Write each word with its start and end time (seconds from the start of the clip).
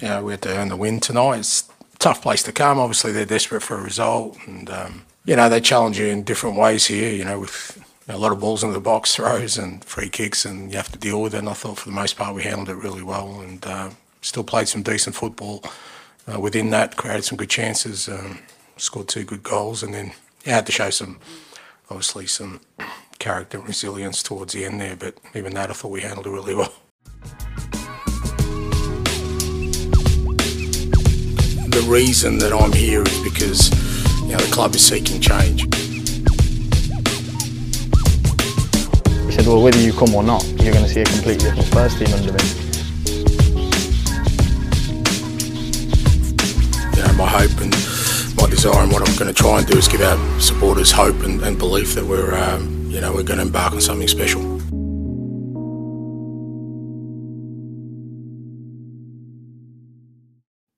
you 0.00 0.08
know, 0.08 0.24
we 0.24 0.32
had 0.32 0.42
to 0.42 0.56
earn 0.56 0.68
the 0.68 0.76
win 0.76 1.00
tonight. 1.00 1.38
It's 1.38 1.68
a 1.94 1.98
tough 1.98 2.22
place 2.22 2.42
to 2.44 2.52
come. 2.52 2.78
Obviously, 2.78 3.12
they're 3.12 3.24
desperate 3.24 3.62
for 3.62 3.78
a 3.78 3.82
result, 3.82 4.36
and 4.46 4.68
um, 4.70 5.02
you 5.24 5.36
know 5.36 5.48
they 5.48 5.60
challenge 5.60 5.98
you 5.98 6.06
in 6.06 6.22
different 6.22 6.56
ways 6.56 6.86
here. 6.86 7.12
You 7.12 7.24
know, 7.24 7.40
with 7.40 7.82
a 8.08 8.18
lot 8.18 8.32
of 8.32 8.40
balls 8.40 8.62
into 8.62 8.74
the 8.74 8.80
box, 8.80 9.16
throws, 9.16 9.58
and 9.58 9.84
free 9.84 10.08
kicks, 10.08 10.44
and 10.44 10.70
you 10.70 10.76
have 10.76 10.92
to 10.92 10.98
deal 10.98 11.22
with 11.22 11.34
it. 11.34 11.38
And 11.38 11.48
I 11.48 11.54
thought 11.54 11.78
for 11.78 11.88
the 11.88 11.94
most 11.94 12.16
part 12.16 12.34
we 12.34 12.42
handled 12.42 12.68
it 12.68 12.76
really 12.76 13.02
well, 13.02 13.40
and 13.40 13.64
uh, 13.66 13.90
still 14.20 14.44
played 14.44 14.68
some 14.68 14.82
decent 14.82 15.16
football 15.16 15.64
uh, 16.32 16.38
within 16.38 16.70
that. 16.70 16.96
Created 16.96 17.24
some 17.24 17.38
good 17.38 17.50
chances, 17.50 18.08
um, 18.08 18.40
scored 18.76 19.08
two 19.08 19.24
good 19.24 19.42
goals, 19.42 19.82
and 19.82 19.94
then 19.94 20.12
yeah, 20.44 20.56
had 20.56 20.66
to 20.66 20.72
show 20.72 20.90
some, 20.90 21.18
obviously 21.90 22.26
some 22.26 22.60
character 23.18 23.58
and 23.58 23.66
resilience 23.66 24.22
towards 24.22 24.52
the 24.52 24.64
end 24.64 24.80
there. 24.80 24.96
But 24.96 25.18
even 25.34 25.54
that, 25.54 25.70
I 25.70 25.72
thought 25.72 25.90
we 25.90 26.02
handled 26.02 26.26
it 26.26 26.30
really 26.30 26.54
well. 26.54 26.72
The 31.76 31.82
reason 31.82 32.38
that 32.38 32.54
I'm 32.54 32.72
here 32.72 33.02
is 33.02 33.20
because 33.22 33.68
you 34.22 34.32
know 34.32 34.38
the 34.38 34.50
club 34.50 34.74
is 34.74 34.82
seeking 34.82 35.20
change. 35.20 35.64
He 39.26 39.32
said, 39.32 39.46
well, 39.46 39.62
whether 39.62 39.78
you 39.78 39.92
come 39.92 40.14
or 40.14 40.22
not, 40.22 40.42
you're 40.56 40.72
going 40.72 40.86
to 40.86 40.88
see 40.88 41.02
a 41.02 41.04
completely 41.04 41.50
different 41.50 41.68
first 41.74 41.98
team 41.98 42.08
under 42.14 42.32
me. 42.32 42.42
You 46.96 47.02
know, 47.04 47.12
my 47.12 47.28
hope 47.28 47.60
and 47.60 47.70
my 48.40 48.48
desire 48.48 48.82
and 48.82 48.90
what 48.90 49.06
I'm 49.06 49.14
going 49.16 49.32
to 49.32 49.34
try 49.34 49.58
and 49.58 49.66
do 49.66 49.76
is 49.76 49.86
give 49.86 50.00
our 50.00 50.40
supporters 50.40 50.90
hope 50.90 51.20
and, 51.24 51.42
and 51.42 51.58
belief 51.58 51.94
that 51.94 52.06
we're, 52.06 52.34
um, 52.34 52.86
you 52.88 53.02
know, 53.02 53.12
we're 53.12 53.22
going 53.22 53.38
to 53.38 53.44
embark 53.44 53.74
on 53.74 53.82
something 53.82 54.08
special. 54.08 54.55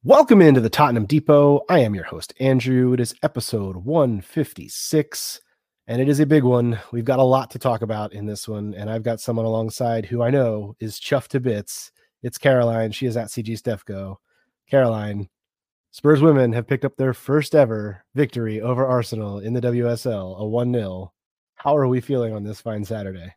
Welcome 0.08 0.40
into 0.40 0.62
the 0.62 0.70
Tottenham 0.70 1.04
Depot. 1.04 1.66
I 1.68 1.80
am 1.80 1.94
your 1.94 2.04
host, 2.04 2.32
Andrew. 2.40 2.94
It 2.94 3.00
is 3.00 3.14
episode 3.22 3.76
156, 3.76 5.40
and 5.86 6.00
it 6.00 6.08
is 6.08 6.18
a 6.18 6.24
big 6.24 6.44
one. 6.44 6.80
We've 6.92 7.04
got 7.04 7.18
a 7.18 7.22
lot 7.22 7.50
to 7.50 7.58
talk 7.58 7.82
about 7.82 8.14
in 8.14 8.24
this 8.24 8.48
one, 8.48 8.72
and 8.72 8.88
I've 8.88 9.02
got 9.02 9.20
someone 9.20 9.44
alongside 9.44 10.06
who 10.06 10.22
I 10.22 10.30
know 10.30 10.74
is 10.80 10.98
chuffed 10.98 11.28
to 11.28 11.40
bits. 11.40 11.92
It's 12.22 12.38
Caroline. 12.38 12.90
She 12.90 13.04
is 13.04 13.18
at 13.18 13.26
CG 13.26 13.60
Stefco. 13.60 14.16
Caroline, 14.70 15.28
Spurs 15.90 16.22
women 16.22 16.54
have 16.54 16.66
picked 16.66 16.86
up 16.86 16.96
their 16.96 17.12
first 17.12 17.54
ever 17.54 18.02
victory 18.14 18.62
over 18.62 18.86
Arsenal 18.86 19.40
in 19.40 19.52
the 19.52 19.60
WSL, 19.60 20.38
a 20.38 20.46
1 20.46 20.72
0. 20.72 21.12
How 21.56 21.76
are 21.76 21.86
we 21.86 22.00
feeling 22.00 22.32
on 22.32 22.44
this 22.44 22.62
fine 22.62 22.86
Saturday? 22.86 23.34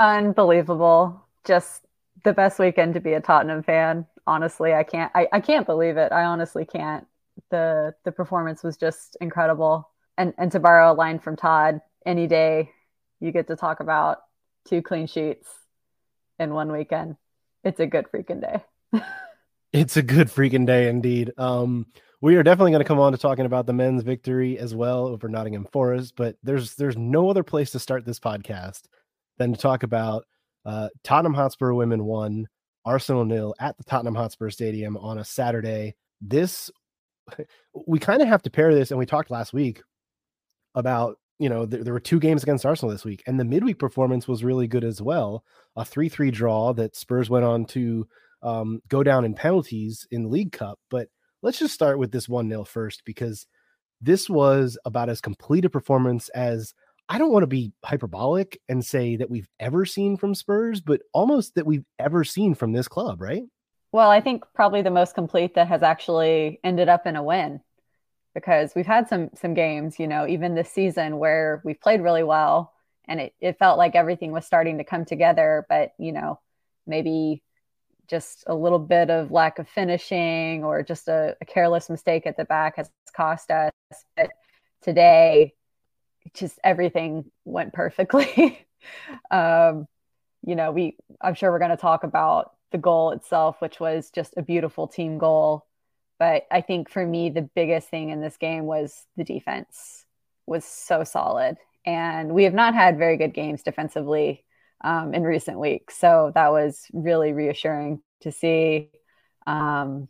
Unbelievable. 0.00 1.24
Just 1.44 1.86
the 2.24 2.32
best 2.32 2.58
weekend 2.58 2.94
to 2.94 3.00
be 3.00 3.12
a 3.12 3.20
Tottenham 3.20 3.62
fan. 3.62 4.06
Honestly, 4.26 4.72
I 4.74 4.82
can't 4.82 5.10
I, 5.14 5.28
I 5.32 5.40
can't 5.40 5.66
believe 5.66 5.96
it. 5.96 6.12
I 6.12 6.24
honestly 6.24 6.64
can't. 6.64 7.06
The 7.50 7.94
the 8.04 8.12
performance 8.12 8.62
was 8.62 8.76
just 8.76 9.16
incredible. 9.20 9.88
And 10.18 10.34
and 10.38 10.52
to 10.52 10.60
borrow 10.60 10.92
a 10.92 10.94
line 10.94 11.18
from 11.18 11.36
Todd, 11.36 11.80
any 12.04 12.26
day 12.26 12.70
you 13.20 13.32
get 13.32 13.48
to 13.48 13.56
talk 13.56 13.80
about 13.80 14.18
two 14.66 14.82
clean 14.82 15.06
sheets 15.06 15.48
in 16.38 16.54
one 16.54 16.72
weekend. 16.72 17.16
It's 17.64 17.80
a 17.80 17.86
good 17.86 18.06
freaking 18.12 18.40
day. 18.40 19.02
It's 19.72 19.96
a 19.96 20.02
good 20.02 20.26
freaking 20.26 20.66
day 20.66 20.88
indeed. 20.88 21.32
Um, 21.38 21.86
we 22.20 22.34
are 22.34 22.42
definitely 22.42 22.72
going 22.72 22.82
to 22.82 22.88
come 22.88 22.98
on 22.98 23.12
to 23.12 23.18
talking 23.18 23.46
about 23.46 23.66
the 23.66 23.72
men's 23.72 24.02
victory 24.02 24.58
as 24.58 24.74
well 24.74 25.06
over 25.06 25.28
Nottingham 25.28 25.64
Forest, 25.72 26.14
but 26.16 26.36
there's 26.42 26.74
there's 26.74 26.96
no 26.96 27.30
other 27.30 27.44
place 27.44 27.70
to 27.70 27.78
start 27.78 28.04
this 28.04 28.18
podcast 28.18 28.82
than 29.38 29.52
to 29.52 29.58
talk 29.58 29.84
about 29.84 30.26
uh, 30.66 30.88
Tottenham 31.04 31.34
Hotspur 31.34 31.72
women 31.72 32.04
won, 32.04 32.48
Arsenal 32.84 33.24
nil 33.24 33.54
at 33.60 33.76
the 33.76 33.84
Tottenham 33.84 34.14
Hotspur 34.14 34.50
Stadium 34.50 34.96
on 34.96 35.18
a 35.18 35.24
Saturday. 35.24 35.94
This 36.20 36.70
we 37.86 37.98
kind 37.98 38.22
of 38.22 38.28
have 38.28 38.42
to 38.42 38.50
pair 38.50 38.74
this, 38.74 38.90
and 38.90 38.98
we 38.98 39.06
talked 39.06 39.30
last 39.30 39.52
week 39.52 39.82
about 40.74 41.16
you 41.38 41.48
know 41.48 41.66
there, 41.66 41.92
were 41.92 42.00
two 42.00 42.20
games 42.20 42.42
against 42.42 42.66
Arsenal 42.66 42.92
this 42.92 43.04
week, 43.04 43.22
and 43.26 43.38
the 43.38 43.44
midweek 43.44 43.78
performance 43.78 44.28
was 44.28 44.44
really 44.44 44.66
good 44.66 44.84
as 44.84 45.00
well. 45.00 45.44
A 45.76 45.84
three-three 45.84 46.30
draw 46.30 46.72
that 46.74 46.96
Spurs 46.96 47.30
went 47.30 47.44
on 47.44 47.64
to 47.66 48.06
um, 48.42 48.80
go 48.88 49.02
down 49.02 49.24
in 49.24 49.34
penalties 49.34 50.06
in 50.10 50.24
the 50.24 50.28
League 50.28 50.52
Cup. 50.52 50.78
But 50.90 51.08
let's 51.42 51.58
just 51.58 51.74
start 51.74 51.98
with 51.98 52.12
this 52.12 52.28
1 52.28 52.48
0 52.48 52.64
first 52.64 53.02
because 53.04 53.46
this 54.00 54.30
was 54.30 54.78
about 54.84 55.08
as 55.08 55.20
complete 55.20 55.64
a 55.64 55.70
performance 55.70 56.28
as 56.30 56.74
I 57.10 57.18
don't 57.18 57.32
want 57.32 57.42
to 57.42 57.48
be 57.48 57.72
hyperbolic 57.84 58.60
and 58.68 58.84
say 58.84 59.16
that 59.16 59.28
we've 59.28 59.48
ever 59.58 59.84
seen 59.84 60.16
from 60.16 60.32
Spurs, 60.32 60.80
but 60.80 61.00
almost 61.12 61.56
that 61.56 61.66
we've 61.66 61.84
ever 61.98 62.22
seen 62.22 62.54
from 62.54 62.70
this 62.70 62.86
club, 62.86 63.20
right? 63.20 63.42
Well, 63.90 64.08
I 64.08 64.20
think 64.20 64.44
probably 64.54 64.82
the 64.82 64.92
most 64.92 65.16
complete 65.16 65.56
that 65.56 65.66
has 65.66 65.82
actually 65.82 66.60
ended 66.62 66.88
up 66.88 67.08
in 67.08 67.16
a 67.16 67.22
win 67.24 67.62
because 68.32 68.76
we've 68.76 68.86
had 68.86 69.08
some 69.08 69.30
some 69.34 69.54
games, 69.54 69.98
you 69.98 70.06
know, 70.06 70.24
even 70.28 70.54
this 70.54 70.70
season 70.70 71.18
where 71.18 71.60
we've 71.64 71.80
played 71.80 72.00
really 72.00 72.22
well 72.22 72.72
and 73.08 73.20
it, 73.20 73.34
it 73.40 73.58
felt 73.58 73.76
like 73.76 73.96
everything 73.96 74.30
was 74.30 74.46
starting 74.46 74.78
to 74.78 74.84
come 74.84 75.04
together, 75.04 75.66
but 75.68 75.90
you 75.98 76.12
know, 76.12 76.38
maybe 76.86 77.42
just 78.06 78.44
a 78.46 78.54
little 78.54 78.78
bit 78.78 79.10
of 79.10 79.32
lack 79.32 79.58
of 79.58 79.68
finishing 79.68 80.62
or 80.62 80.84
just 80.84 81.08
a, 81.08 81.36
a 81.40 81.44
careless 81.44 81.90
mistake 81.90 82.24
at 82.24 82.36
the 82.36 82.44
back 82.44 82.76
has 82.76 82.88
cost 83.16 83.50
us. 83.50 83.72
But 84.16 84.30
today, 84.80 85.54
just 86.34 86.58
everything 86.64 87.30
went 87.44 87.72
perfectly. 87.72 88.66
um, 89.30 89.86
you 90.46 90.56
know, 90.56 90.72
we 90.72 90.96
I'm 91.20 91.34
sure 91.34 91.50
we're 91.50 91.58
going 91.58 91.70
to 91.70 91.76
talk 91.76 92.04
about 92.04 92.52
the 92.72 92.78
goal 92.78 93.10
itself, 93.10 93.60
which 93.60 93.80
was 93.80 94.10
just 94.10 94.34
a 94.36 94.42
beautiful 94.42 94.86
team 94.86 95.18
goal. 95.18 95.66
But 96.18 96.46
I 96.50 96.60
think 96.60 96.90
for 96.90 97.04
me, 97.04 97.30
the 97.30 97.48
biggest 97.54 97.88
thing 97.88 98.10
in 98.10 98.20
this 98.20 98.36
game 98.36 98.66
was 98.66 99.06
the 99.16 99.24
defense 99.24 100.04
was 100.46 100.64
so 100.64 101.04
solid. 101.04 101.56
And 101.86 102.34
we 102.34 102.44
have 102.44 102.54
not 102.54 102.74
had 102.74 102.98
very 102.98 103.16
good 103.16 103.32
games 103.32 103.62
defensively 103.62 104.44
um, 104.82 105.14
in 105.14 105.22
recent 105.22 105.58
weeks. 105.58 105.96
So 105.96 106.30
that 106.34 106.52
was 106.52 106.84
really 106.92 107.32
reassuring 107.32 108.02
to 108.20 108.32
see. 108.32 108.90
Um, 109.46 110.08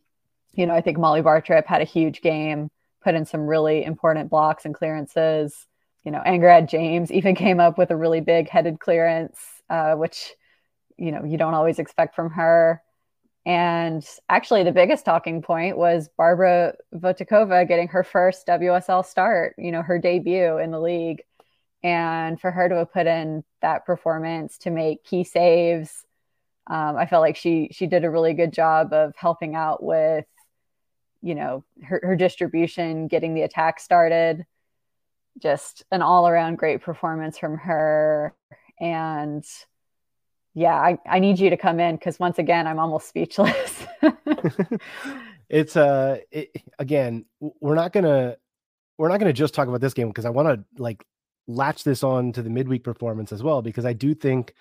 you 0.53 0.66
know, 0.66 0.75
I 0.75 0.81
think 0.81 0.98
Molly 0.98 1.22
Bartrip 1.22 1.66
had 1.66 1.81
a 1.81 1.84
huge 1.84 2.22
game, 2.22 2.71
put 3.03 3.15
in 3.15 3.25
some 3.25 3.47
really 3.47 3.84
important 3.84 4.31
blocks 4.31 4.65
and 4.65 4.75
clearances. 4.75 5.66
You 6.05 6.12
know, 6.12 6.22
Angharad 6.27 6.69
James 6.69 7.11
even 7.12 7.34
came 7.44 7.61
up 7.61 7.78
with 7.78 7.91
a 7.91 7.97
really 7.97 8.21
big 8.21 8.49
headed 8.49 8.81
clearance, 8.81 9.38
uh, 9.69 9.94
which, 9.94 10.34
you 10.97 11.12
know, 11.12 11.25
you 11.25 11.37
don't 11.38 11.55
always 11.55 11.78
expect 11.78 12.15
from 12.15 12.31
her. 12.31 12.83
And 13.47 14.06
actually, 14.28 14.65
the 14.65 14.72
biggest 14.72 15.05
talking 15.05 15.41
point 15.41 15.78
was 15.78 16.10
Barbara 16.16 16.75
Votikova 16.94 17.66
getting 17.66 17.89
her 17.89 18.05
first 18.05 18.47
WSL 18.47 19.05
start, 19.05 19.55
you 19.56 19.72
know, 19.72 19.83
her 19.83 19.99
debut 19.99 20.59
in 20.59 20.71
the 20.71 20.81
league 20.81 21.22
and 21.83 22.41
for 22.41 22.50
her 22.50 22.69
to 22.69 22.77
have 22.77 22.93
put 22.93 23.06
in 23.06 23.44
that 23.62 23.87
performance 23.87 24.59
to 24.59 24.71
make 24.71 25.05
key 25.05 25.25
saves 25.25 26.05
um, 26.66 26.97
i 26.97 27.06
felt 27.06 27.22
like 27.22 27.37
she 27.37 27.69
she 27.72 27.87
did 27.87 28.05
a 28.05 28.10
really 28.10 28.34
good 28.34 28.53
job 28.53 28.93
of 28.93 29.15
helping 29.16 29.55
out 29.55 29.83
with 29.83 30.27
you 31.22 31.34
know 31.34 31.65
her, 31.83 32.00
her 32.03 32.16
distribution 32.16 33.09
getting 33.09 33.34
the 33.34 33.43
attack 33.43 33.81
started 33.81 34.44
just 35.39 35.85
an 35.91 36.03
all-around 36.03 36.57
great 36.59 36.83
performance 36.83 37.39
from 37.39 37.57
her 37.59 38.35
and 38.81 39.45
yeah 40.55 40.75
i, 40.75 40.99
I 41.07 41.19
need 41.19 41.39
you 41.39 41.51
to 41.51 41.57
come 41.57 41.81
in 41.81 41.97
because 41.97 42.19
once 42.19 42.39
again 42.39 42.67
i'm 42.67 42.79
almost 42.79 43.09
speechless 43.09 43.87
it's 45.49 45.77
uh 45.77 46.19
it, 46.31 46.51
again 46.79 47.25
we're 47.39 47.75
not 47.75 47.93
gonna 47.93 48.37
we're 48.99 49.09
not 49.09 49.21
gonna 49.21 49.33
just 49.33 49.55
talk 49.55 49.69
about 49.69 49.81
this 49.81 49.95
game 49.95 50.09
because 50.09 50.25
i 50.25 50.31
want 50.31 50.49
to 50.49 50.83
like 50.83 51.05
latch 51.51 51.85
this 51.85 52.03
on 52.03 52.33
to 52.33 52.43
the 52.43 52.51
midweek 52.51 52.85
performance 52.85 53.33
as 53.33 53.43
well 53.43 53.61
because 53.63 53.85
I 53.85 53.93
do 53.93 54.15
think 54.15 54.55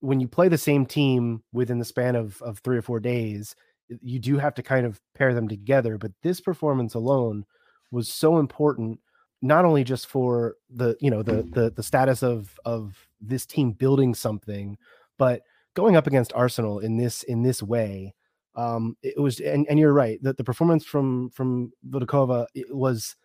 when 0.00 0.18
you 0.18 0.26
play 0.26 0.48
the 0.48 0.58
same 0.58 0.86
team 0.86 1.42
within 1.52 1.78
the 1.78 1.84
span 1.84 2.16
of 2.16 2.40
of 2.42 2.58
three 2.58 2.76
or 2.76 2.82
four 2.82 3.00
days, 3.00 3.54
you 4.00 4.18
do 4.18 4.38
have 4.38 4.54
to 4.54 4.62
kind 4.62 4.86
of 4.86 5.00
pair 5.14 5.34
them 5.34 5.48
together. 5.48 5.98
But 5.98 6.12
this 6.22 6.40
performance 6.40 6.94
alone 6.94 7.44
was 7.90 8.08
so 8.08 8.38
important, 8.38 9.00
not 9.42 9.64
only 9.64 9.84
just 9.84 10.06
for 10.06 10.56
the 10.70 10.96
you 11.00 11.10
know 11.10 11.22
the 11.22 11.42
the 11.42 11.70
the 11.70 11.82
status 11.82 12.22
of 12.22 12.58
of 12.64 13.08
this 13.20 13.44
team 13.44 13.72
building 13.72 14.14
something, 14.14 14.78
but 15.18 15.42
going 15.74 15.96
up 15.96 16.06
against 16.06 16.32
Arsenal 16.34 16.78
in 16.78 16.96
this 16.96 17.22
in 17.24 17.42
this 17.42 17.62
way. 17.62 18.14
Um, 18.54 18.98
it 19.02 19.18
was 19.18 19.40
and, 19.40 19.66
and 19.70 19.78
you're 19.78 19.94
right 19.94 20.22
that 20.22 20.36
the 20.36 20.44
performance 20.44 20.84
from 20.84 21.30
from 21.30 21.72
Votikova 21.88 22.46
was 22.70 23.16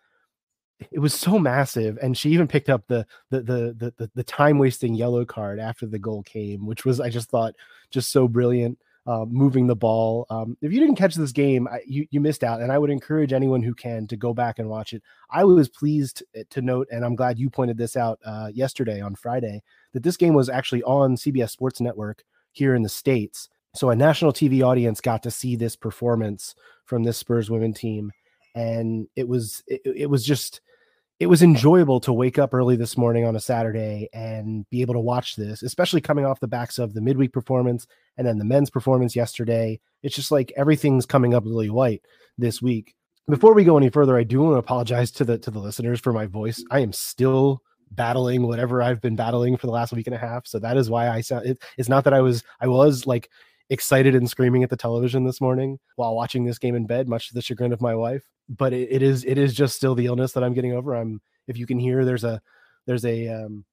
it 0.92 1.00
was 1.00 1.14
so 1.14 1.40
massive 1.40 1.98
and 2.02 2.18
she 2.18 2.30
even 2.30 2.48
picked 2.48 2.70
up 2.70 2.84
the 2.88 3.06
the 3.30 3.42
the 3.42 3.94
the, 3.98 4.12
the 4.14 4.24
time 4.24 4.58
wasting 4.58 4.94
yellow 4.94 5.26
card 5.26 5.60
after 5.60 5.86
the 5.86 6.00
goal 6.00 6.22
came 6.24 6.66
which 6.66 6.86
was 6.86 7.00
i 7.00 7.10
just 7.10 7.30
thought 7.30 7.56
just 7.90 8.12
so 8.12 8.28
brilliant 8.28 8.78
uh, 9.08 9.26
moving 9.26 9.66
the 9.66 9.76
ball. 9.76 10.28
Um, 10.30 10.58
if 10.62 10.72
you 10.72 10.80
didn't 10.80 10.98
catch 10.98 11.16
this 11.16 11.32
game 11.32 11.68
I, 11.68 11.80
you, 11.88 12.06
you 12.12 12.20
missed 12.20 12.44
out 12.44 12.62
and 12.62 12.72
i 12.72 12.78
would 12.78 12.90
encourage 12.90 13.32
anyone 13.32 13.64
who 13.64 13.74
can 13.74 14.06
to 14.08 14.18
go 14.18 14.34
back 14.34 14.60
and 14.60 14.70
watch 14.70 14.94
it. 14.94 15.02
I 15.32 15.46
was 15.46 15.70
pleased 15.70 16.24
eh, 16.36 16.44
to 16.50 16.62
note 16.62 16.88
and 16.92 17.06
i'm 17.06 17.16
glad 17.16 17.40
you 17.40 17.50
pointed 17.50 17.78
this 17.78 17.96
out 17.96 18.20
uh, 18.26 18.50
yesterday 18.54 19.00
on 19.00 19.16
friday 19.16 19.64
that 19.94 20.04
this 20.04 20.18
game 20.18 20.34
was 20.34 20.50
actually 20.50 20.84
on 20.84 21.16
cbs 21.16 21.52
sports 21.52 21.80
network 21.80 22.24
here 22.58 22.76
in 22.76 22.82
the 22.82 22.90
states. 22.90 23.50
So 23.76 23.92
a 23.92 23.96
national 23.96 24.34
TV 24.34 24.64
audience 24.64 25.00
got 25.00 25.22
to 25.24 25.32
see 25.32 25.56
this 25.56 25.76
performance 25.76 26.56
from 26.86 27.04
this 27.04 27.18
Spurs 27.18 27.50
women 27.50 27.74
team, 27.74 28.12
and 28.56 29.08
it 29.16 29.28
was 29.28 29.64
it, 29.68 29.82
it 29.86 30.10
was 30.10 30.26
just 30.26 30.62
it 31.20 31.28
was 31.28 31.42
enjoyable 31.42 32.00
to 32.02 32.14
wake 32.14 32.38
up 32.38 32.54
early 32.54 32.76
this 32.76 32.96
morning 32.96 33.26
on 33.26 33.36
a 33.36 33.40
Saturday 33.40 34.08
and 34.14 34.70
be 34.70 34.82
able 34.82 34.94
to 34.94 35.00
watch 35.00 35.36
this, 35.36 35.64
especially 35.64 36.00
coming 36.00 36.26
off 36.26 36.40
the 36.40 36.48
backs 36.48 36.78
of 36.78 36.94
the 36.94 37.02
midweek 37.02 37.34
performance 37.34 37.88
and 38.18 38.28
then 38.28 38.38
the 38.38 38.46
men's 38.46 38.70
performance 38.70 39.16
yesterday. 39.16 39.80
It's 40.04 40.16
just 40.16 40.32
like 40.32 40.54
everything's 40.56 41.08
coming 41.08 41.34
up 41.34 41.44
really 41.44 41.72
white 41.72 42.04
this 42.38 42.62
week. 42.62 42.96
Before 43.28 43.54
we 43.54 43.64
go 43.64 43.78
any 43.78 43.90
further, 43.90 44.18
I 44.18 44.24
do 44.24 44.42
want 44.42 44.54
to 44.54 44.60
apologize 44.60 45.12
to 45.14 45.26
the 45.26 45.38
to 45.40 45.52
the 45.52 45.60
listeners 45.60 46.00
for 46.00 46.14
my 46.14 46.28
voice. 46.28 46.64
I 46.70 46.80
am 46.80 46.94
still 46.94 47.62
battling 47.92 48.46
whatever 48.46 48.82
I've 48.82 49.02
been 49.02 49.16
battling 49.16 49.58
for 49.58 49.68
the 49.68 49.74
last 49.74 49.94
week 49.94 50.08
and 50.08 50.16
a 50.16 50.20
half. 50.20 50.46
So 50.46 50.60
that 50.60 50.78
is 50.78 50.90
why 50.90 51.10
I 51.10 51.22
sound 51.22 51.46
it, 51.46 51.64
it's 51.78 51.90
not 51.90 52.04
that 52.04 52.14
I 52.14 52.22
was 52.22 52.44
I 52.62 52.68
was 52.68 53.08
like 53.08 53.30
excited 53.70 54.16
and 54.16 54.30
screaming 54.30 54.64
at 54.64 54.70
the 54.70 54.78
television 54.78 55.26
this 55.26 55.42
morning 55.42 55.80
while 55.96 56.16
watching 56.16 56.46
this 56.46 56.60
game 56.60 56.76
in 56.76 56.86
bed, 56.86 57.08
much 57.08 57.28
to 57.28 57.34
the 57.34 57.42
chagrin 57.42 57.74
of 57.74 57.82
my 57.82 57.96
wife. 57.96 58.24
But 58.50 58.74
it, 58.74 58.92
it 58.92 59.02
is 59.02 59.26
it 59.26 59.38
is 59.38 59.54
just 59.54 59.76
still 59.76 59.96
the 59.96 60.06
illness 60.06 60.32
that 60.34 60.44
I'm 60.44 60.54
getting 60.54 60.74
over. 60.74 60.96
I'm 60.96 61.22
if 61.48 61.58
you 61.58 61.66
can 61.66 61.80
hear 61.80 62.06
there's 62.06 62.24
a 62.24 62.42
there's 62.86 63.06
a 63.06 63.28
um 63.28 63.66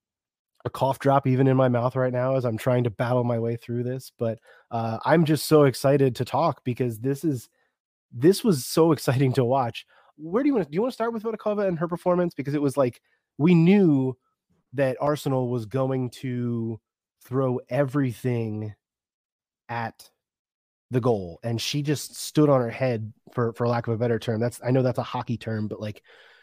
a 0.64 0.70
cough 0.70 0.98
drop 0.98 1.26
even 1.26 1.46
in 1.46 1.56
my 1.56 1.68
mouth 1.68 1.94
right 1.94 2.12
now 2.12 2.36
as 2.36 2.44
I'm 2.44 2.56
trying 2.56 2.84
to 2.84 2.90
battle 2.90 3.22
my 3.22 3.38
way 3.38 3.56
through 3.56 3.82
this. 3.82 4.10
But 4.18 4.38
uh, 4.70 4.98
I'm 5.04 5.24
just 5.24 5.46
so 5.46 5.64
excited 5.64 6.16
to 6.16 6.24
talk 6.24 6.64
because 6.64 6.98
this 6.98 7.22
is 7.22 7.48
this 8.12 8.42
was 8.42 8.64
so 8.66 8.92
exciting 8.92 9.32
to 9.34 9.44
watch. 9.44 9.86
Where 10.16 10.42
do 10.42 10.48
you 10.48 10.54
want 10.54 10.66
to 10.66 10.70
do 10.70 10.76
you 10.76 10.82
want 10.82 10.92
to 10.92 10.94
start 10.94 11.12
with 11.12 11.22
Votikova 11.22 11.66
and 11.68 11.78
her 11.78 11.88
performance? 11.88 12.34
Because 12.34 12.54
it 12.54 12.62
was 12.62 12.76
like 12.76 13.00
we 13.38 13.54
knew 13.54 14.16
that 14.72 14.96
Arsenal 15.00 15.48
was 15.48 15.66
going 15.66 16.10
to 16.10 16.80
throw 17.24 17.60
everything 17.68 18.74
at 19.68 20.10
the 20.90 21.00
goal 21.00 21.40
and 21.42 21.60
she 21.60 21.82
just 21.82 22.14
stood 22.14 22.48
on 22.48 22.60
her 22.60 22.70
head 22.70 23.12
for 23.32 23.52
for 23.54 23.66
lack 23.66 23.86
of 23.86 23.94
a 23.94 23.98
better 23.98 24.18
term. 24.18 24.40
That's 24.40 24.60
i 24.64 24.70
know 24.70 24.82
that's 24.82 24.98
a 24.98 25.02
hockey 25.02 25.36
term 25.36 25.68
but 25.68 25.80
like 25.80 26.02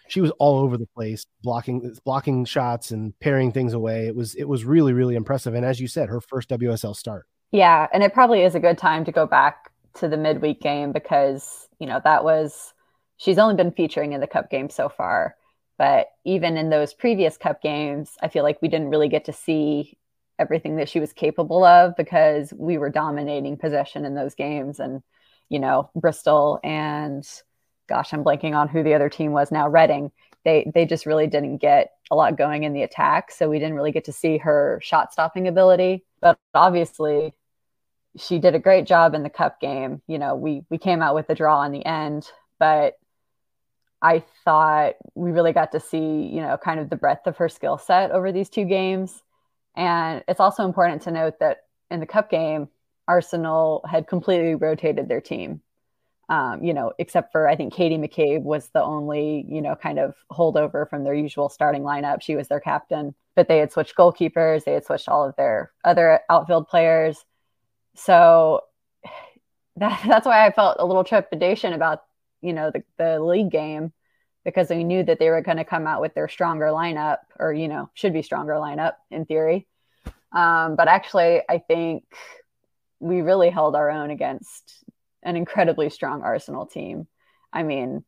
she 0.10 0.20
was 0.20 0.32
all 0.40 0.60
over 0.60 0.78
the 0.78 0.88
place 0.88 1.26
blocking 1.42 1.96
blocking 2.04 2.44
shots 2.44 2.92
and 2.92 3.18
paring 3.20 3.52
things 3.52 3.74
away. 3.74 4.08
It 4.08 4.16
was 4.16 4.36
it 4.36 4.44
was 4.44 4.66
really 4.66 4.94
really 4.94 5.16
impressive 5.16 5.54
and 5.54 5.66
as 5.66 5.80
you 5.80 5.88
said 5.88 6.10
her 6.10 6.22
first 6.22 6.50
wsl 6.50 6.96
start. 6.96 7.26
Yeah 7.52 7.88
and 7.94 8.04
it 8.04 8.14
probably 8.14 8.44
is 8.44 8.56
a 8.56 8.60
good 8.60 8.78
time 8.78 9.06
to 9.06 9.12
go 9.12 9.26
back 9.26 9.72
to 9.96 10.08
the 10.08 10.18
midweek 10.18 10.62
game 10.62 10.92
because 10.92 11.68
you 11.80 11.88
know 11.88 12.02
that 12.04 12.24
was 12.24 12.74
she's 13.18 13.38
only 13.38 13.56
been 13.56 13.72
featuring 13.72 14.14
in 14.14 14.22
the 14.22 14.28
cup 14.28 14.50
game 14.50 14.70
so 14.70 14.90
far 14.90 15.36
but 15.78 16.08
even 16.24 16.58
in 16.58 16.70
those 16.70 16.94
previous 16.94 17.38
cup 17.38 17.62
games 17.62 18.18
i 18.22 18.28
feel 18.30 18.44
like 18.44 18.62
we 18.62 18.70
didn't 18.70 18.90
really 18.90 19.10
get 19.10 19.26
to 19.26 19.34
see 19.34 19.98
everything 20.42 20.76
that 20.78 20.90
she 20.90 21.00
was 21.00 21.14
capable 21.14 21.64
of 21.64 21.96
because 21.96 22.54
we 22.58 22.78
were 22.78 22.90
dominating 22.90 23.58
possession 23.58 24.04
in 24.04 24.16
those 24.16 24.36
games 24.36 24.80
and 24.80 25.02
you 25.50 25.60
know 25.60 25.90
bristol 25.96 26.60
and 26.64 27.28
gosh 27.88 28.14
i'm 28.14 28.24
blanking 28.24 28.56
on 28.56 28.68
who 28.68 28.84
the 28.84 28.94
other 28.94 29.10
team 29.10 29.32
was 29.32 29.52
now 29.52 29.70
reading. 29.70 30.12
They 30.44 30.72
they 30.74 30.86
just 30.86 31.06
really 31.06 31.28
didn't 31.28 31.58
get 31.58 31.92
a 32.10 32.16
lot 32.16 32.36
going 32.38 32.64
in 32.64 32.74
the 32.74 32.82
attack 32.82 33.32
so 33.32 33.48
we 33.48 33.60
didn't 33.60 33.76
really 33.76 33.92
get 33.92 34.06
to 34.06 34.12
see 34.12 34.40
her 34.40 34.80
shot 34.82 35.14
stopping 35.14 35.48
ability. 35.48 36.04
But 36.20 36.40
obviously 36.54 37.34
she 38.18 38.40
did 38.40 38.56
a 38.56 38.60
great 38.60 38.86
job 38.88 39.14
in 39.14 39.24
the 39.24 39.30
cup 39.30 39.62
game. 39.62 40.02
You 40.08 40.18
know 40.18 40.36
we 40.36 40.64
we 40.70 40.78
came 40.78 41.02
out 41.02 41.16
with 41.16 41.30
a 41.30 41.36
draw 41.36 41.64
in 41.64 41.72
the 41.72 41.86
end 41.86 42.28
but 42.62 42.94
i 44.02 44.24
thought 44.46 44.94
we 45.16 45.32
really 45.32 45.52
got 45.52 45.72
to 45.72 45.80
see 45.80 45.98
you 45.98 46.42
know 46.42 46.58
kind 46.58 46.80
of 46.80 46.90
the 46.90 46.96
breadth 46.96 47.28
of 47.28 47.38
her 47.38 47.50
skill 47.50 47.78
set 47.78 48.12
over 48.12 48.32
these 48.32 48.50
two 48.50 48.66
games 48.66 49.24
and 49.76 50.24
it's 50.28 50.40
also 50.40 50.66
important 50.66 51.04
to 51.04 51.12
note 51.12 51.40
that 51.40 51.64
in 51.90 52.00
the 52.00 52.06
cup 52.06 52.30
game, 52.30 52.70
Arsenal 53.08 53.86
had 53.90 54.08
completely 54.08 54.56
rotated 54.56 55.08
their 55.08 55.22
team. 55.22 55.62
Um, 56.30 56.64
you 56.64 56.74
know, 56.74 56.94
except 56.98 57.34
for 57.34 57.48
I 57.48 57.58
think 57.58 57.74
Katie 57.74 57.98
McCabe 57.98 58.44
was 58.44 58.70
the 58.70 58.82
only, 58.82 59.46
you 59.50 59.62
know, 59.62 59.76
kind 59.76 60.00
of 60.00 60.16
holdover 60.32 60.90
from 60.90 61.04
their 61.04 61.14
usual 61.14 61.50
starting 61.50 61.82
lineup. 61.82 62.22
She 62.22 62.38
was 62.38 62.48
their 62.48 62.62
captain, 62.62 63.14
but 63.36 63.50
they 63.50 63.58
had 63.58 63.74
switched 63.74 63.98
goalkeepers, 63.98 64.64
they 64.64 64.74
had 64.74 64.86
switched 64.86 65.10
all 65.10 65.28
of 65.28 65.36
their 65.36 65.72
other 65.84 66.22
outfield 66.30 66.70
players. 66.70 67.26
So 67.96 68.62
that, 69.76 70.02
that's 70.06 70.26
why 70.26 70.46
I 70.46 70.52
felt 70.52 70.78
a 70.80 70.86
little 70.86 71.04
trepidation 71.04 71.74
about, 71.74 72.04
you 72.42 72.54
know, 72.54 72.72
the, 72.72 72.84
the 72.98 73.20
league 73.20 73.52
game 73.52 73.92
because 74.44 74.70
we 74.70 74.84
knew 74.84 75.04
that 75.04 75.20
they 75.20 75.30
were 75.30 75.42
going 75.42 75.58
to 75.58 75.66
come 75.66 75.88
out 75.88 76.02
with 76.02 76.14
their 76.14 76.28
stronger 76.28 76.68
lineup 76.68 77.18
or 77.40 77.54
you 77.54 77.68
know 77.68 77.90
should 77.94 78.14
be 78.14 78.22
stronger 78.22 78.54
lineup 78.54 78.94
in 79.10 79.26
theory. 79.26 79.68
Um, 80.34 80.76
but 80.76 80.88
actually 80.88 81.42
i 81.50 81.58
think 81.58 82.04
we 83.00 83.22
really 83.22 83.50
held 83.50 83.76
our 83.76 83.90
own 83.90 84.12
against 84.12 84.84
an 85.24 85.36
incredibly 85.36 85.90
strong 85.90 86.22
arsenal 86.22 86.66
team. 86.66 87.08
I 87.52 87.64
mean 87.64 88.04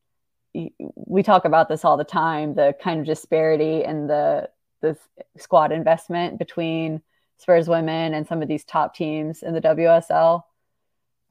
we 0.53 1.23
talk 1.23 1.45
about 1.45 1.67
this 1.67 1.83
all 1.83 1.97
the 1.97 2.03
time 2.03 2.53
the 2.53 2.75
kind 2.81 2.99
of 2.99 3.05
disparity 3.05 3.83
in 3.83 4.07
the 4.07 4.49
the 4.81 4.97
squad 5.37 5.71
investment 5.71 6.37
between 6.37 7.01
spurs 7.37 7.67
women 7.67 8.13
and 8.13 8.27
some 8.27 8.41
of 8.41 8.47
these 8.47 8.63
top 8.63 8.95
teams 8.95 9.41
in 9.41 9.53
the 9.53 9.61
wsl 9.61 10.43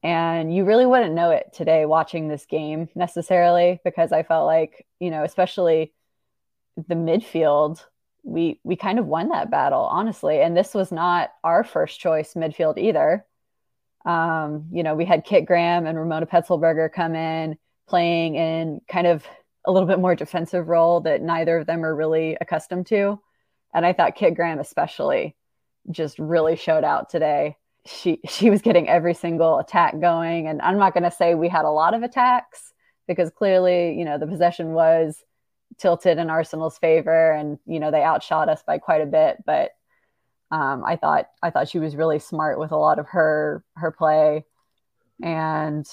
and 0.03 0.53
you 0.53 0.65
really 0.65 0.85
wouldn't 0.85 1.13
know 1.13 1.31
it 1.31 1.53
today 1.53 1.85
watching 1.85 2.27
this 2.27 2.45
game 2.45 2.89
necessarily 2.93 3.79
because 3.85 4.11
I 4.11 4.23
felt 4.23 4.45
like, 4.45 4.85
you 4.99 5.09
know, 5.09 5.23
especially 5.23 5.93
the 6.75 6.95
midfield, 6.95 7.81
we 8.23 8.59
we 8.63 8.75
kind 8.75 8.99
of 8.99 9.05
won 9.05 9.29
that 9.29 9.49
battle, 9.49 9.83
honestly. 9.83 10.41
And 10.41 10.55
this 10.55 10.73
was 10.73 10.91
not 10.91 11.31
our 11.43 11.63
first 11.63 11.99
choice 12.01 12.33
midfield 12.33 12.77
either. 12.77 13.25
Um, 14.05 14.67
you 14.73 14.83
know, 14.83 14.95
we 14.95 15.05
had 15.05 15.23
Kit 15.23 15.45
Graham 15.45 15.85
and 15.85 15.97
Ramona 15.97 16.25
Petzelberger 16.25 16.91
come 16.91 17.15
in 17.15 17.57
playing 17.87 18.35
in 18.35 18.81
kind 18.89 19.07
of 19.07 19.25
a 19.65 19.71
little 19.71 19.87
bit 19.87 19.99
more 19.99 20.15
defensive 20.15 20.67
role 20.67 20.99
that 21.01 21.21
neither 21.21 21.57
of 21.57 21.65
them 21.65 21.85
are 21.85 21.95
really 21.95 22.37
accustomed 22.41 22.87
to. 22.87 23.21
And 23.73 23.85
I 23.85 23.93
thought 23.93 24.15
Kit 24.15 24.35
Graham 24.35 24.59
especially 24.59 25.35
just 25.89 26.19
really 26.19 26.57
showed 26.57 26.83
out 26.83 27.09
today 27.09 27.57
she 27.85 28.19
she 28.27 28.49
was 28.49 28.61
getting 28.61 28.87
every 28.87 29.13
single 29.13 29.59
attack 29.59 29.99
going. 29.99 30.47
And 30.47 30.61
i'm 30.61 30.77
not 30.77 30.93
going 30.93 31.03
to 31.03 31.11
say 31.11 31.35
we 31.35 31.49
had 31.49 31.65
a 31.65 31.69
lot 31.69 31.93
of 31.93 32.03
attacks 32.03 32.73
because 33.07 33.29
clearly 33.31 33.97
you 33.97 34.05
know 34.05 34.17
the 34.17 34.27
possession 34.27 34.73
was 34.73 35.21
tilted 35.77 36.17
in 36.17 36.29
arsenal's 36.29 36.77
favor 36.77 37.31
and 37.31 37.57
you 37.65 37.79
know 37.79 37.91
they 37.91 38.03
outshot 38.03 38.49
us 38.49 38.63
by 38.65 38.77
quite 38.77 39.01
a 39.01 39.05
bit. 39.05 39.37
But 39.45 39.71
um, 40.51 40.83
i 40.85 40.95
thought 40.95 41.27
i 41.41 41.49
thought 41.49 41.69
she 41.69 41.79
was 41.79 41.95
really 41.95 42.19
smart 42.19 42.59
with 42.59 42.71
a 42.71 42.77
lot 42.77 42.99
of 42.99 43.07
her 43.07 43.63
her 43.75 43.91
play. 43.91 44.45
And 45.21 45.85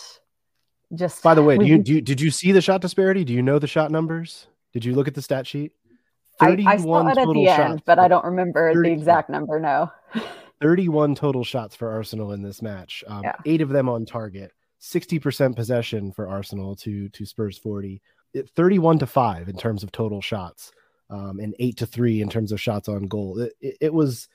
just 0.95 1.23
by 1.23 1.35
the 1.35 1.43
way 1.43 1.59
do 1.59 1.65
you, 1.65 1.79
do 1.79 1.95
you 1.95 2.01
did 2.01 2.21
you 2.21 2.31
see 2.31 2.53
the 2.53 2.61
shot 2.61 2.81
disparity? 2.81 3.25
Do 3.25 3.33
you 3.33 3.43
know 3.43 3.59
the 3.59 3.67
shot 3.67 3.91
numbers? 3.91 4.47
Did 4.73 4.85
you 4.85 4.95
look 4.95 5.09
at 5.09 5.15
the 5.15 5.23
stat 5.23 5.47
sheet? 5.47 5.73
31 6.39 6.67
I, 6.67 6.73
I 6.73 6.77
saw 6.79 7.09
it 7.09 7.19
at 7.19 7.35
the 7.35 7.49
end, 7.49 7.83
but 7.85 7.99
I 7.99 8.09
don't 8.09 8.25
remember 8.25 8.73
30, 8.73 8.89
the 8.89 8.95
exact 8.95 9.29
number. 9.29 9.61
No. 9.61 9.91
31 10.61 11.15
total 11.15 11.45
shots 11.45 11.75
for 11.75 11.91
Arsenal 11.91 12.33
in 12.33 12.43
this 12.43 12.63
match. 12.63 13.03
Um, 13.07 13.23
yeah. 13.23 13.37
Eight 13.47 13.61
of 13.61 13.71
them 13.71 13.89
on 13.89 14.07
target. 14.07 14.53
60% 14.81 15.57
possession 15.57 16.11
for 16.13 16.29
Arsenal 16.29 16.75
to 16.77 17.09
to 17.11 17.27
Spurs 17.27 17.59
40. 17.59 18.01
31 18.57 18.99
to 19.01 19.07
5 19.07 19.49
in 19.49 19.57
terms 19.57 19.83
of 19.83 19.93
total 19.93 20.21
shots. 20.21 20.73
Um, 21.11 21.41
and 21.41 21.55
8 21.59 21.77
to 21.79 21.87
3 21.87 22.23
in 22.23 22.29
terms 22.29 22.53
of 22.53 22.61
shots 22.61 22.89
on 22.89 23.07
goal. 23.09 23.41
It, 23.41 23.53
it, 23.61 23.77
it 23.81 23.95
was 23.95 24.29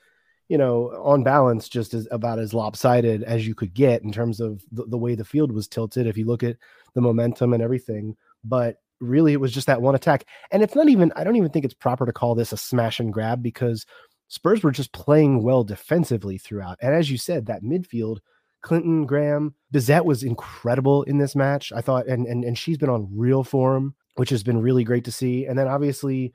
you 0.48 0.58
know, 0.58 0.90
on 1.02 1.24
balance, 1.24 1.68
just 1.68 1.92
as 1.94 2.06
about 2.10 2.38
as 2.38 2.54
lopsided 2.54 3.22
as 3.24 3.46
you 3.46 3.54
could 3.54 3.74
get 3.74 4.02
in 4.02 4.12
terms 4.12 4.40
of 4.40 4.62
the, 4.70 4.84
the, 4.84 4.98
way 4.98 5.14
the 5.14 5.24
field 5.24 5.50
was 5.50 5.66
tilted. 5.66 6.06
If 6.06 6.16
you 6.16 6.24
look 6.24 6.42
at 6.42 6.56
the 6.94 7.00
momentum 7.00 7.52
and 7.52 7.62
everything, 7.62 8.16
but 8.44 8.80
really, 9.00 9.32
it 9.32 9.40
was 9.40 9.52
just 9.52 9.66
that 9.66 9.82
one 9.82 9.96
attack. 9.96 10.24
And 10.52 10.62
it's 10.62 10.74
not 10.74 10.88
even, 10.88 11.12
I 11.16 11.24
don't 11.24 11.36
even 11.36 11.50
think 11.50 11.64
it's 11.64 11.74
proper 11.74 12.06
to 12.06 12.12
call 12.12 12.34
this 12.34 12.52
a 12.52 12.56
smash 12.56 13.00
and 13.00 13.12
grab 13.12 13.42
because 13.42 13.86
Spurs 14.28 14.62
were 14.62 14.72
just 14.72 14.92
playing 14.92 15.42
well 15.42 15.64
defensively 15.64 16.38
throughout. 16.38 16.78
And 16.80 16.94
as 16.94 17.10
you 17.10 17.18
said, 17.18 17.46
that 17.46 17.62
midfield, 17.62 18.18
Clinton, 18.60 19.06
Graham, 19.06 19.54
Bizet 19.72 20.04
was 20.04 20.22
incredible 20.22 21.04
in 21.04 21.18
this 21.18 21.36
match. 21.36 21.72
I 21.72 21.80
thought, 21.80 22.06
and 22.06 22.26
and 22.26 22.44
and 22.44 22.58
she's 22.58 22.78
been 22.78 22.90
on 22.90 23.08
real 23.12 23.44
form, 23.44 23.94
which 24.16 24.30
has 24.30 24.42
been 24.42 24.60
really 24.60 24.84
great 24.84 25.04
to 25.04 25.12
see. 25.12 25.46
And 25.46 25.58
then 25.58 25.68
obviously 25.68 26.32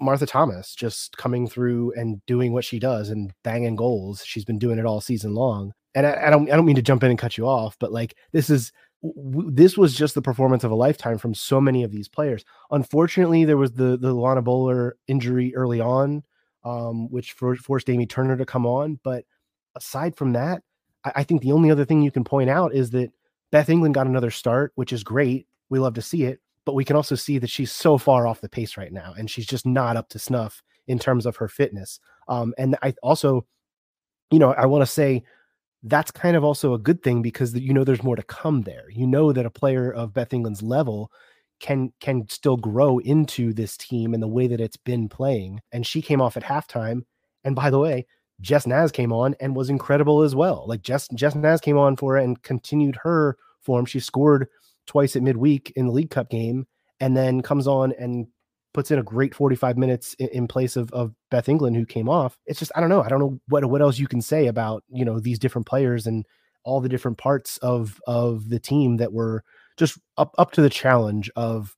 Martha 0.00 0.26
Thomas 0.26 0.74
just 0.74 1.16
coming 1.16 1.46
through 1.46 1.92
and 1.94 2.24
doing 2.26 2.52
what 2.52 2.64
she 2.64 2.78
does 2.78 3.10
and 3.10 3.32
banging 3.42 3.76
goals. 3.76 4.24
She's 4.24 4.44
been 4.44 4.58
doing 4.58 4.78
it 4.78 4.86
all 4.86 5.00
season 5.00 5.34
long. 5.34 5.72
And 5.94 6.06
I, 6.06 6.26
I 6.26 6.30
don't 6.30 6.50
I 6.50 6.56
don't 6.56 6.64
mean 6.64 6.76
to 6.76 6.82
jump 6.82 7.02
in 7.02 7.10
and 7.10 7.18
cut 7.18 7.36
you 7.36 7.46
off, 7.46 7.76
but 7.78 7.92
like 7.92 8.16
this 8.32 8.50
is 8.50 8.72
this 9.02 9.76
was 9.76 9.94
just 9.94 10.14
the 10.14 10.22
performance 10.22 10.64
of 10.64 10.70
a 10.70 10.76
lifetime 10.76 11.18
from 11.18 11.34
so 11.34 11.60
many 11.60 11.82
of 11.82 11.90
these 11.90 12.08
players. 12.08 12.44
Unfortunately, 12.70 13.44
there 13.44 13.58
was 13.58 13.72
the 13.72 13.98
the 13.98 14.14
Luana 14.14 14.42
Buhler 14.42 14.92
injury 15.06 15.54
early 15.54 15.80
on, 15.80 16.24
um, 16.64 17.10
which 17.10 17.32
for, 17.32 17.54
forced 17.56 17.90
Amy 17.90 18.06
Turner 18.06 18.36
to 18.36 18.46
come 18.46 18.66
on. 18.66 18.98
But 19.02 19.24
aside 19.76 20.16
from 20.16 20.32
that, 20.32 20.62
I, 21.04 21.12
I 21.16 21.22
think 21.24 21.42
the 21.42 21.52
only 21.52 21.70
other 21.70 21.84
thing 21.84 22.02
you 22.02 22.10
can 22.10 22.24
point 22.24 22.50
out 22.50 22.74
is 22.74 22.90
that 22.90 23.12
Beth 23.50 23.68
England 23.68 23.94
got 23.94 24.06
another 24.06 24.30
start, 24.30 24.72
which 24.74 24.92
is 24.92 25.04
great. 25.04 25.46
We 25.70 25.78
love 25.78 25.94
to 25.94 26.02
see 26.02 26.24
it, 26.24 26.40
but 26.64 26.74
we 26.74 26.84
can 26.84 26.96
also 26.96 27.14
see 27.14 27.38
that 27.38 27.50
she's 27.50 27.72
so 27.72 27.98
far 27.98 28.26
off 28.26 28.40
the 28.40 28.48
pace 28.48 28.76
right 28.76 28.92
now, 28.92 29.14
and 29.16 29.30
she's 29.30 29.46
just 29.46 29.66
not 29.66 29.96
up 29.96 30.08
to 30.10 30.18
snuff 30.18 30.62
in 30.86 30.98
terms 30.98 31.26
of 31.26 31.36
her 31.36 31.48
fitness. 31.48 32.00
Um, 32.28 32.54
and 32.58 32.76
I 32.82 32.94
also, 33.02 33.46
you 34.30 34.38
know, 34.38 34.52
I 34.52 34.66
want 34.66 34.82
to 34.82 34.86
say 34.86 35.22
that's 35.84 36.10
kind 36.10 36.36
of 36.36 36.44
also 36.44 36.74
a 36.74 36.78
good 36.78 37.02
thing 37.02 37.22
because 37.22 37.54
you 37.54 37.74
know 37.74 37.84
there's 37.84 38.02
more 38.02 38.16
to 38.16 38.22
come 38.22 38.62
there. 38.62 38.90
You 38.90 39.06
know 39.06 39.32
that 39.32 39.46
a 39.46 39.50
player 39.50 39.92
of 39.92 40.14
Beth 40.14 40.32
England's 40.32 40.62
level 40.62 41.12
can 41.64 41.94
can 41.98 42.28
still 42.28 42.58
grow 42.58 42.98
into 42.98 43.54
this 43.54 43.78
team 43.78 44.12
and 44.12 44.22
the 44.22 44.28
way 44.28 44.46
that 44.46 44.60
it's 44.60 44.76
been 44.76 45.08
playing. 45.08 45.60
And 45.72 45.86
she 45.86 46.02
came 46.02 46.20
off 46.20 46.36
at 46.36 46.42
halftime. 46.42 47.04
And 47.42 47.56
by 47.56 47.70
the 47.70 47.78
way, 47.78 48.06
Jess 48.42 48.66
Naz 48.66 48.92
came 48.92 49.14
on 49.14 49.34
and 49.40 49.56
was 49.56 49.70
incredible 49.70 50.20
as 50.20 50.34
well. 50.34 50.66
Like 50.68 50.82
Jess 50.82 51.08
Jess 51.14 51.34
Naz 51.34 51.62
came 51.62 51.78
on 51.78 51.96
for 51.96 52.18
it 52.18 52.24
and 52.24 52.40
continued 52.42 52.98
her 53.02 53.38
form. 53.62 53.86
She 53.86 53.98
scored 53.98 54.48
twice 54.86 55.16
at 55.16 55.22
midweek 55.22 55.72
in 55.74 55.86
the 55.86 55.92
League 55.92 56.10
Cup 56.10 56.28
game 56.28 56.66
and 57.00 57.16
then 57.16 57.40
comes 57.40 57.66
on 57.66 57.92
and 57.98 58.26
puts 58.74 58.90
in 58.90 58.98
a 58.98 59.02
great 59.02 59.34
45 59.34 59.78
minutes 59.78 60.12
in, 60.18 60.28
in, 60.28 60.48
place 60.48 60.76
of, 60.76 60.92
of 60.92 61.14
Beth 61.30 61.48
England 61.48 61.76
who 61.76 61.86
came 61.86 62.10
off. 62.10 62.36
It's 62.44 62.58
just 62.58 62.72
I 62.76 62.80
don't 62.80 62.90
know. 62.90 63.02
I 63.02 63.08
don't 63.08 63.20
know 63.20 63.40
what 63.48 63.64
what 63.64 63.80
else 63.80 63.98
you 63.98 64.06
can 64.06 64.20
say 64.20 64.48
about, 64.48 64.84
you 64.90 65.06
know, 65.06 65.18
these 65.18 65.38
different 65.38 65.66
players 65.66 66.06
and 66.06 66.26
all 66.62 66.82
the 66.82 66.90
different 66.90 67.16
parts 67.16 67.56
of 67.58 68.02
of 68.06 68.50
the 68.50 68.60
team 68.60 68.98
that 68.98 69.14
were 69.14 69.44
just 69.76 69.98
up 70.16 70.34
up 70.38 70.52
to 70.52 70.62
the 70.62 70.70
challenge 70.70 71.30
of 71.36 71.76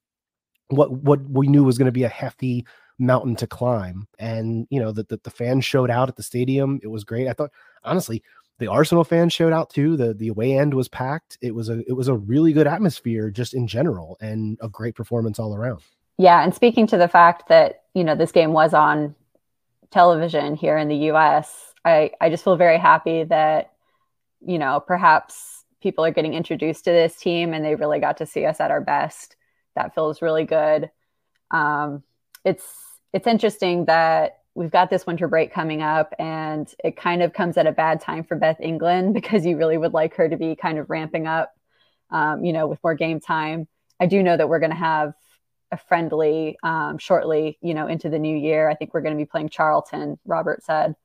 what 0.68 0.92
what 0.92 1.20
we 1.28 1.46
knew 1.46 1.64
was 1.64 1.78
going 1.78 1.86
to 1.86 1.92
be 1.92 2.04
a 2.04 2.08
hefty 2.08 2.66
mountain 2.98 3.36
to 3.36 3.46
climb. 3.46 4.06
And 4.18 4.66
you 4.70 4.80
know 4.80 4.92
that 4.92 5.08
the, 5.08 5.20
the 5.22 5.30
fans 5.30 5.64
showed 5.64 5.90
out 5.90 6.08
at 6.08 6.16
the 6.16 6.22
stadium. 6.22 6.80
It 6.82 6.88
was 6.88 7.04
great. 7.04 7.28
I 7.28 7.32
thought 7.32 7.50
honestly, 7.84 8.22
the 8.58 8.68
Arsenal 8.68 9.04
fans 9.04 9.32
showed 9.32 9.52
out 9.52 9.70
too. 9.70 9.96
The 9.96 10.14
the 10.14 10.28
away 10.28 10.56
end 10.58 10.74
was 10.74 10.88
packed. 10.88 11.38
It 11.40 11.54
was 11.54 11.68
a 11.68 11.80
it 11.88 11.92
was 11.92 12.08
a 12.08 12.14
really 12.14 12.52
good 12.52 12.66
atmosphere 12.66 13.30
just 13.30 13.54
in 13.54 13.66
general 13.66 14.16
and 14.20 14.58
a 14.60 14.68
great 14.68 14.94
performance 14.94 15.38
all 15.38 15.54
around. 15.54 15.82
Yeah, 16.18 16.42
and 16.42 16.54
speaking 16.54 16.86
to 16.88 16.96
the 16.96 17.08
fact 17.08 17.48
that, 17.48 17.82
you 17.92 18.02
know, 18.02 18.14
this 18.14 18.32
game 18.32 18.54
was 18.54 18.72
on 18.72 19.14
television 19.90 20.54
here 20.54 20.78
in 20.78 20.88
the 20.88 21.10
US, 21.12 21.74
I 21.84 22.12
I 22.20 22.30
just 22.30 22.44
feel 22.44 22.56
very 22.56 22.78
happy 22.78 23.24
that 23.24 23.72
you 24.44 24.58
know, 24.58 24.80
perhaps 24.80 25.55
people 25.86 26.04
are 26.04 26.10
getting 26.10 26.34
introduced 26.34 26.82
to 26.82 26.90
this 26.90 27.14
team 27.14 27.54
and 27.54 27.64
they 27.64 27.76
really 27.76 28.00
got 28.00 28.16
to 28.16 28.26
see 28.26 28.44
us 28.44 28.58
at 28.58 28.72
our 28.72 28.80
best. 28.80 29.36
That 29.76 29.94
feels 29.94 30.20
really 30.20 30.42
good. 30.42 30.90
Um, 31.52 32.02
it's 32.44 32.64
it's 33.12 33.28
interesting 33.28 33.84
that 33.84 34.40
we've 34.56 34.72
got 34.72 34.90
this 34.90 35.06
winter 35.06 35.28
break 35.28 35.54
coming 35.54 35.82
up 35.82 36.12
and 36.18 36.74
it 36.82 36.96
kind 36.96 37.22
of 37.22 37.32
comes 37.32 37.56
at 37.56 37.68
a 37.68 37.72
bad 37.72 38.00
time 38.00 38.24
for 38.24 38.34
Beth 38.34 38.56
England 38.58 39.14
because 39.20 39.46
you 39.46 39.56
really 39.56 39.78
would 39.78 39.92
like 39.92 40.16
her 40.16 40.28
to 40.28 40.36
be 40.36 40.56
kind 40.56 40.76
of 40.76 40.90
ramping 40.90 41.28
up, 41.28 41.54
um, 42.10 42.44
you 42.44 42.52
know, 42.52 42.66
with 42.66 42.82
more 42.82 42.96
game 42.96 43.20
time. 43.20 43.68
I 44.00 44.06
do 44.06 44.24
know 44.24 44.36
that 44.36 44.48
we're 44.48 44.58
going 44.58 44.72
to 44.72 44.76
have 44.76 45.14
a 45.70 45.76
friendly 45.76 46.58
um, 46.64 46.98
shortly, 46.98 47.58
you 47.60 47.74
know, 47.74 47.86
into 47.86 48.08
the 48.08 48.18
new 48.18 48.36
year. 48.36 48.68
I 48.68 48.74
think 48.74 48.92
we're 48.92 49.02
going 49.02 49.14
to 49.16 49.24
be 49.24 49.24
playing 49.24 49.50
Charlton, 49.50 50.18
Robert 50.24 50.64
said. 50.64 50.96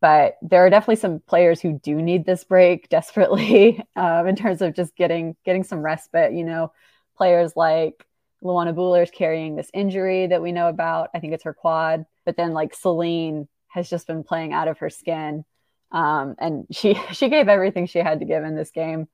But 0.00 0.38
there 0.40 0.64
are 0.64 0.70
definitely 0.70 0.96
some 0.96 1.20
players 1.20 1.60
who 1.60 1.78
do 1.78 2.00
need 2.00 2.24
this 2.24 2.44
break 2.44 2.88
desperately 2.90 3.82
um, 3.96 4.26
in 4.26 4.36
terms 4.36 4.62
of 4.62 4.74
just 4.74 4.96
getting 4.96 5.36
getting 5.44 5.64
some 5.64 5.82
respite. 5.82 6.32
You 6.32 6.44
know, 6.44 6.72
players 7.16 7.54
like 7.56 8.06
Luana 8.42 8.74
Buhler 8.74 9.02
is 9.02 9.10
carrying 9.10 9.56
this 9.56 9.70
injury 9.74 10.26
that 10.26 10.42
we 10.42 10.52
know 10.52 10.68
about. 10.68 11.10
I 11.14 11.20
think 11.20 11.34
it's 11.34 11.44
her 11.44 11.54
quad. 11.54 12.06
But 12.24 12.36
then 12.36 12.52
like 12.52 12.74
Celin 12.74 13.48
has 13.68 13.88
just 13.88 14.06
been 14.06 14.24
playing 14.24 14.52
out 14.52 14.68
of 14.68 14.78
her 14.78 14.90
skin. 14.90 15.44
Um, 15.92 16.34
and 16.38 16.66
she 16.70 16.94
she 17.12 17.28
gave 17.28 17.48
everything 17.48 17.86
she 17.86 17.98
had 17.98 18.20
to 18.20 18.24
give 18.24 18.44
in 18.44 18.56
this 18.56 18.70
game. 18.70 19.08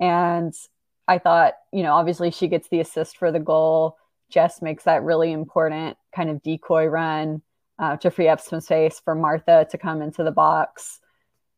And 0.00 0.54
I 1.08 1.18
thought, 1.18 1.54
you 1.72 1.82
know, 1.82 1.94
obviously 1.94 2.30
she 2.30 2.48
gets 2.48 2.68
the 2.68 2.80
assist 2.80 3.16
for 3.16 3.32
the 3.32 3.40
goal. 3.40 3.96
Jess 4.30 4.62
makes 4.62 4.84
that 4.84 5.02
really 5.02 5.32
important 5.32 5.96
kind 6.14 6.30
of 6.30 6.42
decoy 6.42 6.86
run 6.86 7.42
uh, 7.80 7.96
to 7.96 8.10
free 8.10 8.28
up 8.28 8.40
some 8.40 8.60
space 8.60 9.00
for 9.00 9.14
Martha 9.14 9.66
to 9.70 9.78
come 9.78 10.02
into 10.02 10.22
the 10.22 10.30
box. 10.30 11.00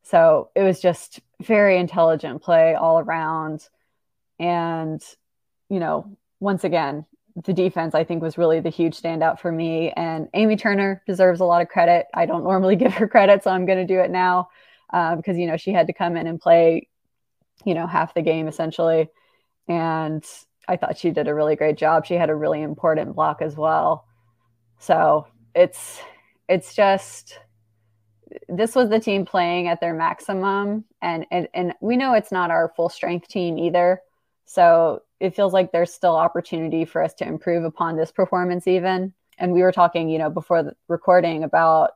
So 0.04 0.50
it 0.54 0.62
was 0.62 0.80
just 0.80 1.20
very 1.42 1.76
intelligent 1.76 2.42
play 2.42 2.74
all 2.74 3.00
around. 3.00 3.68
And, 4.38 5.02
you 5.68 5.80
know, 5.80 6.16
once 6.38 6.62
again, 6.62 7.06
the 7.44 7.52
defense 7.52 7.94
I 7.94 8.04
think 8.04 8.22
was 8.22 8.38
really 8.38 8.60
the 8.60 8.70
huge 8.70 9.00
standout 9.00 9.40
for 9.40 9.50
me. 9.50 9.90
And 9.96 10.28
Amy 10.34 10.56
Turner 10.56 11.02
deserves 11.06 11.40
a 11.40 11.44
lot 11.44 11.62
of 11.62 11.68
credit. 11.68 12.06
I 12.14 12.26
don't 12.26 12.44
normally 12.44 12.76
give 12.82 12.94
her 12.94 13.08
credit, 13.08 13.42
so 13.42 13.50
I'm 13.50 13.66
going 13.66 13.78
to 13.78 13.94
do 13.94 14.00
it 14.00 14.10
now 14.10 14.48
uh, 14.92 15.16
because 15.16 15.36
you 15.36 15.46
know 15.46 15.56
she 15.56 15.72
had 15.72 15.88
to 15.88 15.92
come 15.92 16.16
in 16.16 16.26
and 16.26 16.40
play, 16.40 16.88
you 17.64 17.74
know, 17.74 17.86
half 17.86 18.14
the 18.14 18.22
game 18.22 18.46
essentially. 18.46 19.08
And 19.66 20.24
I 20.68 20.76
thought 20.76 20.98
she 20.98 21.10
did 21.10 21.26
a 21.26 21.34
really 21.34 21.56
great 21.56 21.76
job. 21.76 22.06
She 22.06 22.14
had 22.14 22.30
a 22.30 22.34
really 22.34 22.62
important 22.62 23.14
block 23.14 23.42
as 23.42 23.56
well. 23.56 24.06
So 24.78 25.26
it's 25.54 26.00
it's 26.49 26.75
just 26.75 27.38
this 28.49 28.75
was 28.75 28.88
the 28.88 29.00
team 29.00 29.25
playing 29.25 29.68
at 29.68 29.80
their 29.80 29.94
maximum 29.94 30.84
and, 31.00 31.26
and 31.30 31.49
and 31.54 31.75
we 31.80 31.96
know 31.96 32.14
it's 32.14 32.32
not 32.32 32.50
our 32.50 32.72
full 32.75 32.88
strength 32.88 33.28
team 33.28 33.58
either. 33.58 34.00
So 34.44 35.02
it 35.20 35.37
feels 35.37 35.52
like 35.52 35.72
there's 35.72 35.92
still 35.92 36.16
opportunity 36.16 36.84
for 36.84 37.02
us 37.02 37.14
to 37.14 37.26
improve 37.26 37.64
upon 37.64 37.96
this 37.96 38.11
performance 38.11 38.66
even. 38.66 39.14
And 39.38 39.52
we 39.52 39.62
were 39.62 39.72
talking 39.72 40.08
you 40.08 40.18
know 40.18 40.30
before 40.30 40.62
the 40.62 40.75
recording 40.88 41.44
about 41.44 41.92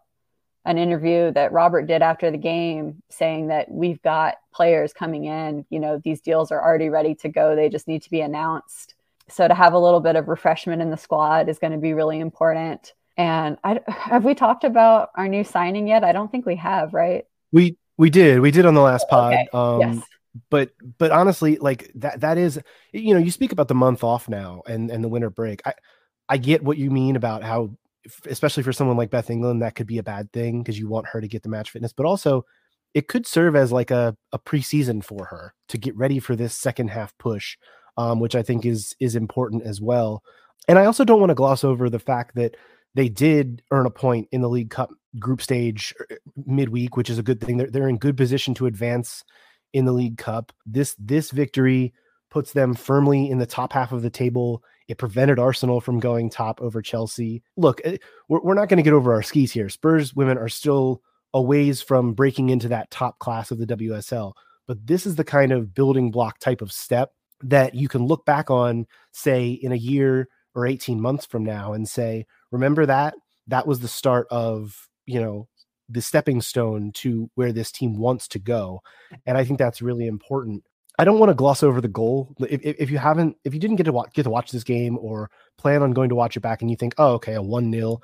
an 0.64 0.78
interview 0.78 1.30
that 1.30 1.52
robert 1.52 1.86
did 1.86 2.02
after 2.02 2.28
the 2.28 2.36
game 2.36 3.00
saying 3.08 3.46
that 3.46 3.70
we've 3.70 4.02
got 4.02 4.34
players 4.52 4.92
coming 4.92 5.24
in 5.24 5.64
you 5.70 5.78
know 5.78 6.00
these 6.02 6.20
deals 6.20 6.50
are 6.50 6.62
already 6.62 6.88
ready 6.88 7.14
to 7.14 7.28
go. 7.28 7.56
They 7.56 7.68
just 7.68 7.88
need 7.88 8.02
to 8.02 8.10
be 8.10 8.20
announced. 8.20 8.94
So 9.28 9.48
to 9.48 9.54
have 9.54 9.72
a 9.72 9.78
little 9.78 10.00
bit 10.00 10.16
of 10.16 10.28
refreshment 10.28 10.82
in 10.82 10.90
the 10.90 10.96
squad 10.96 11.48
is 11.48 11.58
going 11.58 11.72
to 11.72 11.78
be 11.78 11.94
really 11.94 12.20
important 12.20 12.92
and 13.16 13.56
I 13.64 13.80
have 13.88 14.24
we 14.24 14.34
talked 14.34 14.64
about 14.64 15.10
our 15.14 15.28
new 15.28 15.44
signing 15.44 15.88
yet? 15.88 16.04
I 16.04 16.12
don't 16.12 16.30
think 16.30 16.46
we 16.46 16.56
have, 16.56 16.92
right? 16.94 17.24
We 17.52 17.76
we 17.96 18.10
did. 18.10 18.40
We 18.40 18.50
did 18.50 18.66
on 18.66 18.74
the 18.74 18.82
last 18.82 19.08
pod. 19.08 19.34
Okay. 19.34 19.48
Um 19.52 19.80
yes. 19.80 20.04
but 20.50 20.70
but 20.98 21.10
honestly, 21.10 21.56
like 21.56 21.90
that 21.96 22.20
that 22.20 22.38
is 22.38 22.60
you 22.92 23.14
know, 23.14 23.20
you 23.20 23.30
speak 23.30 23.52
about 23.52 23.68
the 23.68 23.74
month 23.74 24.04
off 24.04 24.28
now 24.28 24.62
and 24.66 24.90
and 24.90 25.02
the 25.02 25.08
winter 25.08 25.30
break. 25.30 25.62
I 25.66 25.74
I 26.28 26.36
get 26.38 26.62
what 26.62 26.78
you 26.78 26.90
mean 26.90 27.16
about 27.16 27.42
how 27.42 27.70
especially 28.26 28.62
for 28.62 28.72
someone 28.72 28.96
like 28.96 29.10
Beth 29.10 29.30
England 29.30 29.62
that 29.62 29.74
could 29.74 29.86
be 29.86 29.98
a 29.98 30.02
bad 30.02 30.32
thing 30.32 30.62
because 30.62 30.78
you 30.78 30.88
want 30.88 31.06
her 31.08 31.20
to 31.20 31.28
get 31.28 31.42
the 31.42 31.48
match 31.48 31.70
fitness, 31.70 31.92
but 31.92 32.06
also 32.06 32.44
it 32.94 33.08
could 33.08 33.26
serve 33.26 33.56
as 33.56 33.72
like 33.72 33.90
a, 33.90 34.16
a 34.32 34.38
preseason 34.38 35.04
for 35.04 35.26
her 35.26 35.54
to 35.68 35.78
get 35.78 35.96
ready 35.96 36.18
for 36.18 36.36
this 36.36 36.54
second 36.54 36.88
half 36.88 37.16
push, 37.18 37.56
um, 37.96 38.20
which 38.20 38.34
I 38.34 38.42
think 38.42 38.64
is 38.64 38.94
is 39.00 39.16
important 39.16 39.64
as 39.64 39.80
well. 39.80 40.22
And 40.68 40.78
I 40.78 40.86
also 40.86 41.04
don't 41.04 41.20
want 41.20 41.30
to 41.30 41.34
gloss 41.34 41.62
over 41.62 41.88
the 41.88 41.98
fact 41.98 42.34
that 42.36 42.56
they 42.96 43.10
did 43.10 43.62
earn 43.70 43.84
a 43.84 43.90
point 43.90 44.26
in 44.32 44.40
the 44.40 44.48
League 44.48 44.70
Cup 44.70 44.90
group 45.18 45.42
stage 45.42 45.94
er, 46.00 46.18
midweek, 46.46 46.96
which 46.96 47.10
is 47.10 47.18
a 47.18 47.22
good 47.22 47.40
thing. 47.40 47.58
They're, 47.58 47.70
they're 47.70 47.88
in 47.88 47.98
good 47.98 48.16
position 48.16 48.54
to 48.54 48.66
advance 48.66 49.22
in 49.74 49.84
the 49.84 49.92
League 49.92 50.16
Cup. 50.16 50.50
This 50.64 50.96
this 50.98 51.30
victory 51.30 51.92
puts 52.30 52.52
them 52.52 52.74
firmly 52.74 53.30
in 53.30 53.38
the 53.38 53.46
top 53.46 53.74
half 53.74 53.92
of 53.92 54.00
the 54.02 54.10
table. 54.10 54.64
It 54.88 54.98
prevented 54.98 55.38
Arsenal 55.38 55.80
from 55.80 56.00
going 56.00 56.30
top 56.30 56.60
over 56.62 56.80
Chelsea. 56.80 57.42
Look, 57.56 57.82
eh, 57.84 57.98
we're, 58.28 58.40
we're 58.40 58.54
not 58.54 58.68
going 58.68 58.78
to 58.78 58.82
get 58.82 58.94
over 58.94 59.12
our 59.12 59.22
skis 59.22 59.52
here. 59.52 59.68
Spurs 59.68 60.14
women 60.14 60.38
are 60.38 60.48
still 60.48 61.02
a 61.34 61.42
ways 61.42 61.82
from 61.82 62.14
breaking 62.14 62.48
into 62.48 62.68
that 62.68 62.90
top 62.90 63.18
class 63.18 63.50
of 63.50 63.58
the 63.58 63.66
WSL, 63.66 64.32
but 64.66 64.86
this 64.86 65.04
is 65.04 65.16
the 65.16 65.24
kind 65.24 65.52
of 65.52 65.74
building 65.74 66.10
block 66.10 66.38
type 66.38 66.62
of 66.62 66.72
step 66.72 67.12
that 67.42 67.74
you 67.74 67.88
can 67.88 68.06
look 68.06 68.24
back 68.24 68.50
on, 68.50 68.86
say, 69.12 69.50
in 69.50 69.72
a 69.72 69.76
year 69.76 70.28
or 70.54 70.66
18 70.66 70.98
months 70.98 71.26
from 71.26 71.44
now 71.44 71.74
and 71.74 71.86
say, 71.86 72.24
Remember 72.50 72.86
that? 72.86 73.14
That 73.48 73.66
was 73.66 73.80
the 73.80 73.88
start 73.88 74.26
of, 74.30 74.88
you 75.06 75.20
know, 75.20 75.48
the 75.88 76.02
stepping 76.02 76.40
stone 76.40 76.92
to 76.92 77.30
where 77.34 77.52
this 77.52 77.70
team 77.70 77.96
wants 77.98 78.28
to 78.28 78.38
go. 78.38 78.80
And 79.24 79.38
I 79.38 79.44
think 79.44 79.58
that's 79.58 79.82
really 79.82 80.06
important. 80.06 80.64
I 80.98 81.04
don't 81.04 81.18
want 81.18 81.30
to 81.30 81.34
gloss 81.34 81.62
over 81.62 81.80
the 81.80 81.88
goal. 81.88 82.34
If, 82.40 82.60
if 82.62 82.90
you 82.90 82.98
haven't, 82.98 83.36
if 83.44 83.52
you 83.52 83.60
didn't 83.60 83.76
get 83.76 83.84
to 83.84 83.92
watch, 83.92 84.12
get 84.14 84.24
to 84.24 84.30
watch 84.30 84.50
this 84.50 84.64
game 84.64 84.98
or 84.98 85.30
plan 85.58 85.82
on 85.82 85.92
going 85.92 86.08
to 86.08 86.14
watch 86.14 86.36
it 86.36 86.40
back 86.40 86.62
and 86.62 86.70
you 86.70 86.76
think, 86.76 86.94
oh, 86.98 87.14
okay, 87.14 87.34
a 87.34 87.42
1 87.42 87.72
0, 87.72 88.00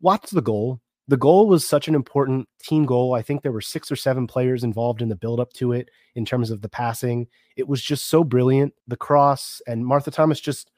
watch 0.00 0.30
the 0.30 0.42
goal. 0.42 0.80
The 1.08 1.16
goal 1.16 1.46
was 1.46 1.66
such 1.66 1.86
an 1.86 1.94
important 1.94 2.48
team 2.60 2.84
goal. 2.84 3.14
I 3.14 3.22
think 3.22 3.42
there 3.42 3.52
were 3.52 3.60
six 3.60 3.92
or 3.92 3.96
seven 3.96 4.26
players 4.26 4.64
involved 4.64 5.02
in 5.02 5.08
the 5.08 5.14
build 5.14 5.38
up 5.38 5.52
to 5.54 5.72
it 5.72 5.88
in 6.16 6.24
terms 6.24 6.50
of 6.50 6.62
the 6.62 6.68
passing. 6.68 7.28
It 7.56 7.68
was 7.68 7.80
just 7.80 8.06
so 8.06 8.24
brilliant. 8.24 8.74
The 8.88 8.96
cross 8.96 9.60
and 9.68 9.86
Martha 9.86 10.10
Thomas 10.10 10.40
just 10.40 10.70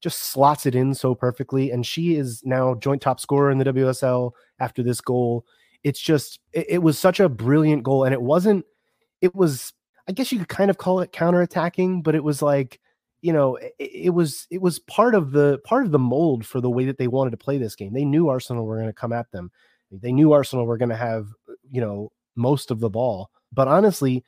just 0.00 0.20
slots 0.20 0.66
it 0.66 0.74
in 0.74 0.94
so 0.94 1.14
perfectly. 1.14 1.70
And 1.70 1.86
she 1.86 2.16
is 2.16 2.42
now 2.44 2.74
joint 2.74 3.02
top 3.02 3.20
scorer 3.20 3.50
in 3.50 3.58
the 3.58 3.64
WSL 3.64 4.32
after 4.58 4.82
this 4.82 5.00
goal. 5.00 5.44
It's 5.84 6.00
just, 6.00 6.40
it, 6.52 6.66
it 6.68 6.78
was 6.78 6.98
such 6.98 7.20
a 7.20 7.28
brilliant 7.28 7.82
goal. 7.82 8.04
And 8.04 8.12
it 8.12 8.22
wasn't, 8.22 8.64
it 9.20 9.34
was, 9.34 9.72
I 10.08 10.12
guess 10.12 10.30
you 10.30 10.38
could 10.38 10.48
kind 10.48 10.70
of 10.70 10.78
call 10.78 11.00
it 11.00 11.12
counterattacking, 11.12 12.02
but 12.02 12.14
it 12.14 12.24
was 12.24 12.42
like, 12.42 12.80
you 13.22 13.32
know, 13.32 13.56
it, 13.56 13.74
it, 13.78 14.14
was 14.14 14.46
it 14.50 14.60
was 14.60 14.78
part 14.80 15.14
of 15.14 15.32
the 15.32 15.58
part 15.64 15.84
of 15.84 15.90
the 15.90 15.98
mold 15.98 16.46
for 16.46 16.60
the 16.60 16.70
way 16.70 16.84
that 16.84 16.98
they 16.98 17.08
wanted 17.08 17.30
to 17.30 17.36
play 17.36 17.58
this 17.58 17.74
game. 17.74 17.92
They 17.92 18.04
knew 18.04 18.28
Arsenal 18.28 18.66
were 18.66 18.76
going 18.76 18.86
to 18.86 18.92
come 18.92 19.12
at 19.12 19.30
them. 19.32 19.50
They 19.90 20.12
knew 20.12 20.32
Arsenal 20.32 20.66
were 20.66 20.76
going 20.76 20.90
to 20.90 20.96
have, 20.96 21.28
you 21.70 21.80
know, 21.80 22.12
most 22.36 22.70
of 22.70 22.80
the 22.80 22.90
ball. 22.90 23.30
But 23.52 23.68
honestly, 23.68 24.24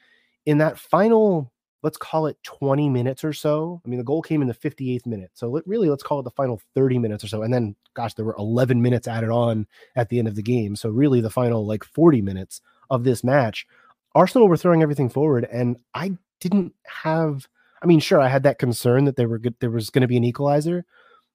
in 0.47 0.59
that 0.59 0.79
final 0.79 1.53
let's 1.83 1.97
call 1.97 2.27
it 2.27 2.37
20 2.43 2.89
minutes 2.89 3.23
or 3.25 3.33
so. 3.33 3.81
I 3.85 3.89
mean, 3.89 3.99
the 3.99 4.05
goal 4.05 4.23
came 4.23 4.43
in 4.43 4.49
the 4.49 4.55
58th 4.55 5.07
minute. 5.07 5.31
So 5.35 5.49
let, 5.49 5.67
really, 5.67 5.89
let's 5.89 6.03
call 6.03 6.21
it 6.21 6.25
the 6.25 6.31
final 6.31 6.61
30 6.75 6.99
minutes 6.99 7.23
or 7.23 7.29
so. 7.29 7.43
And 7.43 7.53
then, 7.53 7.77
gosh, 7.95 8.15
there 8.15 8.25
were 8.25 8.37
11 8.39 8.83
minutes 8.83 9.07
added 9.07 9.31
on 9.31 9.67
at 9.95 10.09
the 10.09 10.19
end 10.19 10.29
of 10.29 10.35
the 10.35 10.43
game. 10.43 10.75
So 10.77 10.89
really, 10.89 11.21
the 11.21 11.31
final 11.31 11.67
like 11.67 11.85
40 11.85 12.21
minutes 12.23 12.61
of 12.91 13.05
this 13.05 13.23
match, 13.23 13.67
Arsenal 14.15 14.49
were 14.49 14.57
throwing 14.57 14.83
everything 14.83 15.09
forward, 15.09 15.47
and 15.53 15.77
I 15.95 16.13
didn't 16.41 16.75
have. 16.87 17.47
I 17.83 17.87
mean, 17.87 18.01
sure, 18.01 18.21
I 18.21 18.29
had 18.29 18.43
that 18.43 18.59
concern 18.59 19.05
that 19.05 19.19
were 19.19 19.41
there 19.61 19.71
was 19.71 19.91
going 19.91 20.03
to 20.03 20.09
be 20.09 20.17
an 20.17 20.25
equalizer, 20.25 20.85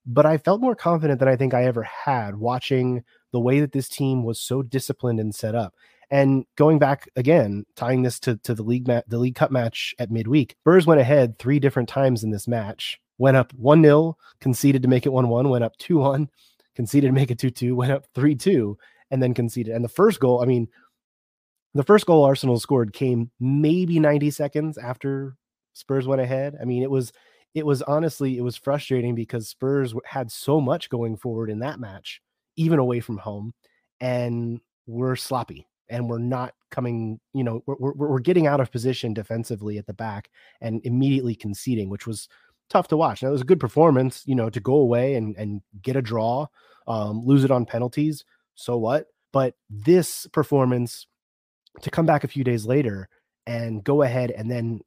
but 0.06 0.26
I 0.26 0.38
felt 0.38 0.60
more 0.60 0.76
confident 0.76 1.20
than 1.20 1.30
I 1.30 1.38
think 1.38 1.54
I 1.54 1.66
ever 1.66 1.84
had 1.84 2.36
watching 2.36 3.04
the 3.32 3.40
way 3.40 3.62
that 3.62 3.72
this 3.72 3.88
team 3.88 4.24
was 4.24 4.40
so 4.40 4.62
disciplined 4.62 5.20
and 5.20 5.34
set 5.34 5.56
up. 5.56 5.74
And 6.14 6.46
going 6.58 6.78
back 6.78 7.10
again, 7.16 7.66
tying 7.76 8.04
this 8.04 8.20
to, 8.20 8.38
to 8.44 8.54
the 8.54 8.62
league 8.62 8.88
ma- 8.88 9.02
the 9.08 9.18
League 9.18 9.34
Cup 9.34 9.50
match 9.50 9.96
at 9.98 10.12
midweek, 10.12 10.56
Spurs 10.62 10.86
went 10.86 11.02
ahead 11.02 11.40
three 11.40 11.58
different 11.58 11.90
times 11.90 12.24
in 12.24 12.30
this 12.30 12.48
match. 12.48 13.00
Went 13.18 13.36
up 13.36 13.52
one 13.56 13.82
0 13.82 14.16
conceded 14.40 14.84
to 14.84 14.88
make 14.88 15.08
it 15.08 15.12
one 15.12 15.28
one. 15.28 15.50
Went 15.50 15.64
up 15.64 15.76
two 15.78 15.98
one, 15.98 16.30
conceded 16.76 17.08
to 17.08 17.14
make 17.14 17.32
it 17.32 17.40
two 17.40 17.50
two. 17.50 17.76
Went 17.76 17.92
up 17.92 18.06
three 18.14 18.36
two, 18.36 18.78
and 19.10 19.24
then 19.24 19.34
conceded. 19.34 19.74
And 19.74 19.84
the 19.84 19.90
first 19.90 20.20
goal, 20.20 20.40
I 20.40 20.46
mean, 20.46 20.68
the 21.74 21.82
first 21.82 22.06
goal 22.06 22.24
Arsenal 22.24 22.60
scored 22.60 22.94
came 22.94 23.32
maybe 23.40 24.00
90 24.00 24.30
seconds 24.30 24.78
after 24.78 25.36
Spurs 25.74 26.06
went 26.06 26.22
ahead. 26.22 26.56
I 26.62 26.66
mean, 26.66 26.84
it 26.84 26.92
was 26.92 27.12
it 27.56 27.66
was 27.66 27.82
honestly 27.82 28.38
it 28.38 28.44
was 28.44 28.56
frustrating 28.56 29.16
because 29.16 29.50
Spurs 29.50 29.96
had 30.06 30.32
so 30.32 30.62
much 30.62 30.92
going 30.92 31.18
forward 31.18 31.50
in 31.50 31.58
that 31.60 31.80
match, 31.80 32.22
even 32.56 32.78
away 32.78 33.00
from 33.00 33.18
home, 33.18 33.56
and 34.00 34.62
we're 34.86 35.16
sloppy 35.16 35.66
and 35.94 36.10
we're 36.10 36.18
not 36.18 36.54
coming. 36.72 37.20
You 37.34 37.44
know, 37.44 37.64
we're 37.68 37.76
we're, 37.80 37.94
we're 37.94 38.20
getting 38.20 38.48
out 38.48 38.60
of 38.60 38.72
position 38.72 39.14
defensively 39.14 39.78
at 39.78 39.86
the 39.86 39.94
back 39.94 40.30
and 40.60 40.82
immediately 40.84 41.36
conceding, 41.36 41.90
which 41.90 42.08
was 42.08 42.28
tough 42.70 42.88
to 42.90 42.98
watch. 42.98 43.22
Now 43.22 43.30
it 43.30 43.34
was 43.34 43.42
a 43.42 43.46
good 43.46 43.60
performance, 43.60 44.24
you 44.26 44.36
know, 44.36 44.50
to 44.50 44.60
go 44.60 44.76
away 44.76 45.16
and 45.16 45.38
and 45.38 45.62
get 45.82 45.96
a 45.96 46.02
draw, 46.02 46.48
um, 46.88 47.22
lose 47.24 47.44
it 47.44 47.52
on 47.52 47.66
penalties. 47.66 48.26
So 48.56 48.78
what? 48.78 49.06
But 49.32 49.54
this 49.70 50.28
performance 50.28 51.08
to 51.82 51.92
come 51.92 52.06
back 52.06 52.24
a 52.24 52.28
few 52.28 52.44
days 52.44 52.66
later 52.66 53.08
and 53.46 53.84
go 53.84 54.02
ahead 54.02 54.32
and 54.32 54.50
then 54.50 54.82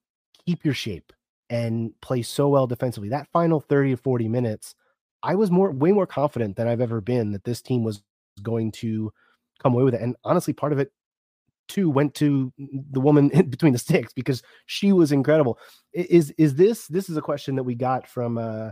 keep 0.45 0.65
your 0.65 0.75
shape 0.75 1.13
and 1.51 1.93
play 2.01 2.23
so 2.23 2.49
well 2.49 2.67
defensively. 2.67 3.09
That 3.09 3.29
final 3.33 3.61
30 3.61 3.93
to 3.93 3.97
40 3.97 4.29
minutes, 4.29 4.75
I 5.23 5.35
was 5.35 5.51
more 5.51 5.71
way 5.71 5.93
more 5.93 6.07
confident 6.07 6.57
than 6.57 6.69
I've 6.69 6.81
ever 6.81 7.01
been 7.01 7.33
that 7.33 7.45
this 7.45 7.63
team 7.63 7.85
was 7.85 8.03
going 8.43 8.73
to 8.73 9.13
come 9.63 9.75
away 9.75 9.85
with 9.85 9.95
it. 9.95 10.01
And 10.01 10.17
honestly, 10.25 10.53
part 10.53 10.73
of 10.73 10.79
it 10.79 10.93
too 11.69 11.91
went 11.91 12.15
to 12.15 12.53
the 12.59 13.01
woman 13.01 13.29
between 13.51 13.73
the 13.73 13.79
sticks 13.79 14.13
because 14.13 14.43
she 14.67 14.93
was 14.93 15.13
incredible. 15.13 15.59
Is 15.93 16.33
is 16.39 16.55
this 16.55 16.87
this 16.89 17.09
is 17.09 17.17
a 17.17 17.23
question 17.23 17.57
that 17.57 17.63
we 17.65 17.75
got 17.75 18.09
from 18.09 18.39
uh 18.39 18.71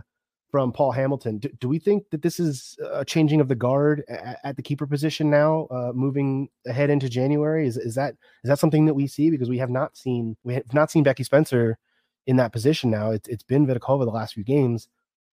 from 0.55 0.71
Paul 0.71 0.91
Hamilton. 0.91 1.39
Do, 1.39 1.49
do, 1.59 1.67
we 1.67 1.79
think 1.79 2.09
that 2.11 2.21
this 2.21 2.39
is 2.39 2.77
a 2.93 3.03
changing 3.03 3.41
of 3.41 3.49
the 3.49 3.55
guard 3.55 4.05
at, 4.07 4.39
at 4.45 4.55
the 4.55 4.61
keeper 4.61 4.87
position 4.87 5.29
now, 5.29 5.67
uh, 5.69 5.91
moving 5.93 6.47
ahead 6.65 6.89
into 6.89 7.09
January? 7.09 7.67
Is, 7.67 7.75
is 7.75 7.95
that 7.95 8.13
is 8.43 8.49
that 8.49 8.59
something 8.59 8.85
that 8.85 8.93
we 8.93 9.05
see 9.05 9.29
because 9.29 9.49
we 9.49 9.57
have 9.57 9.69
not 9.69 9.97
seen 9.97 10.37
we 10.43 10.53
have 10.53 10.73
not 10.73 10.91
seen 10.91 11.03
Becky 11.03 11.25
Spencer 11.25 11.77
in 12.25 12.37
that 12.37 12.53
position 12.53 12.89
now. 12.89 13.11
It's 13.11 13.27
it's 13.27 13.43
been 13.43 13.67
Votikova 13.67 14.05
the 14.05 14.11
last 14.11 14.33
few 14.33 14.45
games. 14.45 14.87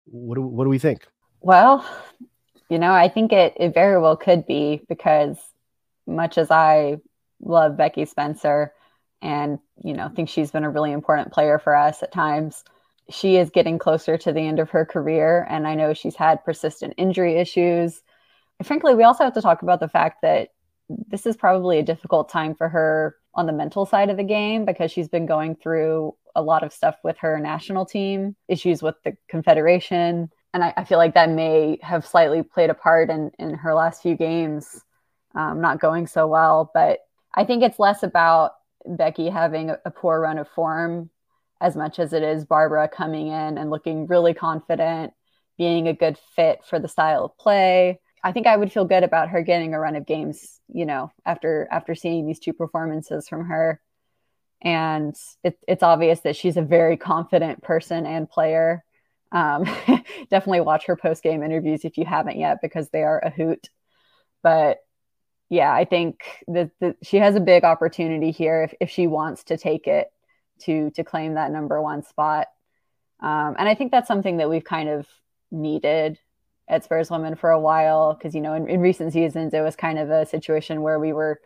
What 0.07 0.37
do, 0.37 0.40
what 0.43 0.64
do 0.64 0.71
we 0.71 0.79
think? 0.79 1.07
Well, 1.40 1.85
you 2.71 2.79
know, 2.79 2.93
I 2.93 3.09
think 3.09 3.33
it 3.33 3.52
it 3.57 3.75
very 3.75 4.00
well 4.00 4.17
could 4.17 4.47
be 4.47 4.81
because 4.88 5.37
much 6.07 6.38
as 6.38 6.50
I 6.50 6.97
love 7.41 7.77
Becky 7.77 8.05
Spencer 8.05 8.73
and 9.23 9.59
you 9.83 9.93
know 9.93 10.09
think 10.09 10.29
she's 10.29 10.51
been 10.51 10.65
a 10.65 10.71
really 10.71 10.93
important 10.93 11.33
player 11.33 11.59
for 11.59 11.77
us 11.77 12.03
at 12.03 12.13
times 12.13 12.65
she 13.11 13.37
is 13.37 13.51
getting 13.51 13.79
closer 13.79 14.17
to 14.17 14.33
the 14.33 14.41
end 14.41 14.59
of 14.59 14.71
her 14.71 14.87
career. 14.87 15.47
And 15.51 15.67
I 15.67 15.75
know 15.75 15.93
she's 15.93 16.17
had 16.17 16.45
persistent 16.45 16.95
injury 16.97 17.37
issues. 17.37 18.03
And 18.59 18.67
frankly, 18.67 18.95
we 18.95 19.03
also 19.03 19.25
have 19.25 19.35
to 19.35 19.43
talk 19.43 19.63
about 19.63 19.81
the 19.81 19.89
fact 19.89 20.23
that 20.23 20.51
this 20.89 21.27
is 21.27 21.37
probably 21.37 21.79
a 21.79 21.85
difficult 21.85 22.29
time 22.29 22.55
for 22.55 22.69
her 22.69 23.17
on 23.35 23.47
the 23.47 23.53
mental 23.53 23.87
side 23.87 24.11
of 24.11 24.17
the 24.17 24.25
game 24.25 24.65
because 24.65 24.91
she's 24.91 25.09
been 25.09 25.27
going 25.27 25.55
through 25.57 26.15
a 26.35 26.43
lot 26.43 26.63
of 26.63 26.73
stuff 26.73 26.97
with 27.03 27.17
her 27.19 27.39
national 27.39 27.85
team, 27.85 28.37
issues 28.49 28.83
with 28.83 28.97
the 29.05 29.17
Confederation. 29.29 30.31
And 30.53 30.65
I, 30.65 30.73
I 30.77 30.85
feel 30.85 30.99
like 30.99 31.15
that 31.15 31.31
may 31.31 31.79
have 31.83 32.07
slightly 32.07 32.43
played 32.43 32.71
a 32.71 32.75
part 32.75 33.11
in, 33.11 33.31
in 33.39 33.55
her 33.55 33.75
last 33.75 34.03
few 34.03 34.17
games 34.17 34.85
um, 35.35 35.61
not 35.61 35.81
going 35.81 36.07
so 36.07 36.26
well. 36.26 36.71
But 36.75 37.00
I 37.34 37.45
think 37.45 37.62
it's 37.62 37.78
less 37.78 38.02
about 38.02 38.52
Becky 38.86 39.28
having 39.28 39.71
a, 39.71 39.90
poor 39.90 40.21
run 40.21 40.38
of 40.38 40.49
form 40.49 41.10
as 41.60 41.76
much 41.76 41.99
as 41.99 42.12
it 42.12 42.23
is 42.23 42.45
Barbara 42.45 42.88
coming 42.88 43.28
in 43.28 43.58
and 43.58 43.71
looking 43.71 44.06
really 44.06 44.34
confident, 44.34 45.12
being 45.58 45.88
a 45.88 45.93
good 45.93 46.19
fit 46.34 46.60
for 46.64 46.78
the 46.78 46.88
style 46.88 47.26
of 47.26 47.36
play. 47.36 48.00
I 48.25 48.32
think 48.32 48.47
I 48.47 48.56
would 48.56 48.73
feel 48.73 48.84
good 48.84 49.04
about 49.04 49.28
her 49.30 49.43
getting 49.43 49.75
a 49.75 49.80
run 49.80 49.97
of 49.97 50.06
games, 50.06 50.60
you 50.69 50.86
know, 50.86 51.10
after 51.25 51.69
after 51.71 51.95
seeing 51.95 52.26
these 52.26 52.38
two 52.38 52.52
performances 52.52 53.28
from 53.28 53.47
her. 53.47 53.80
And 54.62 55.14
it, 55.43 55.58
it's 55.66 55.82
obvious 55.82 56.21
that 56.21 56.36
she's 56.36 56.56
a 56.56 56.62
very 56.62 56.97
confident 56.97 57.62
person 57.62 58.06
and 58.06 58.28
player. 58.28 58.84
Um, 59.32 59.64
definitely 60.30 60.60
watch 60.60 60.86
her 60.86 60.97
post 60.97 61.23
game 61.23 61.43
interviews 61.43 61.84
if 61.84 61.97
you 61.97 62.04
haven't 62.04 62.38
yet, 62.38 62.58
because 62.60 62.88
they 62.90 63.02
are 63.02 63.21
a 63.25 63.30
hoot. 63.30 63.71
But 64.43 64.78
yeah, 65.50 65.75
I 65.75 65.84
think 65.84 66.23
that, 66.47 66.71
she 67.02 67.17
has 67.17 67.34
a 67.34 67.41
big 67.41 67.65
opportunity 67.65 68.30
here 68.30 68.63
if, 68.63 68.75
if 68.80 68.91
she 68.91 69.08
wants 69.08 69.45
to 69.45 69.58
take 69.58 69.89
it 69.89 70.10
to 70.60 70.91
to 70.93 71.04
claim 71.04 71.34
that 71.34 71.50
number 71.50 71.82
one 71.82 72.02
spot. 72.04 72.47
Um, 73.21 73.56
and 73.58 73.69
I 73.69 73.75
think 73.75 73.91
that's 73.91 74.08
something 74.08 74.39
that 74.39 74.49
we've 74.49 74.65
kind 74.65 74.89
of 74.89 75.06
needed 75.50 76.19
at 76.69 76.84
Spurs 76.84 77.10
Women 77.10 77.34
for 77.34 77.50
a 77.50 77.60
while 77.60 78.15
because 78.15 78.34
you 78.34 78.41
know 78.41 78.54
in, 78.54 78.69
in 78.69 78.80
recent 78.80 79.13
seasons 79.13 79.52
it 79.52 79.60
was 79.60 79.75
kind 79.75 79.99
of 79.99 80.08
a 80.10 80.25
situation 80.25 80.82
where 80.82 81.00
we 81.00 81.13
were 81.13 81.41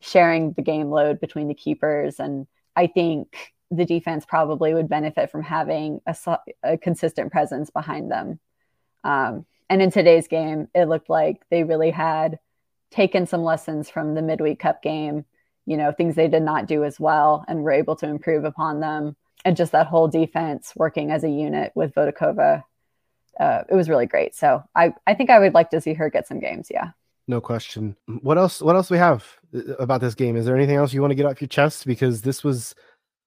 sharing 0.00 0.52
the 0.52 0.62
game 0.62 0.90
load 0.90 1.20
between 1.20 1.46
the 1.46 1.54
keepers, 1.54 2.18
and 2.18 2.48
I 2.74 2.88
think 2.88 3.54
the 3.70 3.84
defense 3.84 4.24
probably 4.26 4.74
would 4.74 4.88
benefit 4.88 5.30
from 5.30 5.42
having 5.42 6.00
a, 6.06 6.16
a 6.64 6.76
consistent 6.78 7.30
presence 7.30 7.70
behind 7.70 8.10
them. 8.10 8.40
Um, 9.04 9.46
and 9.70 9.82
in 9.82 9.90
today's 9.90 10.28
game, 10.28 10.68
it 10.74 10.86
looked 10.86 11.10
like 11.10 11.42
they 11.50 11.64
really 11.64 11.90
had 11.90 12.38
taken 12.96 13.26
some 13.26 13.44
lessons 13.44 13.88
from 13.90 14.14
the 14.14 14.22
midweek 14.22 14.58
cup 14.58 14.82
game 14.82 15.24
you 15.66 15.76
know, 15.76 15.92
things 15.92 16.14
they 16.14 16.28
did 16.28 16.42
not 16.42 16.66
do 16.66 16.84
as 16.84 16.98
well 16.98 17.44
and 17.48 17.62
were 17.62 17.72
able 17.72 17.96
to 17.96 18.06
improve 18.06 18.44
upon 18.44 18.80
them. 18.80 19.16
And 19.44 19.56
just 19.56 19.72
that 19.72 19.88
whole 19.88 20.08
defense 20.08 20.72
working 20.76 21.10
as 21.10 21.24
a 21.24 21.28
unit 21.28 21.72
with 21.74 21.94
Votikova, 21.94 22.62
uh, 23.38 23.62
it 23.68 23.74
was 23.74 23.88
really 23.88 24.06
great. 24.06 24.34
So 24.34 24.62
I, 24.74 24.94
I 25.06 25.14
think 25.14 25.28
I 25.28 25.38
would 25.38 25.54
like 25.54 25.70
to 25.70 25.80
see 25.80 25.92
her 25.94 26.08
get 26.08 26.26
some 26.26 26.40
games. 26.40 26.68
Yeah. 26.70 26.90
No 27.28 27.40
question. 27.40 27.96
What 28.06 28.38
else? 28.38 28.62
What 28.62 28.76
else 28.76 28.90
we 28.90 28.98
have 28.98 29.26
uh, 29.54 29.74
about 29.74 30.00
this 30.00 30.14
game? 30.14 30.36
Is 30.36 30.46
there 30.46 30.56
anything 30.56 30.76
else 30.76 30.92
you 30.92 31.00
want 31.00 31.10
to 31.10 31.16
get 31.16 31.26
off 31.26 31.40
your 31.40 31.48
chest? 31.48 31.84
Because 31.84 32.22
this 32.22 32.44
was 32.44 32.74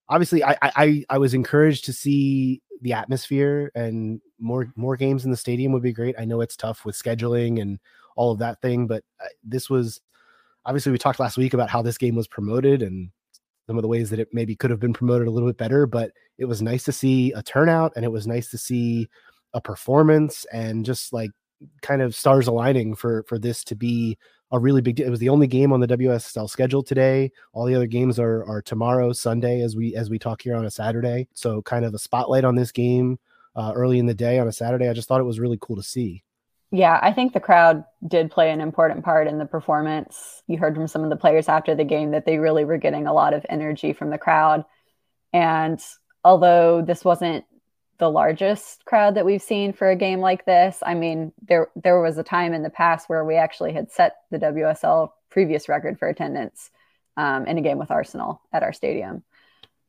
obviously 0.08 0.42
I 0.42 0.58
I 0.62 1.06
I 1.10 1.18
was 1.18 1.34
encouraged 1.34 1.84
to 1.86 1.94
see 1.94 2.62
the 2.82 2.94
atmosphere 2.94 3.72
and 3.76 4.22
more 4.40 4.72
more 4.78 4.96
games 4.96 5.26
in 5.26 5.32
the 5.32 5.38
stadium 5.38 5.74
would 5.74 5.84
be 5.84 5.92
great. 5.92 6.16
I 6.18 6.24
know 6.24 6.40
it's 6.40 6.56
tough 6.56 6.86
with 6.86 6.96
scheduling 6.96 7.62
and 7.62 7.78
all 8.20 8.32
of 8.32 8.40
that 8.40 8.62
thing, 8.62 8.86
but 8.86 9.02
uh, 9.24 9.28
this 9.46 9.70
was 9.70 10.02
obviously 10.66 10.92
we 10.92 10.98
talked 10.98 11.22
last 11.22 11.38
week 11.38 11.54
about 11.54 11.70
how 11.70 11.82
this 11.82 11.98
game 11.98 12.16
was 12.16 12.28
promoted 12.28 12.82
and 12.82 13.10
some 13.66 13.78
of 13.78 13.82
the 13.82 13.88
ways 13.88 14.10
that 14.10 14.20
it 14.20 14.28
maybe 14.34 14.58
could 14.58 14.72
have 14.72 14.80
been 14.82 14.92
promoted 14.92 15.26
a 15.26 15.32
little 15.32 15.48
bit 15.48 15.58
better, 15.58 15.86
but 15.86 16.12
it 16.38 16.44
was 16.44 16.62
nice 16.62 16.84
to 16.84 16.92
see 16.92 17.32
a 17.32 17.42
turnout 17.42 17.94
and 17.96 18.04
it 18.04 18.12
was 18.12 18.28
nice 18.28 18.52
to 18.52 18.58
see 18.58 19.08
a 19.54 19.62
performance 19.62 20.46
and 20.52 20.84
just 20.84 21.14
like 21.14 21.32
kind 21.82 22.02
of 22.02 22.14
stars 22.14 22.48
aligning 22.48 22.94
for 22.94 23.24
for 23.24 23.40
this 23.40 23.64
to 23.64 23.76
be 23.76 24.18
a 24.52 24.60
really 24.60 24.82
big 24.82 25.00
it 25.00 25.10
was 25.10 25.20
the 25.20 25.30
only 25.30 25.48
game 25.48 25.72
on 25.72 25.80
the 25.80 25.88
WSL 25.88 26.50
schedule 26.50 26.84
today. 26.84 27.32
All 27.54 27.66
the 27.66 27.76
other 27.76 27.88
games 27.88 28.20
are 28.20 28.44
are 28.44 28.62
tomorrow, 28.62 29.14
Sunday 29.14 29.62
as 29.62 29.78
we 29.78 29.96
as 29.96 30.10
we 30.10 30.20
talk 30.20 30.42
here 30.42 30.58
on 30.58 30.66
a 30.66 30.72
Saturday. 30.72 31.30
So 31.36 31.62
kind 31.62 31.86
of 31.86 31.94
a 31.94 32.00
spotlight 32.00 32.44
on 32.44 32.56
this 32.56 32.74
game 32.74 33.18
uh, 33.56 33.72
early 33.74 33.98
in 33.98 34.08
the 34.08 34.14
day 34.14 34.40
on 34.40 34.48
a 34.50 34.52
Saturday. 34.52 34.90
I 34.90 34.94
just 34.94 35.08
thought 35.08 35.22
it 35.22 35.32
was 35.32 35.40
really 35.40 35.58
cool 35.62 35.78
to 35.78 35.84
see. 35.84 36.22
Yeah, 36.72 37.00
I 37.02 37.14
think 37.14 37.34
the 37.34 37.40
crowd 37.40 37.84
did 38.08 38.30
play 38.30 38.52
an 38.52 38.62
important 38.62 39.04
part 39.04 39.28
in 39.28 39.40
the 39.40 39.46
performance. 39.46 40.44
You 40.48 40.60
heard 40.60 40.76
from 40.76 40.88
some 40.88 41.04
of 41.04 41.10
the 41.10 41.16
players 41.16 41.50
after 41.50 41.74
the 41.74 41.84
game 41.84 42.12
that 42.12 42.26
they 42.26 42.38
really 42.38 42.64
were 42.64 42.78
getting 42.78 43.08
a 43.08 43.14
lot 43.14 43.34
of 43.34 43.46
energy 43.50 43.92
from 43.92 44.12
the 44.12 44.20
crowd. 44.20 44.66
And 45.34 45.84
although 46.24 46.84
this 46.84 47.04
wasn't 47.04 47.46
the 47.98 48.10
largest 48.10 48.86
crowd 48.86 49.16
that 49.16 49.26
we've 49.26 49.42
seen 49.42 49.74
for 49.74 49.90
a 49.90 49.96
game 49.96 50.20
like 50.20 50.46
this, 50.46 50.82
I 50.86 50.94
mean, 50.94 51.34
there 51.42 51.70
there 51.76 52.02
was 52.02 52.18
a 52.18 52.24
time 52.24 52.54
in 52.54 52.62
the 52.64 52.70
past 52.70 53.10
where 53.10 53.26
we 53.26 53.36
actually 53.36 53.74
had 53.74 53.92
set 53.92 54.18
the 54.30 54.40
WSL 54.40 55.10
previous 55.32 55.70
record 55.70 55.98
for 55.98 56.08
attendance 56.08 56.70
um, 57.18 57.48
in 57.48 57.58
a 57.58 57.62
game 57.62 57.80
with 57.80 57.92
Arsenal 57.92 58.42
at 58.54 58.64
our 58.64 58.74
stadium. 58.74 59.24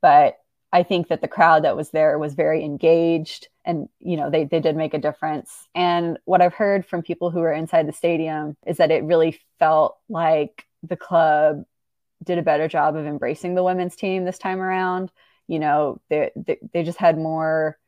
But 0.00 0.38
I 0.72 0.82
think 0.82 1.08
that 1.08 1.20
the 1.20 1.28
crowd 1.28 1.64
that 1.64 1.76
was 1.76 1.90
there 1.90 2.18
was 2.18 2.34
very 2.34 2.64
engaged 2.64 3.48
and 3.64 3.88
you 3.98 4.16
know 4.16 4.30
they, 4.30 4.44
they 4.44 4.60
did 4.60 4.76
make 4.76 4.94
a 4.94 4.98
difference. 4.98 5.68
And 5.74 6.18
what 6.24 6.40
i've 6.40 6.54
heard 6.54 6.86
from 6.86 7.02
people 7.02 7.30
who 7.30 7.40
were 7.40 7.52
inside 7.52 7.88
the 7.88 7.92
stadium 7.92 8.56
is 8.66 8.76
that 8.78 8.90
it 8.90 9.04
really 9.04 9.38
felt 9.58 9.98
like 10.08 10.66
the 10.82 10.96
club 10.96 11.64
did 12.22 12.38
a 12.38 12.42
better 12.42 12.68
job 12.68 12.96
of 12.96 13.06
embracing 13.06 13.54
the 13.54 13.64
women's 13.64 13.96
team 13.96 14.24
this 14.24 14.38
time 14.38 14.60
around. 14.60 15.10
You 15.48 15.58
know 15.58 16.00
they, 16.08 16.30
they, 16.36 16.58
they 16.72 16.82
just 16.84 16.98
had 16.98 17.18
more 17.18 17.78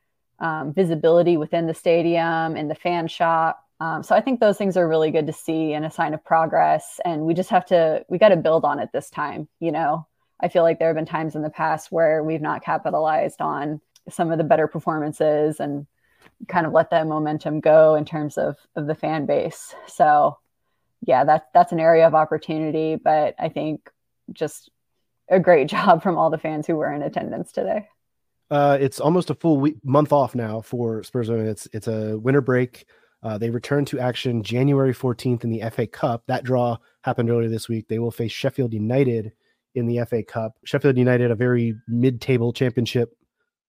um, 0.41 0.73
visibility 0.75 1.37
within 1.37 1.67
the 1.67 1.75
stadium 1.75 2.57
and 2.57 2.71
the 2.71 2.75
fan 2.75 3.07
shop. 3.07 3.65
Um, 3.81 4.03
so 4.03 4.15
i 4.15 4.21
think 4.21 4.41
those 4.41 4.59
things 4.59 4.77
are 4.77 4.89
really 4.89 5.11
good 5.11 5.27
to 5.27 5.33
see 5.33 5.73
and 5.73 5.85
a 5.85 5.91
sign 5.91 6.15
of 6.15 6.25
progress. 6.25 7.01
And 7.05 7.23
we 7.23 7.35
just 7.35 7.51
have 7.51 7.67
to 7.67 8.05
we 8.09 8.19
got 8.19 8.31
to 8.31 8.37
build 8.37 8.65
on 8.65 8.81
it 8.81 8.91
this 8.93 9.11
time 9.11 9.49
you 9.61 9.71
know 9.73 10.07
I 10.43 10.49
feel 10.49 10.63
like 10.63 10.79
there 10.79 10.89
have 10.89 10.97
been 10.97 11.07
times 11.07 11.37
in 11.37 11.43
the 11.43 11.51
past 11.51 11.93
where 11.93 12.23
we've 12.23 12.43
not 12.43 12.65
capitalized 12.65 13.41
on 13.41 13.81
some 14.09 14.33
of 14.33 14.39
the 14.39 14.45
better 14.45 14.67
performances 14.67 15.61
and 15.61 15.87
kind 16.49 16.67
of 16.67 16.73
let 16.73 16.91
that 16.91 17.07
momentum 17.07 17.61
go 17.61 17.95
in 17.95 18.05
terms 18.05 18.37
of 18.37 18.57
of 18.75 18.87
the 18.87 18.95
fan 18.95 19.27
base. 19.27 19.75
So 19.87 20.39
yeah, 21.07 21.25
that's 21.25 21.47
that's 21.55 21.73
an 21.73 21.81
area 21.81 22.07
of 22.07 22.15
opportunity, 22.15 22.97
but 22.97 23.35
I 23.39 23.49
think 23.49 23.91
just 24.33 24.71
a 25.29 25.41
great 25.41 25.69
job 25.69 26.03
from 26.03 26.19
all 26.19 26.31
the 26.31 26.39
fans 26.39 26.67
who 26.67 26.77
were 26.77 26.93
in 26.93 27.03
attendance 27.03 27.53
today. 27.53 27.89
Uh, 28.51 28.77
it's 28.81 29.01
almost 29.01 29.31
a 29.31 29.35
full 29.35 29.59
week, 29.59 29.77
month 29.83 30.13
off 30.13 30.35
now 30.35 30.61
for 30.61 31.03
Spurs. 31.03 31.31
It's 31.31 31.69
it's 31.73 31.89
a 31.89 32.19
winter 32.19 32.41
break. 32.41 32.85
Uh, 33.23 33.39
they 33.39 33.51
return 33.51 33.85
to 33.85 34.01
action 34.01 34.43
January 34.43 34.93
14th 34.93 35.45
in 35.45 35.51
the 35.51 35.63
FA 35.71 35.87
Cup. 35.87 36.25
That 36.27 36.43
draw 36.43 36.77
happened 37.03 37.31
earlier 37.31 37.49
this 37.49 37.69
week. 37.69 37.87
They 37.87 38.01
will 38.01 38.11
face 38.11 38.33
Sheffield 38.33 38.75
United 38.75 39.33
in 39.75 39.87
the 39.87 40.05
FA 40.07 40.23
Cup. 40.23 40.53
Sheffield 40.65 40.97
United, 40.97 41.31
a 41.31 41.35
very 41.35 41.75
mid-table 41.89 42.53
championship 42.53 43.17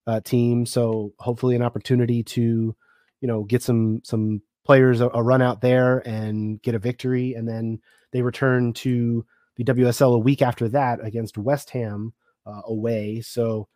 uh, 0.07 0.19
team, 0.21 0.65
so 0.65 1.13
hopefully 1.19 1.55
an 1.55 1.61
opportunity 1.61 2.23
to, 2.23 2.75
you 3.21 3.27
know, 3.27 3.43
get 3.43 3.63
some 3.63 4.01
some 4.03 4.41
players 4.65 5.01
a, 5.01 5.09
a, 5.13 5.21
run 5.21 5.41
out 5.41 5.61
there 5.61 5.99
and 6.07 6.61
get 6.61 6.75
a 6.75 6.79
victory, 6.79 7.33
and 7.33 7.47
then 7.47 7.79
they 8.11 8.21
return 8.21 8.73
to 8.73 9.25
the 9.55 9.63
WSL 9.63 10.15
a 10.15 10.19
week 10.19 10.41
after 10.41 10.67
that 10.69 10.99
against 11.03 11.37
West 11.37 11.69
Ham 11.71 12.13
uh, 12.45 12.61
away. 12.65 13.21
So, 13.21 13.67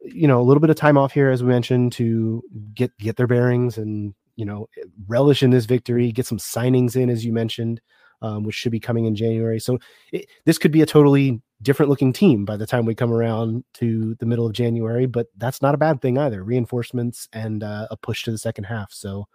you 0.00 0.28
know, 0.28 0.40
a 0.40 0.44
little 0.44 0.60
bit 0.60 0.70
of 0.70 0.76
time 0.76 0.96
off 0.96 1.12
here, 1.12 1.30
as 1.30 1.42
we 1.42 1.48
mentioned, 1.48 1.92
to 1.92 2.42
get 2.74 2.96
get 2.98 3.16
their 3.16 3.26
bearings 3.26 3.78
and 3.78 4.14
you 4.36 4.44
know 4.44 4.68
relish 5.06 5.42
in 5.42 5.50
this 5.50 5.66
victory, 5.66 6.12
get 6.12 6.26
some 6.26 6.38
signings 6.38 6.96
in, 6.96 7.10
as 7.10 7.24
you 7.24 7.32
mentioned, 7.32 7.80
um, 8.22 8.44
which 8.44 8.54
should 8.54 8.72
be 8.72 8.80
coming 8.80 9.04
in 9.04 9.14
January. 9.14 9.60
So 9.60 9.78
it, 10.12 10.26
this 10.44 10.58
could 10.58 10.72
be 10.72 10.82
a 10.82 10.86
totally 10.86 11.40
different 11.62 11.90
looking 11.90 12.12
team 12.12 12.44
by 12.44 12.56
the 12.56 12.66
time 12.66 12.84
we 12.84 12.94
come 12.94 13.12
around 13.12 13.64
to 13.74 14.14
the 14.16 14.26
middle 14.26 14.46
of 14.46 14.52
January. 14.52 15.06
But 15.06 15.28
that's 15.36 15.62
not 15.62 15.74
a 15.74 15.78
bad 15.78 16.00
thing 16.00 16.18
either. 16.18 16.42
Reinforcements 16.42 17.28
and 17.32 17.62
uh, 17.62 17.88
a 17.90 17.96
push 17.96 18.24
to 18.24 18.30
the 18.30 18.38
second 18.38 18.64
half. 18.64 18.92
So 18.92 19.26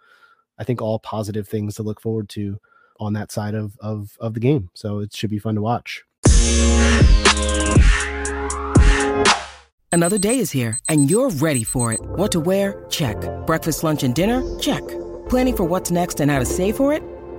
I 0.58 0.64
think 0.64 0.80
all 0.80 0.98
positive 0.98 1.48
things 1.48 1.74
to 1.76 1.82
look 1.82 2.00
forward 2.00 2.28
to 2.30 2.58
on 2.98 3.14
that 3.14 3.32
side 3.32 3.54
of 3.54 3.76
of 3.80 4.16
of 4.20 4.34
the 4.34 4.40
game. 4.40 4.70
So 4.74 5.00
it 5.00 5.14
should 5.14 5.30
be 5.30 5.38
fun 5.38 5.54
to 5.56 5.62
watch. 5.62 6.04
Another 9.92 10.18
day 10.18 10.38
is 10.38 10.52
here, 10.52 10.78
and 10.88 11.10
you're 11.10 11.30
ready 11.30 11.64
for 11.64 11.92
it. 11.92 12.00
What 12.00 12.30
to 12.32 12.40
wear? 12.40 12.84
Check. 12.90 13.16
Breakfast, 13.44 13.82
lunch, 13.82 14.04
and 14.04 14.14
dinner? 14.14 14.40
Check. 14.60 14.86
Planning 15.28 15.56
for 15.56 15.64
what's 15.64 15.90
next 15.90 16.20
and 16.20 16.30
how 16.30 16.38
to 16.38 16.44
save 16.44 16.76
for 16.76 16.92
it? 16.92 17.02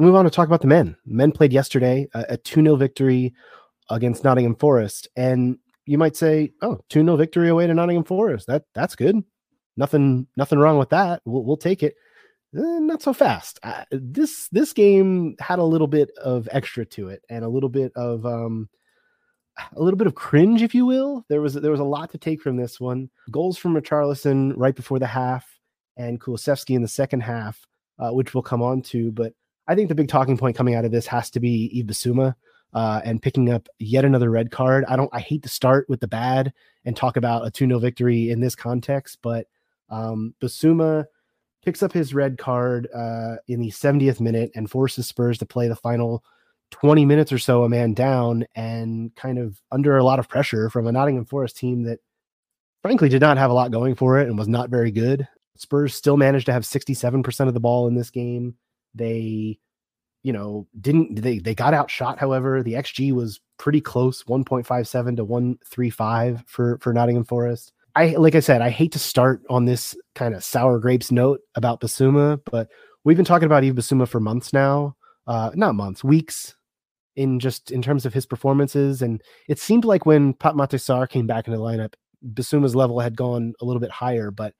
move 0.00 0.14
on 0.14 0.24
to 0.24 0.30
talk 0.30 0.46
about 0.46 0.62
the 0.62 0.66
men. 0.66 0.96
Men 1.06 1.32
played 1.32 1.52
yesterday, 1.52 2.08
a 2.14 2.36
2 2.36 2.62
0 2.62 2.76
victory 2.76 3.34
against 3.90 4.24
Nottingham 4.24 4.56
Forest. 4.56 5.08
And 5.16 5.58
you 5.86 5.98
might 5.98 6.16
say, 6.16 6.52
oh, 6.62 6.80
2 6.88 7.04
0 7.04 7.16
victory 7.16 7.48
away 7.48 7.66
to 7.66 7.74
Nottingham 7.74 8.04
Forest. 8.04 8.46
That 8.46 8.64
That's 8.74 8.96
good. 8.96 9.22
Nothing, 9.76 10.26
nothing 10.36 10.58
wrong 10.58 10.78
with 10.78 10.90
that. 10.90 11.22
We'll, 11.24 11.44
we'll 11.44 11.56
take 11.56 11.82
it. 11.82 11.94
Eh, 12.56 12.78
not 12.80 13.02
so 13.02 13.12
fast. 13.12 13.60
Uh, 13.62 13.84
this 13.92 14.48
this 14.48 14.72
game 14.72 15.36
had 15.38 15.60
a 15.60 15.64
little 15.64 15.86
bit 15.86 16.10
of 16.18 16.48
extra 16.50 16.84
to 16.84 17.08
it 17.08 17.22
and 17.30 17.44
a 17.44 17.48
little 17.48 17.68
bit 17.68 17.92
of 17.94 18.26
um, 18.26 18.68
a 19.76 19.82
little 19.82 19.96
bit 19.96 20.08
of 20.08 20.16
cringe, 20.16 20.62
if 20.62 20.74
you 20.74 20.84
will. 20.84 21.24
There 21.28 21.40
was 21.40 21.54
there 21.54 21.70
was 21.70 21.80
a 21.80 21.84
lot 21.84 22.10
to 22.10 22.18
take 22.18 22.42
from 22.42 22.56
this 22.56 22.80
one. 22.80 23.08
Goals 23.30 23.56
from 23.56 23.74
Richarlison 23.74 24.52
right 24.56 24.74
before 24.74 24.98
the 24.98 25.06
half, 25.06 25.46
and 25.96 26.20
Kulusevski 26.20 26.74
in 26.74 26.82
the 26.82 26.88
second 26.88 27.20
half, 27.20 27.64
uh, 28.00 28.10
which 28.10 28.34
we'll 28.34 28.42
come 28.42 28.62
on 28.62 28.82
to. 28.82 29.12
But 29.12 29.32
I 29.70 29.76
think 29.76 29.88
the 29.88 29.94
big 29.94 30.08
talking 30.08 30.36
point 30.36 30.56
coming 30.56 30.74
out 30.74 30.84
of 30.84 30.90
this 30.90 31.06
has 31.06 31.30
to 31.30 31.38
be 31.38 31.84
Bissouma 31.86 32.34
uh, 32.74 33.00
and 33.04 33.22
picking 33.22 33.50
up 33.50 33.68
yet 33.78 34.04
another 34.04 34.28
red 34.28 34.50
card. 34.50 34.84
I 34.88 34.96
don't. 34.96 35.08
I 35.12 35.20
hate 35.20 35.44
to 35.44 35.48
start 35.48 35.88
with 35.88 36.00
the 36.00 36.08
bad 36.08 36.52
and 36.84 36.96
talk 36.96 37.16
about 37.16 37.46
a 37.46 37.52
2 37.52 37.66
0 37.68 37.78
victory 37.78 38.30
in 38.30 38.40
this 38.40 38.56
context, 38.56 39.18
but 39.22 39.46
um, 39.88 40.34
Bissouma 40.42 41.04
picks 41.64 41.84
up 41.84 41.92
his 41.92 42.12
red 42.12 42.36
card 42.36 42.88
uh, 42.92 43.36
in 43.46 43.60
the 43.60 43.70
70th 43.70 44.18
minute 44.18 44.50
and 44.56 44.68
forces 44.68 45.06
Spurs 45.06 45.38
to 45.38 45.46
play 45.46 45.68
the 45.68 45.76
final 45.76 46.24
20 46.72 47.04
minutes 47.04 47.30
or 47.30 47.38
so 47.38 47.62
a 47.62 47.68
man 47.68 47.94
down 47.94 48.46
and 48.56 49.14
kind 49.14 49.38
of 49.38 49.62
under 49.70 49.98
a 49.98 50.04
lot 50.04 50.18
of 50.18 50.28
pressure 50.28 50.68
from 50.68 50.88
a 50.88 50.92
Nottingham 50.92 51.26
Forest 51.26 51.56
team 51.56 51.84
that 51.84 52.00
frankly 52.82 53.08
did 53.08 53.20
not 53.20 53.38
have 53.38 53.52
a 53.52 53.54
lot 53.54 53.70
going 53.70 53.94
for 53.94 54.18
it 54.18 54.26
and 54.26 54.36
was 54.36 54.48
not 54.48 54.68
very 54.68 54.90
good. 54.90 55.28
Spurs 55.56 55.94
still 55.94 56.16
managed 56.16 56.46
to 56.46 56.52
have 56.52 56.64
67% 56.64 57.46
of 57.46 57.54
the 57.54 57.60
ball 57.60 57.86
in 57.86 57.94
this 57.94 58.10
game. 58.10 58.56
They 58.94 59.58
you 60.22 60.32
know, 60.32 60.66
didn't 60.80 61.22
they 61.22 61.38
they 61.38 61.54
got 61.54 61.74
outshot 61.74 62.18
however. 62.18 62.62
The 62.62 62.74
XG 62.74 63.12
was 63.12 63.40
pretty 63.58 63.80
close, 63.80 64.22
1.57 64.24 65.16
to 65.16 65.24
135 65.24 66.44
for 66.46 66.78
for 66.78 66.92
Nottingham 66.92 67.24
Forest. 67.24 67.72
I 67.96 68.08
like 68.16 68.34
I 68.34 68.40
said, 68.40 68.62
I 68.62 68.70
hate 68.70 68.92
to 68.92 68.98
start 68.98 69.42
on 69.48 69.64
this 69.64 69.96
kind 70.14 70.34
of 70.34 70.44
sour 70.44 70.78
grapes 70.78 71.10
note 71.10 71.40
about 71.54 71.80
Bissouma, 71.80 72.40
but 72.50 72.68
we've 73.04 73.16
been 73.16 73.26
talking 73.26 73.46
about 73.46 73.64
Yves 73.64 73.74
Bissouma 73.74 74.06
for 74.06 74.20
months 74.20 74.52
now. 74.52 74.96
Uh 75.26 75.50
not 75.54 75.74
months, 75.74 76.04
weeks 76.04 76.54
in 77.16 77.40
just 77.40 77.70
in 77.70 77.82
terms 77.82 78.06
of 78.06 78.14
his 78.14 78.26
performances. 78.26 79.02
And 79.02 79.22
it 79.48 79.58
seemed 79.58 79.84
like 79.84 80.06
when 80.06 80.34
Pape 80.34 80.54
Matar 80.54 80.78
Sarr 80.78 81.08
came 81.08 81.26
back 81.26 81.46
in 81.46 81.52
the 81.52 81.58
lineup, 81.58 81.94
Bissouma's 82.34 82.76
level 82.76 83.00
had 83.00 83.16
gone 83.16 83.54
a 83.60 83.64
little 83.64 83.80
bit 83.80 83.90
higher, 83.90 84.30
but 84.30 84.54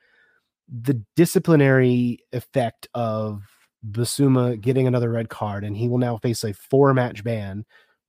the 0.68 1.02
disciplinary 1.16 2.18
effect 2.32 2.88
of 2.94 3.42
Bissouma 3.88 4.60
getting 4.60 4.86
another 4.86 5.10
red 5.10 5.28
card, 5.28 5.64
and 5.64 5.76
he 5.76 5.88
will 5.88 5.98
now 5.98 6.16
face 6.16 6.44
a 6.44 6.52
four 6.52 6.92
match 6.94 7.24
ban. 7.24 7.64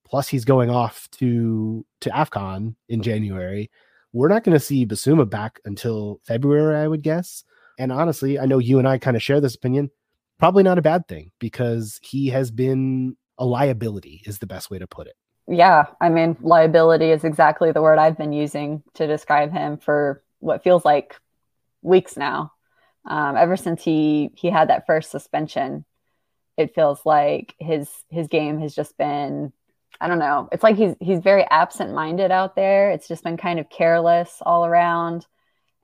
Plus, 0.06 0.28
he's 0.28 0.46
going 0.46 0.70
off 0.70 1.08
to 1.12 1.86
to 2.02 2.10
AFCON 2.10 2.76
in 2.90 3.02
January. 3.02 3.72
We're 4.14 4.28
not 4.28 4.44
going 4.44 4.54
to 4.54 4.60
see 4.60 4.86
Bissouma 4.86 5.30
back 5.30 5.60
until 5.64 6.20
February, 6.24 6.76
I 6.76 6.88
would 6.88 7.02
guess. 7.02 7.46
And 7.80 7.92
honestly, 7.92 8.38
I 8.38 8.46
know 8.46 8.60
you 8.60 8.78
and 8.78 8.88
I 8.88 8.98
kind 8.98 9.16
of 9.16 9.24
share 9.24 9.40
this 9.40 9.56
opinion. 9.56 9.90
Probably 10.38 10.64
not 10.64 10.78
a 10.78 10.82
bad 10.82 11.08
thing 11.08 11.32
because 11.40 12.00
he 12.04 12.28
has 12.28 12.52
been 12.52 13.16
a 13.38 13.46
liability, 13.46 14.22
is 14.26 14.40
the 14.40 14.48
best 14.48 14.70
way 14.70 14.80
to 14.80 14.88
put 14.88 15.08
it. 15.08 15.16
Yeah. 15.48 15.86
I 16.00 16.10
mean, 16.10 16.38
liability 16.42 17.12
is 17.12 17.24
exactly 17.24 17.72
the 17.72 17.82
word 17.82 17.98
I've 17.98 18.18
been 18.18 18.34
using 18.34 18.84
to 18.96 19.08
describe 19.08 19.52
him 19.52 19.78
for 19.78 20.24
what 20.40 20.64
feels 20.64 20.84
like 20.84 21.16
weeks 21.82 22.18
now. 22.18 22.52
Um, 23.06 23.36
ever 23.36 23.58
since 23.58 23.84
he 23.84 24.32
he 24.36 24.50
had 24.50 24.70
that 24.70 24.86
first 24.86 25.12
suspension, 25.12 25.86
it 26.58 26.76
feels 26.76 27.06
like 27.06 27.56
his 27.60 27.90
his 28.10 28.28
game 28.28 28.60
has 28.60 28.76
just 28.76 28.98
been 28.98 29.54
I 30.00 30.08
don't 30.08 30.20
know. 30.20 30.50
It's 30.52 30.64
like 30.64 30.78
he's 30.78 30.96
he's 31.00 31.20
very 31.20 31.46
absent 31.50 31.94
minded 31.94 32.32
out 32.32 32.56
there. 32.56 32.92
It's 32.92 33.08
just 33.08 33.24
been 33.24 33.38
kind 33.38 33.60
of 33.60 33.70
careless 33.70 34.38
all 34.42 34.66
around. 34.66 35.26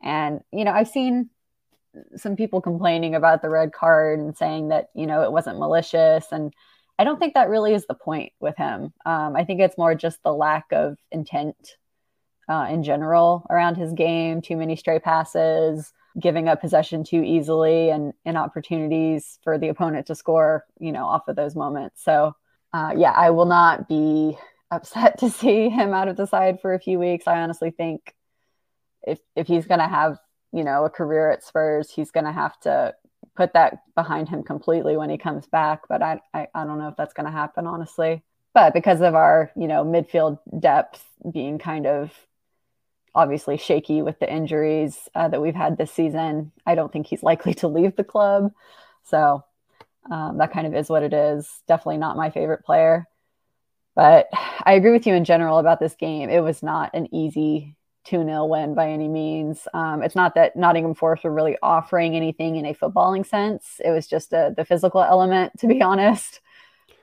And 0.02 0.42
you 0.52 0.66
know, 0.66 0.72
I've 0.72 0.88
seen 0.88 1.30
some 2.16 2.36
people 2.36 2.62
complaining 2.62 3.16
about 3.16 3.42
the 3.42 3.50
red 3.50 3.74
card 3.74 4.20
and 4.20 4.38
saying 4.38 4.70
that 4.70 4.90
you 4.94 5.08
know 5.08 5.24
it 5.24 5.32
wasn't 5.32 5.60
malicious 5.60 6.28
and 6.32 6.54
I 7.00 7.04
don't 7.04 7.20
think 7.20 7.36
that 7.36 7.50
really 7.50 7.74
is 7.74 7.86
the 7.86 7.94
point 7.94 8.34
with 8.40 8.58
him. 8.58 8.94
Um, 9.06 9.36
I 9.36 9.44
think 9.46 9.62
it's 9.62 9.78
more 9.78 9.94
just 9.94 10.22
the 10.24 10.34
lack 10.34 10.66
of 10.72 10.98
intent 11.12 11.78
uh, 12.50 12.68
in 12.70 12.84
general 12.84 13.46
around 13.50 13.76
his 13.76 13.94
game. 13.94 14.42
Too 14.42 14.58
many 14.58 14.76
stray 14.76 15.00
passes, 15.00 15.94
giving 16.20 16.48
up 16.48 16.62
possession 16.62 17.04
too 17.04 17.24
easily, 17.24 17.90
and, 17.90 18.14
and 18.26 18.38
opportunities 18.38 19.40
for 19.44 19.58
the 19.58 19.70
opponent 19.70 20.08
to 20.08 20.16
score. 20.16 20.66
You 20.80 20.92
know, 20.92 21.06
off 21.06 21.28
of 21.28 21.36
those 21.36 21.56
moments. 21.56 22.04
So, 22.04 22.36
uh, 22.74 22.94
yeah, 22.96 23.12
I 23.12 23.32
will 23.32 23.46
not 23.46 23.88
be 23.88 24.38
upset 24.72 25.20
to 25.20 25.30
see 25.30 25.70
him 25.70 25.94
out 25.94 26.08
of 26.08 26.18
the 26.18 26.26
side 26.26 26.60
for 26.62 26.74
a 26.74 26.80
few 26.80 27.00
weeks. 27.00 27.28
I 27.28 27.42
honestly 27.42 27.72
think 27.72 28.14
if 29.04 29.20
if 29.36 29.48
he's 29.48 29.66
going 29.66 29.80
to 29.80 29.88
have 29.88 30.18
you 30.52 30.64
know 30.64 30.86
a 30.86 30.90
career 30.90 31.32
at 31.32 31.44
Spurs, 31.44 31.90
he's 31.92 32.12
going 32.12 32.26
to 32.26 32.32
have 32.32 32.60
to 32.62 32.96
put 33.38 33.54
that 33.54 33.80
behind 33.96 34.28
him 34.28 34.44
completely 34.44 34.98
when 34.98 35.10
he 35.10 35.18
comes 35.18 35.46
back. 35.46 35.82
But 35.88 36.02
I, 36.02 36.20
I, 36.34 36.48
I 36.54 36.66
don't 36.66 36.80
know 36.80 36.90
if 36.90 36.98
that's 36.98 37.14
going 37.14 37.28
to 37.28 37.32
happen, 37.32 37.68
honestly. 37.68 38.24
But 38.54 38.74
because 38.74 39.02
of 39.02 39.14
our, 39.14 39.52
you 39.56 39.68
know, 39.68 39.86
midfield 39.86 40.40
depth 40.60 41.06
being 41.32 41.60
kind 41.60 41.86
of 41.86 42.12
obviously 43.18 43.58
shaky 43.58 44.02
with 44.02 44.20
the 44.20 44.32
injuries 44.32 45.10
uh, 45.16 45.28
that 45.28 45.42
we've 45.42 45.56
had 45.56 45.78
this 45.78 45.92
season, 45.92 46.52
I 46.66 46.76
don't 46.76 46.94
think 46.94 47.08
he's 47.08 47.24
likely 47.24 47.54
to 47.56 47.68
leave 47.68 47.96
the 47.96 48.04
club. 48.04 48.52
So 49.04 49.44
um, 50.10 50.38
that 50.38 50.54
kind 50.54 50.68
of 50.68 50.76
is 50.76 50.88
what 50.88 51.04
it 51.04 51.14
is. 51.14 51.50
Definitely 51.68 51.98
not 51.98 52.16
my 52.16 52.30
favorite 52.30 52.64
player. 52.64 53.08
But 53.96 54.30
I 54.64 54.74
agree 54.74 54.92
with 54.92 55.08
you 55.08 55.16
in 55.16 55.26
general 55.26 55.58
about 55.58 55.80
this 55.80 55.96
game. 55.96 56.30
It 56.30 56.42
was 56.42 56.62
not 56.62 56.92
an 56.94 57.14
easy 57.14 57.76
2 58.06 58.24
0 58.24 58.46
win 58.46 58.76
by 58.76 58.92
any 58.92 59.08
means. 59.08 59.68
Um, 59.74 60.04
it's 60.04 60.16
not 60.16 60.36
that 60.36 60.56
Nottingham 60.56 60.94
Forest 60.94 61.24
were 61.24 61.34
really 61.34 61.58
offering 61.64 62.16
anything 62.16 62.58
in 62.58 62.66
a 62.68 62.76
footballing 62.76 63.26
sense, 63.26 63.82
it 63.84 63.90
was 63.90 64.08
just 64.08 64.34
a, 64.34 64.54
the 64.56 64.66
physical 64.66 65.02
element, 65.02 65.54
to 65.60 65.68
be 65.68 65.82
honest. 65.82 66.40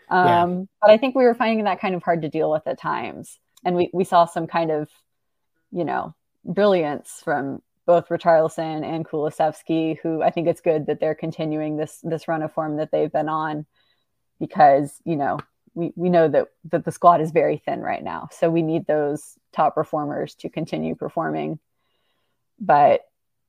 Um, 0.09 0.27
yeah. 0.27 0.65
But 0.81 0.91
I 0.91 0.97
think 0.97 1.17
we 1.17 1.25
were 1.25 1.35
finding 1.35 1.65
that 1.65 1.81
kind 1.81 1.97
of 1.97 2.03
hard 2.03 2.23
to 2.23 2.29
deal 2.29 2.51
with 2.51 2.67
at 2.67 2.79
times. 2.79 3.39
And 3.65 3.75
we, 3.75 3.91
we 3.93 4.05
saw 4.05 4.27
some 4.27 4.47
kind 4.47 4.71
of, 4.71 4.89
you 5.75 5.85
know, 5.85 6.15
brilliance 6.45 7.21
from 7.25 7.61
both 7.87 8.09
Richarlison 8.09 8.85
and 8.85 9.05
Kulusevski, 9.05 9.99
who 10.03 10.23
I 10.23 10.31
think 10.31 10.49
it's 10.49 10.61
good 10.61 10.87
that 10.87 11.01
they're 11.01 11.15
continuing 11.15 11.77
this 11.77 11.99
this 12.03 12.29
run 12.29 12.43
of 12.43 12.53
form 12.53 12.77
that 12.79 12.91
they've 12.91 13.13
been 13.13 13.29
on 13.29 13.67
because, 14.41 15.01
you 15.05 15.17
know, 15.17 15.39
we, 15.75 15.93
we 15.97 16.09
know 16.09 16.29
that, 16.29 16.49
that 16.71 16.85
the 16.85 16.93
squad 16.93 17.21
is 17.21 17.33
very 17.33 17.59
thin 17.59 17.81
right 17.81 18.03
now. 18.03 18.29
So 18.33 18.49
we 18.49 18.63
need 18.63 18.87
those 18.87 19.37
top 19.53 19.75
performers 19.75 20.35
to 20.37 20.49
continue 20.49 20.95
performing. 20.95 21.59
But 22.61 23.03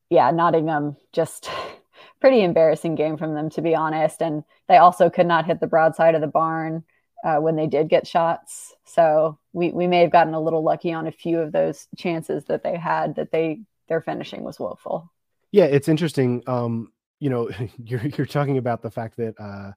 yeah, 0.09 0.31
Nottingham 0.31 0.97
just 1.13 1.49
pretty 2.19 2.41
embarrassing 2.41 2.95
game 2.95 3.17
from 3.17 3.35
them, 3.35 3.49
to 3.51 3.61
be 3.61 3.75
honest. 3.75 4.21
And 4.21 4.43
they 4.67 4.77
also 4.77 5.09
could 5.09 5.27
not 5.27 5.45
hit 5.45 5.59
the 5.59 5.67
broadside 5.67 6.15
of 6.15 6.21
the 6.21 6.27
barn 6.27 6.83
uh, 7.25 7.37
when 7.37 7.55
they 7.55 7.65
did 7.65 7.89
get 7.89 8.05
shots. 8.05 8.73
So 8.85 9.39
we, 9.51 9.71
we 9.71 9.87
may 9.87 10.01
have 10.01 10.11
gotten 10.11 10.35
a 10.35 10.39
little 10.39 10.63
lucky 10.63 10.93
on 10.93 11.07
a 11.07 11.11
few 11.11 11.39
of 11.39 11.51
those 11.51 11.87
chances 11.97 12.45
that 12.45 12.63
they 12.63 12.77
had 12.77 13.15
that 13.15 13.31
they 13.31 13.61
their 13.87 14.01
finishing 14.01 14.43
was 14.43 14.59
woeful. 14.59 15.11
Yeah, 15.51 15.65
it's 15.65 15.87
interesting. 15.87 16.43
Um, 16.47 16.91
you 17.19 17.31
know, 17.31 17.49
you're 17.83 18.05
you're 18.05 18.27
talking 18.27 18.59
about 18.59 18.83
the 18.83 18.91
fact 18.91 19.17
that 19.17 19.33
uh, 19.39 19.71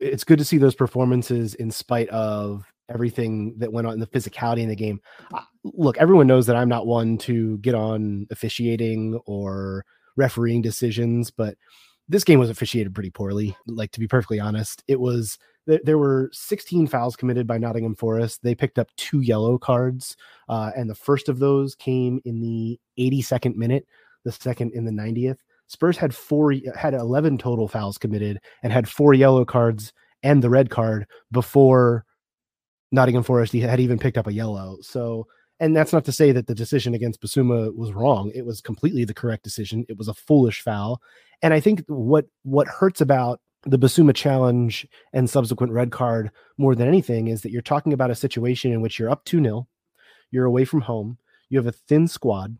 it's 0.00 0.24
good 0.24 0.38
to 0.38 0.44
see 0.44 0.56
those 0.56 0.74
performances 0.74 1.54
in 1.54 1.70
spite 1.70 2.08
of 2.08 2.64
everything 2.88 3.58
that 3.58 3.72
went 3.72 3.86
on 3.86 3.92
in 3.94 4.00
the 4.00 4.06
physicality 4.06 4.62
in 4.62 4.68
the 4.68 4.76
game. 4.76 5.00
Uh, 5.34 5.42
look, 5.64 5.98
everyone 5.98 6.26
knows 6.26 6.46
that 6.46 6.56
I'm 6.56 6.68
not 6.68 6.86
one 6.86 7.18
to 7.18 7.58
get 7.58 7.74
on 7.74 8.26
officiating 8.30 9.20
or 9.26 9.84
refereeing 10.16 10.62
decisions, 10.62 11.30
but 11.30 11.56
this 12.08 12.24
game 12.24 12.38
was 12.38 12.48
officiated 12.48 12.94
pretty 12.94 13.10
poorly. 13.10 13.54
Like 13.66 13.90
to 13.92 14.00
be 14.00 14.08
perfectly 14.08 14.40
honest, 14.40 14.82
it 14.86 14.98
was 14.98 15.36
there, 15.66 15.98
were 15.98 16.30
16 16.32 16.86
fouls 16.86 17.16
committed 17.16 17.46
by 17.46 17.58
Nottingham 17.58 17.94
Forest. 17.94 18.42
They 18.42 18.54
picked 18.54 18.78
up 18.78 18.88
two 18.96 19.20
yellow 19.20 19.58
cards, 19.58 20.16
uh, 20.48 20.70
and 20.76 20.88
the 20.88 20.94
first 20.94 21.28
of 21.28 21.38
those 21.38 21.74
came 21.74 22.20
in 22.24 22.40
the 22.40 22.78
82nd 22.98 23.56
minute, 23.56 23.86
the 24.24 24.32
second 24.32 24.72
in 24.72 24.84
the 24.84 24.92
90th. 24.92 25.38
Spurs 25.68 25.96
had 25.96 26.14
four 26.14 26.54
had 26.76 26.94
11 26.94 27.38
total 27.38 27.66
fouls 27.66 27.98
committed 27.98 28.38
and 28.62 28.72
had 28.72 28.88
four 28.88 29.14
yellow 29.14 29.44
cards 29.44 29.92
and 30.22 30.42
the 30.42 30.50
red 30.50 30.70
card 30.70 31.06
before 31.32 32.04
Nottingham 32.92 33.24
Forest 33.24 33.52
had 33.52 33.80
even 33.80 33.98
picked 33.98 34.18
up 34.18 34.26
a 34.26 34.32
yellow. 34.32 34.78
So, 34.80 35.26
and 35.58 35.74
that's 35.74 35.92
not 35.92 36.04
to 36.04 36.12
say 36.12 36.32
that 36.32 36.46
the 36.46 36.54
decision 36.54 36.94
against 36.94 37.20
Bissouma 37.20 37.74
was 37.74 37.92
wrong. 37.92 38.30
It 38.34 38.46
was 38.46 38.60
completely 38.60 39.04
the 39.04 39.14
correct 39.14 39.42
decision. 39.42 39.84
It 39.88 39.98
was 39.98 40.08
a 40.08 40.14
foolish 40.14 40.62
foul. 40.62 41.00
And 41.42 41.52
I 41.52 41.60
think 41.60 41.82
what 41.88 42.26
what 42.44 42.68
hurts 42.68 43.00
about 43.00 43.40
the 43.66 43.78
Bissouma 43.78 44.14
challenge 44.14 44.86
and 45.12 45.28
subsequent 45.28 45.72
red 45.72 45.90
card 45.90 46.30
more 46.56 46.74
than 46.74 46.88
anything 46.88 47.28
is 47.28 47.42
that 47.42 47.50
you're 47.50 47.62
talking 47.62 47.92
about 47.92 48.10
a 48.10 48.14
situation 48.14 48.72
in 48.72 48.80
which 48.80 48.98
you're 48.98 49.10
up 49.10 49.24
2 49.24 49.42
0, 49.42 49.68
you're 50.30 50.44
away 50.44 50.64
from 50.64 50.82
home, 50.82 51.18
you 51.48 51.58
have 51.58 51.66
a 51.66 51.72
thin 51.72 52.08
squad, 52.08 52.56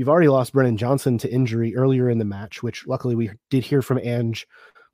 You've 0.00 0.08
already 0.08 0.28
lost 0.28 0.54
Brennan 0.54 0.78
Johnson 0.78 1.18
to 1.18 1.30
injury 1.30 1.76
earlier 1.76 2.08
in 2.08 2.16
the 2.16 2.24
match, 2.24 2.62
which 2.62 2.86
luckily 2.86 3.14
we 3.14 3.30
did 3.50 3.64
hear 3.64 3.82
from 3.82 3.98
Ange 3.98 4.46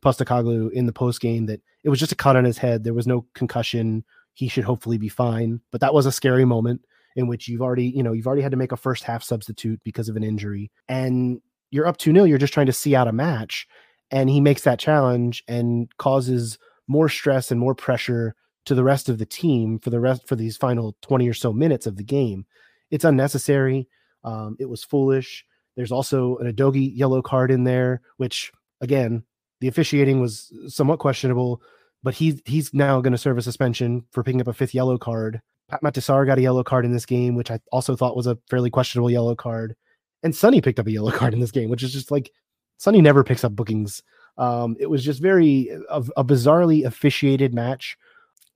Postecoglou 0.04 0.72
in 0.72 0.86
the 0.86 0.92
post 0.92 1.20
game 1.20 1.46
that 1.46 1.60
it 1.84 1.90
was 1.90 2.00
just 2.00 2.10
a 2.10 2.16
cut 2.16 2.34
on 2.34 2.44
his 2.44 2.58
head. 2.58 2.82
There 2.82 2.92
was 2.92 3.06
no 3.06 3.24
concussion. 3.32 4.04
He 4.34 4.48
should 4.48 4.64
hopefully 4.64 4.98
be 4.98 5.08
fine. 5.08 5.60
But 5.70 5.80
that 5.80 5.94
was 5.94 6.06
a 6.06 6.12
scary 6.12 6.44
moment 6.44 6.84
in 7.14 7.28
which 7.28 7.46
you've 7.46 7.62
already, 7.62 7.86
you 7.86 8.02
know, 8.02 8.12
you've 8.12 8.26
already 8.26 8.42
had 8.42 8.50
to 8.50 8.56
make 8.56 8.72
a 8.72 8.76
first 8.76 9.04
half 9.04 9.22
substitute 9.22 9.80
because 9.84 10.08
of 10.08 10.16
an 10.16 10.24
injury. 10.24 10.72
And 10.88 11.40
you're 11.70 11.86
up 11.86 11.98
2 11.98 12.12
0. 12.12 12.24
You're 12.24 12.38
just 12.38 12.52
trying 12.52 12.66
to 12.66 12.72
see 12.72 12.96
out 12.96 13.06
a 13.06 13.12
match. 13.12 13.68
And 14.10 14.30
he 14.30 14.40
makes 14.40 14.62
that 14.62 14.78
challenge 14.78 15.42
and 15.48 15.88
causes 15.98 16.58
more 16.86 17.08
stress 17.08 17.50
and 17.50 17.60
more 17.60 17.74
pressure 17.74 18.34
to 18.66 18.74
the 18.74 18.84
rest 18.84 19.08
of 19.08 19.18
the 19.18 19.26
team 19.26 19.78
for 19.78 19.90
the 19.90 20.00
rest 20.00 20.26
for 20.28 20.36
these 20.36 20.56
final 20.56 20.96
20 21.02 21.28
or 21.28 21.34
so 21.34 21.52
minutes 21.52 21.86
of 21.86 21.96
the 21.96 22.04
game. 22.04 22.46
It's 22.90 23.04
unnecessary. 23.04 23.88
Um, 24.24 24.56
it 24.60 24.68
was 24.68 24.84
foolish. 24.84 25.44
There's 25.76 25.92
also 25.92 26.36
an 26.38 26.52
Udogie 26.52 26.96
yellow 26.96 27.22
card 27.22 27.50
in 27.50 27.64
there, 27.64 28.00
which 28.16 28.52
again, 28.80 29.22
the 29.60 29.68
officiating 29.68 30.20
was 30.20 30.52
somewhat 30.68 30.98
questionable, 30.98 31.62
but 32.02 32.14
he's 32.14 32.40
he's 32.44 32.74
now 32.74 33.00
going 33.00 33.12
to 33.12 33.18
serve 33.18 33.38
a 33.38 33.42
suspension 33.42 34.04
for 34.10 34.22
picking 34.22 34.40
up 34.40 34.48
a 34.48 34.52
fifth 34.52 34.74
yellow 34.74 34.98
card. 34.98 35.40
Pape 35.70 35.80
Matar 35.80 36.02
Sarr 36.02 36.26
got 36.26 36.38
a 36.38 36.42
yellow 36.42 36.62
card 36.62 36.84
in 36.84 36.92
this 36.92 37.06
game, 37.06 37.34
which 37.34 37.50
I 37.50 37.60
also 37.72 37.96
thought 37.96 38.16
was 38.16 38.26
a 38.26 38.38
fairly 38.48 38.70
questionable 38.70 39.10
yellow 39.10 39.34
card. 39.34 39.74
And 40.22 40.34
Sonny 40.34 40.60
picked 40.60 40.78
up 40.78 40.86
a 40.86 40.92
yellow 40.92 41.10
card 41.16 41.34
in 41.34 41.40
this 41.40 41.50
game, 41.50 41.70
which 41.70 41.82
is 41.82 41.92
just 41.92 42.10
like 42.10 42.30
Sonny 42.78 43.00
never 43.00 43.24
picks 43.24 43.44
up 43.44 43.56
bookings. 43.56 44.02
Um, 44.38 44.76
it 44.78 44.86
was 44.86 45.04
just 45.04 45.22
very 45.22 45.70
a, 45.88 46.04
a 46.16 46.24
bizarrely 46.24 46.84
officiated 46.84 47.54
match, 47.54 47.96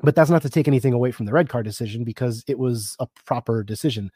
but 0.01 0.15
that's 0.15 0.31
not 0.31 0.43
to 0.43 0.51
take 0.51 0.69
anything 0.69 0.93
away 0.93 1.11
from 1.11 1.27
the 1.27 1.33
red 1.33 1.49
card 1.49 1.65
decision 1.65 2.05
because 2.05 2.45
it 2.47 2.59
was 2.59 2.97
a 3.01 3.07
proper 3.25 3.63
decision. 3.63 4.11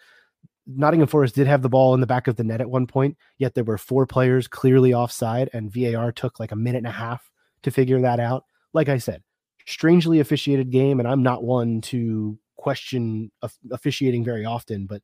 Nottingham 0.67 1.09
Forest 1.09 1.35
did 1.35 1.47
have 1.47 1.63
the 1.63 1.69
ball 1.69 1.95
in 1.95 2.01
the 2.01 2.07
back 2.07 2.27
of 2.27 2.37
the 2.37 2.45
net 2.45 2.61
at 2.61 2.71
one 2.71 2.87
point, 2.87 3.17
yet 3.39 3.55
there 3.55 3.65
were 3.65 3.79
four 3.79 4.07
players 4.07 4.49
clearly 4.49 4.95
offside, 4.95 5.51
and 5.53 5.73
VAR 5.73 6.13
took 6.13 6.41
like 6.41 6.53
a 6.53 6.57
minute 6.57 6.79
and 6.79 6.87
a 6.87 6.91
half 6.91 7.31
to 7.63 7.71
figure 7.71 8.01
that 8.01 8.21
out. 8.21 8.45
Like 8.73 8.89
I 8.89 8.99
said, 8.99 9.23
strangely 9.67 10.21
officiated 10.21 10.71
game, 10.71 11.01
and 11.01 11.09
I'm 11.09 11.23
not 11.23 11.45
one 11.45 11.81
to 11.83 12.39
question 12.57 13.31
officiating 13.71 14.25
very 14.25 14.45
often, 14.45 14.87
but 14.87 15.03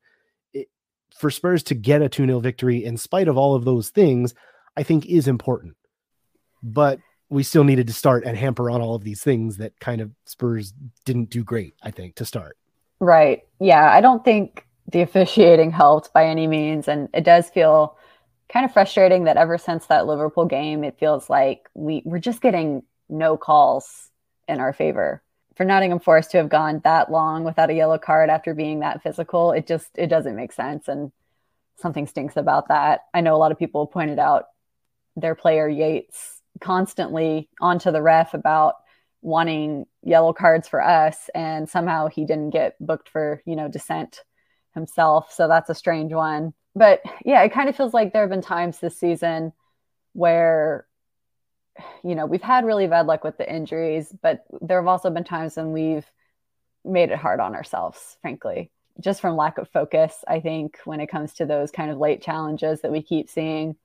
it, 0.54 0.68
for 1.14 1.30
Spurs 1.30 1.62
to 1.64 1.74
get 1.74 2.02
a 2.02 2.08
2 2.08 2.26
0 2.26 2.40
victory 2.40 2.84
in 2.84 2.96
spite 2.96 3.28
of 3.28 3.36
all 3.36 3.54
of 3.54 3.64
those 3.64 3.90
things, 3.90 4.34
I 4.80 4.82
think 4.82 5.04
is 5.04 5.28
important. 5.28 5.76
But 6.62 7.00
we 7.28 7.42
still 7.42 7.64
needed 7.64 7.86
to 7.86 7.92
start 7.92 8.24
and 8.24 8.36
hamper 8.36 8.70
on 8.70 8.80
all 8.80 8.94
of 8.94 9.04
these 9.04 9.22
things 9.22 9.58
that 9.58 9.78
kind 9.78 10.00
of 10.00 10.10
Spurs 10.24 10.72
didn't 11.04 11.28
do 11.28 11.44
great, 11.44 11.74
I 11.82 11.90
think, 11.90 12.16
to 12.16 12.24
start. 12.24 12.56
Right. 12.98 13.42
Yeah. 13.60 13.92
I 13.92 14.00
don't 14.00 14.24
think 14.24 14.66
the 14.90 15.02
officiating 15.02 15.70
helped 15.82 16.12
by 16.14 16.26
any 16.26 16.46
means. 16.46 16.88
And 16.88 17.10
it 17.12 17.24
does 17.24 17.50
feel 17.50 17.98
kind 18.48 18.64
of 18.64 18.72
frustrating 18.72 19.24
that 19.24 19.36
ever 19.36 19.58
since 19.58 19.86
that 19.86 20.06
Liverpool 20.06 20.46
game, 20.46 20.82
it 20.82 20.98
feels 20.98 21.28
like 21.28 21.68
we, 21.74 22.02
we're 22.06 22.18
just 22.18 22.40
getting 22.40 22.82
no 23.10 23.36
calls 23.36 24.08
in 24.48 24.60
our 24.60 24.72
favor. 24.72 25.22
For 25.56 25.64
Nottingham 25.64 26.00
Forest 26.00 26.30
to 26.30 26.38
have 26.38 26.48
gone 26.48 26.80
that 26.84 27.12
long 27.12 27.44
without 27.44 27.68
a 27.68 27.74
yellow 27.74 27.98
card 27.98 28.30
after 28.30 28.54
being 28.54 28.80
that 28.80 29.02
physical, 29.02 29.52
it 29.52 29.66
just 29.66 29.90
it 29.94 30.06
doesn't 30.06 30.34
make 30.34 30.52
sense. 30.52 30.88
And 30.88 31.12
something 31.76 32.06
stinks 32.06 32.38
about 32.38 32.68
that. 32.68 33.02
I 33.12 33.20
know 33.20 33.36
a 33.36 33.38
lot 33.38 33.52
of 33.52 33.58
people 33.58 33.86
pointed 33.86 34.18
out 34.18 34.46
their 35.16 35.34
player 35.34 35.68
Yates 35.68 36.40
constantly 36.60 37.48
onto 37.60 37.90
the 37.90 38.02
ref 38.02 38.34
about 38.34 38.76
wanting 39.22 39.86
yellow 40.02 40.32
cards 40.32 40.66
for 40.66 40.82
us 40.82 41.28
and 41.34 41.68
somehow 41.68 42.08
he 42.08 42.24
didn't 42.24 42.50
get 42.50 42.74
booked 42.80 43.08
for 43.08 43.42
you 43.44 43.54
know 43.54 43.68
dissent 43.68 44.20
himself. 44.74 45.32
So 45.32 45.48
that's 45.48 45.70
a 45.70 45.74
strange 45.74 46.12
one. 46.12 46.54
But 46.74 47.02
yeah, 47.24 47.42
it 47.42 47.52
kind 47.52 47.68
of 47.68 47.76
feels 47.76 47.94
like 47.94 48.12
there 48.12 48.22
have 48.22 48.30
been 48.30 48.42
times 48.42 48.78
this 48.78 48.98
season 48.98 49.52
where, 50.12 50.86
you 52.04 52.14
know, 52.14 52.26
we've 52.26 52.42
had 52.42 52.64
really 52.64 52.86
bad 52.86 53.06
luck 53.06 53.24
with 53.24 53.38
the 53.38 53.52
injuries, 53.52 54.14
but 54.22 54.44
there 54.60 54.78
have 54.78 54.86
also 54.86 55.10
been 55.10 55.24
times 55.24 55.56
when 55.56 55.72
we've 55.72 56.06
made 56.84 57.10
it 57.10 57.18
hard 57.18 57.40
on 57.40 57.54
ourselves, 57.54 58.16
frankly, 58.22 58.70
just 59.00 59.20
from 59.20 59.36
lack 59.36 59.58
of 59.58 59.68
focus, 59.68 60.24
I 60.28 60.40
think, 60.40 60.78
when 60.84 61.00
it 61.00 61.08
comes 61.08 61.34
to 61.34 61.46
those 61.46 61.70
kind 61.70 61.90
of 61.90 61.98
late 61.98 62.22
challenges 62.22 62.82
that 62.82 62.92
we 62.92 63.02
keep 63.02 63.28
seeing. 63.28 63.76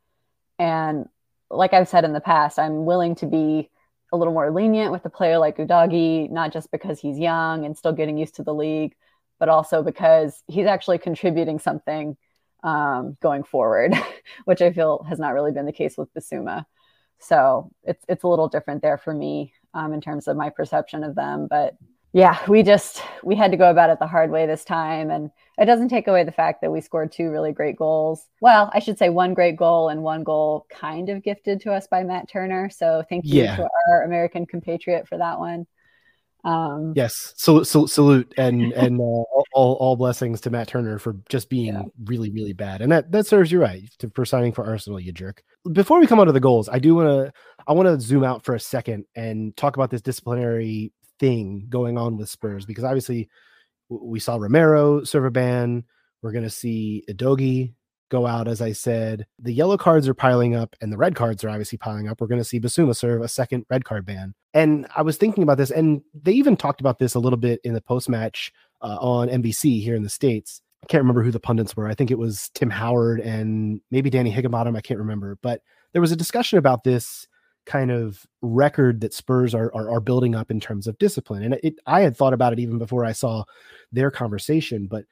And 0.60 1.10
like 1.50 1.74
I've 1.74 1.88
said 1.88 2.04
in 2.04 2.14
the 2.14 2.22
past, 2.22 2.60
I'm 2.60 2.86
willing 2.86 3.16
to 3.16 3.26
be 3.26 3.70
a 4.12 4.18
little 4.18 4.34
more 4.34 4.52
lenient 4.52 4.92
with 4.92 5.06
a 5.06 5.10
player 5.10 5.38
like 5.38 5.58
Udogie, 5.58 6.30
not 6.30 6.54
just 6.54 6.72
because 6.72 7.00
he's 7.00 7.18
young 7.18 7.66
and 7.66 7.78
still 7.78 7.94
getting 7.94 8.18
used 8.18 8.36
to 8.36 8.44
the 8.44 8.54
league, 8.54 8.96
but 9.40 9.50
also 9.50 9.84
because 9.84 10.44
he's 10.48 10.68
actually 10.68 10.98
contributing 10.98 11.60
something 11.60 12.16
um, 12.64 13.18
going 13.22 13.44
forward, 13.44 13.94
which 14.46 14.62
I 14.62 14.72
feel 14.72 15.04
has 15.10 15.20
not 15.20 15.34
really 15.34 15.52
been 15.52 15.66
the 15.66 15.72
case 15.72 15.98
with 15.98 16.14
Bissouma. 16.14 16.66
So 17.20 17.72
it's 17.84 18.04
it's 18.10 18.24
a 18.24 18.28
little 18.28 18.48
different 18.48 18.82
there 18.82 18.98
for 18.98 19.14
me 19.14 19.54
um, 19.74 19.94
in 19.94 20.02
terms 20.02 20.28
of 20.28 20.38
my 20.38 20.50
perception 20.50 21.04
of 21.04 21.16
them. 21.16 21.48
But 21.50 21.76
yeah, 22.14 22.38
we 22.48 22.64
just 22.64 23.02
we 23.24 23.36
had 23.36 23.52
to 23.52 23.58
go 23.58 23.70
about 23.70 23.90
it 23.90 24.00
the 24.00 24.08
hard 24.08 24.32
way 24.32 24.46
this 24.46 24.66
time, 24.66 25.10
and 25.12 25.32
it 25.58 25.66
doesn't 25.66 25.90
take 25.90 26.08
away 26.08 26.24
the 26.24 26.32
fact 26.32 26.62
that 26.62 26.72
we 26.72 26.82
scored 26.82 27.12
two 27.12 27.30
really 27.30 27.52
great 27.52 27.78
goals. 27.78 28.28
Well, 28.42 28.70
I 28.74 28.80
should 28.80 28.98
say 28.98 29.10
one 29.10 29.34
great 29.34 29.56
goal 29.56 29.90
and 29.90 30.04
one 30.04 30.24
goal 30.24 30.66
kind 30.70 31.10
of 31.10 31.24
gifted 31.24 31.62
to 31.62 31.74
us 31.74 31.88
by 31.88 32.04
Matt 32.04 32.30
Turner. 32.30 32.70
So 32.70 33.04
thank 33.10 33.26
you 33.26 33.44
yeah. 33.44 33.56
to 33.56 33.70
our 33.90 34.04
American 34.04 34.46
compatriot 34.46 35.08
for 35.08 35.18
that 35.18 35.40
one. 35.40 35.66
Um, 36.46 36.94
yes, 36.96 37.34
so, 37.36 37.64
so, 37.64 37.88
salute 37.88 38.32
and 38.38 38.72
and 38.74 39.00
uh, 39.00 39.24
all 39.54 39.74
all 39.80 39.96
blessings 39.96 40.42
to 40.42 40.52
Matt 40.52 40.68
Turner 40.68 41.00
for 41.00 41.18
just 41.28 41.50
being 41.50 41.74
yeah. 41.74 41.82
really 42.04 42.30
really 42.30 42.54
bad, 42.54 42.84
and 42.84 42.92
that 42.92 43.12
that 43.12 43.26
serves 43.26 43.52
you 43.52 43.60
right 43.60 43.82
to, 43.98 44.12
for 44.14 44.26
signing 44.26 44.52
for 44.52 44.64
Arsenal, 44.64 45.00
you 45.00 45.12
jerk. 45.12 45.42
Before 45.72 46.00
we 46.00 46.06
come 46.06 46.20
on 46.20 46.28
to 46.28 46.32
the 46.32 46.40
goals, 46.40 46.70
I 46.70 46.78
do 46.78 46.94
want 46.94 47.08
to 47.08 47.34
I 47.68 47.74
want 47.74 47.88
to 47.88 48.00
zoom 48.00 48.24
out 48.24 48.46
for 48.46 48.54
a 48.54 48.60
second 48.60 49.06
and 49.16 49.58
talk 49.58 49.76
about 49.76 49.90
this 49.90 50.04
disciplinary 50.04 50.94
thing 51.20 51.66
going 51.68 51.98
on 51.98 52.16
with 52.16 52.30
Spurs 52.30 52.68
because 52.68 52.84
obviously 52.84 53.28
we 53.90 54.20
saw 54.20 54.36
Romero 54.36 55.04
serve 55.04 55.26
a 55.26 55.32
ban, 55.32 55.84
We're 56.22 56.32
going 56.32 56.44
to 56.44 56.50
see 56.50 57.04
Udogie 57.10 57.74
go 58.10 58.28
out, 58.28 58.48
as 58.48 58.62
I 58.62 58.72
said. 58.72 59.26
The 59.40 59.54
yellow 59.54 59.78
cards 59.78 60.08
are 60.08 60.14
piling 60.14 60.56
up 60.56 60.76
and 60.82 60.92
the 60.92 60.98
red 60.98 61.16
cards 61.16 61.44
are 61.44 61.50
obviously 61.50 61.78
piling 61.78 62.08
up. 62.08 62.22
We're 62.22 62.28
going 62.28 62.42
to 62.42 62.46
see 62.46 62.60
Bissouma 62.60 62.96
serve 62.96 63.22
a 63.22 63.28
second 63.28 63.66
red 63.70 63.86
card 63.86 64.06
ban. 64.06 64.34
And 64.54 64.88
I 64.96 65.02
was 65.02 65.18
thinking 65.18 65.44
about 65.44 65.58
this, 65.58 65.72
and 65.72 66.02
they 66.14 66.32
even 66.32 66.56
talked 66.56 66.80
about 66.80 67.00
this 67.00 67.16
a 67.16 67.20
little 67.20 67.38
bit 67.38 67.60
in 67.64 67.74
the 67.74 67.82
post 67.82 68.08
match 68.08 68.52
uh, 68.82 68.98
on 69.00 69.28
NBC 69.28 69.82
here 69.82 69.96
in 69.96 70.04
the 70.04 70.10
States. 70.10 70.62
I 70.84 70.88
can't 70.88 71.02
remember 71.02 71.24
who 71.24 71.32
the 71.32 71.40
pundits 71.40 71.76
were. 71.76 71.88
I 71.88 71.96
think 71.96 72.12
it 72.12 72.20
was 72.20 72.50
Tim 72.54 72.70
Howard 72.70 73.20
and 73.20 73.82
maybe 73.92 74.10
Danny 74.10 74.30
Higginbotham. 74.30 74.76
I 74.76 74.82
can't 74.82 75.00
remember. 75.00 75.38
But 75.42 75.62
there 75.94 76.02
was 76.02 76.12
a 76.12 76.16
discussion 76.16 76.60
about 76.60 76.84
this 76.84 77.28
kind 77.66 77.92
of 77.92 78.26
record 78.42 79.02
that 79.02 79.14
Spurs 79.14 79.56
are, 79.56 79.74
are, 79.74 79.90
are 79.90 80.00
building 80.00 80.36
up 80.36 80.52
in 80.52 80.60
terms 80.60 80.88
of 80.88 80.98
discipline. 80.98 81.44
And 81.44 81.58
it, 81.64 81.76
I 81.86 82.02
had 82.02 82.16
thought 82.16 82.34
about 82.34 82.54
it 82.54 82.60
even 82.60 82.78
before 82.78 83.06
I 83.06 83.12
saw 83.12 83.44
their 83.92 84.12
conversation. 84.12 84.88
But 84.88 85.06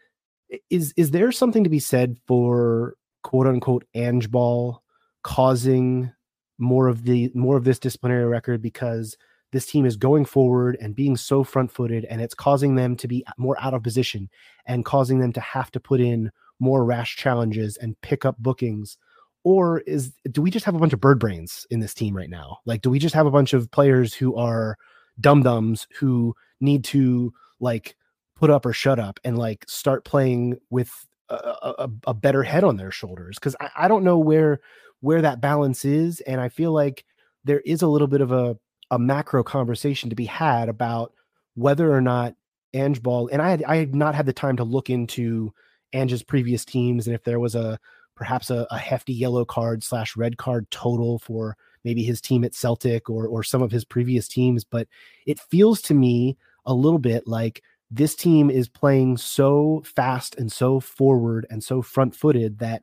is 0.69 0.93
is 0.97 1.11
there 1.11 1.31
something 1.31 1.63
to 1.63 1.69
be 1.69 1.79
said 1.79 2.17
for 2.27 2.95
quote 3.23 3.47
unquote 3.47 3.85
Ange 3.95 4.29
ball 4.29 4.83
causing 5.23 6.11
more 6.59 6.87
of 6.87 7.03
the 7.03 7.31
more 7.33 7.57
of 7.57 7.63
this 7.63 7.79
disciplinary 7.79 8.25
record 8.25 8.61
because 8.61 9.17
this 9.51 9.65
team 9.65 9.85
is 9.85 9.95
going 9.95 10.25
forward 10.25 10.77
and 10.81 10.95
being 10.95 11.15
so 11.15 11.43
front 11.43 11.71
footed 11.71 12.05
and 12.05 12.21
it's 12.21 12.33
causing 12.33 12.75
them 12.75 12.95
to 12.95 13.07
be 13.07 13.23
more 13.37 13.55
out 13.59 13.73
of 13.73 13.83
position 13.83 14.29
and 14.65 14.85
causing 14.85 15.19
them 15.19 15.31
to 15.31 15.39
have 15.39 15.71
to 15.71 15.79
put 15.79 16.01
in 16.01 16.31
more 16.59 16.85
rash 16.85 17.15
challenges 17.15 17.77
and 17.77 17.99
pick 18.01 18.25
up 18.25 18.37
bookings 18.39 18.97
or 19.43 19.79
is 19.81 20.13
do 20.31 20.41
we 20.41 20.51
just 20.51 20.65
have 20.65 20.75
a 20.75 20.79
bunch 20.79 20.93
of 20.93 21.01
bird 21.01 21.19
brains 21.19 21.67
in 21.69 21.79
this 21.79 21.93
team 21.93 22.15
right 22.15 22.29
now? 22.29 22.59
Like 22.65 22.81
do 22.81 22.89
we 22.89 22.99
just 22.99 23.15
have 23.15 23.25
a 23.25 23.31
bunch 23.31 23.53
of 23.53 23.69
players 23.71 24.13
who 24.13 24.35
are 24.35 24.77
dum 25.19 25.43
dums 25.43 25.87
who 25.99 26.35
need 26.59 26.83
to 26.85 27.33
like 27.59 27.95
put 28.35 28.49
up 28.49 28.65
or 28.65 28.73
shut 28.73 28.99
up 28.99 29.19
and 29.23 29.37
like 29.37 29.65
start 29.67 30.05
playing 30.05 30.57
with 30.69 30.91
a, 31.29 31.35
a, 31.35 31.89
a 32.07 32.13
better 32.13 32.43
head 32.43 32.63
on 32.63 32.77
their 32.77 32.91
shoulders? 32.91 33.37
Because 33.37 33.55
I, 33.59 33.69
I 33.75 33.87
don't 33.87 34.03
know 34.03 34.17
where 34.17 34.59
where 35.03 35.21
that 35.21 35.41
balance 35.41 35.83
is 35.83 36.21
and 36.21 36.39
i 36.39 36.47
feel 36.47 36.71
like 36.71 37.03
there 37.43 37.59
is 37.61 37.81
a 37.81 37.87
little 37.87 38.07
bit 38.07 38.21
of 38.21 38.31
a, 38.31 38.57
a 38.89 38.97
macro 38.97 39.43
conversation 39.43 40.09
to 40.09 40.15
be 40.15 40.25
had 40.25 40.69
about 40.69 41.13
whether 41.55 41.93
or 41.93 42.01
not 42.01 42.35
Ange 42.73 43.03
Ball 43.03 43.29
and 43.31 43.41
I 43.41 43.51
had 43.51 43.63
I 43.65 43.75
had 43.75 43.93
not 43.93 44.15
had 44.15 44.25
the 44.25 44.33
time 44.33 44.57
to 44.57 44.63
look 44.63 44.89
into 44.89 45.53
Ange's 45.91 46.23
previous 46.23 46.65
teams 46.65 47.05
and 47.05 47.13
if 47.13 47.23
there 47.23 47.39
was 47.39 47.53
a 47.53 47.79
perhaps 48.15 48.49
a, 48.49 48.67
a 48.71 48.77
hefty 48.77 49.13
yellow 49.13 49.45
card 49.45 49.83
slash 49.83 50.15
red 50.15 50.37
card 50.37 50.69
total 50.71 51.19
for 51.19 51.57
maybe 51.83 52.03
his 52.03 52.21
team 52.21 52.43
at 52.43 52.53
Celtic 52.53 53.09
or 53.09 53.27
or 53.27 53.43
some 53.43 53.61
of 53.61 53.71
his 53.71 53.85
previous 53.85 54.27
teams, 54.27 54.63
but 54.63 54.87
it 55.25 55.39
feels 55.39 55.81
to 55.83 55.93
me 55.93 56.37
a 56.65 56.73
little 56.73 56.99
bit 56.99 57.27
like 57.27 57.61
this 57.91 58.15
team 58.15 58.49
is 58.49 58.67
playing 58.67 59.17
so 59.17 59.83
fast 59.85 60.35
and 60.35 60.51
so 60.51 60.79
forward 60.79 61.45
and 61.49 61.63
so 61.63 61.81
front 61.81 62.15
footed 62.15 62.57
that 62.59 62.81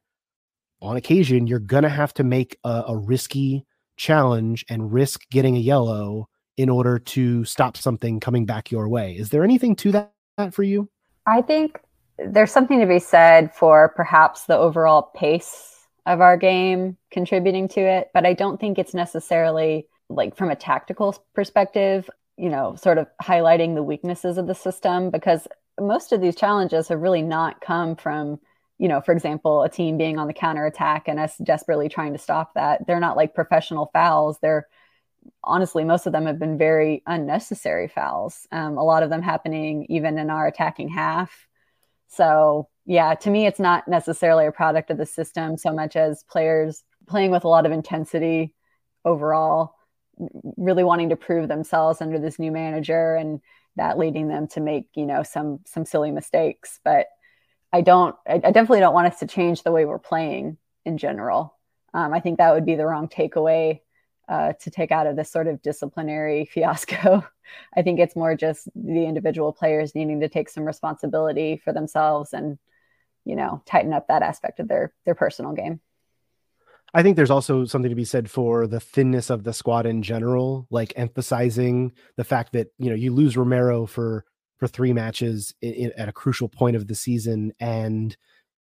on 0.80 0.96
occasion 0.96 1.46
you're 1.46 1.58
to 1.82 1.88
have 1.88 2.14
to 2.14 2.22
make 2.22 2.56
a, 2.64 2.84
a, 2.88 2.96
risky 2.96 3.66
challenge 3.96 4.64
and 4.68 4.92
risk 4.92 5.28
getting 5.30 5.56
a 5.56 5.60
yellow 5.60 6.28
in 6.56 6.68
order 6.68 6.98
to 6.98 7.44
stop 7.44 7.76
something 7.76 8.20
coming 8.20 8.46
back 8.46 8.70
your 8.70 8.88
way. 8.88 9.12
Is 9.12 9.30
there 9.30 9.42
anything 9.42 9.74
to 9.76 9.92
that 9.92 10.12
for 10.52 10.62
you? 10.62 10.88
I 11.26 11.42
think 11.42 11.80
there's 12.26 12.52
something 12.52 12.80
to 12.80 12.86
be 12.86 12.98
said 12.98 13.54
for 13.54 13.92
perhaps 13.96 14.44
the 14.44 14.56
overall 14.56 15.10
pace 15.14 15.86
of 16.06 16.20
our 16.20 16.36
game 16.36 16.96
contributing 17.10 17.68
to 17.68 17.80
it, 17.80 18.10
but 18.14 18.26
I 18.26 18.34
don't 18.34 18.60
think 18.60 18.78
it's 18.78 18.94
necessarily 18.94 19.86
like 20.08 20.36
from 20.36 20.50
a 20.50 20.56
tactical 20.56 21.16
perspective 21.34 22.10
you 22.40 22.48
know, 22.48 22.74
sort 22.74 22.96
of 22.96 23.06
highlighting 23.22 23.74
the 23.74 23.82
weaknesses 23.82 24.38
of 24.38 24.46
the 24.46 24.54
system 24.54 25.10
because 25.10 25.46
most 25.78 26.10
of 26.10 26.22
these 26.22 26.34
challenges 26.34 26.88
have 26.88 27.02
really 27.02 27.20
not 27.20 27.60
come 27.60 27.94
from, 27.94 28.40
you 28.78 28.88
know, 28.88 29.02
for 29.02 29.12
example, 29.12 29.62
a 29.62 29.68
team 29.68 29.98
being 29.98 30.18
on 30.18 30.26
the 30.26 30.32
counter 30.32 30.64
attack 30.64 31.06
and 31.06 31.20
us 31.20 31.36
desperately 31.36 31.90
trying 31.90 32.14
to 32.14 32.18
stop 32.18 32.54
that. 32.54 32.86
They're 32.86 32.98
not 32.98 33.18
like 33.18 33.34
professional 33.34 33.90
fouls. 33.92 34.38
They're 34.40 34.66
honestly, 35.44 35.84
most 35.84 36.06
of 36.06 36.14
them 36.14 36.24
have 36.24 36.38
been 36.38 36.56
very 36.56 37.02
unnecessary 37.06 37.88
fouls. 37.88 38.46
Um, 38.50 38.78
a 38.78 38.84
lot 38.84 39.02
of 39.02 39.10
them 39.10 39.20
happening 39.20 39.84
even 39.90 40.16
in 40.16 40.30
our 40.30 40.46
attacking 40.46 40.88
half. 40.88 41.46
So, 42.10 42.68
yeah, 42.86 43.14
to 43.14 43.30
me, 43.30 43.46
it's 43.46 43.60
not 43.60 43.88
necessarily 43.88 44.46
a 44.46 44.52
product 44.52 44.90
of 44.90 44.98
the 44.98 45.06
system 45.06 45.56
so 45.56 45.72
much 45.72 45.96
as 45.96 46.24
players 46.28 46.82
playing 47.08 47.30
with 47.30 47.44
a 47.44 47.48
lot 47.48 47.66
of 47.66 47.72
intensity 47.72 48.52
overall 49.04 49.74
really 50.56 50.84
wanting 50.84 51.08
to 51.08 51.16
prove 51.16 51.48
themselves 51.48 52.02
under 52.02 52.18
this 52.18 52.38
new 52.38 52.52
manager 52.52 53.14
and 53.14 53.40
that 53.76 53.96
leading 53.96 54.28
them 54.28 54.46
to 54.48 54.60
make 54.60 54.86
you 54.94 55.06
know 55.06 55.22
some 55.22 55.60
some 55.64 55.84
silly 55.84 56.10
mistakes. 56.10 56.80
But 56.84 57.06
i 57.72 57.80
don't 57.80 58.16
i, 58.26 58.38
definitely 58.38 58.80
don't 58.80 58.94
want 58.94 59.06
us 59.06 59.20
to 59.20 59.26
change 59.26 59.62
the 59.62 59.70
way 59.72 59.84
we're 59.84 59.98
playing 59.98 60.58
in 60.84 60.98
general. 60.98 61.56
Um, 61.94 62.12
i 62.12 62.20
think 62.20 62.38
that 62.38 62.52
would 62.54 62.66
be 62.66 62.74
the 62.74 62.86
wrong 62.86 63.08
takeaway 63.08 63.80
uh, 64.30 64.52
to 64.60 64.70
take 64.70 64.92
out 64.92 65.06
of 65.06 65.16
this 65.16 65.30
sort 65.30 65.48
of 65.48 65.60
disciplinary 65.60 66.44
fiasco 66.52 67.24
i 67.76 67.82
think 67.82 67.98
it's 67.98 68.16
more 68.16 68.34
just 68.34 68.68
the 68.74 69.04
individual 69.04 69.52
players 69.52 69.94
needing 69.94 70.20
to 70.20 70.28
take 70.28 70.48
some 70.48 70.64
responsibility 70.64 71.56
for 71.56 71.72
themselves 71.72 72.32
and 72.32 72.58
you 73.24 73.36
know 73.36 73.62
tighten 73.66 73.92
up 73.92 74.06
that 74.08 74.22
aspect 74.22 74.60
of 74.60 74.68
their 74.68 74.92
their 75.04 75.14
personal 75.14 75.52
game 75.52 75.80
I 76.92 77.02
think 77.02 77.16
there's 77.16 77.30
also 77.30 77.64
something 77.66 77.90
to 77.90 77.94
be 77.94 78.04
said 78.04 78.28
for 78.30 78.66
the 78.66 78.80
thinness 78.80 79.30
of 79.30 79.44
the 79.44 79.52
squad 79.52 79.86
in 79.86 80.02
general, 80.02 80.66
like 80.70 80.92
emphasizing 80.96 81.92
the 82.16 82.24
fact 82.24 82.52
that 82.54 82.68
you 82.78 82.90
know 82.90 82.96
you 82.96 83.12
lose 83.12 83.36
Romero 83.36 83.86
for 83.86 84.24
for 84.58 84.66
three 84.66 84.92
matches 84.92 85.54
in, 85.62 85.72
in, 85.72 85.92
at 85.96 86.08
a 86.08 86.12
crucial 86.12 86.48
point 86.48 86.74
of 86.74 86.88
the 86.88 86.96
season, 86.96 87.52
and 87.60 88.16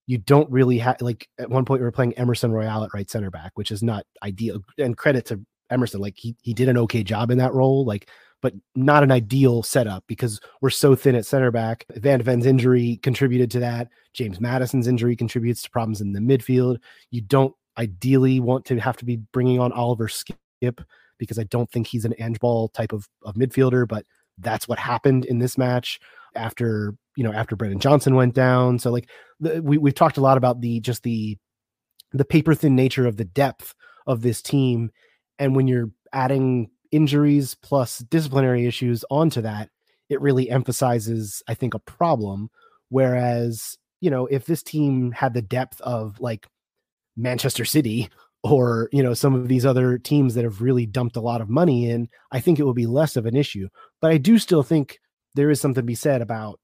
you 0.08 0.18
don't 0.18 0.50
really 0.52 0.80
have 0.80 1.02
like 1.02 1.30
at 1.40 1.50
one 1.50 1.64
point 1.64 1.80
we 1.80 1.86
were 1.86 1.92
playing 1.92 2.14
Emerson 2.14 2.52
Royal 2.52 2.84
at 2.84 2.94
right 2.94 3.10
center 3.10 3.32
back, 3.32 3.52
which 3.56 3.72
is 3.72 3.82
not 3.82 4.06
ideal. 4.22 4.62
And 4.78 4.98
credit 4.98 5.26
to 5.28 5.42
Emerson, 5.70 6.02
like 6.02 6.16
he 6.18 6.36
he 6.42 6.54
did 6.54 6.70
an 6.70 6.78
okay 6.78 7.04
job 7.04 7.32
in 7.32 7.38
that 7.38 7.54
role, 7.54 7.86
like 7.86 8.10
but 8.42 8.54
not 8.76 9.04
an 9.04 9.12
ideal 9.12 9.64
setup 9.64 10.04
because 10.08 10.40
we're 10.62 10.70
so 10.70 10.96
thin 10.96 11.16
at 11.16 11.26
center 11.26 11.52
back. 11.52 11.86
Van 11.96 12.20
de 12.20 12.24
Ven's 12.24 12.46
injury 12.46 13.00
contributed 13.02 13.50
to 13.52 13.60
that. 13.60 13.90
James 14.14 14.40
Maddison's 14.40 14.88
injury 14.88 15.16
contributes 15.16 15.64
to 15.64 15.72
problems 15.72 16.02
in 16.02 16.14
the 16.14 16.20
midfield. 16.20 16.78
You 17.10 17.22
don't 17.22 17.56
ideally 17.78 18.40
want 18.40 18.66
to 18.66 18.80
have 18.80 18.98
to 18.98 19.06
be 19.06 19.18
bringing 19.18 19.60
on 19.60 19.72
Oliver 19.72 20.08
Skipp 20.08 20.84
because 21.18 21.40
I 21.40 21.44
don't 21.46 21.70
think 21.72 21.88
he's 21.88 22.06
an 22.06 22.14
Ange 22.20 22.40
ball 22.40 22.70
type 22.70 22.94
of, 22.94 23.08
of 23.24 23.36
midfielder, 23.36 23.88
but 23.88 24.06
that's 24.38 24.68
what 24.68 24.78
happened 24.78 25.26
in 25.26 25.40
this 25.40 25.58
match 25.58 26.00
after 26.36 26.96
you 27.16 27.24
know 27.24 27.34
after 27.34 27.56
Brennan 27.56 27.80
Johnson 27.80 28.16
went 28.16 28.36
down. 28.36 28.78
So 28.80 28.92
like 28.92 29.10
the, 29.40 29.62
we 29.62 29.78
we've 29.78 29.96
talked 29.96 30.18
a 30.18 30.22
lot 30.22 30.38
about 30.38 30.62
the 30.62 30.80
just 30.80 31.04
the 31.04 31.38
the 32.14 32.26
paper 32.26 32.54
thin 32.54 32.76
nature 32.76 33.08
of 33.08 33.18
the 33.18 33.26
depth 33.26 33.74
of 34.06 34.22
this 34.22 34.42
team, 34.42 34.92
and 35.40 35.56
when 35.56 35.68
you're 35.68 35.92
adding 36.14 36.70
injuries 36.92 37.56
plus 37.56 38.00
disciplinary 38.00 38.66
issues 38.66 39.04
onto 39.10 39.42
that, 39.42 39.70
it 40.10 40.22
really 40.22 40.50
emphasizes 40.50 41.44
I 41.48 41.54
think 41.54 41.74
a 41.74 41.80
problem. 41.80 42.50
Whereas 42.90 43.78
you 44.02 44.10
know 44.10 44.28
if 44.28 44.46
this 44.46 44.64
team 44.64 45.12
had 45.12 45.34
the 45.34 45.42
depth 45.42 45.82
of 45.82 46.20
like 46.20 46.48
Manchester 47.16 47.66
City 47.66 48.10
or 48.44 48.90
you 48.92 49.04
know 49.04 49.14
some 49.14 49.34
of 49.36 49.48
these 49.48 49.66
other 49.66 49.98
teams 49.98 50.36
that 50.36 50.44
have 50.44 50.62
really 50.62 50.86
dumped 50.86 51.16
a 51.16 51.22
lot 51.22 51.42
of 51.42 51.50
money 51.50 51.90
in, 51.90 52.08
I 52.32 52.40
think 52.40 52.60
it 52.60 52.66
would 52.66 52.76
be 52.76 52.86
less 52.86 53.16
of 53.16 53.26
an 53.26 53.36
issue. 53.36 53.68
But 54.02 54.12
I 54.12 54.18
do 54.18 54.38
still 54.38 54.64
think 54.64 55.00
there 55.36 55.50
is 55.50 55.60
something 55.62 55.82
to 55.82 55.86
be 55.86 55.96
said 55.96 56.22
about 56.22 56.60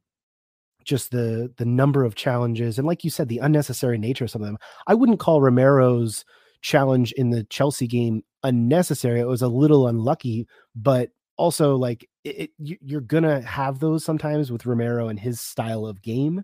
just 0.84 1.12
the 1.12 1.52
the 1.58 1.66
number 1.66 2.04
of 2.04 2.16
challenges 2.16 2.78
and 2.78 2.86
like 2.86 3.04
you 3.06 3.10
said 3.10 3.30
the 3.30 3.40
unnecessary 3.40 3.98
nature 3.98 4.26
of 4.26 4.32
some 4.32 4.42
of 4.42 4.48
them. 4.48 4.58
I 4.88 4.94
wouldn't 4.94 5.20
call 5.20 5.42
Romero's 5.42 6.26
challenge 6.62 7.12
in 7.14 7.30
the 7.30 7.44
Chelsea 7.46 7.88
game 7.88 8.24
unnecessary. 8.44 9.20
It 9.20 9.28
was 9.28 9.42
a 9.42 9.48
little 9.48 9.88
unlucky, 9.88 10.48
but 10.76 11.12
also 11.38 11.76
like 11.76 12.08
it, 12.24 12.52
it, 12.60 12.78
you're 12.82 13.02
gonna 13.02 13.42
have 13.42 13.80
those 13.80 14.04
sometimes 14.04 14.52
with 14.52 14.66
Romero 14.66 15.08
and 15.08 15.20
his 15.20 15.40
style 15.40 15.86
of 15.86 16.02
game 16.02 16.44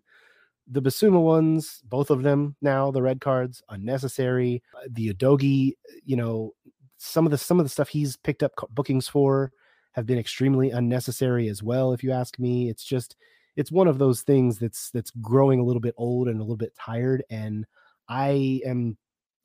the 0.69 0.81
Bissouma 0.81 1.21
ones, 1.21 1.81
both 1.85 2.11
of 2.11 2.21
them 2.21 2.55
now, 2.61 2.91
the 2.91 3.01
red 3.01 3.19
cards, 3.19 3.63
unnecessary. 3.69 4.61
Uh, 4.75 4.87
the 4.91 5.13
Udogie, 5.13 5.73
you 6.05 6.15
know, 6.15 6.53
some 6.97 7.25
of 7.25 7.31
the 7.31 7.37
some 7.37 7.59
of 7.59 7.65
the 7.65 7.69
stuff 7.69 7.89
he's 7.89 8.17
picked 8.17 8.43
up 8.43 8.51
bookings 8.69 9.07
for 9.07 9.51
have 9.93 10.05
been 10.05 10.19
extremely 10.19 10.69
unnecessary 10.69 11.47
as 11.47 11.63
well. 11.63 11.91
If 11.91 12.03
you 12.03 12.11
ask 12.11 12.37
me, 12.37 12.69
it's 12.69 12.83
just 12.83 13.15
it's 13.55 13.71
one 13.71 13.87
of 13.87 13.97
those 13.97 14.21
things 14.21 14.59
that's 14.59 14.91
that's 14.91 15.11
growing 15.21 15.59
a 15.59 15.63
little 15.63 15.81
bit 15.81 15.95
old 15.97 16.27
and 16.27 16.37
a 16.37 16.43
little 16.43 16.55
bit 16.55 16.75
tired. 16.75 17.23
And 17.31 17.65
I 18.07 18.61
am 18.65 18.97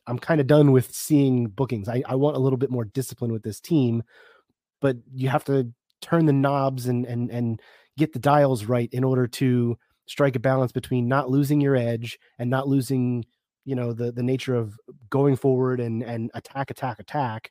I'm 0.07 0.19
kind 0.19 0.41
of 0.41 0.47
done 0.47 0.73
with 0.73 0.95
seeing 0.95 1.47
bookings. 1.47 1.89
I, 1.89 2.03
I 2.07 2.15
want 2.15 2.37
a 2.37 2.41
little 2.41 2.57
bit 2.57 2.71
more 2.71 2.85
discipline 2.85 3.33
with 3.33 3.43
this 3.43 3.61
team, 3.61 4.03
but 4.81 4.97
you 5.15 5.29
have 5.29 5.45
to 5.45 5.73
turn 6.01 6.27
the 6.27 6.33
knobs 6.33 6.87
and 6.87 7.07
and 7.07 7.31
and 7.31 7.61
get 7.97 8.13
the 8.13 8.19
dials 8.19 8.65
right 8.67 8.89
in 8.93 9.05
order 9.05 9.27
to 9.27 9.79
strike 10.07 10.37
a 10.37 10.41
balance 10.41 10.73
between 10.73 11.09
not 11.09 11.31
losing 11.31 11.61
your 11.61 11.77
edge 11.77 12.19
and 12.39 12.51
not 12.51 12.69
losing 12.69 13.25
you 13.65 13.75
know 13.75 13.93
the 13.93 14.13
the 14.13 14.23
nature 14.23 14.55
of 14.55 14.79
going 15.09 15.37
forward 15.37 15.81
and 15.81 16.03
and 16.03 16.31
attack 16.35 16.71
attack 16.71 16.99
attack 16.99 17.51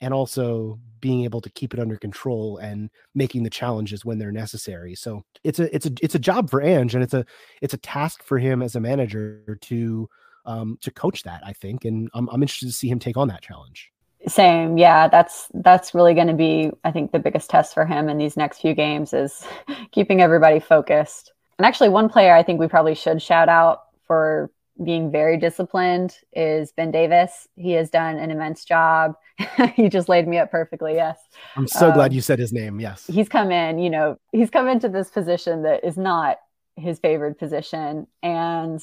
and 0.00 0.14
also 0.14 0.78
being 1.00 1.24
able 1.24 1.40
to 1.40 1.50
keep 1.50 1.74
it 1.74 1.80
under 1.80 1.96
control 1.96 2.58
and 2.58 2.90
making 3.14 3.42
the 3.42 3.50
challenges 3.50 4.04
when 4.04 4.18
they're 4.18 4.32
necessary. 4.32 4.94
So 4.94 5.24
it's 5.44 5.58
a 5.58 5.74
it's 5.74 5.86
a 5.86 5.90
it's 6.02 6.14
a 6.14 6.20
job 6.20 6.50
for 6.50 6.62
Ange 6.62 6.94
and 6.94 7.02
it's 7.02 7.14
a 7.14 7.24
it's 7.60 7.74
a 7.74 7.78
task 7.78 8.22
for 8.22 8.38
him 8.38 8.62
as 8.62 8.76
a 8.76 8.80
manager 8.80 9.58
to 9.62 10.08
um 10.48 10.78
to 10.82 10.90
coach 10.90 11.22
that, 11.22 11.42
I 11.44 11.52
think. 11.52 11.84
And 11.84 12.10
I'm 12.14 12.28
I'm 12.30 12.42
interested 12.42 12.66
to 12.66 12.72
see 12.72 12.88
him 12.88 12.98
take 12.98 13.16
on 13.16 13.28
that 13.28 13.42
challenge. 13.42 13.92
Same. 14.26 14.78
Yeah, 14.78 15.06
that's 15.06 15.48
that's 15.54 15.94
really 15.94 16.14
going 16.14 16.26
to 16.26 16.34
be 16.34 16.70
I 16.82 16.90
think 16.90 17.12
the 17.12 17.20
biggest 17.20 17.48
test 17.50 17.72
for 17.74 17.86
him 17.86 18.08
in 18.08 18.18
these 18.18 18.36
next 18.36 18.60
few 18.60 18.74
games 18.74 19.12
is 19.12 19.46
keeping 19.92 20.20
everybody 20.20 20.58
focused. 20.58 21.32
And 21.58 21.66
actually 21.66 21.90
one 21.90 22.08
player 22.08 22.34
I 22.34 22.42
think 22.42 22.58
we 22.58 22.66
probably 22.66 22.94
should 22.94 23.22
shout 23.22 23.48
out 23.48 23.84
for 24.06 24.50
being 24.84 25.10
very 25.10 25.36
disciplined 25.36 26.16
is 26.32 26.72
Ben 26.72 26.90
Davies. 26.90 27.48
He 27.56 27.72
has 27.72 27.90
done 27.90 28.16
an 28.16 28.30
immense 28.30 28.64
job. 28.64 29.14
he 29.74 29.88
just 29.88 30.08
laid 30.08 30.28
me 30.28 30.38
up 30.38 30.50
perfectly. 30.50 30.94
Yes. 30.94 31.18
I'm 31.56 31.66
so 31.66 31.88
um, 31.88 31.94
glad 31.94 32.12
you 32.12 32.20
said 32.20 32.38
his 32.38 32.52
name. 32.52 32.78
Yes. 32.78 33.06
He's 33.06 33.28
come 33.28 33.50
in, 33.50 33.78
you 33.78 33.90
know, 33.90 34.18
he's 34.32 34.50
come 34.50 34.68
into 34.68 34.88
this 34.88 35.10
position 35.10 35.62
that 35.62 35.84
is 35.84 35.96
not 35.96 36.38
his 36.76 36.98
favored 37.00 37.38
position. 37.38 38.06
And, 38.22 38.80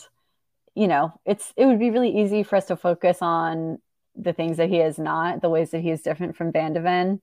you 0.76 0.88
know, 0.88 1.14
it's, 1.26 1.54
it 1.56 1.66
would 1.66 1.80
be 1.80 1.90
really 1.90 2.22
easy 2.22 2.44
for 2.44 2.58
us 2.58 2.66
to 2.66 2.76
focus 2.76 3.20
on 3.22 3.80
the 4.16 4.34
things 4.34 4.58
that 4.58 4.70
he 4.70 4.80
is 4.80 5.00
not, 5.00 5.42
the 5.42 5.50
ways 5.50 5.72
that 5.72 5.82
he 5.82 5.90
is 5.90 6.02
different 6.02 6.36
from 6.36 6.52
Van. 6.52 7.22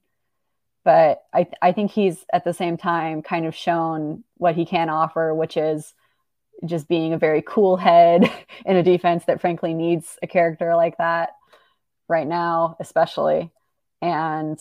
But 0.84 1.22
I, 1.32 1.46
I 1.60 1.72
think 1.72 1.90
he's 1.90 2.24
at 2.32 2.44
the 2.44 2.54
same 2.54 2.76
time 2.76 3.22
kind 3.22 3.46
of 3.46 3.54
shown 3.54 4.24
what 4.36 4.56
he 4.56 4.64
can 4.64 4.88
offer, 4.88 5.34
which 5.34 5.56
is 5.56 5.94
just 6.64 6.88
being 6.88 7.12
a 7.12 7.18
very 7.18 7.42
cool 7.42 7.76
head 7.76 8.30
in 8.66 8.76
a 8.76 8.82
defense 8.82 9.24
that 9.26 9.40
frankly 9.40 9.74
needs 9.74 10.18
a 10.22 10.26
character 10.26 10.74
like 10.74 10.98
that 10.98 11.30
right 12.08 12.26
now, 12.26 12.76
especially. 12.80 13.50
And 14.00 14.58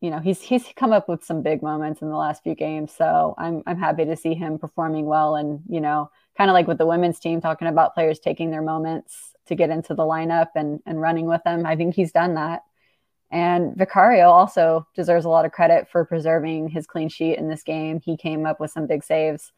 you 0.00 0.10
know, 0.10 0.18
he's 0.18 0.42
he's 0.42 0.66
come 0.76 0.92
up 0.92 1.08
with 1.08 1.24
some 1.24 1.40
big 1.40 1.62
moments 1.62 2.02
in 2.02 2.10
the 2.10 2.16
last 2.16 2.42
few 2.42 2.54
games. 2.54 2.92
So 2.92 3.34
I'm 3.38 3.62
I'm 3.66 3.78
happy 3.78 4.04
to 4.04 4.16
see 4.16 4.34
him 4.34 4.58
performing 4.58 5.06
well 5.06 5.34
and, 5.34 5.62
you 5.66 5.80
know, 5.80 6.10
kind 6.36 6.50
of 6.50 6.54
like 6.54 6.66
with 6.66 6.78
the 6.78 6.86
women's 6.86 7.20
team 7.20 7.40
talking 7.40 7.68
about 7.68 7.94
players 7.94 8.18
taking 8.18 8.50
their 8.50 8.62
moments 8.62 9.34
to 9.46 9.54
get 9.54 9.70
into 9.70 9.94
the 9.94 10.02
lineup 10.02 10.48
and 10.54 10.80
and 10.86 11.00
running 11.00 11.26
with 11.26 11.42
them. 11.44 11.66
I 11.66 11.76
think 11.76 11.94
he's 11.94 12.12
done 12.12 12.34
that. 12.34 12.62
And 13.30 13.76
Vicario 13.76 14.30
also 14.30 14.86
deserves 14.94 15.24
a 15.24 15.28
lot 15.28 15.44
of 15.44 15.52
credit 15.52 15.88
for 15.88 16.04
preserving 16.04 16.68
his 16.68 16.86
clean 16.86 17.08
sheet 17.08 17.36
in 17.36 17.48
this 17.48 17.64
game. 17.64 18.00
He 18.00 18.16
came 18.16 18.46
up 18.46 18.60
with 18.60 18.70
some 18.70 18.86
big 18.86 19.02
saves. 19.02 19.52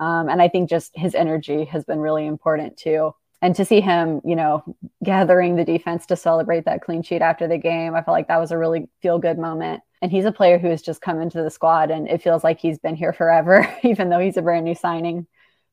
Um, 0.00 0.30
and 0.30 0.40
I 0.40 0.48
think 0.48 0.70
just 0.70 0.96
his 0.96 1.14
energy 1.14 1.66
has 1.66 1.84
been 1.84 1.98
really 1.98 2.26
important 2.26 2.78
too. 2.78 3.14
And 3.42 3.54
to 3.56 3.64
see 3.64 3.80
him, 3.80 4.20
you 4.24 4.36
know, 4.36 4.64
gathering 5.04 5.56
the 5.56 5.64
defense 5.64 6.06
to 6.06 6.16
celebrate 6.16 6.64
that 6.64 6.82
clean 6.82 7.02
sheet 7.02 7.22
after 7.22 7.46
the 7.46 7.58
game, 7.58 7.94
I 7.94 8.02
felt 8.02 8.14
like 8.14 8.28
that 8.28 8.40
was 8.40 8.52
a 8.52 8.58
really 8.58 8.88
feel 9.02 9.18
good 9.18 9.38
moment. 9.38 9.82
And 10.02 10.10
he's 10.10 10.24
a 10.24 10.32
player 10.32 10.58
who 10.58 10.68
has 10.68 10.80
just 10.82 11.02
come 11.02 11.20
into 11.20 11.42
the 11.42 11.50
squad 11.50 11.90
and 11.90 12.08
it 12.08 12.22
feels 12.22 12.42
like 12.42 12.58
he's 12.58 12.78
been 12.78 12.96
here 12.96 13.12
forever, 13.12 13.70
even 13.82 14.08
though 14.08 14.18
he's 14.18 14.38
a 14.38 14.42
brand 14.42 14.64
new 14.64 14.74
signing. 14.74 15.26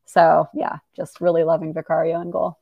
So, 0.07 0.47
yeah, 0.53 0.77
just 0.95 1.21
really 1.21 1.43
loving 1.43 1.73
Vicario 1.73 2.19
and 2.19 2.31
goal. 2.31 2.57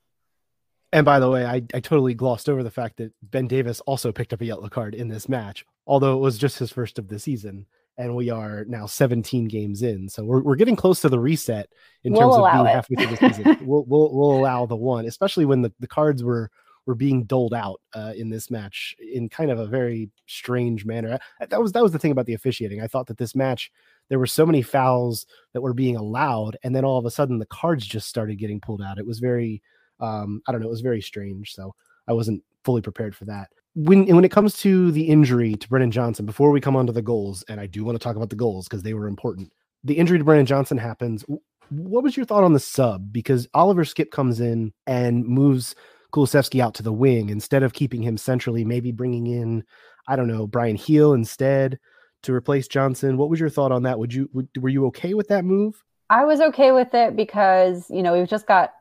And 0.91 1.05
by 1.05 1.19
the 1.19 1.29
way, 1.29 1.45
I, 1.45 1.55
I 1.73 1.79
totally 1.79 2.13
glossed 2.13 2.49
over 2.49 2.63
the 2.63 2.71
fact 2.71 2.97
that 2.97 3.13
Ben 3.21 3.47
Davies 3.47 3.81
also 3.81 4.11
picked 4.11 4.33
up 4.33 4.41
a 4.41 4.45
yellow 4.45 4.69
card 4.69 4.95
in 4.95 5.09
this 5.09 5.29
match, 5.29 5.65
although 5.85 6.15
it 6.15 6.21
was 6.21 6.37
just 6.37 6.59
his 6.59 6.71
first 6.71 6.99
of 6.99 7.07
the 7.07 7.19
season 7.19 7.65
and 7.97 8.15
we 8.15 8.29
are 8.29 8.65
now 8.65 8.85
17 8.85 9.47
games 9.47 9.81
in. 9.81 10.09
So 10.09 10.23
we're, 10.23 10.41
we're 10.41 10.55
getting 10.55 10.75
close 10.75 11.01
to 11.01 11.09
the 11.09 11.19
reset 11.19 11.69
in 12.03 12.13
we'll 12.13 12.21
terms 12.21 12.35
of 12.35 12.51
being 12.51 12.65
it. 12.65 12.75
halfway 12.75 12.95
through 12.95 13.15
the 13.15 13.33
season. 13.33 13.57
we'll, 13.65 13.85
we'll, 13.85 14.13
we'll 14.13 14.37
allow 14.37 14.65
the 14.65 14.75
one, 14.75 15.05
especially 15.05 15.45
when 15.45 15.61
the, 15.61 15.73
the 15.79 15.87
cards 15.87 16.23
were 16.23 16.51
were 16.85 16.95
being 16.95 17.23
doled 17.23 17.53
out 17.53 17.81
uh, 17.95 18.13
in 18.15 18.29
this 18.29 18.51
match 18.51 18.95
in 18.99 19.27
kind 19.27 19.49
of 19.49 19.57
a 19.57 19.65
very 19.65 20.09
strange 20.27 20.85
manner. 20.85 21.17
That 21.39 21.59
was 21.59 21.71
that 21.71 21.81
was 21.81 21.91
the 21.91 21.99
thing 21.99 22.11
about 22.11 22.27
the 22.27 22.35
officiating. 22.35 22.79
I 22.79 22.87
thought 22.87 23.07
that 23.07 23.17
this 23.17 23.33
match 23.33 23.71
there 24.09 24.19
were 24.19 24.27
so 24.27 24.45
many 24.45 24.61
fouls 24.61 25.25
that 25.53 25.61
were 25.61 25.73
being 25.73 25.95
allowed, 25.95 26.57
and 26.63 26.75
then 26.75 26.85
all 26.85 26.97
of 26.97 27.05
a 27.05 27.11
sudden 27.11 27.39
the 27.39 27.45
cards 27.47 27.85
just 27.85 28.07
started 28.07 28.37
getting 28.37 28.59
pulled 28.59 28.81
out. 28.81 28.99
It 28.99 29.05
was 29.05 29.19
very 29.19 29.61
um, 29.99 30.41
I 30.47 30.51
don't 30.51 30.61
know, 30.61 30.67
it 30.67 30.71
was 30.71 30.81
very 30.81 31.01
strange. 31.01 31.53
So 31.53 31.73
I 32.07 32.13
wasn't 32.13 32.43
fully 32.63 32.81
prepared 32.81 33.15
for 33.15 33.25
that 33.25 33.49
when 33.75 34.07
when 34.15 34.23
it 34.23 34.31
comes 34.31 34.57
to 34.57 34.91
the 34.91 35.03
injury 35.03 35.55
to 35.55 35.69
Brennan 35.69 35.91
Johnson, 35.91 36.25
before 36.25 36.49
we 36.49 36.61
come 36.61 36.75
on 36.75 36.87
to 36.87 36.93
the 36.93 37.01
goals, 37.01 37.43
and 37.49 37.59
I 37.59 37.67
do 37.67 37.83
want 37.83 37.99
to 37.99 38.03
talk 38.03 38.15
about 38.15 38.29
the 38.29 38.35
goals 38.35 38.67
because 38.67 38.83
they 38.83 38.93
were 38.93 39.07
important. 39.07 39.51
The 39.83 39.97
injury 39.97 40.17
to 40.17 40.23
Brennan 40.23 40.45
Johnson 40.45 40.77
happens. 40.77 41.23
What 41.69 42.03
was 42.03 42.15
your 42.15 42.25
thought 42.25 42.43
on 42.43 42.53
the 42.53 42.59
sub? 42.59 43.11
Because 43.11 43.47
Oliver 43.53 43.83
Skipp 43.83 44.11
comes 44.11 44.39
in 44.39 44.73
and 44.87 45.25
moves 45.25 45.75
Kulusevski 46.13 46.61
out 46.61 46.73
to 46.75 46.83
the 46.83 46.93
wing 46.93 47.29
instead 47.29 47.63
of 47.63 47.73
keeping 47.73 48.01
him 48.01 48.17
centrally, 48.17 48.63
maybe 48.63 48.91
bringing 48.91 49.27
in, 49.27 49.63
I 50.07 50.15
don't 50.15 50.27
know, 50.27 50.47
Bryan 50.47 50.77
Gil 50.77 51.13
instead 51.13 51.77
to 52.25 52.33
replace 52.33 52.67
Johnson. 52.67 53.17
What 53.17 53.29
was 53.29 53.39
your 53.39 53.49
thought 53.49 53.71
on 53.71 53.83
that? 53.83 53.97
Would 53.99 54.13
you 54.13 54.29
would, 54.33 54.49
were 54.59 54.69
you 54.69 54.85
okay 54.87 55.13
with 55.13 55.29
that 55.29 55.45
move? 55.45 55.83
I 56.09 56.25
was 56.25 56.39
okay 56.39 56.71
with 56.71 56.93
it 56.93 57.15
because 57.15 57.89
you 57.89 58.03
know 58.03 58.13
we've 58.13 58.29
just 58.29 58.47
got 58.47 58.73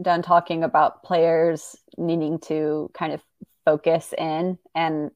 done 0.00 0.22
talking 0.22 0.62
about 0.62 1.02
players 1.02 1.76
needing 1.96 2.38
to 2.38 2.90
kind 2.92 3.12
of 3.12 3.22
focus 3.64 4.12
in 4.18 4.58
and 4.74 5.10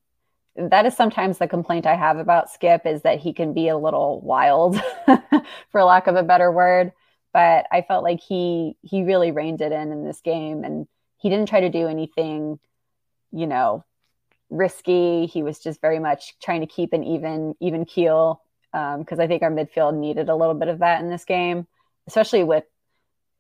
that 0.57 0.87
is 0.87 0.97
sometimes 0.97 1.39
the 1.39 1.49
complaint 1.49 1.87
I 1.87 1.95
have 1.95 2.19
about 2.19 2.49
Skipp 2.49 2.87
is 2.87 3.03
that 3.03 3.21
he 3.21 3.33
can 3.33 3.55
be 3.55 3.69
a 3.69 3.77
little 3.77 4.21
wild, 4.21 4.81
for 5.71 5.85
lack 5.85 6.07
of 6.07 6.17
a 6.17 6.23
better 6.23 6.51
word. 6.51 6.93
But 7.33 7.67
I 7.71 7.83
felt 7.83 8.03
like 8.03 8.21
he 8.21 8.77
he 8.83 9.05
really 9.05 9.31
reined 9.31 9.61
it 9.61 9.73
in 9.73 9.93
in 9.93 10.05
this 10.05 10.21
game, 10.21 10.65
and 10.65 10.87
he 11.19 11.29
didn't 11.31 11.49
try 11.49 11.61
to 11.61 11.69
do 11.69 11.87
anything, 11.87 12.59
you 13.31 13.47
know, 13.47 13.85
risky. 14.51 15.27
He 15.27 15.43
was 15.43 15.59
just 15.59 15.81
very 15.81 15.99
much 15.99 16.39
trying 16.41 16.61
to 16.61 16.67
keep 16.67 16.93
an 16.93 17.05
even 17.05 17.55
even 17.61 17.85
keel 17.85 18.43
because 18.73 19.19
um, 19.19 19.21
I 19.21 19.27
think 19.27 19.43
our 19.43 19.51
midfield 19.51 19.97
needed 19.97 20.29
a 20.29 20.37
little 20.37 20.55
bit 20.55 20.69
of 20.69 20.79
that 20.79 21.01
in 21.01 21.11
this 21.11 21.25
game, 21.25 21.67
especially 22.07 22.45
with 22.45 22.65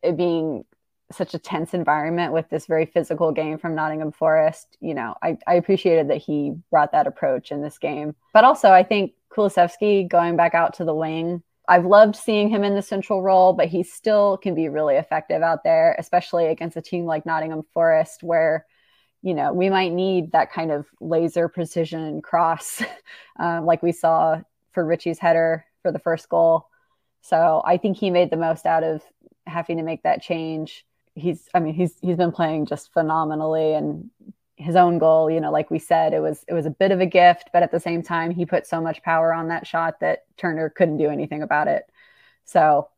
it 0.02 0.16
being 0.16 0.64
such 1.12 1.34
a 1.34 1.38
tense 1.38 1.74
environment 1.74 2.32
with 2.32 2.48
this 2.50 2.66
very 2.66 2.86
physical 2.86 3.32
game 3.32 3.58
from 3.58 3.74
Nottingham 3.74 4.12
Forest. 4.12 4.76
You 4.80 4.94
know, 4.94 5.14
I, 5.22 5.38
I 5.46 5.54
appreciated 5.54 6.08
that 6.08 6.18
he 6.18 6.54
brought 6.70 6.92
that 6.92 7.06
approach 7.06 7.50
in 7.50 7.62
this 7.62 7.78
game. 7.78 8.14
But 8.32 8.44
also, 8.44 8.70
I 8.70 8.82
think 8.82 9.12
Kulusevski 9.32 10.08
going 10.08 10.36
back 10.36 10.54
out 10.54 10.74
to 10.74 10.84
the 10.84 10.94
wing, 10.94 11.42
I've 11.68 11.86
loved 11.86 12.16
seeing 12.16 12.48
him 12.48 12.64
in 12.64 12.74
the 12.74 12.82
central 12.82 13.22
role, 13.22 13.52
but 13.52 13.68
he 13.68 13.82
still 13.82 14.36
can 14.36 14.54
be 14.54 14.68
really 14.68 14.96
effective 14.96 15.42
out 15.42 15.62
there, 15.62 15.94
especially 15.98 16.46
against 16.46 16.76
a 16.76 16.82
team 16.82 17.04
like 17.04 17.26
Nottingham 17.26 17.62
Forest, 17.72 18.22
where 18.22 18.66
you 19.22 19.34
know 19.34 19.52
we 19.52 19.70
might 19.70 19.92
need 19.92 20.32
that 20.32 20.52
kind 20.52 20.70
of 20.70 20.86
laser 21.00 21.48
precision 21.48 22.22
cross, 22.22 22.82
uh, 23.40 23.60
like 23.62 23.82
we 23.82 23.92
saw 23.92 24.40
for 24.72 24.84
Richie's 24.84 25.18
header 25.18 25.64
for 25.82 25.92
the 25.92 25.98
first 25.98 26.28
goal. 26.28 26.68
So 27.22 27.62
I 27.64 27.76
think 27.76 27.96
he 27.96 28.10
made 28.10 28.30
the 28.30 28.36
most 28.36 28.66
out 28.66 28.82
of 28.82 29.02
having 29.46 29.76
to 29.78 29.82
make 29.82 30.02
that 30.04 30.22
change 30.22 30.84
he's 31.14 31.48
I 31.54 31.60
mean 31.60 31.74
he's 31.74 31.94
he's 32.00 32.16
been 32.16 32.32
playing 32.32 32.66
just 32.66 32.92
phenomenally 32.92 33.74
and 33.74 34.10
his 34.60 34.76
own 34.76 34.98
goal, 34.98 35.30
you 35.30 35.40
know, 35.40 35.50
like 35.50 35.70
we 35.70 35.78
said, 35.78 36.12
it 36.12 36.20
was 36.20 36.44
it 36.46 36.52
was 36.52 36.66
a 36.66 36.70
bit 36.70 36.90
of 36.90 37.00
a 37.00 37.06
gift, 37.06 37.48
but 37.52 37.62
at 37.62 37.72
the 37.72 37.80
same 37.80 38.02
time, 38.02 38.30
he 38.30 38.44
put 38.44 38.66
so 38.66 38.80
much 38.80 39.02
power 39.02 39.32
on 39.32 39.48
that 39.48 39.66
shot 39.66 40.00
that 40.00 40.24
Turner 40.36 40.68
couldn't 40.68 40.98
do 40.98 41.08
anything 41.08 41.42
about 41.42 41.66
it. 41.66 41.84
So, 42.44 42.88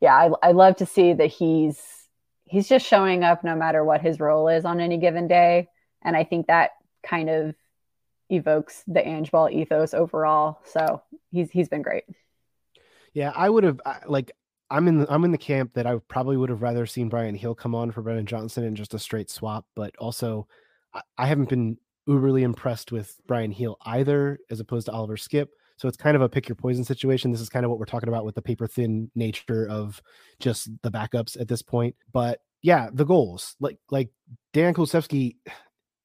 yeah, 0.00 0.14
I, 0.14 0.48
I 0.48 0.52
love 0.52 0.76
to 0.76 0.86
see 0.86 1.12
that 1.12 1.28
he's 1.28 1.80
he's 2.52 2.68
just 2.68 2.86
showing 2.86 3.24
up 3.24 3.42
no 3.42 3.56
matter 3.56 3.82
what 3.82 4.02
his 4.02 4.20
role 4.20 4.46
is 4.48 4.66
on 4.66 4.78
any 4.78 4.98
given 4.98 5.26
day, 5.26 5.68
and 6.02 6.14
I 6.14 6.22
think 6.22 6.46
that 6.46 6.72
kind 7.02 7.30
of 7.30 7.54
evokes 8.28 8.84
the 8.86 9.06
Ange 9.06 9.30
Ball 9.30 9.48
ethos 9.48 9.94
overall. 9.94 10.60
So 10.66 11.02
he's 11.30 11.50
he's 11.50 11.68
been 11.68 11.82
great. 11.82 12.04
Yeah, 13.14 13.32
I 13.34 13.48
would 13.48 13.64
have 13.64 13.80
like 14.06 14.32
I'm 14.70 14.86
in 14.86 14.98
the, 15.00 15.12
I'm 15.12 15.24
in 15.24 15.32
the 15.32 15.38
camp 15.38 15.72
that 15.74 15.86
I 15.86 15.96
probably 16.08 16.36
would 16.36 16.50
have 16.50 16.62
rather 16.62 16.86
seen 16.86 17.08
Bryan 17.08 17.36
Gil 17.36 17.54
come 17.54 17.74
on 17.74 17.90
for 17.90 18.02
Brennan 18.02 18.26
Johnson 18.26 18.64
in 18.64 18.76
just 18.76 18.94
a 18.94 18.98
straight 18.98 19.30
swap, 19.30 19.66
but 19.74 19.96
also 19.98 20.46
I, 20.94 21.00
I 21.16 21.26
haven't 21.26 21.48
been 21.48 21.78
uberly 22.06 22.42
impressed 22.42 22.92
with 22.92 23.18
Bryan 23.26 23.52
Gil 23.52 23.78
either, 23.86 24.38
as 24.50 24.60
opposed 24.60 24.86
to 24.86 24.92
Oliver 24.92 25.16
Skipp. 25.16 25.48
So 25.76 25.88
it's 25.88 25.96
kind 25.96 26.16
of 26.16 26.22
a 26.22 26.28
pick 26.28 26.48
your 26.48 26.56
poison 26.56 26.84
situation. 26.84 27.32
This 27.32 27.40
is 27.40 27.48
kind 27.48 27.64
of 27.64 27.70
what 27.70 27.78
we're 27.78 27.86
talking 27.86 28.08
about 28.08 28.24
with 28.24 28.34
the 28.34 28.42
paper 28.42 28.66
thin 28.66 29.10
nature 29.14 29.68
of 29.68 30.02
just 30.38 30.70
the 30.82 30.90
backups 30.90 31.40
at 31.40 31.48
this 31.48 31.62
point. 31.62 31.96
But 32.12 32.40
yeah, 32.62 32.88
the 32.92 33.04
goals 33.04 33.56
like 33.60 33.78
like 33.90 34.10
Dan 34.52 34.74
Kulusevski, 34.74 35.36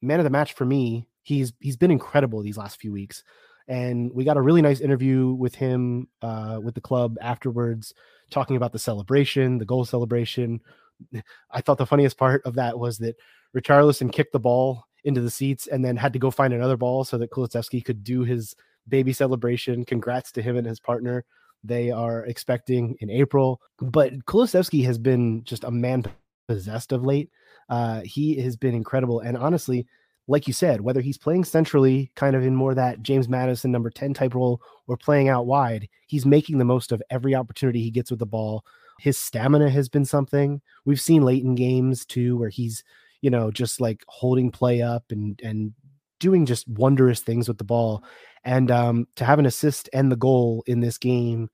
man 0.01 0.19
of 0.19 0.23
the 0.23 0.29
match 0.29 0.53
for 0.53 0.65
me. 0.65 1.07
He's 1.23 1.53
he's 1.59 1.77
been 1.77 1.91
incredible 1.91 2.41
these 2.41 2.57
last 2.57 2.79
few 2.79 2.91
weeks, 2.91 3.23
and 3.67 4.11
we 4.13 4.23
got 4.23 4.37
a 4.37 4.41
really 4.41 4.61
nice 4.61 4.79
interview 4.79 5.33
with 5.33 5.55
him 5.55 6.07
uh, 6.21 6.59
with 6.63 6.73
the 6.73 6.81
club 6.81 7.17
afterwards 7.21 7.93
talking 8.29 8.55
about 8.55 8.71
the 8.71 8.79
celebration, 8.79 9.57
the 9.57 9.65
goal 9.65 9.85
celebration. 9.85 10.61
I 11.51 11.61
thought 11.61 11.77
the 11.77 11.85
funniest 11.85 12.17
part 12.17 12.41
of 12.45 12.55
that 12.55 12.79
was 12.79 12.97
that 12.99 13.15
Richarlison 13.55 14.11
kicked 14.11 14.33
the 14.33 14.39
ball 14.39 14.85
into 15.03 15.21
the 15.21 15.29
seats 15.29 15.67
and 15.67 15.83
then 15.83 15.95
had 15.95 16.13
to 16.13 16.19
go 16.19 16.31
find 16.31 16.53
another 16.53 16.77
ball 16.77 17.03
so 17.03 17.17
that 17.17 17.31
Kulusevski 17.31 17.83
could 17.83 18.03
do 18.03 18.23
his 18.23 18.55
baby 18.89 19.13
celebration. 19.13 19.85
Congrats 19.85 20.31
to 20.33 20.41
him 20.41 20.57
and 20.57 20.67
his 20.67 20.79
partner. 20.79 21.25
They 21.63 21.91
are 21.91 22.25
expecting 22.25 22.95
in 22.99 23.09
April. 23.09 23.61
But 23.79 24.25
Kulusevski 24.25 24.85
has 24.85 24.97
been 24.97 25.43
just 25.43 25.63
a 25.63 25.71
man 25.71 26.03
possessed 26.47 26.91
of 26.91 27.03
late. 27.03 27.29
Uh, 27.69 28.01
he 28.03 28.39
has 28.41 28.55
been 28.55 28.73
incredible. 28.73 29.19
And 29.19 29.37
honestly, 29.37 29.85
like 30.27 30.47
you 30.47 30.53
said, 30.53 30.81
whether 30.81 31.01
he's 31.01 31.17
playing 31.17 31.45
centrally, 31.45 32.11
kind 32.15 32.35
of 32.35 32.43
in 32.43 32.55
more 32.55 32.75
that 32.75 33.01
James 33.01 33.29
Maddison 33.29 33.71
number 33.71 33.89
10 33.89 34.13
type 34.13 34.35
role, 34.35 34.61
or 34.87 34.97
playing 34.97 35.29
out 35.29 35.45
wide, 35.45 35.87
he's 36.07 36.25
making 36.25 36.57
the 36.57 36.65
most 36.65 36.91
of 36.91 37.01
every 37.09 37.33
opportunity 37.33 37.81
he 37.81 37.91
gets 37.91 38.11
with 38.11 38.19
the 38.19 38.25
ball. 38.25 38.65
His 38.99 39.17
stamina 39.17 39.69
has 39.69 39.89
been 39.89 40.05
something. 40.05 40.61
We've 40.85 40.99
seen 40.99 41.21
late 41.21 41.43
in 41.43 41.55
games 41.55 42.05
too, 42.05 42.37
where 42.37 42.49
he's, 42.49 42.83
you 43.21 43.29
know, 43.29 43.51
just 43.51 43.79
like 43.79 44.03
holding 44.07 44.51
play 44.51 44.81
up 44.81 45.05
and 45.11 45.39
and 45.43 45.73
doing 46.19 46.45
just 46.45 46.67
wondrous 46.67 47.21
things 47.21 47.47
with 47.47 47.57
the 47.57 47.63
ball. 47.63 48.03
And 48.43 48.71
um, 48.71 49.07
to 49.15 49.25
have 49.25 49.39
an 49.39 49.45
assist 49.45 49.89
and 49.93 50.11
the 50.11 50.15
goal 50.15 50.63
in 50.67 50.79
this 50.79 50.97
game 50.97 51.49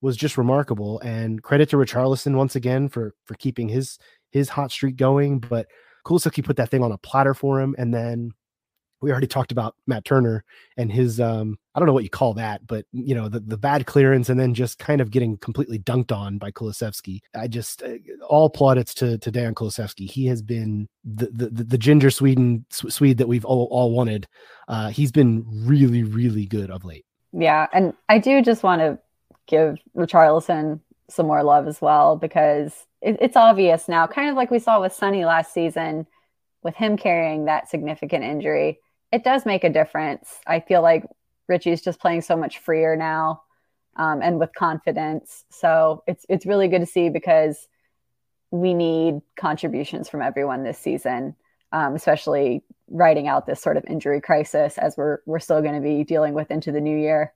was 0.00 0.16
just 0.16 0.38
remarkable. 0.38 1.00
And 1.00 1.42
credit 1.42 1.68
to 1.70 1.76
Richarlison 1.76 2.36
once 2.36 2.56
again 2.56 2.88
for 2.88 3.14
for 3.24 3.34
keeping 3.34 3.68
his 3.68 3.98
his 4.30 4.48
hot 4.48 4.70
streak 4.70 4.96
going. 4.96 5.40
But 5.40 5.66
Kulusevski 6.06 6.44
put 6.44 6.56
that 6.56 6.70
thing 6.70 6.82
on 6.82 6.92
a 6.92 6.98
platter 6.98 7.34
for 7.34 7.60
him, 7.60 7.74
and 7.78 7.92
then 7.92 8.32
we 9.00 9.10
already 9.10 9.26
talked 9.26 9.52
about 9.52 9.74
Matt 9.86 10.04
Turner 10.04 10.44
and 10.76 10.90
his 10.90 11.20
um 11.20 11.58
I 11.74 11.78
don't 11.80 11.86
know 11.86 11.92
what 11.92 12.04
you 12.04 12.10
call 12.10 12.34
that, 12.34 12.66
but 12.66 12.86
you 12.92 13.14
know 13.14 13.28
the 13.28 13.40
the 13.40 13.56
bad 13.56 13.86
clearance 13.86 14.28
and 14.28 14.38
then 14.38 14.54
just 14.54 14.78
kind 14.78 15.00
of 15.00 15.10
getting 15.10 15.36
completely 15.36 15.78
dunked 15.78 16.12
on 16.12 16.38
by 16.38 16.50
Kulusevski. 16.50 17.20
I 17.34 17.48
just 17.48 17.82
uh, 17.82 17.94
all 18.28 18.50
plaudits 18.50 18.94
to 18.94 19.18
to 19.18 19.30
Dejan 19.30 19.54
Kulusevski. 19.54 20.10
He 20.10 20.26
has 20.26 20.42
been 20.42 20.88
the 21.04 21.26
the, 21.26 21.64
the 21.64 21.78
ginger 21.78 22.10
Sweden 22.10 22.64
Swede 22.70 23.18
that 23.18 23.28
we've 23.28 23.44
all, 23.44 23.68
all 23.70 23.92
wanted. 23.92 24.26
Uh, 24.66 24.88
he's 24.88 25.12
been 25.12 25.44
really 25.66 26.02
really 26.02 26.46
good 26.46 26.70
of 26.70 26.84
late. 26.84 27.04
Yeah, 27.32 27.66
and 27.72 27.94
I 28.08 28.18
do 28.18 28.42
just 28.42 28.62
want 28.62 28.80
to 28.80 28.98
give 29.46 29.78
Richarlison 29.96 30.80
some 31.10 31.26
more 31.26 31.42
love 31.42 31.66
as 31.66 31.80
well 31.80 32.16
because 32.16 32.86
it, 33.00 33.16
it's 33.20 33.36
obvious 33.36 33.88
now, 33.88 34.06
kind 34.06 34.30
of 34.30 34.36
like 34.36 34.50
we 34.50 34.58
saw 34.58 34.80
with 34.80 34.92
Sonny 34.92 35.24
last 35.24 35.52
season, 35.52 36.06
with 36.62 36.74
him 36.74 36.96
carrying 36.96 37.46
that 37.46 37.68
significant 37.68 38.24
injury. 38.24 38.80
It 39.12 39.24
does 39.24 39.46
make 39.46 39.64
a 39.64 39.70
difference. 39.70 40.38
I 40.46 40.60
feel 40.60 40.82
like 40.82 41.04
Richie's 41.48 41.80
just 41.82 42.00
playing 42.00 42.22
so 42.22 42.36
much 42.36 42.58
freer 42.58 42.94
now 42.96 43.42
um, 43.96 44.22
and 44.22 44.38
with 44.38 44.54
confidence. 44.54 45.44
So 45.50 46.02
it's 46.06 46.24
it's 46.28 46.46
really 46.46 46.68
good 46.68 46.80
to 46.80 46.86
see 46.86 47.08
because 47.08 47.66
we 48.50 48.74
need 48.74 49.20
contributions 49.36 50.08
from 50.08 50.22
everyone 50.22 50.62
this 50.62 50.78
season, 50.78 51.36
um, 51.72 51.94
especially 51.94 52.62
writing 52.90 53.28
out 53.28 53.46
this 53.46 53.60
sort 53.60 53.76
of 53.76 53.84
injury 53.86 54.20
crisis 54.20 54.78
as 54.78 54.96
we're 54.96 55.18
we're 55.26 55.38
still 55.38 55.60
going 55.60 55.74
to 55.74 55.80
be 55.80 56.04
dealing 56.04 56.34
with 56.34 56.50
into 56.50 56.72
the 56.72 56.80
new 56.80 56.96
year. 56.96 57.32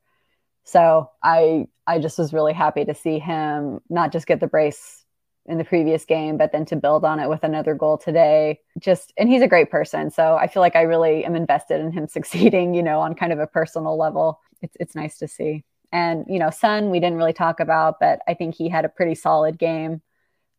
So 0.65 1.11
I 1.23 1.67
I 1.87 1.99
just 1.99 2.19
was 2.19 2.33
really 2.33 2.53
happy 2.53 2.85
to 2.85 2.95
see 2.95 3.19
him 3.19 3.81
not 3.91 4.13
just 4.13 4.27
get 4.27 4.41
the 4.41 4.47
brace 4.47 5.02
in 5.47 5.59
the 5.59 5.65
previous 5.65 6.05
game, 6.05 6.37
but 6.37 6.53
then 6.53 6.65
to 6.67 6.77
build 6.77 7.05
on 7.05 7.19
it 7.19 7.29
with 7.29 7.43
another 7.43 7.75
goal 7.75 7.99
today. 7.99 8.61
Just 8.79 9.13
and 9.17 9.29
he's 9.29 9.43
a 9.43 9.49
great 9.49 9.71
person. 9.71 10.11
So 10.11 10.37
I 10.37 10.47
feel 10.47 10.61
like 10.61 10.77
I 10.77 10.83
really 10.83 11.25
am 11.25 11.35
invested 11.35 11.81
in 11.81 11.93
him 11.93 12.07
succeeding, 12.09 12.75
you 12.75 12.83
know, 12.83 13.01
on 13.01 13.15
kind 13.15 13.33
of 13.33 13.39
a 13.39 13.47
personal 13.47 13.97
level. 13.97 14.41
It's 14.61 14.77
it's 14.79 14.95
nice 14.95 15.19
to 15.19 15.29
see. 15.29 15.65
And, 15.91 16.25
you 16.29 16.39
know, 16.39 16.51
Son, 16.51 16.91
we 16.91 17.01
didn't 17.01 17.19
really 17.19 17.35
talk 17.35 17.61
about, 17.61 18.01
but 18.01 18.21
I 18.27 18.35
think 18.35 18.55
he 18.55 18.71
had 18.71 18.87
a 18.87 18.89
pretty 18.89 19.15
solid 19.15 19.59
game. 19.59 20.01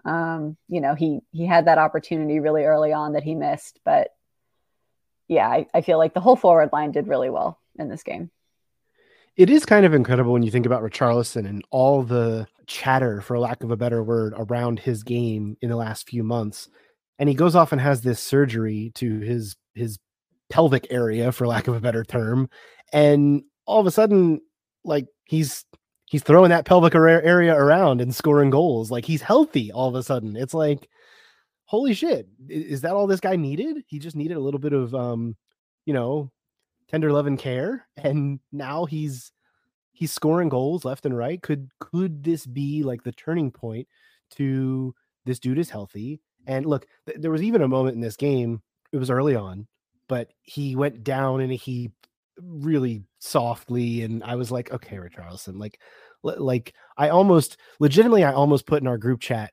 Um, 0.06 0.58
you 0.68 0.82
know, 0.82 0.96
he 0.96 1.22
he 1.32 1.46
had 1.46 1.66
that 1.66 1.78
opportunity 1.78 2.40
really 2.40 2.66
early 2.66 2.94
on 2.94 3.14
that 3.14 3.24
he 3.24 3.36
missed. 3.36 3.80
But 3.86 4.10
yeah, 5.28 5.48
I, 5.48 5.68
I 5.74 5.82
feel 5.82 5.98
like 5.98 6.14
the 6.14 6.20
whole 6.20 6.36
forward 6.36 6.72
line 6.74 6.92
did 6.92 7.08
really 7.08 7.30
well 7.30 7.60
in 7.80 7.90
this 7.90 8.04
game 8.04 8.30
it 9.36 9.50
is 9.50 9.66
kind 9.66 9.86
of 9.86 9.94
incredible 9.94 10.32
when 10.32 10.44
you 10.44 10.52
think 10.52 10.66
about 10.66 10.84
Richarlison 10.84 11.48
and 11.48 11.64
all 11.72 12.04
the 12.04 12.48
chatter, 12.68 13.22
for 13.22 13.40
lack 13.40 13.64
of 13.64 13.72
a 13.72 13.78
better 13.78 14.04
word, 14.04 14.34
around 14.38 14.80
his 14.80 15.04
game 15.04 15.58
in 15.62 15.70
the 15.70 15.76
last 15.76 16.08
few 16.08 16.24
months. 16.24 16.70
And 17.20 17.28
he 17.30 17.36
goes 17.36 17.56
off 17.56 17.72
and 17.72 17.82
has 17.82 18.02
this 18.02 18.20
surgery 18.20 18.92
to 18.96 19.20
his 19.20 19.56
his 19.74 19.98
pelvic 20.50 20.88
area, 20.90 21.32
for 21.32 21.48
lack 21.48 21.68
of 21.68 21.76
a 21.76 21.80
better 21.80 22.04
term. 22.04 22.50
And 22.92 23.44
all 23.66 23.80
of 23.80 23.88
a 23.88 23.92
sudden, 23.92 24.42
like 24.84 25.08
he's 25.26 25.66
he's 26.06 26.24
throwing 26.24 26.50
that 26.50 26.66
pelvic 26.66 26.94
area 26.94 27.56
around 27.56 28.02
and 28.02 28.14
scoring 28.14 28.52
goals. 28.52 28.92
Like 28.92 29.06
he's 29.06 29.22
healthy 29.22 29.72
all 29.72 29.90
of 29.90 29.96
a 29.96 30.04
sudden. 30.04 30.36
It's 30.36 30.54
like, 30.54 30.88
holy 31.66 31.96
shit, 31.96 32.28
is 32.48 32.82
that 32.82 32.94
all 32.94 33.08
this 33.08 33.20
guy 33.20 33.36
needed? 33.36 33.84
He 33.88 33.98
just 33.98 34.16
needed 34.16 34.38
a 34.38 34.42
little 34.42 34.60
bit 34.60 34.74
of 34.74 34.94
um, 34.94 35.36
you 35.86 35.94
know, 35.94 36.32
tender 36.88 37.12
love 37.12 37.28
and 37.28 37.40
care 37.40 37.88
and 37.98 38.40
now 38.52 38.86
he's 38.86 39.32
he's 39.92 40.12
scoring 40.12 40.50
goals 40.50 40.86
left 40.86 41.06
and 41.06 41.18
right. 41.18 41.42
Could 41.42 41.70
could 41.80 42.24
this 42.24 42.46
be 42.46 42.84
like 42.84 43.04
the 43.04 43.12
turning 43.12 43.52
point 43.52 43.88
to 44.32 44.94
this 45.26 45.40
dude 45.40 45.60
is 45.60 45.70
healthy? 45.70 46.22
And 46.48 46.66
look 46.66 46.86
th- 47.06 47.20
there 47.20 47.32
was 47.32 47.44
even 47.44 47.62
a 47.62 47.68
moment 47.68 47.96
in 47.96 48.02
this 48.02 48.18
game 48.18 48.62
it 48.92 48.98
was 48.98 49.10
early 49.10 49.36
on 49.36 49.68
but 50.08 50.32
he 50.44 50.76
went 50.76 51.04
down 51.04 51.42
in 51.42 51.52
a 51.52 51.56
heap 51.56 51.92
really 52.42 53.04
softly 53.20 54.04
and 54.04 54.24
i 54.24 54.36
was 54.36 54.52
like 54.52 54.72
okay 54.72 54.98
richarlison 54.98 55.60
like 55.60 55.80
like 56.24 56.74
i 56.98 57.10
almost 57.10 57.58
legitimately 57.80 58.24
i 58.24 58.32
almost 58.32 58.66
put 58.66 58.82
in 58.82 58.88
our 58.88 58.98
group 58.98 59.20
chat 59.20 59.52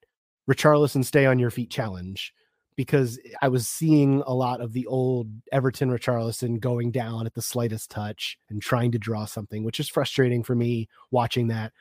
richarlison 0.48 1.04
stay 1.04 1.26
on 1.26 1.38
your 1.38 1.50
feet 1.50 1.70
challenge 1.70 2.32
because 2.76 3.18
I 3.42 3.48
was 3.48 3.68
seeing 3.68 4.22
a 4.26 4.34
lot 4.34 4.60
of 4.60 4.72
the 4.72 4.86
old 4.86 5.28
Everton 5.52 5.90
Richarlison 5.90 6.60
going 6.60 6.90
down 6.90 7.26
at 7.26 7.34
the 7.34 7.42
slightest 7.42 7.90
touch 7.90 8.38
and 8.48 8.62
trying 8.62 8.92
to 8.92 8.98
draw 8.98 9.24
something, 9.24 9.64
which 9.64 9.80
is 9.80 9.88
frustrating 9.88 10.42
for 10.42 10.54
me 10.54 10.88
watching 11.10 11.48
that. 11.48 11.72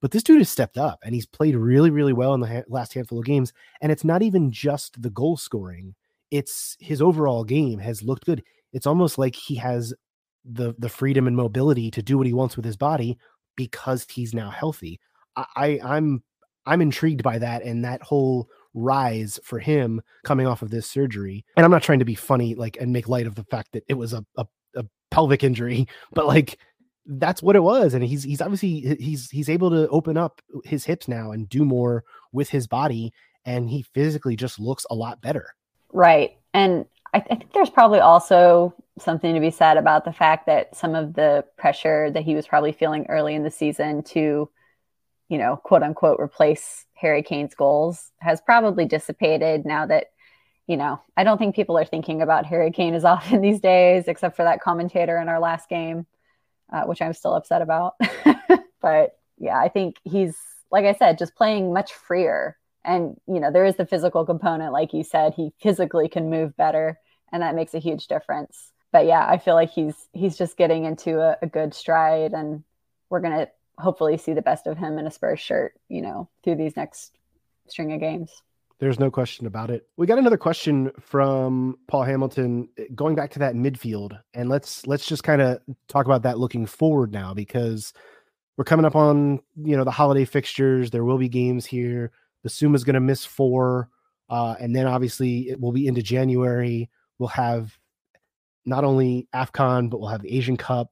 But 0.00 0.10
this 0.10 0.22
dude 0.22 0.38
has 0.38 0.48
stepped 0.48 0.78
up 0.78 0.98
and 1.04 1.14
he's 1.14 1.26
played 1.26 1.56
really, 1.56 1.90
really 1.90 2.12
well 2.12 2.34
in 2.34 2.40
the 2.40 2.46
ha- 2.46 2.64
last 2.68 2.94
handful 2.94 3.18
of 3.18 3.24
games. 3.24 3.52
And 3.80 3.90
it's 3.90 4.04
not 4.04 4.22
even 4.22 4.52
just 4.52 5.00
the 5.00 5.10
goal 5.10 5.36
scoring; 5.36 5.94
it's 6.30 6.76
his 6.80 7.00
overall 7.02 7.44
game 7.44 7.78
has 7.78 8.02
looked 8.02 8.26
good. 8.26 8.42
It's 8.72 8.86
almost 8.86 9.18
like 9.18 9.34
he 9.34 9.56
has 9.56 9.94
the 10.44 10.74
the 10.78 10.88
freedom 10.88 11.26
and 11.26 11.36
mobility 11.36 11.90
to 11.90 12.02
do 12.02 12.18
what 12.18 12.26
he 12.26 12.32
wants 12.32 12.56
with 12.56 12.64
his 12.64 12.76
body 12.76 13.18
because 13.56 14.06
he's 14.10 14.34
now 14.34 14.50
healthy. 14.50 15.00
I, 15.34 15.46
I 15.56 15.80
I'm 15.82 16.22
I'm 16.66 16.82
intrigued 16.82 17.22
by 17.22 17.38
that 17.38 17.62
and 17.62 17.84
that 17.84 18.02
whole 18.02 18.48
rise 18.76 19.40
for 19.42 19.58
him 19.58 20.00
coming 20.24 20.46
off 20.46 20.62
of 20.62 20.70
this 20.70 20.88
surgery. 20.88 21.44
And 21.56 21.64
I'm 21.64 21.72
not 21.72 21.82
trying 21.82 21.98
to 21.98 22.04
be 22.04 22.14
funny, 22.14 22.54
like, 22.54 22.76
and 22.80 22.92
make 22.92 23.08
light 23.08 23.26
of 23.26 23.34
the 23.34 23.44
fact 23.44 23.72
that 23.72 23.84
it 23.88 23.94
was 23.94 24.12
a, 24.12 24.24
a, 24.36 24.46
a 24.76 24.84
pelvic 25.10 25.42
injury, 25.42 25.88
but 26.12 26.26
like, 26.26 26.58
that's 27.06 27.42
what 27.42 27.56
it 27.56 27.62
was. 27.62 27.94
And 27.94 28.04
he's, 28.04 28.22
he's 28.22 28.40
obviously, 28.40 28.96
he's, 29.00 29.30
he's 29.30 29.48
able 29.48 29.70
to 29.70 29.88
open 29.88 30.16
up 30.16 30.42
his 30.64 30.84
hips 30.84 31.08
now 31.08 31.32
and 31.32 31.48
do 31.48 31.64
more 31.64 32.04
with 32.32 32.50
his 32.50 32.66
body. 32.66 33.12
And 33.44 33.70
he 33.70 33.82
physically 33.82 34.34
just 34.34 34.58
looks 34.58 34.84
a 34.90 34.94
lot 34.94 35.20
better. 35.20 35.54
Right. 35.92 36.36
And 36.52 36.86
I, 37.14 37.20
th- 37.20 37.30
I 37.30 37.34
think 37.36 37.52
there's 37.52 37.70
probably 37.70 38.00
also 38.00 38.74
something 38.98 39.34
to 39.34 39.40
be 39.40 39.50
said 39.50 39.76
about 39.76 40.04
the 40.04 40.12
fact 40.12 40.46
that 40.46 40.74
some 40.74 40.94
of 40.94 41.14
the 41.14 41.44
pressure 41.56 42.10
that 42.10 42.24
he 42.24 42.34
was 42.34 42.46
probably 42.46 42.72
feeling 42.72 43.06
early 43.08 43.34
in 43.34 43.44
the 43.44 43.50
season 43.50 44.02
to, 44.02 44.50
you 45.28 45.38
know, 45.38 45.56
quote 45.56 45.84
unquote, 45.84 46.18
replace 46.18 46.85
Harry 46.96 47.22
Kane's 47.22 47.54
goals 47.54 48.10
has 48.18 48.40
probably 48.40 48.84
dissipated 48.84 49.64
now 49.64 49.86
that, 49.86 50.06
you 50.66 50.76
know, 50.76 51.00
I 51.16 51.24
don't 51.24 51.38
think 51.38 51.54
people 51.54 51.78
are 51.78 51.84
thinking 51.84 52.22
about 52.22 52.46
Harry 52.46 52.70
Kane 52.70 52.94
as 52.94 53.04
often 53.14 53.40
these 53.40 53.60
days, 53.60 54.04
except 54.08 54.36
for 54.36 54.44
that 54.44 54.60
commentator 54.60 55.18
in 55.18 55.28
our 55.28 55.38
last 55.38 55.68
game, 55.68 56.06
uh, 56.72 56.84
which 56.84 57.02
I'm 57.02 57.12
still 57.12 57.34
upset 57.34 57.62
about. 57.62 57.94
but 58.80 59.18
yeah, 59.38 59.58
I 59.58 59.68
think 59.68 59.96
he's, 60.04 60.36
like 60.70 60.84
I 60.84 60.94
said, 60.94 61.18
just 61.18 61.36
playing 61.36 61.72
much 61.72 61.92
freer. 61.92 62.56
And, 62.84 63.16
you 63.26 63.40
know, 63.40 63.52
there 63.52 63.64
is 63.64 63.76
the 63.76 63.86
physical 63.86 64.24
component. 64.24 64.72
Like 64.72 64.94
you 64.94 65.04
said, 65.04 65.34
he 65.34 65.52
physically 65.60 66.08
can 66.08 66.30
move 66.30 66.56
better, 66.56 66.98
and 67.32 67.42
that 67.42 67.54
makes 67.54 67.74
a 67.74 67.80
huge 67.80 68.06
difference. 68.06 68.72
But 68.92 69.06
yeah, 69.06 69.26
I 69.28 69.38
feel 69.38 69.54
like 69.54 69.70
he's 69.70 70.08
he's 70.12 70.38
just 70.38 70.56
getting 70.56 70.84
into 70.84 71.20
a, 71.20 71.36
a 71.42 71.46
good 71.46 71.74
stride, 71.74 72.32
and 72.32 72.62
we're 73.10 73.20
gonna 73.20 73.48
hopefully 73.78 74.16
see 74.16 74.32
the 74.32 74.42
best 74.42 74.66
of 74.66 74.78
him 74.78 74.98
in 74.98 75.06
a 75.06 75.10
Spurs 75.10 75.40
shirt, 75.40 75.74
you 75.88 76.02
know, 76.02 76.28
through 76.42 76.56
these 76.56 76.76
next 76.76 77.16
string 77.68 77.92
of 77.92 78.00
games. 78.00 78.30
There's 78.78 79.00
no 79.00 79.10
question 79.10 79.46
about 79.46 79.70
it. 79.70 79.88
We 79.96 80.06
got 80.06 80.18
another 80.18 80.36
question 80.36 80.90
from 81.00 81.78
Paul 81.88 82.02
Hamilton 82.02 82.68
going 82.94 83.14
back 83.14 83.30
to 83.32 83.38
that 83.38 83.54
midfield 83.54 84.18
and 84.34 84.50
let's 84.50 84.86
let's 84.86 85.06
just 85.06 85.24
kind 85.24 85.40
of 85.40 85.60
talk 85.88 86.04
about 86.04 86.22
that 86.22 86.38
looking 86.38 86.66
forward 86.66 87.10
now 87.10 87.32
because 87.32 87.94
we're 88.58 88.64
coming 88.64 88.84
up 88.84 88.94
on, 88.94 89.40
you 89.56 89.76
know, 89.76 89.84
the 89.84 89.90
holiday 89.90 90.24
fixtures. 90.26 90.90
There 90.90 91.04
will 91.04 91.18
be 91.18 91.28
games 91.28 91.64
here. 91.64 92.12
Bissouma's 92.46 92.84
going 92.84 92.94
to 92.94 93.00
miss 93.00 93.24
4 93.24 93.88
uh, 94.28 94.54
and 94.60 94.74
then 94.74 94.86
obviously 94.86 95.48
it 95.48 95.60
will 95.60 95.72
be 95.72 95.86
into 95.86 96.02
January. 96.02 96.90
We'll 97.18 97.28
have 97.30 97.78
not 98.64 98.84
only 98.84 99.28
AFCON, 99.34 99.88
but 99.88 100.00
we'll 100.00 100.10
have 100.10 100.22
the 100.22 100.36
Asian 100.36 100.56
Cup 100.56 100.90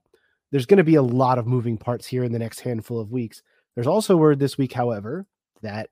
there's 0.54 0.66
going 0.66 0.78
to 0.78 0.84
be 0.84 0.94
a 0.94 1.02
lot 1.02 1.36
of 1.36 1.48
moving 1.48 1.76
parts 1.76 2.06
here 2.06 2.22
in 2.22 2.30
the 2.30 2.38
next 2.38 2.60
handful 2.60 3.00
of 3.00 3.10
weeks. 3.10 3.42
There's 3.74 3.88
also 3.88 4.16
word 4.16 4.38
this 4.38 4.56
week, 4.56 4.72
however, 4.72 5.26
that 5.62 5.90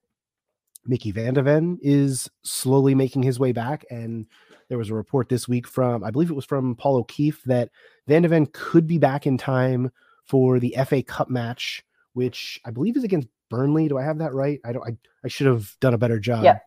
Mickey 0.87 1.11
Van 1.11 1.35
de 1.35 1.43
Ven 1.43 1.81
is 1.83 2.31
slowly 2.45 2.95
making 2.95 3.25
his 3.25 3.41
way 3.41 3.51
back. 3.51 3.85
And 3.91 4.27
there 4.69 4.79
was 4.79 4.89
a 4.89 4.95
report 4.95 5.29
this 5.29 5.49
week 5.49 5.67
from, 5.67 6.05
I 6.05 6.13
believe 6.13 6.31
it 6.31 6.37
was 6.37 6.45
from 6.45 6.77
Paul 6.77 6.99
O'Keefe, 6.99 7.43
that 7.47 7.71
Van 8.07 8.23
de 8.23 8.29
Ven 8.29 8.47
could 8.53 8.87
be 8.87 8.99
back 8.99 9.27
in 9.27 9.37
time 9.37 9.91
for 10.27 10.61
the 10.61 10.77
FA 10.87 11.03
Cup 11.03 11.29
match, 11.29 11.85
which 12.13 12.61
I 12.65 12.71
believe 12.71 12.97
is 12.97 13.03
against 13.03 13.27
Burnley. 13.51 13.89
Do 13.89 13.99
I 13.99 14.05
have 14.05 14.19
that 14.19 14.33
right? 14.33 14.61
I 14.65 14.71
don't. 14.71 14.87
I, 14.87 14.97
I 15.25 15.27
should 15.29 15.49
have 15.49 15.75
done 15.81 15.95
a 15.95 15.99
better 15.99 16.21
job. 16.21 16.45
Yeah. 16.45 16.61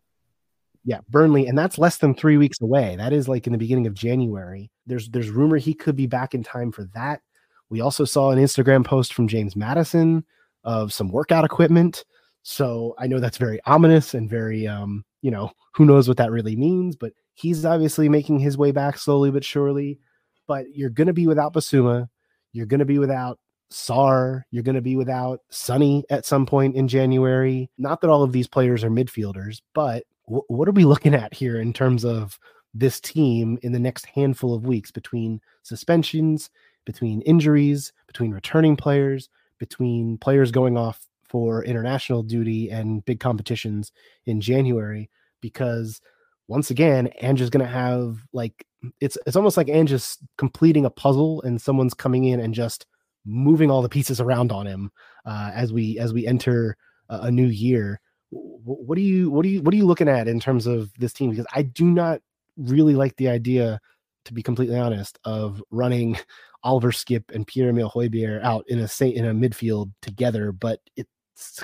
Yeah, 0.84 1.00
Burnley, 1.10 1.48
and 1.48 1.58
that's 1.58 1.80
less 1.80 1.98
than 1.98 2.14
three 2.14 2.36
weeks 2.36 2.60
away. 2.62 2.98
That 2.98 3.14
is 3.14 3.30
like 3.30 3.48
in 3.48 3.54
the 3.54 3.58
beginning 3.58 3.88
of 3.88 3.94
January. 3.94 4.70
There's 4.86 5.10
there's 5.10 5.30
rumor 5.30 5.56
he 5.56 5.74
could 5.74 5.96
be 5.96 6.08
back 6.08 6.36
in 6.36 6.44
time 6.44 6.74
for 6.74 6.84
that. 6.94 7.22
We 7.70 7.82
also 7.82 8.06
saw 8.06 8.32
an 8.32 8.40
Instagram 8.40 8.86
post 8.86 9.14
from 9.14 9.28
James 9.28 9.56
Maddison 9.56 10.24
of 10.64 10.94
some 10.94 11.10
workout 11.10 11.46
equipment. 11.46 12.06
So 12.44 12.96
I 13.00 13.08
know 13.08 13.20
that's 13.20 13.38
very 13.38 13.60
ominous 13.66 14.14
and 14.14 14.30
very 14.30 14.68
um, 14.68 15.04
you 15.22 15.32
know, 15.32 15.52
who 15.74 15.86
knows 15.86 16.08
what 16.08 16.18
that 16.18 16.32
really 16.32 16.56
means, 16.56 16.96
but 16.96 17.14
he's 17.34 17.66
obviously 17.66 18.08
making 18.08 18.40
his 18.40 18.58
way 18.58 18.72
back 18.72 18.98
slowly 18.98 19.32
but 19.32 19.44
surely. 19.44 20.00
But 20.48 20.66
you're 20.74 20.92
gonna 20.92 21.14
be 21.14 21.28
without 21.28 21.54
Bissouma. 21.54 22.08
you're 22.54 22.68
gonna 22.68 22.86
be 22.86 23.00
without 23.00 23.40
Sarr. 23.72 24.44
you're 24.52 24.64
going 24.64 24.76
to 24.76 24.82
be 24.82 24.96
without 24.96 25.40
Sonny 25.50 26.04
at 26.10 26.26
some 26.26 26.46
point 26.46 26.76
in 26.76 26.88
January. 26.88 27.70
Not 27.78 28.00
that 28.02 28.10
all 28.10 28.24
of 28.24 28.32
these 28.32 28.48
players 28.48 28.84
are 28.84 28.90
midfielders, 28.90 29.62
but 29.74 30.04
w- 30.28 30.44
what 30.48 30.68
are 30.68 30.74
we 30.74 30.86
looking 30.86 31.16
at 31.16 31.34
here 31.34 31.60
in 31.60 31.74
terms 31.74 32.06
of 32.06 32.38
this 32.74 33.00
team 33.00 33.58
in 33.64 33.72
the 33.72 33.80
next 33.80 34.06
handful 34.06 34.54
of 34.54 34.68
weeks 34.68 34.92
between 34.92 35.42
suspensions, 35.64 36.50
between 36.86 37.22
injuries, 37.22 37.94
between 38.08 38.32
returning 38.32 38.76
players, 38.76 39.30
between 39.60 40.18
players 40.18 40.52
going 40.52 40.78
off 40.78 41.08
for 41.24 41.64
international 41.64 42.24
duty 42.24 42.70
and 42.70 43.04
big 43.06 43.20
competitions 43.20 43.92
in 44.26 44.42
January? 44.42 45.10
Because 45.42 46.02
once 46.48 46.70
again, 46.70 47.10
Ange 47.22 47.42
is 47.42 47.50
going 47.50 47.66
to 47.66 47.72
have 47.72 48.20
like 48.34 48.66
it's 49.02 49.18
it's 49.26 49.36
almost 49.36 49.58
like 49.58 49.70
Ange 49.70 49.92
is 49.92 50.18
completing 50.38 50.86
a 50.86 50.90
puzzle 50.90 51.42
and 51.42 51.62
someone's 51.62 51.94
coming 51.94 52.26
in 52.26 52.40
and 52.40 52.54
just 52.54 52.86
moving 53.26 53.72
all 53.72 53.82
the 53.82 53.90
pieces 53.90 54.22
around 54.22 54.52
on 54.52 54.68
him 54.68 54.92
uh, 55.26 55.52
as 55.54 55.74
we 55.74 55.98
as 56.00 56.14
we 56.14 56.28
enter 56.28 56.78
a, 57.10 57.22
a 57.22 57.32
new 57.32 57.48
year. 57.48 58.00
What 58.32 58.96
do 58.96 59.02
you 59.02 59.30
what 59.32 59.44
do 59.44 59.50
you 59.50 59.62
what 59.62 59.74
are 59.74 59.78
you 59.78 59.86
looking 59.86 60.10
at 60.10 60.28
in 60.28 60.40
terms 60.40 60.68
of 60.68 60.92
this 61.00 61.14
team? 61.14 61.32
Because 61.32 61.48
I 61.54 61.64
do 61.64 61.86
not 61.86 62.22
really 62.58 62.96
like 62.96 63.16
the 63.16 63.30
idea, 63.30 63.80
to 64.26 64.34
be 64.34 64.44
completely 64.44 64.78
honest, 64.78 65.20
of 65.24 65.62
running 65.72 66.18
Oliver 66.66 66.92
Skipp 66.92 67.34
and 67.34 67.48
Pierre 67.48 67.70
Emile 67.70 67.90
Højbjerg 67.90 68.44
out 68.44 68.66
in 68.68 68.80
a 68.80 69.06
in 69.06 69.26
a 69.26 69.34
midfield 69.34 69.92
together. 70.02 70.52
But 70.52 70.82
it 70.98 71.08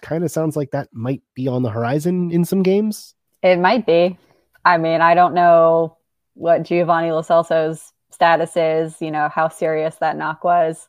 kind 0.01 0.23
of 0.23 0.31
sounds 0.31 0.55
like 0.55 0.71
that 0.71 0.87
might 0.93 1.21
be 1.35 1.47
on 1.47 1.63
the 1.63 1.69
horizon 1.69 2.31
in 2.31 2.45
some 2.45 2.63
games. 2.63 3.15
It 3.43 3.59
might 3.59 3.85
be. 3.85 4.17
I 4.63 4.77
mean, 4.77 5.01
I 5.01 5.15
don't 5.15 5.33
know 5.33 5.97
what 6.35 6.63
Giovanni 6.63 7.11
Lo 7.11 7.21
Celso's 7.21 7.91
status 8.11 8.55
is. 8.55 9.01
You 9.01 9.11
know 9.11 9.27
how 9.27 9.49
serious 9.49 9.95
that 9.95 10.15
knock 10.15 10.45
was 10.45 10.87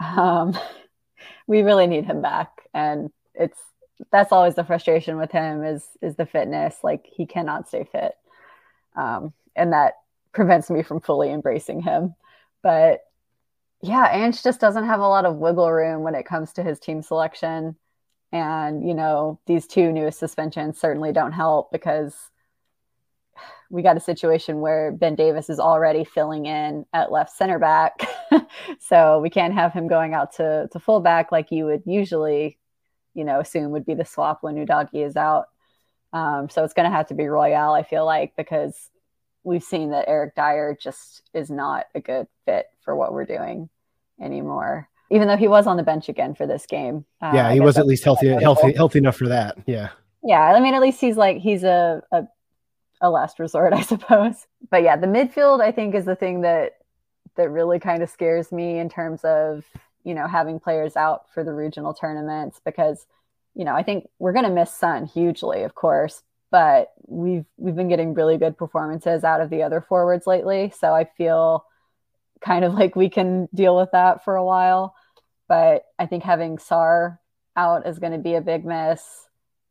um, 0.00 0.56
we 1.46 1.62
really 1.62 1.86
need 1.86 2.04
him 2.04 2.22
back, 2.22 2.50
and 2.74 3.10
it's 3.34 3.58
that's 4.12 4.32
always 4.32 4.54
the 4.54 4.64
frustration 4.64 5.16
with 5.16 5.30
him 5.30 5.64
is 5.64 5.84
is 6.02 6.16
the 6.16 6.26
fitness. 6.26 6.76
Like 6.82 7.06
he 7.06 7.26
cannot 7.26 7.68
stay 7.68 7.86
fit, 7.90 8.12
um, 8.96 9.32
and 9.54 9.72
that 9.72 9.94
prevents 10.32 10.70
me 10.70 10.82
from 10.82 11.00
fully 11.00 11.30
embracing 11.30 11.80
him. 11.80 12.14
But 12.62 13.00
yeah, 13.86 14.12
Ange 14.12 14.42
just 14.42 14.60
doesn't 14.60 14.86
have 14.86 15.00
a 15.00 15.08
lot 15.08 15.24
of 15.24 15.36
wiggle 15.36 15.70
room 15.70 16.02
when 16.02 16.14
it 16.14 16.26
comes 16.26 16.52
to 16.54 16.62
his 16.62 16.78
team 16.78 17.02
selection. 17.02 17.76
And, 18.32 18.86
you 18.86 18.94
know, 18.94 19.38
these 19.46 19.66
two 19.66 19.92
newest 19.92 20.18
suspensions 20.18 20.78
certainly 20.78 21.12
don't 21.12 21.32
help 21.32 21.70
because 21.70 22.14
we 23.70 23.82
got 23.82 23.96
a 23.96 24.00
situation 24.00 24.60
where 24.60 24.92
Ben 24.92 25.14
Davies 25.14 25.48
is 25.48 25.60
already 25.60 26.04
filling 26.04 26.46
in 26.46 26.84
at 26.92 27.12
left 27.12 27.36
center 27.36 27.58
back. 27.58 28.06
so 28.80 29.20
we 29.20 29.30
can't 29.30 29.54
have 29.54 29.72
him 29.72 29.88
going 29.88 30.14
out 30.14 30.34
to, 30.34 30.68
to 30.72 30.80
fullback 30.80 31.30
like 31.30 31.50
you 31.50 31.66
would 31.66 31.82
usually, 31.86 32.58
you 33.14 33.24
know, 33.24 33.40
assume 33.40 33.70
would 33.70 33.86
be 33.86 33.94
the 33.94 34.04
swap 34.04 34.42
when 34.42 34.56
Udogie 34.56 35.06
is 35.06 35.16
out. 35.16 35.46
Um, 36.12 36.48
so 36.48 36.64
it's 36.64 36.74
going 36.74 36.90
to 36.90 36.96
have 36.96 37.08
to 37.08 37.14
be 37.14 37.26
Royal, 37.26 37.72
I 37.72 37.82
feel 37.82 38.04
like, 38.04 38.34
because 38.36 38.90
we've 39.44 39.62
seen 39.62 39.90
that 39.90 40.08
Eric 40.08 40.34
Dier 40.34 40.76
just 40.80 41.22
is 41.32 41.50
not 41.50 41.86
a 41.94 42.00
good 42.00 42.26
fit 42.44 42.66
for 42.80 42.96
what 42.96 43.12
we're 43.12 43.24
doing 43.24 43.68
anymore. 44.20 44.88
Even 45.10 45.28
though 45.28 45.36
he 45.36 45.46
was 45.46 45.66
on 45.66 45.76
the 45.76 45.84
bench 45.84 46.08
again 46.08 46.34
for 46.34 46.46
this 46.46 46.66
game. 46.66 47.04
Uh, 47.22 47.30
yeah, 47.32 47.52
he 47.52 47.60
was 47.60 47.78
at 47.78 47.86
least 47.86 48.02
healthy, 48.02 48.28
healthy, 48.28 48.72
healthy 48.72 48.98
enough 48.98 49.16
for 49.16 49.28
that. 49.28 49.56
Yeah. 49.66 49.90
Yeah, 50.24 50.42
I 50.42 50.58
mean, 50.58 50.74
at 50.74 50.82
least 50.82 51.00
he's 51.00 51.16
like 51.16 51.38
he's 51.38 51.62
a, 51.62 52.02
a 52.10 52.24
a 53.00 53.10
last 53.10 53.38
resort, 53.38 53.72
I 53.72 53.82
suppose. 53.82 54.46
But 54.70 54.82
yeah, 54.82 54.96
the 54.96 55.06
midfield 55.06 55.60
I 55.60 55.72
think 55.72 55.94
is 55.94 56.04
the 56.04 56.16
thing 56.16 56.42
that 56.42 56.78
that 57.36 57.50
really 57.50 57.78
kind 57.78 58.02
of 58.02 58.10
scares 58.10 58.50
me 58.50 58.78
in 58.78 58.88
terms 58.88 59.22
of 59.24 59.64
you 60.04 60.14
know 60.14 60.26
having 60.26 60.58
players 60.58 60.96
out 60.96 61.30
for 61.32 61.44
the 61.44 61.52
regional 61.52 61.94
tournaments 61.94 62.60
because 62.64 63.06
you 63.54 63.64
know 63.64 63.74
I 63.74 63.82
think 63.82 64.08
we're 64.18 64.32
going 64.32 64.44
to 64.44 64.50
miss 64.50 64.72
Son 64.72 65.06
hugely, 65.06 65.62
of 65.62 65.74
course, 65.74 66.22
but 66.50 66.92
we've 67.06 67.44
we've 67.56 67.76
been 67.76 67.88
getting 67.88 68.14
really 68.14 68.38
good 68.38 68.56
performances 68.56 69.24
out 69.24 69.40
of 69.40 69.50
the 69.50 69.62
other 69.62 69.80
forwards 69.80 70.26
lately, 70.26 70.72
so 70.76 70.92
I 70.92 71.04
feel 71.04 71.64
kind 72.40 72.64
of 72.64 72.74
like 72.74 72.96
we 72.96 73.08
can 73.08 73.48
deal 73.54 73.76
with 73.76 73.90
that 73.92 74.24
for 74.24 74.36
a 74.36 74.44
while. 74.44 74.94
But 75.48 75.84
I 75.98 76.06
think 76.06 76.24
having 76.24 76.58
Sarr 76.58 77.18
out 77.56 77.86
is 77.86 77.98
going 77.98 78.12
to 78.12 78.18
be 78.18 78.34
a 78.34 78.40
big 78.40 78.64
miss. 78.64 79.02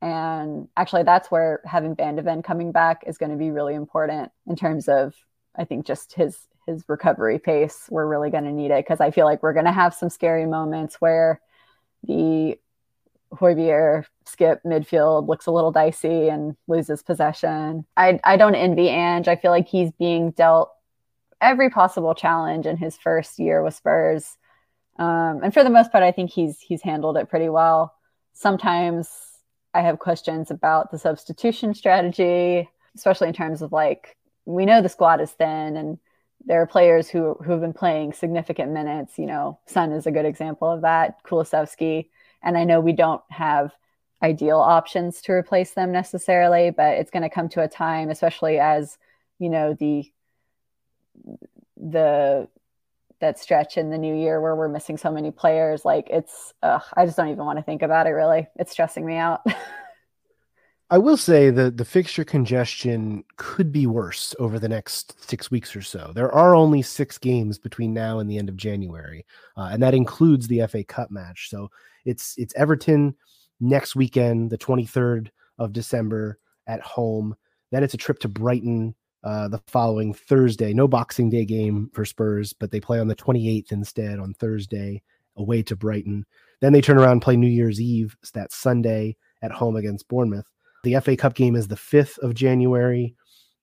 And 0.01 0.67
actually, 0.77 1.03
that's 1.03 1.31
where 1.31 1.61
having 1.65 1.95
Van 1.95 2.15
de 2.15 2.21
Ven 2.21 2.41
coming 2.41 2.71
back 2.71 3.03
is 3.07 3.17
going 3.17 3.31
to 3.31 3.37
be 3.37 3.51
really 3.51 3.73
important 3.73 4.31
in 4.47 4.55
terms 4.55 4.87
of, 4.87 5.15
I 5.55 5.65
think, 5.65 5.85
just 5.85 6.13
his 6.13 6.47
his 6.65 6.83
recovery 6.87 7.39
pace. 7.39 7.87
We're 7.89 8.07
really 8.07 8.29
going 8.29 8.43
to 8.45 8.51
need 8.51 8.71
it 8.71 8.83
because 8.85 8.99
I 8.99 9.11
feel 9.11 9.25
like 9.25 9.43
we're 9.43 9.53
going 9.53 9.65
to 9.65 9.71
have 9.71 9.93
some 9.93 10.09
scary 10.09 10.45
moments 10.45 10.95
where 10.99 11.39
the 12.03 12.57
Højbjerg 13.33 14.05
Skipp 14.25 14.59
midfield 14.65 15.27
looks 15.27 15.45
a 15.45 15.51
little 15.51 15.71
dicey 15.71 16.29
and 16.29 16.55
loses 16.67 17.03
possession. 17.03 17.85
I 17.97 18.19
I 18.23 18.37
don't 18.37 18.55
envy 18.55 18.89
Ange. 18.89 19.27
I 19.27 19.35
feel 19.35 19.51
like 19.51 19.67
he's 19.67 19.91
being 19.91 20.31
dealt 20.31 20.71
every 21.45 21.69
possible 21.69 22.15
challenge 22.15 22.65
in 22.65 22.77
his 22.77 22.97
first 22.97 23.39
year 23.39 23.63
with 23.63 23.75
Spurs. 23.75 24.37
Um, 24.97 25.41
and 25.43 25.53
for 25.53 25.63
the 25.63 25.69
most 25.69 25.91
part, 25.91 26.03
I 26.03 26.11
think 26.11 26.31
he's 26.31 26.59
he's 26.59 26.81
handled 26.81 27.17
it 27.17 27.29
pretty 27.29 27.49
well. 27.49 27.93
Sometimes 28.33 29.09
I 29.73 29.81
have 29.81 29.99
questions 29.99 30.51
about 30.51 30.91
the 30.91 30.97
substitution 30.97 31.73
strategy, 31.73 32.69
especially 32.95 33.27
in 33.27 33.33
terms 33.33 33.61
of 33.61 33.71
like 33.71 34.17
we 34.45 34.65
know 34.65 34.81
the 34.81 34.89
squad 34.89 35.21
is 35.21 35.31
thin 35.31 35.77
and 35.77 35.99
there 36.45 36.61
are 36.61 36.67
players 36.67 37.09
who 37.09 37.35
who 37.43 37.51
have 37.51 37.61
been 37.61 37.73
playing 37.73 38.13
significant 38.13 38.71
minutes. 38.71 39.17
You 39.17 39.25
know, 39.25 39.59
Son 39.67 39.91
is 39.91 40.07
a 40.07 40.11
good 40.11 40.25
example 40.25 40.69
of 40.69 40.81
that. 40.81 41.23
Kulusevski, 41.23 42.09
and 42.41 42.57
I 42.57 42.63
know 42.63 42.79
we 42.79 42.93
don't 42.93 43.21
have 43.29 43.71
ideal 44.23 44.59
options 44.59 45.21
to 45.21 45.33
replace 45.33 45.71
them 45.71 45.91
necessarily, 45.91 46.71
but 46.71 46.97
it's 46.97 47.11
going 47.11 47.23
to 47.23 47.29
come 47.29 47.49
to 47.49 47.61
a 47.61 47.67
time, 47.67 48.09
especially 48.09 48.59
as 48.59 48.97
you 49.39 49.49
know 49.49 49.73
the 49.73 50.11
the 51.77 52.47
that 53.21 53.39
stretch 53.39 53.77
in 53.77 53.89
the 53.89 53.97
new 53.97 54.13
year 54.13 54.41
where 54.41 54.55
we're 54.55 54.67
missing 54.67 54.97
so 54.97 55.11
many 55.11 55.31
players. 55.31 55.85
Like 55.85 56.07
it's, 56.09 56.53
ugh, 56.61 56.83
I 56.95 57.05
just 57.05 57.17
don't 57.17 57.29
even 57.29 57.45
want 57.45 57.57
to 57.59 57.63
think 57.63 57.81
about 57.81 58.07
it. 58.07 58.11
Really, 58.11 58.47
it's 58.55 58.71
stressing 58.71 59.05
me 59.05 59.15
out. 59.15 59.41
I 60.91 60.99
will 60.99 61.17
say 61.17 61.49
that 61.49 61.77
the 61.77 61.85
fixture 61.85 62.23
congestion 62.23 63.23
could 63.37 63.71
be 63.71 63.87
worse 63.87 64.35
over 64.37 64.59
the 64.59 64.69
next 64.69 65.27
six 65.27 65.49
weeks 65.49 65.75
or 65.75 65.81
so. 65.81 66.11
There 66.13 66.31
are 66.31 66.53
only 66.53 66.83
six 66.83 67.17
games 67.17 67.57
between 67.57 67.91
now 67.91 68.19
and 68.19 68.29
the 68.29 68.37
end 68.37 68.49
of 68.49 68.55
January, 68.55 69.25
uh, 69.57 69.69
and 69.71 69.81
that 69.81 69.95
includes 69.95 70.47
the 70.47 70.67
FA 70.67 70.83
Cup 70.83 71.09
match. 71.09 71.49
So 71.49 71.71
it's 72.05 72.35
it's 72.37 72.53
Everton 72.55 73.15
next 73.59 73.95
weekend, 73.95 74.51
the 74.51 74.59
23rd 74.59 75.29
of 75.57 75.73
December 75.73 76.37
at 76.67 76.81
home. 76.81 77.35
Then 77.71 77.83
it's 77.83 77.95
a 77.95 77.97
trip 77.97 78.19
to 78.19 78.27
Brighton 78.27 78.93
uh, 79.25 79.47
the 79.47 79.61
following 79.67 80.13
Thursday. 80.13 80.73
No 80.73 80.87
Boxing 80.87 81.29
Day 81.29 81.45
game 81.45 81.89
for 81.93 82.05
Spurs, 82.05 82.53
but 82.53 82.71
they 82.71 82.79
play 82.79 82.99
on 82.99 83.07
the 83.07 83.15
28th 83.15 83.71
instead 83.71 84.19
on 84.19 84.33
Thursday 84.35 85.01
away 85.35 85.63
to 85.63 85.75
Brighton. 85.75 86.25
Then 86.61 86.71
they 86.71 86.81
turn 86.81 86.97
around 86.97 87.13
and 87.13 87.21
play 87.21 87.35
New 87.35 87.47
Year's 87.47 87.81
Eve 87.81 88.15
that 88.33 88.53
Sunday 88.53 89.17
at 89.41 89.51
home 89.51 89.75
against 89.75 90.07
Bournemouth. 90.07 90.45
The 90.83 90.99
FA 90.99 91.17
Cup 91.17 91.33
game 91.33 91.55
is 91.55 91.67
the 91.67 91.75
5th 91.75 92.19
of 92.19 92.35
January. 92.35 93.15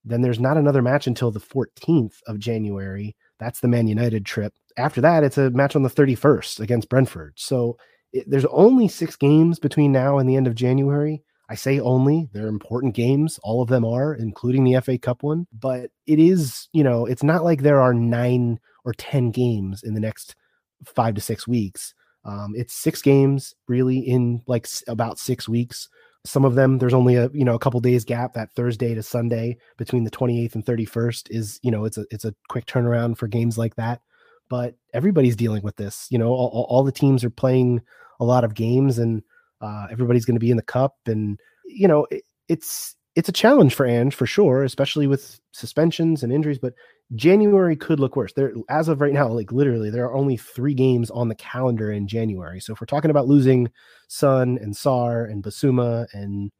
Then 0.04 0.20
there's 0.20 0.40
not 0.40 0.56
another 0.56 0.82
match 0.82 1.06
until 1.06 1.30
the 1.30 1.40
14th 1.40 2.16
of 2.26 2.40
January. 2.40 3.16
That's 3.38 3.60
the 3.60 3.68
Man 3.68 3.86
United 3.86 4.26
trip. 4.26 4.52
After 4.76 5.00
that, 5.00 5.22
it's 5.22 5.38
a 5.38 5.50
match 5.50 5.76
on 5.76 5.82
the 5.82 5.88
31st 5.88 6.60
against 6.60 6.88
Brentford. 6.88 7.34
So 7.36 7.76
it, 8.12 8.28
there's 8.28 8.44
only 8.46 8.88
six 8.88 9.14
games 9.14 9.60
between 9.60 9.92
now 9.92 10.18
and 10.18 10.28
the 10.28 10.36
end 10.36 10.48
of 10.48 10.56
January. 10.56 11.22
I 11.52 11.54
say 11.54 11.78
only, 11.80 12.30
they're 12.32 12.46
important 12.46 12.94
games. 12.94 13.38
All 13.42 13.60
of 13.60 13.68
them 13.68 13.84
are, 13.84 14.14
including 14.14 14.64
the 14.64 14.80
FA 14.80 14.96
Cup 14.96 15.22
one. 15.22 15.46
But 15.52 15.90
it 16.06 16.18
is, 16.18 16.66
you 16.72 16.82
know, 16.82 17.04
it's 17.04 17.22
not 17.22 17.44
like 17.44 17.60
there 17.60 17.78
are 17.78 17.92
nine 17.92 18.58
or 18.86 18.94
10 18.94 19.32
games 19.32 19.82
in 19.82 19.92
the 19.92 20.00
next 20.00 20.34
five 20.82 21.14
to 21.14 21.20
six 21.20 21.46
weeks. 21.46 21.92
Um, 22.24 22.54
it's 22.56 22.72
six 22.72 23.02
games 23.02 23.54
really 23.68 23.98
in 23.98 24.40
like 24.46 24.66
about 24.88 25.18
six 25.18 25.46
weeks. 25.46 25.90
Some 26.24 26.46
of 26.46 26.54
them, 26.54 26.78
there's 26.78 26.94
only 26.94 27.16
a 27.16 27.28
you 27.34 27.44
know 27.44 27.54
a 27.54 27.58
couple 27.58 27.80
days 27.80 28.06
gap. 28.06 28.32
That 28.32 28.54
Thursday 28.54 28.94
to 28.94 29.02
Sunday 29.02 29.58
between 29.76 30.04
the 30.04 30.10
28th 30.10 30.54
and 30.54 30.64
31st 30.64 31.26
is 31.30 31.60
you 31.62 31.70
know 31.70 31.84
it's 31.84 31.98
a 31.98 32.06
it's 32.10 32.24
a 32.24 32.34
quick 32.48 32.64
turnaround 32.64 33.18
for 33.18 33.26
games 33.28 33.58
like 33.58 33.74
that. 33.76 34.00
But 34.48 34.76
everybody's 34.94 35.36
dealing 35.36 35.62
with 35.62 35.76
this. 35.76 36.06
You 36.08 36.16
know, 36.16 36.28
all, 36.28 36.66
all 36.70 36.82
the 36.82 36.92
teams 36.92 37.24
are 37.24 37.30
playing 37.30 37.82
a 38.20 38.24
lot 38.24 38.44
of 38.44 38.54
games, 38.54 38.98
and 38.98 39.22
uh, 39.62 39.86
everybody's 39.90 40.24
going 40.24 40.36
to 40.36 40.40
be 40.40 40.50
in 40.50 40.56
the 40.56 40.62
cup, 40.62 40.96
and 41.06 41.40
you 41.64 41.88
know 41.88 42.06
it, 42.10 42.24
it's 42.48 42.96
it's 43.14 43.28
a 43.28 43.32
challenge 43.32 43.74
for 43.74 43.86
Ange 43.86 44.14
for 44.14 44.26
sure, 44.26 44.64
especially 44.64 45.06
with 45.06 45.40
suspensions 45.52 46.22
and 46.22 46.32
injuries. 46.32 46.58
But 46.58 46.74
January 47.14 47.76
could 47.76 48.00
look 48.00 48.16
worse. 48.16 48.32
There, 48.32 48.52
as 48.70 48.88
of 48.88 49.00
right 49.00 49.12
now, 49.12 49.28
like 49.28 49.52
literally, 49.52 49.90
there 49.90 50.04
are 50.04 50.14
only 50.14 50.36
three 50.36 50.74
games 50.74 51.10
on 51.10 51.28
the 51.28 51.34
calendar 51.34 51.92
in 51.92 52.06
January. 52.06 52.60
So 52.60 52.72
if 52.72 52.80
we're 52.80 52.86
talking 52.86 53.10
about 53.10 53.28
losing 53.28 53.70
Son 54.08 54.58
and 54.62 54.74
Sarr 54.74 55.30
and 55.30 55.42
Bissouma, 55.42 56.06
and 56.14 56.50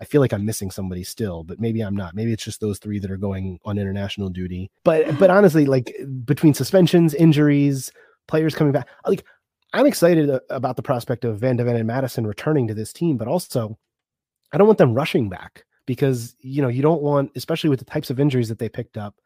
I 0.00 0.04
feel 0.04 0.20
like 0.20 0.32
I'm 0.32 0.44
missing 0.44 0.70
somebody 0.70 1.04
still, 1.04 1.44
but 1.44 1.60
maybe 1.60 1.82
I'm 1.82 1.96
not. 1.96 2.14
Maybe 2.14 2.32
it's 2.32 2.44
just 2.44 2.60
those 2.60 2.78
three 2.78 2.98
that 2.98 3.10
are 3.10 3.16
going 3.16 3.60
on 3.64 3.78
international 3.78 4.28
duty. 4.28 4.70
But 4.82 5.18
but 5.18 5.30
honestly, 5.30 5.66
like 5.66 5.94
between 6.24 6.54
suspensions, 6.54 7.14
injuries, 7.14 7.92
players 8.26 8.56
coming 8.56 8.72
back, 8.72 8.88
like 9.06 9.24
I'm 9.76 9.86
excited 9.86 10.30
uh, 10.30 10.40
about 10.48 10.76
the 10.76 10.82
prospect 10.82 11.24
of 11.24 11.38
Van 11.38 11.56
de 11.56 11.64
Ven 11.64 11.76
and 11.76 11.86
Maddison 11.86 12.26
returning 12.26 12.66
to 12.68 12.74
this 12.74 12.94
team, 12.94 13.18
but 13.18 13.28
also 13.28 13.78
I 14.52 14.58
don't 14.58 14.66
want 14.66 14.78
them 14.78 14.94
rushing 14.94 15.28
back 15.28 15.64
because 15.84 16.34
you 16.40 16.62
know 16.62 16.68
you 16.68 16.80
don't 16.80 17.02
want, 17.02 17.32
especially 17.36 17.68
with 17.68 17.78
the 17.78 17.84
types 17.84 18.08
of 18.08 18.18
injuries 18.18 18.48
that 18.48 18.58
they 18.58 18.70
picked 18.70 18.96
up, 18.96 19.16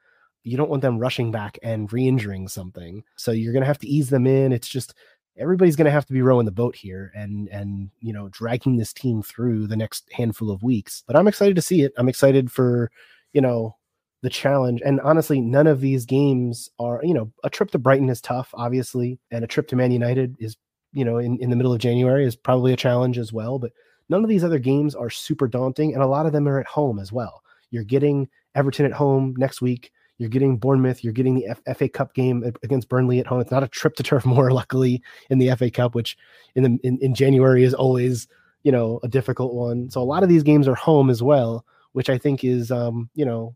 you 0.43 0.57
don't 0.57 0.69
want 0.69 0.83
them 0.83 0.99
rushing 0.99 1.31
back 1.31 1.59
and 1.63 1.93
re-injuring 1.93 2.49
something. 2.49 3.05
So 3.17 3.31
you're 3.31 3.53
to 3.63 3.67
have 3.67 3.79
to 3.79 3.87
ease 3.87 4.11
them 4.11 4.27
in. 4.27 4.53
It's 4.53 4.69
just 4.69 4.95
everybody's 5.37 5.77
to 5.87 5.93
have 5.93 6.07
to 6.07 6.13
be 6.13 6.23
rowing 6.23 6.47
the 6.47 6.53
boat 6.53 6.75
here 6.75 7.13
and 7.15 7.49
and 7.51 7.91
you 8.01 8.13
know 8.13 8.29
dragging 8.31 8.77
this 8.77 8.93
team 8.93 9.23
through 9.23 9.69
the 9.69 9.77
next 9.77 10.11
handful 10.13 10.51
of 10.51 10.65
weeks. 10.65 11.05
But 11.07 11.15
I'm 11.15 11.29
excited 11.29 11.55
to 11.57 11.63
see 11.63 11.83
it. 11.83 11.93
I'm 11.97 12.09
excited 12.09 12.51
for 12.51 12.91
you 13.33 13.41
know 13.41 13.77
the 14.23 14.31
challenge. 14.31 14.83
And 14.85 15.01
honestly, 15.01 15.41
none 15.41 15.67
of 15.67 15.81
these 15.81 16.07
games 16.07 16.71
are 16.79 17.01
you 17.03 17.15
know 17.15 17.31
a 17.45 17.51
trip 17.51 17.71
to 17.73 17.79
Brighton 17.79 18.09
is 18.09 18.21
tough, 18.21 18.51
obviously, 18.55 19.19
and 19.31 19.45
a 19.45 19.49
trip 19.49 19.69
to 19.69 19.77
Man 19.77 19.93
United 19.93 20.37
is 20.39 20.57
you 20.93 21.05
know 21.05 21.19
in 21.19 21.39
in 21.39 21.51
the 21.51 21.57
middle 21.57 21.73
of 21.73 21.79
January 21.79 22.25
is 22.25 22.37
probably 22.37 22.73
a 22.73 22.77
challenge 22.77 23.19
as 23.19 23.33
well. 23.33 23.59
But 23.59 23.73
None 24.11 24.25
of 24.25 24.29
these 24.29 24.43
other 24.43 24.59
games 24.59 24.97
are 24.97 25.09
super 25.09 25.47
daunting, 25.47 25.95
and 25.95 26.03
a 26.03 26.07
lot 26.07 26.27
of 26.27 26.33
them 26.33 26.49
are 26.49 26.59
at 26.59 26.67
home 26.67 26.99
as 26.99 27.13
well. 27.13 27.45
You're 27.71 27.85
getting 27.85 28.29
Everton 28.57 28.85
at 28.85 28.93
home 28.93 29.35
next 29.39 29.63
week. 29.63 29.93
You're 30.19 30.29
getting 30.29 30.59
Bournemouth. 30.59 31.05
You're 31.05 31.13
getting 31.13 31.37
the 31.37 31.47
F- 31.47 31.77
FA 31.77 31.89
Cup 31.89 32.13
game 32.13 32.43
against 32.65 32.89
Burnley 32.89 33.21
at 33.21 33.27
home. 33.29 33.41
It's 33.41 33.53
not 33.53 33.63
a 33.63 33.69
trip 33.69 33.95
to 33.95 34.03
Turf 34.03 34.27
Moor, 34.27 34.51
luckily, 34.51 35.01
in 35.31 35.39
the 35.39 35.55
FA 35.55 35.71
Cup, 35.71 35.95
which 35.95 36.19
in 36.57 36.65
the 36.65 36.79
in, 36.83 36.99
in 36.99 37.15
January 37.15 37.63
is 37.63 37.73
always 37.73 38.27
you 38.65 38.73
know 38.73 38.99
a 39.05 39.09
difficult 39.09 39.55
one. 39.55 39.89
So 39.91 40.03
a 40.03 40.03
lot 40.03 40.25
of 40.25 40.29
these 40.29 40.43
games 40.43 40.67
are 40.67 40.75
home 40.75 41.09
as 41.09 41.23
well, 41.23 41.65
which 41.93 42.11
I 42.11 42.19
think 42.19 42.43
is 42.43 42.73
um 42.73 43.09
you 43.15 43.25
know 43.25 43.55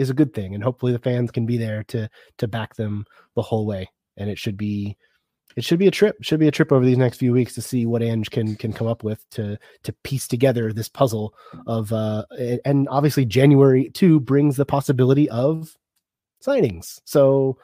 is 0.00 0.10
a 0.10 0.14
good 0.14 0.32
thing, 0.34 0.54
and 0.54 0.64
hopefully 0.64 0.92
the 0.92 0.98
fans 0.98 1.30
can 1.30 1.46
be 1.46 1.56
there 1.56 1.84
to 1.84 2.08
to 2.38 2.48
back 2.48 2.74
them 2.74 3.04
the 3.36 3.42
whole 3.42 3.66
way. 3.66 3.88
And 4.16 4.30
it 4.30 4.38
should 4.38 4.56
be 4.56 4.96
it 5.56 5.64
should 5.64 5.78
be 5.78 5.88
a 5.88 5.90
trip. 5.90 6.16
It 6.18 6.26
should 6.26 6.40
be 6.40 6.48
a 6.48 6.52
trip 6.52 6.72
over 6.72 6.84
these 6.84 6.98
next 6.98 7.18
few 7.18 7.32
weeks 7.32 7.54
to 7.54 7.62
see 7.62 7.86
what 7.86 8.02
Ange 8.02 8.30
can 8.30 8.56
can 8.56 8.72
come 8.72 8.86
up 8.86 9.04
with 9.04 9.28
to 9.30 9.58
to 9.82 9.92
piece 10.04 10.26
together 10.26 10.72
this 10.72 10.88
puzzle 10.88 11.34
of 11.66 11.92
uh 11.92 12.24
and 12.64 12.88
obviously 12.88 13.24
January 13.24 13.90
two 13.90 14.20
brings 14.20 14.56
the 14.56 14.66
possibility 14.66 15.28
of 15.30 15.76
signings. 16.44 17.00
So 17.04 17.58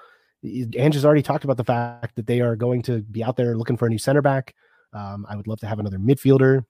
Ange 0.45 0.95
has 0.95 1.05
already 1.05 1.23
talked 1.23 1.45
about 1.45 1.57
the 1.57 1.65
fact 1.65 2.17
that 2.17 2.27
they 2.27 2.41
are 2.41 2.57
going 2.57 2.83
to 2.83 3.03
be 3.03 3.25
out 3.25 3.37
there 3.37 3.57
looking 3.57 3.77
for 3.77 3.87
a 3.87 3.91
new 3.91 3.99
center 3.99 4.23
back. 4.23 4.55
Um, 4.93 5.27
I 5.29 5.37
would 5.37 5.47
love 5.47 5.61
to 5.61 5.67
have 5.67 5.79
another 5.79 5.99
midfielder, 5.99 6.65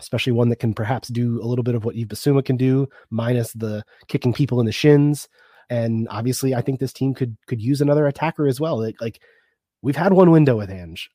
especially 0.00 0.32
one 0.32 0.48
that 0.50 0.58
can 0.58 0.74
perhaps 0.74 1.08
do 1.08 1.40
a 1.42 1.46
little 1.46 1.62
bit 1.62 1.74
of 1.74 1.84
what 1.84 1.96
Yves 1.96 2.08
Bissouma 2.08 2.44
can 2.44 2.56
do, 2.56 2.88
minus 3.10 3.52
the 3.52 3.84
kicking 4.08 4.32
people 4.32 4.60
in 4.60 4.66
the 4.66 4.72
shins. 4.72 5.28
And 5.70 6.06
obviously, 6.10 6.54
I 6.54 6.60
think 6.60 6.78
this 6.78 6.92
team 6.92 7.14
could 7.14 7.36
could 7.46 7.60
use 7.60 7.80
another 7.80 8.06
attacker 8.06 8.46
as 8.46 8.60
well. 8.60 8.80
Like, 8.80 9.00
like 9.00 9.20
we've 9.82 9.96
had 9.96 10.12
one 10.12 10.30
window 10.30 10.56
with 10.56 10.70
Ange. 10.70 11.10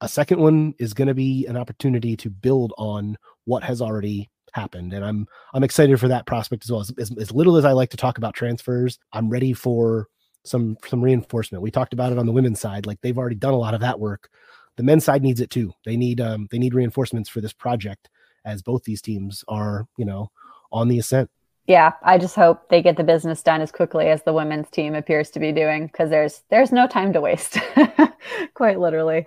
A 0.00 0.08
second 0.08 0.40
one 0.40 0.74
is 0.78 0.94
going 0.94 1.08
to 1.08 1.14
be 1.14 1.46
an 1.46 1.56
opportunity 1.56 2.16
to 2.16 2.30
build 2.30 2.72
on 2.78 3.16
what 3.44 3.62
has 3.62 3.80
already 3.80 4.30
happened, 4.52 4.92
and 4.92 5.04
I'm 5.04 5.26
I'm 5.52 5.64
excited 5.64 5.98
for 6.00 6.08
that 6.08 6.26
prospect 6.26 6.64
as 6.64 6.70
well. 6.70 6.80
As, 6.80 6.92
as, 6.98 7.10
as 7.18 7.32
little 7.32 7.56
as 7.56 7.64
I 7.64 7.72
like 7.72 7.90
to 7.90 7.96
talk 7.96 8.18
about 8.18 8.34
transfers, 8.34 8.98
I'm 9.12 9.28
ready 9.28 9.52
for 9.52 10.08
some 10.44 10.76
some 10.86 11.02
reinforcement. 11.02 11.62
We 11.62 11.70
talked 11.70 11.92
about 11.92 12.12
it 12.12 12.18
on 12.18 12.26
the 12.26 12.32
women's 12.32 12.60
side; 12.60 12.86
like 12.86 13.00
they've 13.02 13.18
already 13.18 13.36
done 13.36 13.54
a 13.54 13.58
lot 13.58 13.74
of 13.74 13.80
that 13.80 14.00
work. 14.00 14.30
The 14.76 14.82
men's 14.82 15.04
side 15.04 15.22
needs 15.22 15.40
it 15.40 15.50
too. 15.50 15.72
They 15.84 15.96
need 15.96 16.20
um 16.20 16.48
they 16.50 16.58
need 16.58 16.74
reinforcements 16.74 17.28
for 17.28 17.40
this 17.40 17.52
project, 17.52 18.08
as 18.44 18.62
both 18.62 18.84
these 18.84 19.02
teams 19.02 19.44
are 19.48 19.86
you 19.96 20.04
know 20.04 20.30
on 20.72 20.88
the 20.88 20.98
ascent 20.98 21.30
yeah, 21.66 21.92
I 22.02 22.18
just 22.18 22.34
hope 22.34 22.68
they 22.68 22.82
get 22.82 22.96
the 22.96 23.04
business 23.04 23.42
done 23.42 23.62
as 23.62 23.72
quickly 23.72 24.08
as 24.08 24.22
the 24.22 24.34
women's 24.34 24.68
team 24.68 24.94
appears 24.94 25.30
to 25.30 25.40
be 25.40 25.50
doing 25.50 25.86
because 25.86 26.10
there's 26.10 26.42
there's 26.50 26.72
no 26.72 26.86
time 26.86 27.14
to 27.14 27.22
waste, 27.22 27.58
quite 28.54 28.78
literally. 28.78 29.26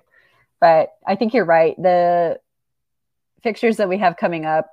But 0.60 0.90
I 1.06 1.16
think 1.16 1.34
you're 1.34 1.46
right. 1.46 1.76
The 1.82 2.40
fixtures 3.42 3.78
that 3.78 3.90
we 3.90 3.98
have 3.98 4.18
coming 4.18 4.46
up, 4.46 4.70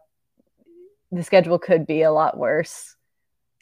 the 1.10 1.22
schedule 1.22 1.58
could 1.58 1.86
be 1.86 2.02
a 2.02 2.12
lot 2.12 2.36
worse. 2.36 2.96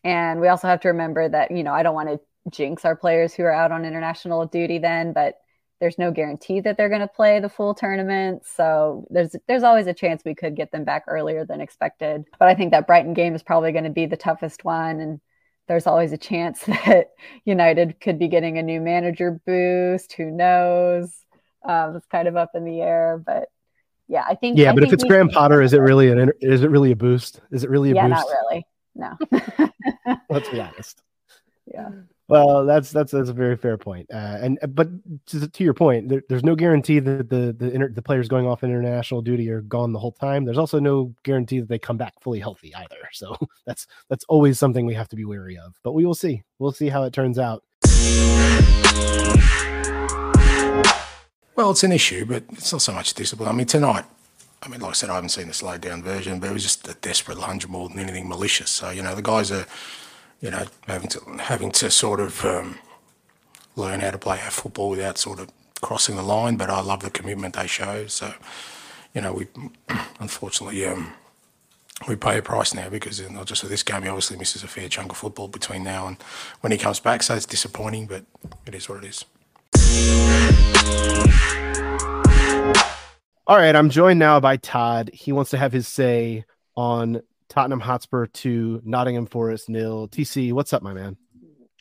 And 0.04 0.40
we 0.40 0.48
also 0.48 0.66
have 0.66 0.80
to 0.80 0.88
remember 0.88 1.28
that, 1.28 1.52
you 1.52 1.62
know, 1.62 1.72
I 1.72 1.84
don't 1.84 1.94
want 1.94 2.08
to 2.08 2.20
jinx 2.50 2.84
our 2.84 2.96
players 2.96 3.34
who 3.34 3.44
are 3.44 3.52
out 3.52 3.70
on 3.70 3.84
international 3.84 4.46
duty 4.46 4.78
then, 4.78 5.12
but 5.12 5.36
there's 5.82 5.98
no 5.98 6.12
guarantee 6.12 6.60
that 6.60 6.76
they're 6.76 6.88
going 6.88 7.00
to 7.00 7.08
play 7.08 7.40
the 7.40 7.48
full 7.48 7.74
tournament, 7.74 8.46
so 8.46 9.04
there's 9.10 9.34
there's 9.48 9.64
always 9.64 9.88
a 9.88 9.92
chance 9.92 10.22
we 10.24 10.32
could 10.32 10.54
get 10.54 10.70
them 10.70 10.84
back 10.84 11.02
earlier 11.08 11.44
than 11.44 11.60
expected. 11.60 12.24
But 12.38 12.46
I 12.46 12.54
think 12.54 12.70
that 12.70 12.86
Brighton 12.86 13.14
game 13.14 13.34
is 13.34 13.42
probably 13.42 13.72
going 13.72 13.82
to 13.82 13.90
be 13.90 14.06
the 14.06 14.16
toughest 14.16 14.64
one, 14.64 15.00
and 15.00 15.20
there's 15.66 15.88
always 15.88 16.12
a 16.12 16.16
chance 16.16 16.60
that 16.66 17.08
United 17.44 18.00
could 18.00 18.16
be 18.16 18.28
getting 18.28 18.58
a 18.58 18.62
new 18.62 18.80
manager 18.80 19.40
boost. 19.44 20.12
Who 20.12 20.30
knows? 20.30 21.12
Um, 21.64 21.96
it's 21.96 22.06
kind 22.06 22.28
of 22.28 22.36
up 22.36 22.50
in 22.54 22.64
the 22.64 22.80
air, 22.80 23.20
but 23.24 23.48
yeah, 24.06 24.24
I 24.24 24.36
think. 24.36 24.58
Yeah, 24.58 24.70
I 24.70 24.74
but 24.74 24.84
if 24.84 24.92
it's 24.92 25.02
Graham 25.02 25.30
Potter, 25.30 25.62
is 25.62 25.72
it 25.72 25.80
really 25.80 26.12
an 26.12 26.30
is 26.40 26.62
it 26.62 26.70
really 26.70 26.92
a 26.92 26.96
boost? 26.96 27.40
Is 27.50 27.64
it 27.64 27.70
really 27.70 27.90
a 27.90 27.94
yeah, 27.96 28.06
boost? 28.06 28.28
not 28.28 28.36
really. 28.44 28.66
No. 28.94 30.16
Let's 30.30 30.48
be 30.48 30.60
honest. 30.60 31.02
Yeah. 31.72 31.90
Well, 32.28 32.64
that's 32.64 32.90
that's 32.90 33.12
that's 33.12 33.28
a 33.28 33.34
very 33.34 33.56
fair 33.56 33.76
point. 33.76 34.08
Uh, 34.12 34.38
and 34.40 34.58
uh, 34.62 34.68
but 34.68 34.88
to, 35.26 35.48
to 35.48 35.64
your 35.64 35.74
point, 35.74 36.08
there, 36.08 36.22
there's 36.28 36.44
no 36.44 36.54
guarantee 36.54 36.98
that 37.00 37.28
the 37.28 37.54
the 37.58 37.70
inter, 37.72 37.90
the 37.90 38.02
players 38.02 38.28
going 38.28 38.46
off 38.46 38.62
international 38.62 39.22
duty 39.22 39.50
are 39.50 39.60
gone 39.60 39.92
the 39.92 39.98
whole 39.98 40.12
time. 40.12 40.44
There's 40.44 40.58
also 40.58 40.78
no 40.78 41.14
guarantee 41.24 41.60
that 41.60 41.68
they 41.68 41.78
come 41.78 41.96
back 41.96 42.14
fully 42.20 42.40
healthy 42.40 42.74
either. 42.74 42.96
So 43.14 43.36
that's 43.66 43.86
that's 44.08 44.24
always 44.28 44.58
something 44.58 44.86
we 44.86 44.94
have 44.94 45.08
to 45.10 45.16
be 45.16 45.24
wary 45.24 45.58
of. 45.58 45.74
But 45.84 45.92
we 45.92 46.06
will 46.06 46.14
see. 46.14 46.42
We'll 46.58 46.72
see 46.72 46.88
how 46.88 47.04
it 47.04 47.12
turns 47.12 47.38
out. 47.38 47.62
Well, 51.54 51.70
it's 51.70 51.84
an 51.84 51.92
issue, 51.92 52.24
but 52.24 52.44
it's 52.52 52.72
not 52.72 52.80
so 52.80 52.92
much 52.92 53.12
discipline. 53.12 53.48
I 53.48 53.52
mean, 53.52 53.66
tonight, 53.66 54.06
I 54.62 54.68
mean, 54.68 54.80
like 54.80 54.90
I 54.90 54.94
said, 54.94 55.10
I 55.10 55.16
haven't 55.16 55.28
seen 55.28 55.48
the 55.48 55.54
slowed 55.54 55.82
down 55.82 56.02
version, 56.02 56.40
but 56.40 56.48
it 56.48 56.52
was 56.52 56.62
just 56.62 56.88
a 56.88 56.94
desperate 56.94 57.38
lunge 57.38 57.68
more 57.68 57.88
than 57.88 57.98
anything 57.98 58.28
malicious. 58.28 58.70
So 58.70 58.90
you 58.90 59.02
know, 59.02 59.14
the 59.14 59.22
guys 59.22 59.52
are 59.52 59.66
you 60.42 60.50
know, 60.50 60.66
having 60.86 61.08
to 61.08 61.20
having 61.38 61.70
to 61.70 61.90
sort 61.90 62.20
of 62.20 62.44
um, 62.44 62.78
learn 63.76 64.00
how 64.00 64.10
to 64.10 64.18
play 64.18 64.40
our 64.40 64.50
football 64.50 64.90
without 64.90 65.16
sort 65.16 65.38
of 65.38 65.48
crossing 65.80 66.16
the 66.16 66.22
line. 66.22 66.56
But 66.56 66.68
I 66.68 66.80
love 66.82 67.02
the 67.02 67.10
commitment 67.10 67.54
they 67.54 67.68
show. 67.68 68.08
So, 68.08 68.34
you 69.14 69.20
know, 69.20 69.32
we 69.32 69.46
unfortunately 70.20 70.84
um, 70.84 71.14
we 72.08 72.16
pay 72.16 72.38
a 72.38 72.42
price 72.42 72.74
now 72.74 72.88
because 72.88 73.20
not 73.30 73.46
just 73.46 73.62
for 73.62 73.68
this 73.68 73.84
game, 73.84 74.02
he 74.02 74.08
obviously 74.08 74.36
misses 74.36 74.64
a 74.64 74.68
fair 74.68 74.88
chunk 74.88 75.12
of 75.12 75.16
football 75.16 75.46
between 75.46 75.84
now 75.84 76.08
and 76.08 76.16
when 76.60 76.72
he 76.72 76.78
comes 76.78 76.98
back. 76.98 77.22
So 77.22 77.34
it's 77.34 77.46
disappointing, 77.46 78.06
but 78.06 78.24
it 78.66 78.74
is 78.74 78.88
what 78.88 79.04
it 79.04 79.08
is. 79.08 79.24
All 83.46 83.56
right, 83.56 83.74
I'm 83.74 83.90
joined 83.90 84.18
now 84.18 84.40
by 84.40 84.56
Todd. 84.56 85.10
He 85.12 85.30
wants 85.30 85.50
to 85.52 85.58
have 85.58 85.72
his 85.72 85.86
say 85.86 86.44
on 86.74 87.22
Tottenham 87.52 87.80
Hotspur 87.80 88.28
to 88.28 88.80
Nottingham 88.82 89.26
Forest 89.26 89.68
nil. 89.68 90.08
TC, 90.08 90.54
what's 90.54 90.72
up, 90.72 90.82
my 90.82 90.94
man? 90.94 91.18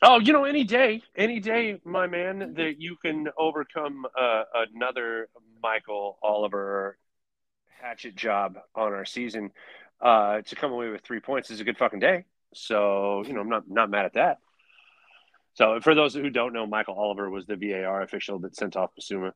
Oh, 0.02 0.20
you 0.20 0.34
know, 0.34 0.44
any 0.44 0.66
day, 0.66 1.02
any 1.16 1.40
day, 1.40 1.80
my 1.86 2.08
man, 2.08 2.56
that 2.56 2.82
you 2.82 2.98
can 2.98 3.30
overcome 3.38 4.06
uh, 4.20 4.44
another 4.74 5.30
Michael 5.64 6.20
Oliver 6.22 6.98
hatchet 7.70 8.18
job 8.18 8.58
on 8.76 8.92
our 8.92 9.06
season 9.06 9.52
uh, 10.02 10.42
to 10.42 10.56
come 10.58 10.74
away 10.74 10.90
with 10.90 11.04
three 11.04 11.22
points 11.22 11.50
is 11.50 11.62
a 11.62 11.64
good 11.64 11.78
fucking 11.78 12.00
day. 12.00 12.26
So, 12.54 13.24
you 13.26 13.32
know, 13.32 13.40
I'm 13.40 13.48
not 13.48 13.70
not 13.70 13.90
mad 13.90 14.04
at 14.04 14.14
that. 14.16 14.40
So, 15.54 15.80
for 15.80 15.96
those 15.96 16.14
who 16.14 16.30
don't 16.30 16.52
know, 16.52 16.68
Michael 16.68 16.96
Oliver 16.96 17.30
was 17.30 17.46
the 17.46 17.56
VAR 17.56 18.02
official 18.02 18.40
that 18.40 18.58
sent 18.58 18.76
off 18.76 18.92
Bissouma. 19.00 19.32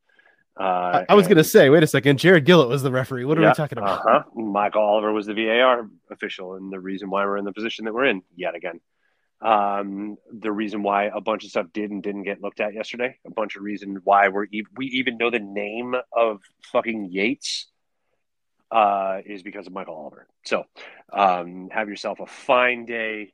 Uh, 0.57 1.03
I, 1.09 1.15
was 1.15 1.27
going 1.27 1.37
to 1.37 1.43
say, 1.43 1.69
wait 1.69 1.83
a 1.83 1.87
second. 1.87 2.17
Jarred 2.17 2.45
Gillett 2.45 2.69
was 2.69 2.81
the 2.81 2.91
referee. 2.91 3.25
What 3.25 3.37
are 3.37 3.41
yeah, 3.41 3.49
we 3.49 3.55
talking 3.55 3.77
about? 3.77 4.05
Uh-huh. 4.05 4.41
Michael 4.41 4.83
Oliver 4.83 5.11
was 5.11 5.25
the 5.25 5.33
VAR 5.33 5.89
official, 6.09 6.55
and 6.55 6.71
the 6.71 6.79
reason 6.79 7.09
why 7.09 7.25
we're 7.25 7.37
in 7.37 7.45
the 7.45 7.51
position 7.51 7.85
that 7.85 7.93
we're 7.93 8.05
in 8.05 8.21
yet 8.35 8.55
again. 8.55 8.79
Um, 9.41 10.15
the 10.31 10.51
reason 10.51 10.81
why 10.81 11.05
a 11.13 11.19
bunch 11.19 11.43
of 11.43 11.49
stuff 11.49 11.67
did 11.73 11.91
and 11.91 12.01
didn't 12.01 12.23
get 12.23 12.41
looked 12.41 12.61
at 12.61 12.73
yesterday. 12.73 13.17
A 13.27 13.31
bunch 13.31 13.57
of 13.57 13.63
reason 13.63 13.99
why 14.03 14.29
we're 14.29 14.45
e- 14.45 14.63
we 14.77 14.85
even 14.87 15.17
know 15.17 15.29
the 15.29 15.39
name 15.39 15.93
of 16.13 16.41
fucking 16.71 17.11
Yates 17.11 17.67
uh, 18.71 19.19
is 19.25 19.43
because 19.43 19.67
of 19.67 19.73
Michael 19.73 19.95
Oliver. 19.95 20.27
So 20.45 20.63
um, 21.11 21.69
have 21.71 21.89
yourself 21.89 22.19
a 22.21 22.25
fine 22.27 22.85
day, 22.85 23.33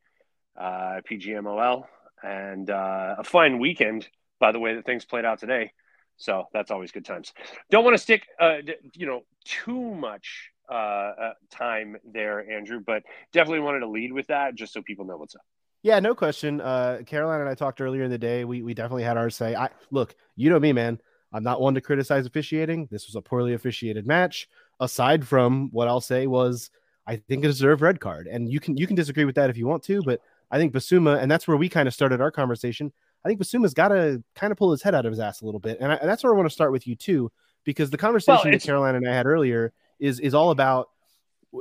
uh, 0.60 1.02
PGMOL, 1.10 1.86
and 2.24 2.70
uh, 2.70 3.16
a 3.20 3.24
fine 3.24 3.60
weekend. 3.60 4.08
By 4.40 4.52
the 4.52 4.60
way, 4.60 4.76
that 4.76 4.86
things 4.86 5.06
played 5.06 5.24
out 5.24 5.40
today. 5.40 5.72
So 6.22 6.46
that's 6.54 6.70
always 6.70 6.92
good 6.92 7.04
times. 7.04 7.34
Don't 7.72 7.84
want 7.84 7.96
to 7.96 8.02
stick, 8.02 8.28
uh, 8.40 8.58
you 8.94 9.08
know, 9.08 9.24
too 9.44 9.96
much 9.96 10.52
uh, 10.70 10.74
uh, 10.74 11.34
time 11.50 11.98
there, 12.06 12.50
Andrew, 12.50 12.80
but 12.80 13.04
definitely 13.34 13.62
wanted 13.62 13.80
to 13.80 13.90
lead 13.90 14.14
with 14.14 14.28
that 14.28 14.56
just 14.56 14.72
so 14.72 14.82
people 14.84 15.04
know 15.04 15.18
what's 15.18 15.36
up. 15.36 15.42
Yeah, 15.82 16.00
no 16.00 16.14
question. 16.14 16.62
Uh, 16.62 17.00
Caroline 17.08 17.42
and 17.42 17.50
I 17.50 17.56
talked 17.56 17.82
earlier 17.82 18.04
in 18.04 18.12
the 18.12 18.20
day. 18.20 18.46
We 18.46 18.62
we 18.62 18.76
definitely 18.76 19.04
had 19.04 19.18
our 19.18 19.32
say. 19.32 19.56
I 19.56 19.70
look, 19.90 20.16
you 20.36 20.52
know 20.52 20.60
me, 20.60 20.74
man. 20.74 21.02
I'm 21.34 21.44
not 21.44 21.60
one 21.60 21.74
to 21.74 21.82
criticize 21.82 22.28
officiating. 22.28 22.88
This 22.92 23.08
was 23.08 23.16
a 23.16 23.22
poorly 23.22 23.54
officiated 23.54 24.06
match. 24.06 24.48
Aside 24.80 25.28
from 25.28 25.70
what 25.72 25.88
I'll 25.88 26.02
say 26.02 26.28
was, 26.28 26.70
I 27.08 27.16
think 27.16 27.44
a 27.44 27.48
deserved 27.48 27.82
red 27.82 28.00
card, 28.00 28.28
and 28.28 28.52
you 28.52 28.60
can 28.60 28.78
you 28.78 28.86
can 28.86 28.96
disagree 28.96 29.26
with 29.26 29.36
that 29.36 29.50
if 29.50 29.58
you 29.58 29.66
want 29.66 29.82
to, 29.84 30.04
but 30.04 30.22
I 30.52 30.60
think 30.60 30.74
Bissouma, 30.74 31.20
and 31.20 31.32
that's 31.32 31.48
where 31.48 31.58
we 31.58 31.70
kind 31.70 31.88
of 31.88 31.94
started 31.94 32.22
our 32.22 32.32
conversation. 32.32 32.92
I 33.24 33.30
think 33.30 33.42
Bissouma's 33.42 33.74
got 33.74 33.90
to 33.90 34.24
kind 34.36 34.52
of 34.52 34.58
pull 34.58 34.72
his 34.72 34.82
head 34.82 34.96
out 34.96 35.06
of 35.06 35.12
his 35.12 35.20
ass 35.20 35.42
a 35.42 35.46
little 35.46 35.60
bit, 35.60 35.78
and, 35.80 35.92
I, 35.92 35.96
and 35.96 36.10
that's 36.10 36.24
where 36.24 36.34
I 36.34 36.36
want 36.36 36.48
to 36.50 36.54
start 36.54 36.72
with 36.72 36.88
you 36.88 36.96
too, 36.96 37.32
because 37.64 37.90
the 37.90 37.98
conversation 37.98 38.52
well, 38.52 38.52
that 38.54 38.64
Caroline 38.64 38.96
and 38.96 39.08
I 39.08 39.14
had 39.14 39.26
earlier 39.26 39.74
is 40.00 40.20
is 40.20 40.34
all 40.34 40.52
about 40.52 40.90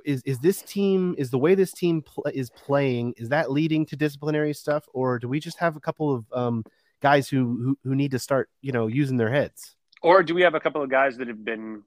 is 0.04 0.22
is 0.24 0.38
this 0.38 0.62
team 0.62 1.14
is 1.18 1.30
the 1.30 1.38
way 1.38 1.54
this 1.54 1.72
team 1.72 2.02
pl- 2.02 2.24
is 2.32 2.50
playing 2.50 3.14
is 3.16 3.28
that 3.30 3.50
leading 3.50 3.84
to 3.86 3.96
disciplinary 3.96 4.54
stuff 4.54 4.84
or 4.92 5.18
do 5.18 5.28
we 5.28 5.40
just 5.40 5.58
have 5.58 5.76
a 5.76 5.80
couple 5.80 6.14
of 6.14 6.24
um, 6.32 6.64
guys 7.00 7.28
who, 7.28 7.58
who 7.62 7.78
who 7.84 7.94
need 7.94 8.12
to 8.12 8.18
start 8.18 8.48
you 8.60 8.72
know 8.72 8.86
using 8.86 9.16
their 9.16 9.30
heads? 9.30 9.74
Or 10.02 10.22
do 10.22 10.34
we 10.34 10.42
have 10.42 10.54
a 10.54 10.60
couple 10.60 10.82
of 10.82 10.90
guys 10.90 11.16
that 11.18 11.28
have 11.28 11.44
been 11.44 11.82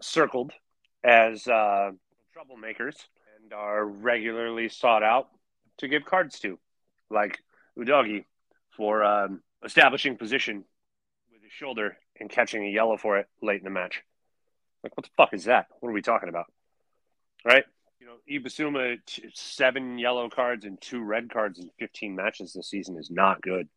circled 0.00 0.52
as 1.02 1.46
uh, 1.46 1.92
troublemakers 2.36 2.96
and 3.40 3.52
are 3.52 3.84
regularly 3.84 4.68
sought 4.68 5.02
out 5.02 5.28
to 5.78 5.88
give 5.88 6.04
cards 6.04 6.38
to 6.40 6.58
like 7.10 7.38
Udogie 7.78 8.24
for 8.76 9.04
um, 9.04 9.42
establishing 9.64 10.16
position 10.16 10.64
with 11.32 11.42
his 11.42 11.52
shoulder 11.52 11.96
and 12.20 12.30
catching 12.30 12.64
a 12.64 12.70
yellow 12.70 12.96
for 12.96 13.18
it 13.18 13.26
late 13.42 13.58
in 13.58 13.64
the 13.64 13.70
match 13.70 14.02
like 14.82 14.96
what 14.96 15.04
the 15.04 15.10
fuck 15.16 15.32
is 15.32 15.44
that 15.44 15.66
what 15.80 15.88
are 15.88 15.92
we 15.92 16.02
talking 16.02 16.28
about 16.28 16.46
right? 17.44 17.64
You 18.00 18.06
know, 18.06 18.16
Yves 18.26 18.56
Bissouma 18.56 18.98
seven 19.34 19.98
yellow 19.98 20.28
cards 20.28 20.64
and 20.64 20.80
two 20.80 21.02
red 21.02 21.30
cards 21.30 21.58
in 21.58 21.70
15 21.78 22.14
matches 22.14 22.52
this 22.52 22.68
season 22.68 22.96
is 22.98 23.10
not 23.10 23.40
good. 23.42 23.68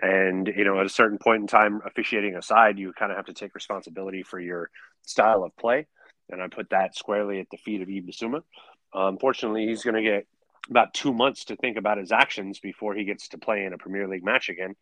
And 0.00 0.46
you 0.46 0.64
know, 0.64 0.78
at 0.78 0.86
a 0.86 0.90
certain 0.90 1.18
point 1.18 1.42
in 1.42 1.46
time, 1.46 1.80
officiating 1.84 2.36
aside, 2.36 2.78
you 2.78 2.92
kind 2.92 3.10
of 3.10 3.16
have 3.16 3.26
to 3.26 3.32
take 3.32 3.54
responsibility 3.54 4.22
for 4.22 4.38
your 4.38 4.70
style 5.06 5.42
of 5.42 5.56
play. 5.56 5.86
And 6.30 6.42
I 6.42 6.48
put 6.48 6.70
that 6.70 6.96
squarely 6.96 7.40
at 7.40 7.48
the 7.50 7.56
feet 7.56 7.82
of 7.82 7.88
Yves 7.88 8.06
Bissouma. 8.06 8.42
Unfortunately, 8.92 9.64
um, 9.64 9.68
he's 9.68 9.82
going 9.82 9.96
to 9.96 10.02
get 10.02 10.26
about 10.68 10.94
two 10.94 11.12
months 11.12 11.46
to 11.46 11.56
think 11.56 11.76
about 11.76 11.98
his 11.98 12.12
actions 12.12 12.58
before 12.58 12.94
he 12.94 13.04
gets 13.04 13.28
to 13.28 13.38
play 13.38 13.64
in 13.64 13.72
a 13.72 13.78
Premier 13.78 14.08
League 14.08 14.24
match 14.24 14.48
again. 14.48 14.74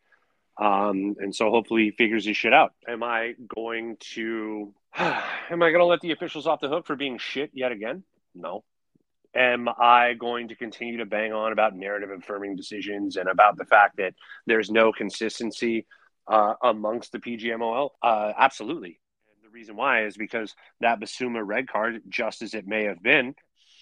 Um, 0.57 1.17
and 1.19 1.35
so 1.35 1.51
hopefully 1.51 1.85
he 1.85 1.91
figures 1.91 2.25
his 2.25 2.37
shit 2.37 2.53
out. 2.53 2.73
Am 2.87 3.03
I 3.03 3.35
going 3.49 3.97
to 4.15 4.73
am 4.97 5.63
I 5.63 5.71
going 5.71 5.81
to 5.81 5.85
let 5.85 6.01
the 6.01 6.13
officials 6.13 6.47
off 6.47 6.61
the 6.61 6.69
hook 6.69 6.87
for 6.87 6.97
being 6.97 7.19
shit 7.19 7.51
yet 7.55 7.73
again? 7.73 8.05
No. 8.35 8.65
Am 9.35 9.69
I 9.69 10.15
going 10.15 10.49
to 10.49 10.55
continue 10.55 10.99
to 10.99 11.07
bang 11.07 11.33
on 11.33 11.51
about 11.51 11.75
narrative 11.75 12.11
affirming 12.11 12.55
decisions 12.55 13.17
and 13.17 13.29
about 13.29 13.57
the 13.57 13.65
fact 13.65 13.97
that 13.97 14.15
there's 14.47 14.71
no 14.71 14.93
consistency 14.93 15.87
uh, 16.29 16.55
amongst 16.63 17.11
the 17.11 17.19
PGMOL? 17.19 17.91
Uh, 18.01 18.33
absolutely. 18.39 19.01
And 19.27 19.45
the 19.45 19.53
reason 19.53 19.75
why 19.75 20.05
is 20.05 20.17
because 20.17 20.55
that 20.81 21.01
Bissouma 21.01 21.45
red 21.45 21.69
card, 21.69 22.03
just 22.09 22.43
as 22.43 22.55
it 22.55 22.69
may 22.69 22.85
have 22.85 23.03
been, 23.03 23.35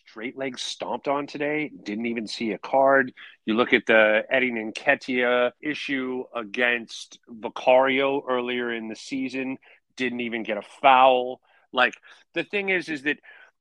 straight 0.07 0.37
leg 0.37 0.59
stomped 0.59 1.09
on 1.09 1.27
today, 1.27 1.71
didn't 1.83 2.07
even 2.07 2.27
see 2.27 2.53
a 2.53 2.59
card. 2.59 3.13
You 3.47 3.55
look 3.55 3.73
at 3.73 3.87
the 3.87 4.23
Eddie 4.31 4.51
Nketiah 4.51 5.53
issue 5.61 6.25
against 6.35 7.19
Vicario 7.29 8.23
earlier 8.29 8.73
in 8.73 8.89
the 8.89 8.97
season, 8.97 9.59
didn't 9.97 10.21
even 10.21 10.43
get 10.43 10.59
a 10.59 10.63
foul. 10.81 11.41
Like 11.73 11.95
the 12.35 12.45
thing 12.45 12.69
is, 12.69 12.89
is 12.89 13.03
that 13.03 13.19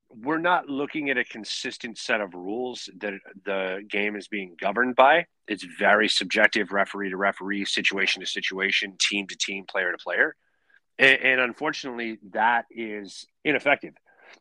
we're 0.10 0.40
not 0.40 0.68
looking 0.68 1.10
at 1.10 1.18
a 1.18 1.24
consistent 1.24 1.98
set 1.98 2.20
of 2.20 2.34
rules 2.34 2.90
that 2.98 3.14
the 3.46 3.82
game 3.90 4.16
is 4.16 4.28
being 4.28 4.56
governed 4.60 4.96
by. 4.96 5.26
It's 5.48 5.66
very 5.80 6.10
subjective, 6.10 6.72
referee 6.72 7.12
to 7.12 7.18
referee, 7.18 7.66
situation 7.66 8.22
to 8.22 8.28
situation, 8.28 8.96
team 9.00 9.28
to 9.28 9.38
team, 9.38 9.66
player 9.66 9.92
to 9.92 9.98
player. 9.98 10.36
And, 11.00 11.22
and 11.22 11.42
unfortunately, 11.42 12.20
that 12.32 12.66
is 12.70 13.26
ineffective. 13.46 13.94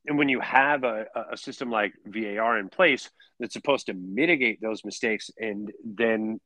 And 0.07 0.19
when 0.19 0.29
you 0.29 0.41
have 0.41 0.85
a, 0.85 1.07
a 1.33 1.37
system 1.37 1.71
like 1.71 1.93
VAR 2.07 2.59
in 2.59 2.69
place 2.69 3.11
that's 3.39 3.55
supposed 3.55 3.87
to 3.87 3.95
mitigate 3.95 4.61
those 4.61 4.85
mistakes, 4.85 5.31
and 5.39 5.71
then 5.85 6.41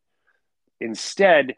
instead, 0.81 1.55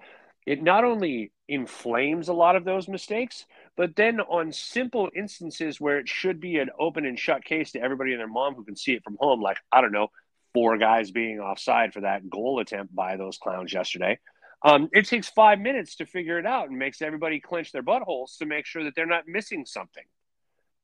it 0.47 0.63
not 0.63 0.85
only 0.85 1.33
inflames 1.49 2.29
a 2.29 2.33
lot 2.33 2.57
of 2.57 2.65
those 2.65 2.89
mistakes, 2.89 3.47
but 3.77 3.97
then 3.97 4.21
on 4.21 4.53
simple 4.53 5.11
instances 5.15 5.81
where 5.81 5.99
it 5.99 6.09
should 6.09 6.41
be 6.41 6.59
an 6.59 6.71
open 6.79 7.05
and 7.05 7.19
shut 7.19 7.45
case 7.45 7.73
to 7.73 7.81
everybody 7.81 8.13
and 8.13 8.21
their 8.21 8.29
mom 8.29 8.55
who 8.55 8.65
can 8.65 8.77
see 8.77 8.93
it 8.93 9.03
from 9.03 9.17
home, 9.19 9.43
like, 9.43 9.59
I 9.73 9.81
don't 9.81 9.93
know, 9.93 10.09
four 10.55 10.79
guys 10.79 11.11
being 11.11 11.41
offside 11.41 11.93
for 11.93 12.01
that 12.01 12.31
goal 12.31 12.61
attempt 12.61 12.95
by 12.95 13.17
those 13.17 13.39
clowns 13.39 13.73
yesterday. 13.73 14.19
Um, 14.65 14.89
it 14.93 15.07
takes 15.07 15.29
five 15.29 15.61
minutes 15.61 15.97
to 15.97 16.07
figure 16.07 16.39
it 16.39 16.47
out 16.47 16.69
and 16.69 16.79
makes 16.79 17.03
everybody 17.03 17.41
clench 17.41 17.73
their 17.73 17.83
buttholes 17.83 18.39
to 18.39 18.47
make 18.47 18.67
sure 18.67 18.85
that 18.85 18.95
they're 18.95 19.05
not 19.05 19.29
missing 19.29 19.67
something. 19.67 20.05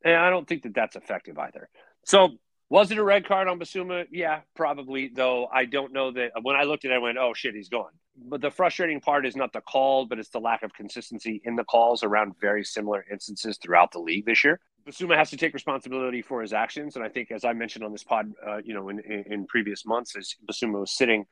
And 0.05 0.17
I 0.17 0.31
don't 0.31 0.47
think 0.47 0.63
that 0.63 0.75
that's 0.75 0.97
effective 0.97 1.39
either. 1.39 1.69
So, 2.05 2.31
was 2.69 2.91
it 2.91 2.99
a 2.99 3.05
red 3.05 3.27
card 3.27 3.49
on 3.49 3.59
Bissouma? 3.59 4.07
Yeah, 4.11 4.41
probably. 4.57 5.09
Though 5.09 5.47
I 5.47 5.67
don't 5.67 5.93
know 5.93 6.11
that 6.13 6.33
when 6.43 6.57
I 6.57 6.63
looked 6.63 6.85
at 6.85 6.91
it, 6.91 6.95
I 6.95 6.99
went, 6.99 7.19
"Oh 7.19 7.35
shit, 7.35 7.55
he's 7.55 7.69
gone." 7.69 7.93
but 8.17 8.41
the 8.41 8.51
frustrating 8.51 9.01
part 9.01 9.27
is 9.27 9.37
not 9.37 9.53
the 9.53 9.61
call, 9.61 10.07
but 10.07 10.19
it's 10.19 10.29
the 10.31 10.41
lack 10.41 10.63
of 10.63 10.75
consistency 10.75 11.41
in 11.45 11.57
the 11.57 11.65
calls 11.65 12.03
around 12.03 12.35
very 12.41 12.65
similar 12.65 13.05
instances 13.11 13.59
throughout 13.59 13.93
the 13.93 13.99
league 13.99 14.27
this 14.27 14.45
year. 14.45 14.61
Bissouma 14.87 15.17
has 15.17 15.31
to 15.31 15.37
take 15.37 15.55
responsibility 15.55 16.23
for 16.23 16.43
his 16.43 16.53
actions, 16.53 16.97
and 16.97 17.05
I 17.05 17.09
think, 17.09 17.31
as 17.31 17.45
I 17.45 17.53
mentioned 17.53 17.85
on 17.85 17.93
this 17.93 18.05
pod, 18.05 18.33
uh, 18.47 18.59
you 18.65 18.75
know, 18.75 18.89
in, 18.89 19.01
in, 19.01 19.47
previous 19.47 19.87
months, 19.87 20.17
as 20.17 20.35
Bissouma 20.45 20.81
was 20.81 20.97
sitting 20.97 21.25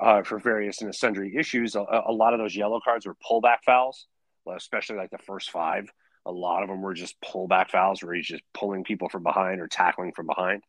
uh, 0.00 0.22
for 0.22 0.38
various 0.38 0.80
and 0.80 0.94
sundry 0.94 1.36
issues, 1.36 1.74
a, 1.74 1.80
a, 1.80 2.12
lot 2.12 2.34
of 2.34 2.38
those 2.38 2.54
yellow 2.54 2.80
cards 2.82 3.04
were 3.04 3.16
pullback 3.28 3.58
fouls, 3.66 4.06
especially 4.54 4.96
like 4.96 5.10
the 5.10 5.18
first 5.18 5.50
five. 5.50 5.92
A 6.26 6.32
lot 6.32 6.62
of 6.62 6.68
them 6.68 6.82
were 6.82 6.94
just 6.94 7.20
pullback 7.20 7.70
fouls, 7.70 8.02
where 8.02 8.14
he's 8.14 8.26
just 8.26 8.42
pulling 8.52 8.84
people 8.84 9.08
from 9.08 9.22
behind 9.22 9.60
or 9.60 9.68
tackling 9.68 10.12
from 10.12 10.26
behind. 10.26 10.62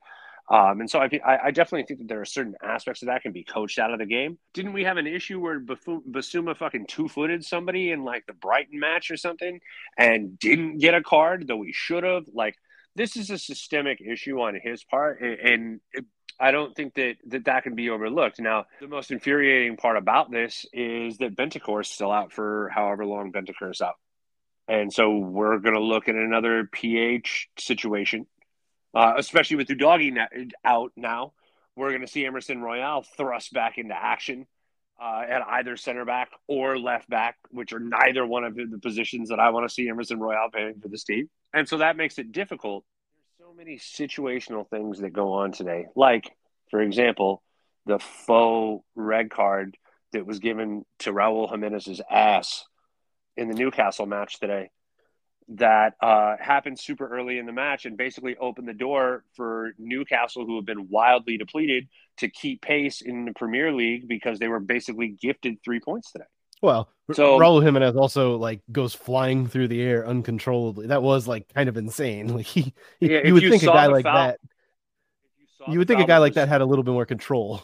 Um, 0.48 0.80
and 0.80 0.90
so 0.90 1.00
I, 1.00 1.10
I, 1.26 1.50
definitely 1.50 1.88
think 1.88 2.02
that 2.02 2.08
there 2.08 2.22
are 2.22 2.26
certain 2.26 2.54
aspects 2.62 3.02
of 3.02 3.08
that 3.08 3.24
can 3.24 3.32
be 3.32 3.44
coached 3.44 3.80
out 3.80 3.92
of 3.92 3.98
the 3.98 4.06
game. 4.06 4.38
Didn't 4.54 4.74
we 4.74 4.84
have 4.84 4.98
an 4.98 5.08
issue 5.08 5.40
where 5.40 5.60
Bissouma 5.60 6.56
fucking 6.56 6.86
two 6.88 7.08
footed 7.08 7.44
somebody 7.44 7.90
in 7.90 8.04
like 8.04 8.28
the 8.28 8.34
Brighton 8.34 8.80
match 8.80 9.10
or 9.10 9.18
something 9.18 9.60
and 9.98 10.38
didn't 10.38 10.78
get 10.78 10.94
a 10.94 11.02
card, 11.02 11.48
though 11.48 11.64
he 11.64 11.72
should 11.74 12.04
have? 12.04 12.26
Like, 12.32 12.56
this 12.96 13.18
is 13.18 13.32
a 13.32 13.40
systemic 13.40 14.02
issue 14.02 14.40
on 14.40 14.54
his 14.62 14.84
part. 14.84 15.20
And, 15.20 15.80
it, 15.94 16.06
I 16.40 16.52
don't 16.52 16.76
think 16.76 16.96
that, 16.96 17.16
that 17.28 17.46
that 17.46 17.64
can 17.64 17.76
be 17.76 17.90
overlooked. 17.90 18.40
Now, 18.40 18.66
the 18.82 18.88
most 18.88 19.10
infuriating 19.10 19.78
part 19.78 19.98
about 19.98 20.32
this 20.32 20.66
is 20.74 21.18
that 21.18 21.36
Bentancur 21.36 21.82
is 21.82 21.88
still 21.88 22.12
out 22.12 22.34
for 22.34 22.70
however 22.74 23.06
long 23.06 23.32
Bentancur 23.32 23.72
is 23.72 23.82
out. 23.82 23.96
And 24.68 24.92
so 24.92 25.18
we're 25.18 25.60
going 25.60 25.76
to 25.76 25.82
look 25.82 26.08
at 26.10 26.16
another 26.16 26.68
PH 26.72 27.50
situation 27.58 28.26
uh, 28.96 29.14
especially 29.18 29.58
with 29.58 29.68
Udogie 29.68 30.14
na- 30.14 30.28
out 30.64 30.94
now. 30.96 31.34
We're 31.76 31.90
going 31.90 32.02
to 32.02 32.08
see 32.08 32.26
Emerson 32.26 32.62
Royal 32.62 33.04
thrust 33.18 33.52
back 33.52 33.78
into 33.78 33.94
action 33.94 34.48
uh, 35.00 35.24
at 35.28 35.42
either 35.42 35.76
center 35.76 36.06
back 36.06 36.30
or 36.48 36.80
left 36.80 37.10
back, 37.10 37.36
which 37.50 37.74
are 37.74 37.82
neither 37.82 38.26
one 38.26 38.46
of 38.46 38.56
the 38.56 38.80
positions 38.82 39.28
that 39.30 39.42
I 39.42 39.50
want 39.50 39.68
to 39.68 39.74
see 39.74 39.90
Emerson 39.90 40.20
Royal 40.20 40.50
playing 40.50 40.80
for 40.82 40.88
the 40.88 40.98
team. 40.98 41.30
And 41.54 41.68
so 41.68 41.80
that 41.80 41.98
makes 41.98 42.18
it 42.18 42.32
difficult. 42.32 42.86
There's 43.38 43.50
so 43.50 43.54
many 43.54 43.78
situational 43.78 44.70
things 44.70 45.00
that 45.00 45.12
go 45.12 45.34
on 45.34 45.52
today. 45.52 45.88
Like, 45.98 46.32
for 46.72 46.80
example, 46.80 47.44
the 47.86 48.00
faux 48.00 48.86
red 48.96 49.30
card 49.30 49.78
that 50.14 50.26
was 50.26 50.40
given 50.40 50.86
to 51.00 51.12
Raul 51.12 51.50
Jimenez's 51.50 52.00
ass 52.10 52.64
in 53.38 53.48
the 53.48 53.54
Newcastle 53.54 54.06
match 54.06 54.40
today 54.40 54.70
that 55.48 55.94
uh, 56.02 56.36
happened 56.40 56.80
super 56.80 57.08
early 57.08 57.38
in 57.38 57.46
the 57.46 57.52
match 57.52 57.86
and 57.86 57.98
basically 57.98 58.36
opened 58.38 58.68
the 58.68 58.74
door 58.74 59.24
for 59.36 59.74
Newcastle, 59.78 60.46
who 60.46 60.56
have 60.56 60.66
been 60.66 60.90
wildly 60.90 61.38
depleted, 61.38 61.88
to 62.18 62.30
keep 62.30 62.62
pace 62.62 63.02
in 63.02 63.26
the 63.26 63.34
Premier 63.34 63.72
League 63.72 64.08
because 64.08 64.40
they 64.40 64.48
were 64.48 64.60
basically 64.60 65.10
gifted 65.10 65.58
three 65.64 65.80
points 65.80 66.12
today. 66.12 66.26
Well, 66.62 66.90
so 67.14 67.38
Raul 67.38 67.62
Jimenez 67.64 67.96
also 67.96 68.38
like 68.38 68.62
goes 68.72 68.96
flying 68.96 69.48
through 69.48 69.68
the 69.68 69.82
air 69.82 70.08
uncontrollably. 70.08 70.88
That 70.88 71.04
was 71.04 71.28
like 71.28 71.54
kind 71.54 71.70
of 71.70 71.78
insane. 71.78 72.28
Like 72.36 72.46
he, 72.46 72.74
yeah, 73.00 73.22
you 73.24 73.34
would 73.34 73.44
think 73.44 73.62
a 73.62 73.68
guy 73.68 73.88
like 73.88 74.04
foul, 74.04 74.16
that. 74.16 74.40
You, 75.68 75.74
you 75.74 75.80
would 75.80 75.88
think 75.88 76.00
a 76.00 76.06
guy 76.06 76.18
like 76.18 76.34
that 76.36 76.48
had 76.48 76.62
a 76.62 76.66
little 76.66 76.84
bit 76.84 76.92
more 76.92 77.06
control 77.06 77.62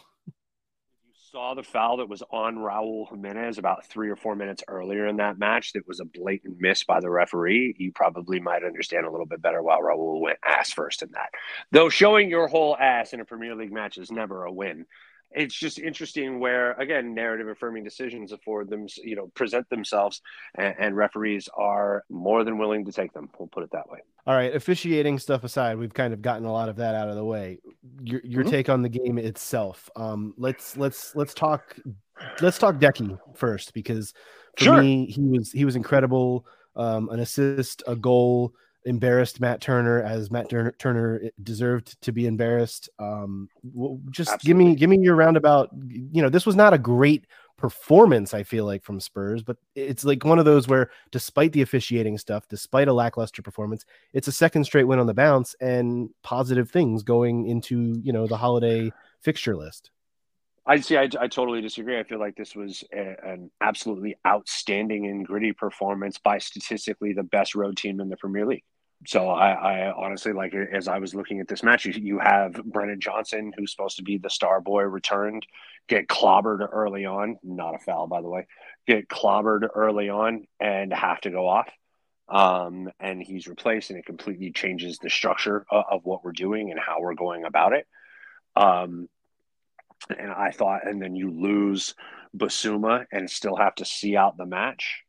saw 1.32 1.54
the 1.54 1.64
foul 1.64 1.98
that 1.98 2.10
was 2.10 2.22
on 2.30 2.58
Raul 2.58 3.08
Jimenez 3.10 3.58
about 3.58 3.86
three 3.86 4.10
or 4.10 4.18
four 4.18 4.36
minutes 4.36 4.66
earlier 4.68 5.08
in 5.08 5.16
that 5.18 5.40
match 5.40 5.72
that 5.74 5.88
was 5.88 6.02
a 6.02 6.06
blatant 6.06 6.58
miss 6.60 6.84
by 6.84 7.00
the 7.00 7.10
referee, 7.10 7.74
you 7.78 7.94
probably 7.94 8.42
might 8.42 8.66
understand 8.66 9.06
a 9.06 9.10
little 9.10 9.26
bit 9.26 9.42
better 9.42 9.64
why 9.64 9.80
Raul 9.80 10.20
went 10.20 10.40
ass 10.46 10.74
first 10.74 11.04
in 11.04 11.12
that. 11.14 11.30
Though 11.72 11.88
showing 11.88 12.30
your 12.30 12.48
whole 12.48 12.76
ass 12.76 13.14
in 13.14 13.22
a 13.22 13.26
Premier 13.26 13.56
League 13.56 13.72
match 13.72 13.98
is 13.98 14.12
never 14.12 14.44
a 14.44 14.52
win. 14.52 14.86
It's 15.34 15.56
just 15.56 15.80
interesting 15.80 16.40
where 16.40 16.74
again 16.74 17.14
narrative 17.14 17.48
affirming 17.48 17.84
decisions 17.84 18.32
afford 18.32 18.70
them 18.70 18.88
you 19.04 19.16
know 19.16 19.28
present 19.34 19.70
themselves 19.70 20.22
and, 20.58 20.76
and, 20.80 20.96
referees 20.96 21.48
are 21.56 22.04
more 22.10 22.44
than 22.44 22.58
willing 22.58 22.86
to 22.86 22.92
take 22.92 23.14
them. 23.14 23.30
We'll 23.38 23.48
put 23.48 23.64
it 23.64 23.72
that 23.72 23.90
way. 23.90 24.00
All 24.28 24.36
right 24.36 24.54
officiating 24.54 25.20
stuff 25.20 25.44
aside 25.44 25.78
we've 25.78 25.94
kind 25.94 26.14
of 26.14 26.22
gotten 26.22 26.46
a 26.46 26.52
lot 26.52 26.70
of 26.70 26.76
that 26.78 26.96
out 26.96 27.10
of 27.10 27.16
the 27.16 27.26
way. 27.26 27.60
Your, 28.02 28.22
your 28.24 28.44
mm-hmm. 28.44 28.52
take 28.52 28.70
on 28.70 28.82
the 28.82 28.90
game 28.90 29.18
itself. 29.18 29.90
Um 29.96 30.34
let's 30.38 30.78
let's 30.78 31.16
let's 31.16 31.34
talk 31.34 31.78
let's 32.42 32.58
talk 32.58 32.76
Deki 32.76 33.18
first 33.36 33.74
because 33.74 34.14
for 34.58 34.66
sure. 34.66 34.82
me 34.82 35.06
he 35.06 35.22
was 35.22 35.52
he 35.52 35.66
was 35.66 35.76
incredible. 35.76 36.46
Um 36.76 37.10
an 37.10 37.20
assist 37.20 37.84
a 37.88 37.96
goal 37.96 38.54
embarrassed 38.86 39.40
Matt 39.40 39.62
Turner 39.62 40.02
as 40.02 40.32
Matt 40.32 40.50
Turner 40.50 41.22
deserved 41.44 42.02
to 42.02 42.12
be 42.12 42.26
embarrassed. 42.26 42.90
Um, 43.00 43.50
just 44.10 44.32
Absolutely. 44.32 44.48
give 44.48 44.58
me 44.58 44.76
give 44.76 44.90
me 44.90 45.00
your 45.00 45.16
roundabout. 45.16 45.70
You 45.88 46.22
know, 46.22 46.30
this 46.30 46.46
was 46.46 46.56
not 46.56 46.74
a 46.74 46.78
great 46.78 47.26
performance. 47.58 48.34
I 48.34 48.44
feel 48.44 48.66
like 48.66 48.84
from 48.84 49.00
Spurs, 49.00 49.44
but 49.44 49.58
it's 49.76 50.04
like 50.04 50.26
one 50.26 50.40
of 50.40 50.46
those 50.46 50.68
where, 50.68 50.90
despite 51.12 51.54
the 51.54 51.62
officiating 51.62 52.18
stuff, 52.18 52.48
despite 52.48 52.88
a 52.88 52.94
lackluster 52.94 53.42
performance, 53.42 53.86
it's 54.14 54.28
a 54.28 54.32
second 54.32 54.64
straight 54.64 54.86
win 54.86 55.00
on 55.00 55.08
the 55.08 55.14
bounce 55.14 55.56
and 55.62 56.10
positive 56.24 56.72
things 56.72 57.04
going 57.04 57.48
into 57.48 58.00
you 58.04 58.12
know 58.12 58.28
the 58.28 58.38
holiday 58.38 58.92
fixture 59.22 59.56
list. 59.56 59.92
I 60.66 60.80
see. 60.80 60.96
I, 60.96 61.10
I 61.20 61.28
totally 61.28 61.62
disagree. 61.62 62.00
I 62.00 62.04
feel 62.04 62.20
like 62.20 62.36
this 62.36 62.56
was 62.56 62.84
a, 62.94 63.16
an 63.24 63.52
absolutely 63.62 64.16
outstanding 64.26 65.08
and 65.08 65.26
gritty 65.26 65.54
performance 65.54 66.20
by 66.20 66.38
statistically 66.38 67.14
the 67.14 67.24
best 67.24 67.56
road 67.56 67.78
team 67.78 68.00
in 68.00 68.10
the 68.10 68.18
Premier 68.18 68.46
League 68.46 68.64
so 69.06 69.30
I, 69.30 69.52
I, 69.52 69.94
honestly 69.94 70.32
like 70.32 70.54
as 70.54 70.88
I 70.88 71.00
was 71.00 71.16
looking 71.16 71.40
at 71.40 71.48
this 71.48 71.64
match, 71.64 71.86
you, 71.86 71.94
you, 71.94 72.20
have 72.20 72.54
Brennan 72.64 73.00
Johnson, 73.00 73.52
who's 73.58 73.72
supposed 73.72 73.98
to 73.98 74.04
be 74.04 74.18
the 74.18 74.30
star 74.30 74.62
boy, 74.62 74.84
returned, 74.84 75.46
get 75.88 76.08
clobbered 76.08 76.68
early 76.72 77.06
on, 77.06 77.38
not 77.44 77.76
a 77.76 77.80
foul 77.80 78.08
by 78.08 78.22
the 78.22 78.30
way, 78.30 78.48
get 78.88 79.08
clobbered 79.08 79.68
early 79.74 80.10
on 80.10 80.46
and 80.60 80.94
have 80.94 81.22
to 81.22 81.32
go 81.32 81.48
off. 81.48 81.70
Um, 82.30 82.90
and 83.00 83.22
he's 83.22 83.48
replaced, 83.48 83.90
and 83.90 84.00
it 84.00 84.06
completely 84.06 84.52
changes 84.52 85.00
the 85.00 85.10
structure 85.10 85.66
of, 85.70 85.84
of 85.92 86.02
what 86.06 86.24
we're 86.24 86.32
doing 86.32 86.72
and 86.72 86.80
how 86.80 87.02
we're 87.02 87.14
going 87.14 87.44
about 87.44 87.74
it. 87.74 87.86
Um, 88.56 89.10
and 90.10 90.32
I 90.32 90.52
thought, 90.52 90.88
and 90.88 91.02
then 91.02 91.16
you 91.16 91.32
lose 91.32 91.96
Bissouma 92.36 93.06
and 93.12 93.30
still 93.30 93.56
have 93.56 93.76
to 93.76 93.86
see 93.86 94.16
out 94.16 94.38
the 94.38 94.46
match 94.46 95.04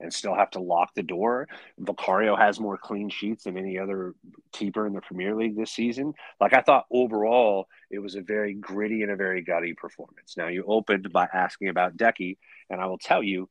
and 0.00 0.12
still 0.12 0.34
have 0.34 0.50
to 0.50 0.60
lock 0.60 0.94
the 0.94 1.02
door. 1.02 1.46
Vicario 1.78 2.34
has 2.34 2.58
more 2.58 2.78
clean 2.78 3.10
sheets 3.10 3.44
than 3.44 3.58
any 3.58 3.78
other 3.78 4.14
keeper 4.52 4.86
in 4.86 4.94
the 4.94 5.00
Premier 5.00 5.36
League 5.36 5.56
this 5.56 5.72
season. 5.72 6.14
Like 6.40 6.54
I 6.54 6.62
thought 6.62 6.86
overall, 6.90 7.68
it 7.90 7.98
was 7.98 8.14
a 8.14 8.22
very 8.22 8.54
gritty 8.54 9.02
and 9.02 9.12
a 9.12 9.16
very 9.16 9.42
gutty 9.42 9.74
performance. 9.74 10.34
Now 10.36 10.48
you 10.48 10.64
opened 10.66 11.12
by 11.12 11.28
asking 11.32 11.68
about 11.68 11.96
Deki, 11.96 12.38
and 12.70 12.80
I 12.80 12.86
will 12.86 12.98
tell 12.98 13.22
you, 13.22 13.48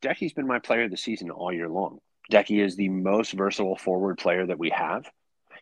Deki's 0.00 0.32
been 0.32 0.46
my 0.46 0.60
player 0.60 0.84
of 0.84 0.92
the 0.92 0.96
season 0.96 1.30
all 1.30 1.52
year 1.52 1.68
long. 1.68 1.98
Deki 2.30 2.64
is 2.64 2.76
the 2.76 2.88
most 2.88 3.32
versatile 3.32 3.76
forward 3.76 4.18
player 4.18 4.46
that 4.46 4.58
we 4.58 4.70
have. 4.70 5.10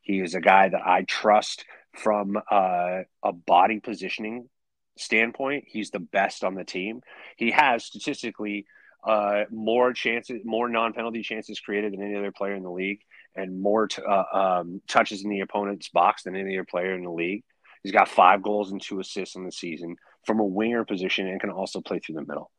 He 0.02 0.20
is 0.20 0.34
a 0.34 0.40
guy 0.40 0.68
that 0.68 0.86
I 0.86 1.02
trust 1.02 1.64
from 1.94 2.36
uh, 2.50 3.02
a 3.22 3.32
body 3.32 3.80
positioning 3.80 4.48
standpoint. 4.96 5.64
He's 5.66 5.90
the 5.90 6.00
best 6.00 6.44
on 6.44 6.54
the 6.54 6.64
team. 6.64 7.02
He 7.36 7.50
has 7.50 7.84
statistically 7.84 8.66
uh, 9.06 9.44
more 9.50 9.92
chances, 9.92 10.40
more 10.44 10.68
non-penalty 10.68 11.22
chances 11.22 11.60
created 11.60 11.92
than 11.92 12.02
any 12.02 12.16
other 12.16 12.32
player 12.32 12.54
in 12.54 12.62
the 12.62 12.70
league, 12.70 13.00
and 13.34 13.60
more 13.60 13.86
t- 13.86 14.02
uh, 14.02 14.24
um, 14.32 14.80
touches 14.88 15.22
in 15.22 15.30
the 15.30 15.40
opponent's 15.40 15.88
box 15.90 16.24
than 16.24 16.34
any 16.34 16.56
other 16.56 16.64
player 16.64 16.94
in 16.94 17.04
the 17.04 17.10
league. 17.10 17.44
He's 17.82 17.92
got 17.92 18.08
five 18.08 18.42
goals 18.42 18.72
and 18.72 18.82
two 18.82 18.98
assists 18.98 19.36
in 19.36 19.44
the 19.44 19.52
season 19.52 19.96
from 20.24 20.40
a 20.40 20.44
winger 20.44 20.84
position, 20.84 21.28
and 21.28 21.40
can 21.40 21.50
also 21.50 21.80
play 21.80 22.00
through 22.00 22.16
the 22.16 22.26
middle. 22.26 22.50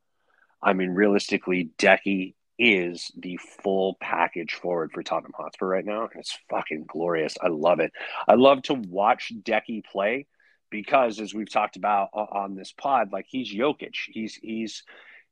I 0.64 0.74
mean, 0.74 0.92
realistically, 0.92 1.72
Deki 1.78 2.34
is 2.58 3.12
the 3.18 3.38
full 3.62 3.98
package 4.00 4.54
forward 4.54 4.92
for 4.94 5.04
Tottenham 5.04 5.34
Hotspur 5.36 5.68
right 5.68 5.86
now, 5.86 6.04
and 6.04 6.20
it's 6.20 6.38
fucking 6.50 6.86
glorious. 6.88 7.36
I 7.42 7.50
love 7.50 7.80
it. 7.80 7.92
I 8.28 8.36
love 8.36 8.62
to 8.64 8.74
watch 8.74 9.34
Deki 9.44 9.84
play 9.84 10.28
because, 10.70 11.20
as 11.20 11.34
we've 11.34 11.51
talked 11.51 11.76
about 11.76 12.09
on 12.13 12.55
this 12.55 12.72
pod, 12.72 13.11
like 13.11 13.26
he's 13.28 13.53
Jokic. 13.53 13.95
He's 14.07 14.36
he's 14.36 14.84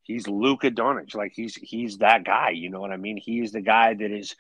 he's 0.04 0.28
Luka 0.28 0.72
Doncic. 0.72 1.16
Like 1.16 1.34
he's 1.36 1.56
he's 1.56 2.00
that 2.00 2.24
guy. 2.24 2.52
You 2.52 2.70
know 2.70 2.80
what 2.80 2.92
I 2.92 2.98
mean? 2.98 3.18
He's 3.18 3.52
the 3.52 3.62
guy 3.62 3.94
that 3.94 4.12
is 4.12 4.36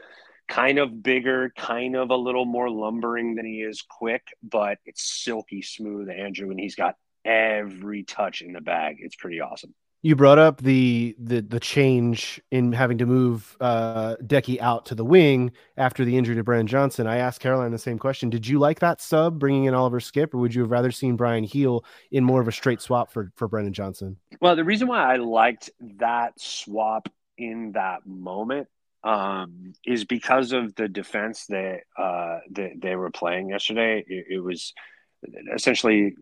kind 0.47 0.77
of 0.77 1.01
bigger, 1.01 1.51
kind 1.57 1.95
of 1.95 2.11
a 2.11 2.15
little 2.15 2.45
more 2.45 2.69
lumbering 2.69 3.35
than 3.35 3.45
he 3.45 3.61
is 3.61 3.81
quick, 3.81 4.27
but 4.43 4.77
it's 4.85 5.03
silky 5.23 5.61
smooth, 5.61 6.09
Andrew, 6.09 6.51
and 6.51 6.59
he's 6.59 6.75
got 6.75 6.95
every 7.23 8.03
touch 8.03 8.41
in 8.41 8.53
the 8.53 8.61
bag. 8.61 8.97
It's 8.99 9.15
pretty 9.15 9.41
awesome. 9.41 9.73
You 10.01 10.15
brought 10.15 10.37
up 10.37 10.61
the 10.61 11.15
the 11.17 11.41
the 11.41 11.59
change 11.59 12.39
in 12.51 12.71
having 12.73 12.99
to 12.99 13.05
move 13.07 13.57
uh 13.59 14.15
Deki 14.17 14.59
out 14.59 14.85
to 14.87 14.95
the 14.95 15.03
wing 15.03 15.51
after 15.77 16.05
the 16.05 16.15
injury 16.15 16.35
to 16.35 16.43
Brennan 16.43 16.67
Johnson. 16.67 17.07
I 17.07 17.17
asked 17.17 17.41
Caroline 17.41 17.71
the 17.71 17.79
same 17.79 17.97
question. 17.97 18.29
Did 18.29 18.47
you 18.47 18.59
like 18.59 18.79
that 18.79 19.01
sub 19.01 19.39
bringing 19.39 19.65
in 19.65 19.73
Oliver 19.73 19.99
Skipp, 19.99 20.33
or 20.33 20.37
would 20.37 20.53
you 20.53 20.61
have 20.61 20.71
rather 20.71 20.91
seen 20.91 21.15
Bryan 21.15 21.45
Gil 21.45 21.83
in 22.11 22.23
more 22.23 22.39
of 22.39 22.47
a 22.47 22.51
straight 22.51 22.81
swap 22.81 23.11
for 23.11 23.31
for 23.35 23.47
Brennan 23.47 23.73
Johnson? 23.73 24.17
Well, 24.41 24.55
the 24.55 24.63
reason 24.63 24.87
why 24.87 25.13
I 25.13 25.15
liked 25.17 25.71
that 25.97 26.39
swap 26.39 27.09
in 27.37 27.71
that 27.73 28.05
moment 28.05 28.67
um, 29.03 29.73
is 29.85 30.03
because 30.03 30.51
of 30.51 30.75
the 30.75 30.87
defense 30.87 31.45
that 31.47 31.81
uh, 31.97 32.39
that 32.51 32.73
they 32.81 32.95
were 32.95 33.11
playing 33.11 33.49
yesterday. 33.49 34.03
It, 34.07 34.25
it 34.29 34.39
was 34.39 34.73
essentially 35.53 36.15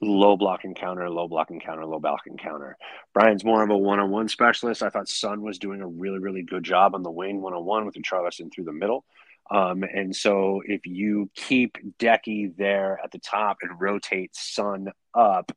low 0.00 0.36
block 0.36 0.64
and 0.64 0.74
counter, 0.74 1.08
low 1.10 1.28
block 1.28 1.50
and 1.50 1.62
counter, 1.62 1.84
low 1.84 1.98
block 1.98 2.22
and 2.26 2.38
counter. 2.38 2.76
Bryan's 3.12 3.44
more 3.44 3.62
of 3.62 3.70
a 3.70 3.76
one 3.76 4.00
on 4.00 4.10
one 4.10 4.28
specialist. 4.28 4.82
I 4.82 4.88
thought 4.88 5.08
Son 5.08 5.42
was 5.42 5.58
doing 5.58 5.80
a 5.80 5.86
really, 5.86 6.18
really 6.18 6.42
good 6.42 6.64
job 6.64 6.94
on 6.94 7.02
the 7.02 7.10
wing 7.10 7.40
one 7.40 7.52
on 7.52 7.64
one 7.64 7.84
with 7.84 7.94
Richarlison 7.94 8.52
through 8.52 8.64
the 8.64 8.72
middle. 8.72 9.04
Um, 9.50 9.82
and 9.82 10.14
so 10.14 10.62
if 10.64 10.86
you 10.86 11.28
keep 11.34 11.76
Deki 11.98 12.56
there 12.56 13.00
at 13.02 13.10
the 13.10 13.18
top 13.18 13.58
and 13.62 13.80
rotate 13.80 14.34
Son 14.34 14.90
up, 15.12 15.52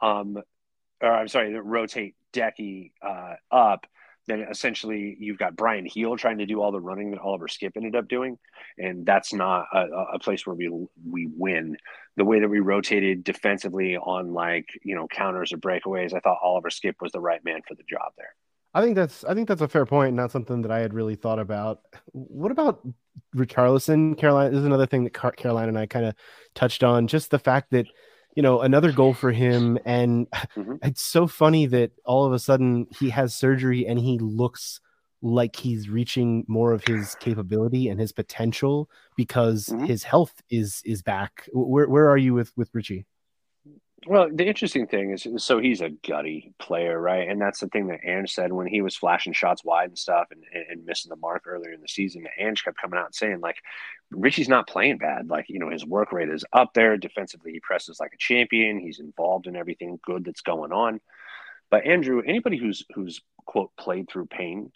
um, 0.00 0.38
or 1.02 1.12
I'm 1.12 1.28
sorry, 1.28 1.54
rotate 1.60 2.14
Deki 2.32 2.92
uh, 3.02 3.34
up, 3.50 3.86
then 4.26 4.46
essentially 4.50 5.16
you've 5.18 5.38
got 5.38 5.56
Bryan 5.56 5.86
Gil 5.92 6.16
trying 6.16 6.38
to 6.38 6.46
do 6.46 6.60
all 6.60 6.72
the 6.72 6.80
running 6.80 7.10
that 7.10 7.20
Oliver 7.20 7.48
Skipp 7.48 7.72
ended 7.76 7.96
up 7.96 8.08
doing, 8.08 8.38
and 8.78 9.04
that's 9.04 9.32
not 9.32 9.66
a, 9.72 9.86
a, 10.14 10.18
place 10.18 10.46
where 10.46 10.54
we 10.54 10.68
we 11.08 11.26
win. 11.26 11.76
The 12.16 12.24
way 12.24 12.40
that 12.40 12.48
we 12.48 12.60
rotated 12.60 13.24
defensively 13.24 13.96
on 13.96 14.32
like 14.32 14.68
you 14.82 14.94
know 14.94 15.08
counters 15.08 15.52
or 15.52 15.58
breakaways, 15.58 16.14
I 16.14 16.20
thought 16.20 16.38
Oliver 16.42 16.70
Skipp 16.70 16.94
was 17.00 17.12
the 17.12 17.20
right 17.20 17.44
man 17.44 17.60
for 17.66 17.74
the 17.74 17.84
job 17.88 18.12
there. 18.16 18.34
I 18.72 18.82
think 18.82 18.94
that's 18.94 19.24
I 19.24 19.34
think 19.34 19.48
that's 19.48 19.62
a 19.62 19.68
fair 19.68 19.86
point, 19.86 20.14
not 20.14 20.30
something 20.30 20.62
that 20.62 20.70
I 20.70 20.78
had 20.78 20.94
really 20.94 21.16
thought 21.16 21.38
about. 21.38 21.80
What 22.12 22.52
about 22.52 22.86
Richarlison? 23.34 24.16
Caroline 24.16 24.52
this 24.52 24.60
is 24.60 24.66
another 24.66 24.86
thing 24.86 25.04
that 25.04 25.36
Caroline 25.36 25.68
and 25.68 25.78
I 25.78 25.86
kind 25.86 26.06
of 26.06 26.14
touched 26.54 26.84
on. 26.84 27.08
Just 27.08 27.30
the 27.30 27.38
fact 27.38 27.72
that 27.72 27.86
you 28.34 28.42
know, 28.42 28.60
another 28.60 28.92
goal 28.92 29.14
for 29.14 29.32
him. 29.32 29.78
And 29.84 30.30
mm-hmm. 30.30 30.76
it's 30.82 31.02
so 31.02 31.26
funny 31.26 31.66
that 31.66 31.92
all 32.04 32.24
of 32.24 32.32
a 32.32 32.38
sudden 32.38 32.86
he 32.98 33.10
has 33.10 33.34
surgery 33.34 33.86
and 33.86 33.98
he 33.98 34.18
looks 34.18 34.80
like 35.22 35.56
he's 35.56 35.88
reaching 35.88 36.44
more 36.48 36.72
of 36.72 36.84
his 36.84 37.14
capability 37.16 37.88
and 37.88 38.00
his 38.00 38.12
potential 38.12 38.88
because 39.16 39.66
mm-hmm. 39.66 39.84
his 39.84 40.04
health 40.04 40.42
is 40.50 40.80
is 40.84 41.02
back. 41.02 41.48
Where 41.52 41.88
where 41.88 42.08
are 42.08 42.16
you 42.16 42.34
with 42.34 42.52
with 42.56 42.70
Richie? 42.72 43.06
Well, 44.06 44.30
the 44.32 44.46
interesting 44.46 44.86
thing 44.86 45.10
is, 45.10 45.26
so 45.36 45.58
he's 45.58 45.82
a 45.82 45.90
gutty 45.90 46.54
player, 46.58 46.98
right? 46.98 47.28
And 47.28 47.38
that's 47.40 47.60
the 47.60 47.68
thing 47.68 47.88
that 47.88 48.00
Ange 48.02 48.32
said 48.32 48.50
when 48.50 48.66
he 48.66 48.80
was 48.80 48.96
flashing 48.96 49.34
shots 49.34 49.62
wide 49.62 49.90
and 49.90 49.98
stuff 49.98 50.28
and, 50.30 50.42
and 50.70 50.86
missing 50.86 51.10
the 51.10 51.16
mark 51.16 51.42
earlier 51.46 51.72
in 51.72 51.82
the 51.82 51.88
season. 51.88 52.26
Ange 52.38 52.64
kept 52.64 52.80
coming 52.80 52.98
out 52.98 53.06
and 53.06 53.14
saying, 53.14 53.40
like, 53.40 53.56
Richie's 54.10 54.48
not 54.48 54.66
playing 54.66 54.98
bad. 54.98 55.28
Like, 55.28 55.46
you 55.50 55.58
know, 55.58 55.68
his 55.68 55.84
work 55.84 56.12
rate 56.12 56.30
is 56.30 56.46
up 56.50 56.72
there. 56.72 56.96
Defensively, 56.96 57.52
he 57.52 57.60
presses 57.60 58.00
like 58.00 58.14
a 58.14 58.18
champion. 58.18 58.78
He's 58.78 59.00
involved 59.00 59.46
in 59.46 59.54
everything 59.54 60.00
good 60.02 60.24
that's 60.24 60.40
going 60.40 60.72
on. 60.72 61.00
But 61.70 61.84
Andrew, 61.84 62.22
anybody 62.24 62.56
who's 62.56 62.84
who's 62.94 63.20
quote 63.44 63.70
played 63.78 64.08
through 64.08 64.26
pain 64.26 64.72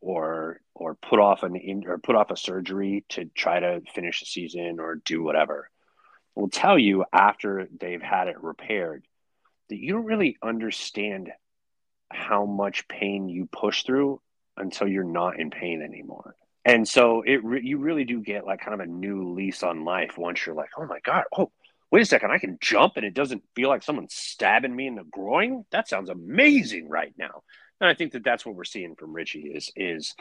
or 0.00 0.60
or 0.74 0.96
put 0.96 1.20
off 1.20 1.44
an 1.44 1.54
in, 1.54 1.86
or 1.86 1.98
put 1.98 2.16
off 2.16 2.32
a 2.32 2.36
surgery 2.36 3.04
to 3.10 3.26
try 3.26 3.60
to 3.60 3.80
finish 3.94 4.20
the 4.20 4.26
season 4.26 4.80
or 4.80 4.96
do 4.96 5.22
whatever 5.22 5.70
will 6.34 6.48
tell 6.48 6.78
you 6.78 7.04
after 7.12 7.68
they've 7.78 8.02
had 8.02 8.28
it 8.28 8.42
repaired 8.42 9.06
that 9.68 9.78
you 9.78 9.92
don't 9.92 10.04
really 10.04 10.36
understand 10.42 11.30
how 12.10 12.44
much 12.44 12.88
pain 12.88 13.28
you 13.28 13.46
push 13.46 13.84
through 13.84 14.20
until 14.56 14.86
you're 14.86 15.04
not 15.04 15.38
in 15.38 15.50
pain 15.50 15.82
anymore. 15.82 16.36
And 16.64 16.88
so 16.88 17.22
it 17.22 17.44
re- 17.44 17.62
you 17.62 17.78
really 17.78 18.04
do 18.04 18.20
get 18.20 18.46
like 18.46 18.60
kind 18.60 18.74
of 18.74 18.80
a 18.80 18.90
new 18.90 19.34
lease 19.34 19.62
on 19.62 19.84
life 19.84 20.16
once 20.16 20.44
you're 20.44 20.54
like, 20.54 20.70
oh 20.78 20.86
my 20.86 21.00
god, 21.00 21.24
oh 21.36 21.50
wait 21.90 22.02
a 22.02 22.06
second, 22.06 22.30
I 22.30 22.38
can 22.38 22.58
jump 22.60 22.94
and 22.96 23.04
it 23.04 23.14
doesn't 23.14 23.42
feel 23.54 23.68
like 23.68 23.82
someone's 23.82 24.14
stabbing 24.14 24.74
me 24.74 24.86
in 24.86 24.94
the 24.94 25.04
groin. 25.04 25.64
That 25.70 25.88
sounds 25.88 26.08
amazing 26.08 26.88
right 26.88 27.12
now. 27.18 27.42
And 27.80 27.88
I 27.90 27.94
think 27.94 28.12
that 28.12 28.24
that's 28.24 28.46
what 28.46 28.54
we're 28.54 28.64
seeing 28.64 28.94
from 28.96 29.12
Richie 29.12 29.52
is 29.54 29.70
is 29.76 30.14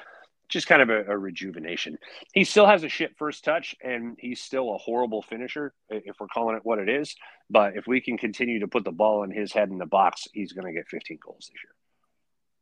just 0.50 0.68
kind 0.68 0.82
of 0.82 0.90
a, 0.90 1.06
a, 1.12 1.18
rejuvenation. 1.18 1.98
He 2.34 2.44
still 2.44 2.66
has 2.66 2.84
a 2.84 2.90
shit 2.90 3.18
first 3.18 3.44
touch, 3.44 3.76
and 3.84 4.16
he's 4.20 4.42
still 4.42 4.74
a 4.74 4.78
horrible 4.78 5.22
finisher, 5.22 5.74
if 5.90 6.16
we're 6.20 6.28
calling 6.28 6.56
it 6.56 6.62
what 6.64 6.80
it 6.80 6.90
is. 6.90 7.16
But 7.50 7.76
if 7.76 7.88
we 7.88 8.02
can 8.02 8.18
continue 8.18 8.60
to 8.60 8.68
put 8.68 8.84
the 8.84 8.92
ball 8.92 9.24
in 9.24 9.32
his 9.32 9.52
head 9.52 9.70
in 9.70 9.78
the 9.78 9.86
box, 9.86 10.28
he's 10.34 10.52
going 10.54 10.68
to 10.68 10.74
get 10.74 10.88
15 10.88 11.18
goals 11.24 11.50
this 11.52 11.62
year. 11.64 11.74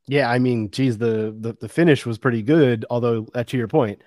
Yeah, 0.08 0.30
I 0.30 0.40
mean, 0.40 0.72
geez, 0.72 0.98
the, 0.98 1.36
the 1.40 1.56
the 1.60 1.70
finish 1.70 2.06
was 2.06 2.18
pretty 2.18 2.42
good. 2.42 2.86
Although, 2.90 3.28
uh, 3.36 3.44
to 3.44 3.58
your 3.58 3.68
point, 3.68 4.02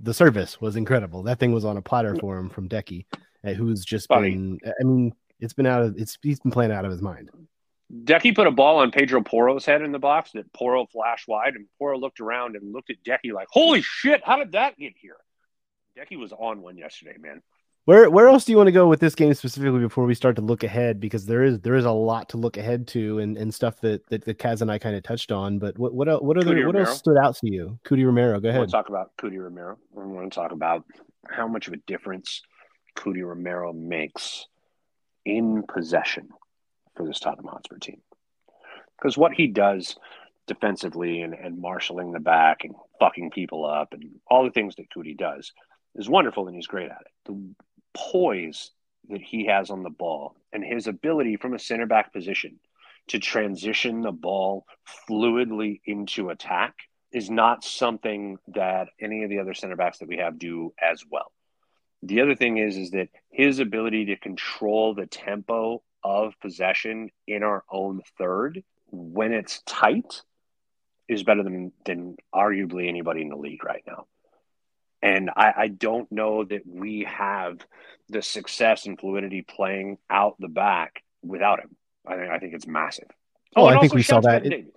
the 0.00 0.14
service 0.14 0.60
was 0.60 0.76
incredible. 0.76 1.22
That 1.22 1.38
thing 1.38 1.52
was 1.52 1.64
on 1.64 1.76
a 1.76 1.82
platter 1.82 2.16
for 2.16 2.38
him 2.38 2.48
from 2.48 2.68
Deki, 2.68 3.04
uh, 3.46 3.52
who's 3.52 3.84
just 3.84 4.08
Funny. 4.08 4.30
been. 4.30 4.58
I 4.64 4.84
mean, 4.84 5.12
it's 5.40 5.52
been 5.52 5.66
out 5.66 5.82
of 5.82 5.96
it's 5.98 6.16
he's 6.22 6.40
been 6.40 6.50
playing 6.50 6.72
out 6.72 6.84
of 6.84 6.90
his 6.90 7.02
mind. 7.02 7.30
Deki 7.94 8.34
put 8.34 8.46
a 8.46 8.50
ball 8.50 8.78
on 8.78 8.90
Pedro 8.90 9.22
Porro's 9.22 9.64
head 9.64 9.82
in 9.82 9.92
the 9.92 9.98
box 9.98 10.32
that 10.32 10.52
Porro 10.52 10.86
flashed 10.86 11.28
wide, 11.28 11.54
and 11.54 11.66
Porro 11.78 11.98
looked 11.98 12.20
around 12.20 12.56
and 12.56 12.72
looked 12.72 12.90
at 12.90 12.96
Deki 13.04 13.32
like, 13.32 13.48
"Holy 13.50 13.82
shit! 13.82 14.22
How 14.24 14.36
did 14.36 14.52
that 14.52 14.76
get 14.76 14.94
here?" 14.96 15.16
Deki 15.96 16.18
was 16.18 16.32
on 16.32 16.60
one 16.60 16.76
yesterday, 16.76 17.16
man. 17.18 17.42
Where 17.84 18.08
where 18.08 18.28
else 18.28 18.46
do 18.46 18.52
you 18.52 18.56
want 18.56 18.68
to 18.68 18.72
go 18.72 18.88
with 18.88 19.00
this 19.00 19.14
game 19.14 19.34
specifically 19.34 19.80
before 19.80 20.06
we 20.06 20.14
start 20.14 20.36
to 20.36 20.42
look 20.42 20.64
ahead? 20.64 20.98
Because 21.00 21.26
there 21.26 21.44
is 21.44 21.60
there 21.60 21.74
is 21.74 21.84
a 21.84 21.92
lot 21.92 22.30
to 22.30 22.38
look 22.38 22.56
ahead 22.56 22.88
to 22.88 23.18
and, 23.18 23.36
and 23.36 23.52
stuff 23.52 23.78
that, 23.82 24.08
that 24.08 24.24
that 24.24 24.38
Kaz 24.38 24.62
and 24.62 24.70
I 24.70 24.78
kind 24.78 24.96
of 24.96 25.02
touched 25.02 25.30
on. 25.30 25.58
But 25.58 25.78
what 25.78 25.94
what 25.94 26.24
what 26.24 26.38
other 26.38 26.66
what 26.66 26.76
else 26.76 26.98
stood 26.98 27.18
out 27.18 27.36
to 27.36 27.52
you? 27.52 27.78
Cuti 27.84 28.04
Romero, 28.04 28.40
go 28.40 28.48
ahead. 28.48 28.60
We'll 28.60 28.68
talk 28.68 28.88
about 28.88 29.10
Cuti 29.20 29.38
Romero. 29.38 29.76
We 29.92 30.04
want 30.04 30.32
to 30.32 30.34
talk 30.34 30.52
about 30.52 30.84
how 31.28 31.46
much 31.46 31.68
of 31.68 31.74
a 31.74 31.78
difference 31.86 32.40
Cuti 32.96 33.22
Romero 33.22 33.74
makes 33.74 34.46
in 35.26 35.62
possession 35.62 36.28
for 36.96 37.06
this 37.06 37.20
Tottenham 37.20 37.46
Hotspur 37.46 37.78
team. 37.78 38.00
Because 38.98 39.18
what 39.18 39.32
he 39.32 39.48
does 39.48 39.96
defensively 40.46 41.22
and, 41.22 41.34
and 41.34 41.60
marshaling 41.60 42.12
the 42.12 42.20
back 42.20 42.64
and 42.64 42.74
fucking 43.00 43.30
people 43.30 43.64
up 43.64 43.92
and 43.92 44.04
all 44.26 44.44
the 44.44 44.50
things 44.50 44.76
that 44.76 44.90
Cuti 44.90 45.16
does 45.16 45.52
is 45.94 46.08
wonderful 46.08 46.46
and 46.46 46.56
he's 46.56 46.66
great 46.66 46.90
at 46.90 47.00
it. 47.00 47.12
The 47.26 47.54
poise 47.94 48.70
that 49.08 49.22
he 49.22 49.46
has 49.46 49.70
on 49.70 49.82
the 49.82 49.90
ball 49.90 50.36
and 50.52 50.64
his 50.64 50.86
ability 50.86 51.36
from 51.36 51.54
a 51.54 51.58
center 51.58 51.86
back 51.86 52.12
position 52.12 52.58
to 53.08 53.18
transition 53.18 54.00
the 54.00 54.12
ball 54.12 54.66
fluidly 55.08 55.80
into 55.84 56.30
attack 56.30 56.74
is 57.12 57.30
not 57.30 57.62
something 57.62 58.38
that 58.48 58.88
any 59.00 59.22
of 59.22 59.30
the 59.30 59.38
other 59.38 59.54
center 59.54 59.76
backs 59.76 59.98
that 59.98 60.08
we 60.08 60.16
have 60.16 60.38
do 60.38 60.72
as 60.82 61.04
well. 61.08 61.30
The 62.02 62.20
other 62.20 62.34
thing 62.34 62.58
is 62.58 62.76
is 62.76 62.90
that 62.90 63.08
his 63.30 63.60
ability 63.60 64.06
to 64.06 64.16
control 64.16 64.94
the 64.94 65.06
tempo 65.06 65.82
of 66.04 66.38
possession 66.40 67.10
in 67.26 67.42
our 67.42 67.64
own 67.70 68.02
third 68.18 68.62
when 68.90 69.32
it's 69.32 69.62
tight 69.66 70.22
is 71.08 71.22
better 71.22 71.42
than 71.42 71.72
than 71.84 72.16
arguably 72.34 72.88
anybody 72.88 73.22
in 73.22 73.28
the 73.28 73.36
league 73.36 73.64
right 73.64 73.82
now. 73.86 74.06
And 75.02 75.30
I, 75.36 75.52
I 75.56 75.68
don't 75.68 76.10
know 76.10 76.44
that 76.44 76.62
we 76.66 77.06
have 77.08 77.58
the 78.08 78.22
success 78.22 78.86
and 78.86 78.98
fluidity 78.98 79.42
playing 79.42 79.98
out 80.08 80.36
the 80.38 80.48
back 80.48 81.02
without 81.22 81.60
him. 81.60 81.76
I 82.06 82.16
think 82.16 82.30
I 82.30 82.38
think 82.38 82.54
it's 82.54 82.66
massive. 82.66 83.08
Oh, 83.56 83.66
I 83.66 83.78
think 83.80 83.94
we 83.94 84.02
saw 84.02 84.20
that. 84.20 84.46
It, 84.46 84.74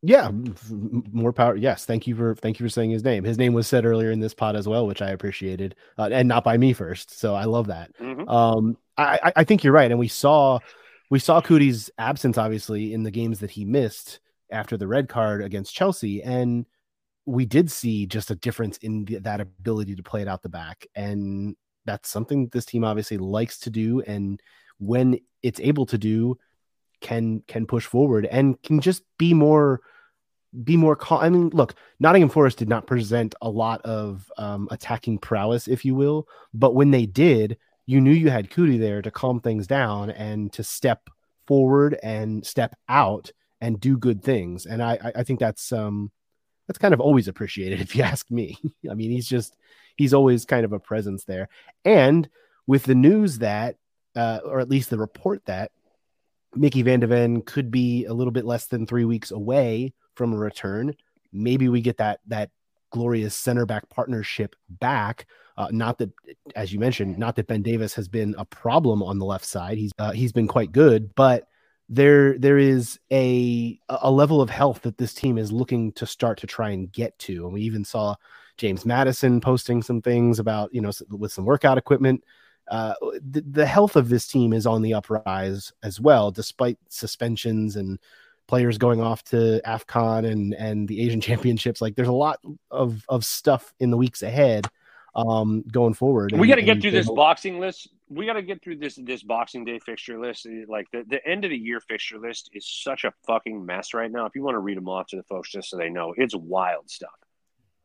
yeah, 0.00 0.30
more 0.70 1.32
power. 1.32 1.56
Yes, 1.56 1.84
thank 1.84 2.06
you 2.06 2.14
for 2.14 2.36
thank 2.36 2.60
you 2.60 2.66
for 2.66 2.70
saying 2.70 2.90
his 2.90 3.02
name. 3.02 3.24
His 3.24 3.36
name 3.36 3.52
was 3.52 3.66
said 3.66 3.84
earlier 3.84 4.12
in 4.12 4.20
this 4.20 4.34
pod 4.34 4.54
as 4.54 4.68
well, 4.68 4.86
which 4.86 5.02
I 5.02 5.10
appreciated, 5.10 5.74
uh, 5.98 6.08
and 6.12 6.28
not 6.28 6.44
by 6.44 6.56
me 6.56 6.72
first. 6.72 7.18
So 7.18 7.34
I 7.34 7.44
love 7.44 7.66
that. 7.66 7.90
Mm-hmm. 8.00 8.28
Um, 8.28 8.76
I 8.98 9.32
I 9.36 9.44
think 9.44 9.64
you're 9.64 9.72
right, 9.72 9.90
and 9.90 9.98
we 9.98 10.08
saw 10.08 10.58
we 11.10 11.18
saw 11.18 11.40
Cuti's 11.40 11.90
absence 11.98 12.36
obviously 12.36 12.92
in 12.92 13.02
the 13.02 13.10
games 13.10 13.40
that 13.40 13.50
he 13.50 13.64
missed 13.64 14.20
after 14.50 14.76
the 14.76 14.86
red 14.86 15.08
card 15.08 15.42
against 15.42 15.74
Chelsea, 15.74 16.22
and 16.22 16.66
we 17.26 17.46
did 17.46 17.70
see 17.70 18.06
just 18.06 18.30
a 18.30 18.34
difference 18.34 18.78
in 18.78 19.04
the, 19.04 19.18
that 19.18 19.40
ability 19.40 19.94
to 19.96 20.02
play 20.02 20.22
it 20.22 20.28
out 20.28 20.42
the 20.42 20.48
back, 20.48 20.86
and 20.94 21.56
that's 21.84 22.08
something 22.08 22.48
this 22.48 22.64
team 22.64 22.84
obviously 22.84 23.18
likes 23.18 23.58
to 23.60 23.70
do, 23.70 24.00
and 24.02 24.40
when 24.78 25.18
it's 25.42 25.60
able 25.60 25.86
to 25.86 25.98
do, 25.98 26.38
can 27.00 27.42
can 27.46 27.66
push 27.66 27.86
forward 27.86 28.26
and 28.26 28.60
can 28.62 28.80
just 28.80 29.02
be 29.18 29.32
more 29.34 29.80
be 30.64 30.76
more 30.76 30.96
calm. 30.96 31.20
I 31.20 31.28
mean, 31.28 31.50
look, 31.50 31.74
Nottingham 32.00 32.30
Forest 32.30 32.58
did 32.58 32.68
not 32.68 32.86
present 32.86 33.34
a 33.42 33.50
lot 33.50 33.82
of 33.82 34.30
um, 34.38 34.68
attacking 34.70 35.18
prowess, 35.18 35.68
if 35.68 35.84
you 35.84 35.94
will, 35.94 36.26
but 36.54 36.74
when 36.74 36.90
they 36.90 37.06
did, 37.06 37.58
you 37.88 38.02
knew 38.02 38.12
you 38.12 38.28
had 38.28 38.50
Cuti 38.50 38.78
there 38.78 39.00
to 39.00 39.10
calm 39.10 39.40
things 39.40 39.66
down 39.66 40.10
and 40.10 40.52
to 40.52 40.62
step 40.62 41.08
forward 41.46 41.98
and 42.02 42.46
step 42.46 42.76
out 42.86 43.32
and 43.62 43.80
do 43.80 43.96
good 43.96 44.22
things. 44.22 44.66
And 44.66 44.82
I, 44.82 44.98
I 45.16 45.22
think 45.22 45.40
that's 45.40 45.72
um, 45.72 46.12
that's 46.66 46.78
kind 46.78 46.92
of 46.92 47.00
always 47.00 47.28
appreciated, 47.28 47.80
if 47.80 47.96
you 47.96 48.02
ask 48.02 48.30
me. 48.30 48.58
I 48.90 48.92
mean, 48.92 49.10
he's 49.10 49.26
just 49.26 49.56
he's 49.96 50.12
always 50.12 50.44
kind 50.44 50.66
of 50.66 50.74
a 50.74 50.78
presence 50.78 51.24
there. 51.24 51.48
And 51.82 52.28
with 52.66 52.84
the 52.84 52.94
news 52.94 53.38
that, 53.38 53.76
uh, 54.14 54.40
or 54.44 54.60
at 54.60 54.68
least 54.68 54.90
the 54.90 54.98
report 54.98 55.46
that 55.46 55.72
Micky 56.54 56.82
Van 56.82 57.00
de 57.00 57.06
Ven 57.06 57.40
could 57.40 57.70
be 57.70 58.04
a 58.04 58.12
little 58.12 58.32
bit 58.32 58.44
less 58.44 58.66
than 58.66 58.86
three 58.86 59.06
weeks 59.06 59.30
away 59.30 59.94
from 60.14 60.34
a 60.34 60.38
return. 60.38 60.94
Maybe 61.32 61.70
we 61.70 61.80
get 61.80 61.96
that 61.96 62.20
that 62.26 62.50
glorious 62.90 63.34
center 63.34 63.64
back 63.64 63.88
partnership 63.88 64.56
back. 64.68 65.26
Uh, 65.58 65.68
not 65.70 65.98
that, 65.98 66.10
as 66.56 66.72
you 66.72 66.78
mentioned, 66.78 67.18
not 67.18 67.36
that 67.36 67.48
Ben 67.48 67.62
Davies 67.62 67.92
has 67.94 68.08
been 68.08 68.34
a 68.38 68.44
problem 68.44 69.02
on 69.02 69.18
the 69.18 69.26
left 69.26 69.44
side. 69.44 69.76
He's 69.76 69.92
uh, 69.98 70.12
he's 70.12 70.32
been 70.32 70.48
quite 70.48 70.72
good, 70.72 71.14
but 71.14 71.48
there 71.88 72.38
there 72.38 72.58
is 72.58 72.98
a 73.12 73.78
a 73.88 74.10
level 74.10 74.40
of 74.40 74.48
health 74.48 74.82
that 74.82 74.98
this 74.98 75.12
team 75.12 75.36
is 75.36 75.52
looking 75.52 75.92
to 75.92 76.06
start 76.06 76.38
to 76.38 76.46
try 76.46 76.70
and 76.70 76.90
get 76.92 77.18
to. 77.20 77.44
And 77.44 77.52
we 77.52 77.62
even 77.62 77.84
saw 77.84 78.14
James 78.56 78.86
Maddison 78.86 79.40
posting 79.40 79.82
some 79.82 80.00
things 80.00 80.38
about 80.38 80.72
you 80.72 80.80
know 80.80 80.92
with 81.10 81.32
some 81.32 81.44
workout 81.44 81.76
equipment 81.76 82.22
uh, 82.70 82.94
the, 83.30 83.40
the 83.50 83.66
health 83.66 83.96
of 83.96 84.08
this 84.08 84.26
team 84.26 84.52
is 84.52 84.66
on 84.66 84.82
the 84.82 84.94
uprise 84.94 85.72
as 85.82 86.00
well, 86.00 86.30
despite 86.30 86.78
suspensions 86.88 87.76
and 87.76 87.98
players 88.46 88.78
going 88.78 89.00
off 89.00 89.22
to 89.24 89.60
AFCON 89.66 90.30
and 90.30 90.54
and 90.54 90.88
the 90.88 91.00
Asian 91.00 91.20
Championships. 91.28 91.80
Like 91.80 91.96
there's 91.96 92.08
a 92.08 92.12
lot 92.12 92.40
of 92.70 93.04
of 93.08 93.24
stuff 93.24 93.72
in 93.80 93.90
the 93.90 93.96
weeks 93.96 94.22
ahead 94.22 94.66
um 95.18 95.64
going 95.72 95.94
forward. 95.94 96.32
We 96.32 96.46
got 96.46 96.56
to 96.56 96.62
get 96.62 96.80
through 96.80 96.92
this 96.92 97.06
hope. 97.06 97.16
boxing 97.16 97.58
list. 97.58 97.88
We 98.08 98.24
got 98.24 98.34
to 98.34 98.42
get 98.42 98.62
through 98.62 98.76
this 98.76 98.96
this 99.02 99.22
Boxing 99.22 99.64
Day 99.64 99.80
fixture 99.84 100.20
list. 100.20 100.46
Like 100.68 100.86
the, 100.92 101.04
the 101.08 101.26
end 101.26 101.44
of 101.44 101.50
the 101.50 101.56
year 101.56 101.80
fixture 101.80 102.18
list 102.18 102.50
is 102.54 102.66
such 102.66 103.04
a 103.04 103.12
fucking 103.26 103.64
mess 103.64 103.92
right 103.92 104.10
now. 104.10 104.26
If 104.26 104.34
you 104.34 104.42
want 104.42 104.54
to 104.54 104.60
read 104.60 104.76
them 104.76 104.88
off 104.88 105.08
to 105.08 105.16
the 105.16 105.24
folks 105.24 105.50
just 105.50 105.70
so 105.70 105.76
they 105.76 105.90
know, 105.90 106.14
it's 106.16 106.34
wild 106.34 106.88
stuff. 106.88 107.10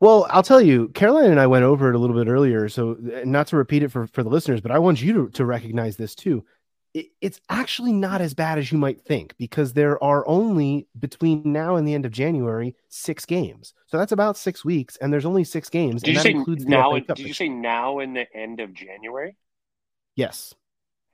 Well, 0.00 0.26
I'll 0.30 0.42
tell 0.42 0.60
you, 0.60 0.88
Caroline 0.88 1.30
and 1.30 1.40
I 1.40 1.46
went 1.46 1.64
over 1.64 1.88
it 1.88 1.94
a 1.94 1.98
little 1.98 2.16
bit 2.16 2.30
earlier. 2.30 2.68
So, 2.68 2.96
not 3.24 3.46
to 3.48 3.56
repeat 3.56 3.82
it 3.82 3.90
for, 3.90 4.06
for 4.08 4.22
the 4.22 4.28
listeners, 4.28 4.60
but 4.60 4.70
I 4.70 4.78
want 4.78 5.00
you 5.00 5.12
to, 5.14 5.28
to 5.30 5.44
recognize 5.44 5.96
this 5.96 6.14
too. 6.14 6.44
It, 6.94 7.08
it's 7.20 7.40
actually 7.50 7.92
not 7.92 8.20
as 8.20 8.34
bad 8.34 8.56
as 8.56 8.70
you 8.70 8.78
might 8.78 9.00
think 9.00 9.36
because 9.36 9.72
there 9.72 10.02
are 10.02 10.26
only 10.28 10.86
between 10.98 11.42
now 11.44 11.74
and 11.76 11.86
the 11.86 11.92
end 11.94 12.06
of 12.06 12.12
January 12.12 12.76
six 12.88 13.26
games. 13.26 13.74
So 13.86 13.98
that's 13.98 14.12
about 14.12 14.36
six 14.36 14.64
weeks, 14.64 14.96
and 14.96 15.12
there's 15.12 15.26
only 15.26 15.44
six 15.44 15.68
games. 15.68 16.02
Did 16.02 16.14
you 16.14 16.20
say 16.20 16.32
now? 16.32 16.96
Did 16.96 17.18
you 17.18 17.34
say 17.34 17.48
now 17.48 17.98
in 17.98 18.14
the 18.14 18.32
end 18.32 18.60
of 18.60 18.72
January? 18.72 19.36
Yes. 20.14 20.54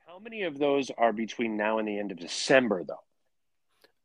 How 0.05 0.19
many 0.19 0.43
of 0.43 0.59
those 0.59 0.91
are 0.97 1.13
between 1.13 1.57
now 1.57 1.79
and 1.79 1.87
the 1.87 1.97
end 1.97 2.11
of 2.11 2.19
December, 2.19 2.83
though? 2.83 3.03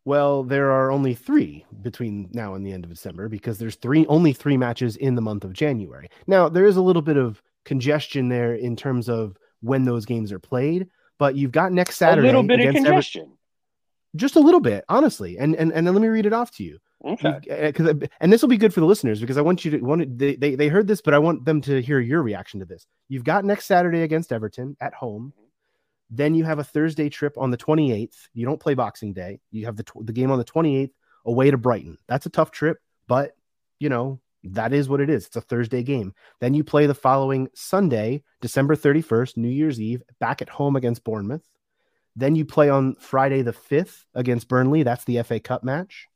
Well, 0.07 0.45
there 0.45 0.70
are 0.70 0.93
only 0.93 1.14
three 1.14 1.66
between 1.83 2.31
now 2.33 2.55
and 2.55 2.64
the 2.64 2.72
end 2.72 2.85
of 2.85 2.91
December 2.91 3.29
because 3.29 3.59
there's 3.59 3.74
three 3.74 4.07
only 4.07 4.33
three 4.33 4.57
matches 4.57 4.97
in 4.97 5.16
the 5.16 5.20
month 5.20 5.43
of 5.43 5.53
January. 5.53 6.09
Now 6.29 6.49
there 6.49 6.64
is 6.64 6.77
a 6.77 6.83
little 6.83 7.03
bit 7.03 7.16
of 7.16 7.43
congestion 7.64 8.28
there 8.28 8.55
in 8.55 8.77
terms 8.77 9.09
of 9.09 9.36
when 9.62 9.85
those 9.85 10.07
games 10.07 10.31
are 10.31 10.39
played, 10.39 10.86
but 11.18 11.36
you've 11.36 11.52
got 11.52 11.72
next 11.72 11.97
Saturday. 11.97 12.28
A 12.28 12.30
little 12.30 12.43
bit 12.43 12.60
of 12.60 12.74
congestion. 12.74 13.32
Just 14.14 14.36
a 14.36 14.40
little 14.40 14.60
bit, 14.60 14.84
honestly. 14.88 15.38
And 15.38 15.55
and 15.55 15.72
and 15.72 15.86
then 15.86 15.94
let 15.94 16.01
me 16.01 16.09
read 16.09 16.26
it 16.26 16.32
off 16.32 16.51
to 16.56 16.64
you. 16.64 16.78
Okay. 17.05 17.40
Because 17.66 17.86
uh, 17.86 18.06
and 18.20 18.32
this 18.32 18.43
will 18.43 18.48
be 18.48 18.56
good 18.56 18.72
for 18.72 18.80
the 18.80 18.86
listeners 18.86 19.20
because 19.20 19.36
I 19.36 19.43
want 19.43 19.64
you 19.64 19.72
to 19.72 19.80
want 19.80 20.18
they, 20.18 20.36
they 20.36 20.55
they 20.55 20.68
heard 20.68 20.86
this, 20.86 21.01
but 21.01 21.14
I 21.14 21.18
want 21.18 21.44
them 21.44 21.60
to 21.62 21.80
hear 21.82 22.01
your 22.01 22.22
reaction 22.22 22.60
to 22.60 22.66
this. 22.66 22.86
You've 23.09 23.24
got 23.24 23.44
next 23.44 23.66
Saturday 23.66 24.02
against 24.02 24.32
Everton 24.32 24.76
at 24.80 24.94
home. 24.94 25.32
Then 26.10 26.34
you 26.34 26.44
have 26.44 26.59
a 26.59 26.64
Thursday 26.64 27.09
trip 27.09 27.36
on 27.36 27.51
the 27.51 27.56
28th. 27.56 28.28
You 28.32 28.47
don't 28.47 28.60
play 28.60 28.74
Boxing 28.74 29.12
Day. 29.12 29.40
You 29.51 29.66
have 29.66 29.76
the 29.76 29.84
the 30.01 30.12
game 30.12 30.30
on 30.30 30.38
the 30.38 30.44
28th 30.44 30.93
away 31.24 31.51
to 31.51 31.59
Brighton. 31.59 31.98
That's 32.06 32.26
a 32.26 32.30
tough 32.30 32.51
trip, 32.51 32.78
but 33.06 33.36
you 33.78 33.88
know, 33.88 34.20
that 34.45 34.73
is 34.73 34.89
what 34.89 35.01
it 35.01 35.11
is. 35.11 35.27
It's 35.27 35.37
a 35.37 35.41
Thursday 35.41 35.83
game. 35.83 36.15
Then 36.41 36.55
you 36.55 36.65
play 36.65 36.87
the 36.87 36.95
following 36.95 37.49
Sunday, 37.55 38.23
December 38.41 38.77
31st, 38.77 39.37
New 39.37 39.49
Year's 39.49 39.81
Eve, 39.81 40.03
back 40.21 40.43
at 40.43 40.49
home 40.49 40.77
against 40.77 41.05
Bournemouth. 41.05 41.47
Then 42.15 42.35
you 42.35 42.45
play 42.45 42.71
on 42.71 42.95
Friday 42.95 43.43
the 43.43 43.53
5th 43.53 44.05
against 44.15 44.49
Burnley. 44.49 44.83
That's 44.83 45.05
the 45.05 45.23
FA 45.23 45.41
Cup 45.41 45.65
match. 45.65 46.09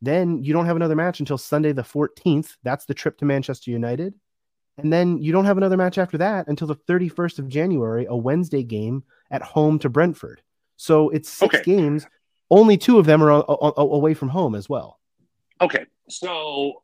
Then 0.00 0.42
you 0.42 0.52
don't 0.52 0.66
have 0.66 0.76
another 0.76 0.94
match 0.94 1.20
until 1.20 1.38
Sunday 1.38 1.72
the 1.72 1.82
14th. 1.82 2.56
That's 2.62 2.84
the 2.84 2.94
trip 2.94 3.18
to 3.18 3.24
Manchester 3.24 3.70
United. 3.70 4.14
And 4.76 4.92
then 4.92 5.18
you 5.18 5.32
don't 5.32 5.44
have 5.44 5.56
another 5.56 5.76
match 5.76 5.98
after 5.98 6.18
that 6.18 6.48
until 6.48 6.66
the 6.66 6.76
31st 6.76 7.38
of 7.38 7.48
January, 7.48 8.06
a 8.08 8.16
Wednesday 8.16 8.62
game 8.62 9.04
at 9.30 9.42
home 9.42 9.78
to 9.80 9.88
Brentford. 9.88 10.42
So 10.76 11.10
it's 11.10 11.28
six 11.28 11.54
okay. 11.54 11.64
games. 11.64 12.06
Only 12.50 12.76
two 12.76 12.98
of 12.98 13.06
them 13.06 13.22
are 13.22 13.44
away 13.48 14.14
from 14.14 14.28
home 14.28 14.54
as 14.54 14.68
well. 14.68 15.00
Okay. 15.60 15.86
So 16.08 16.82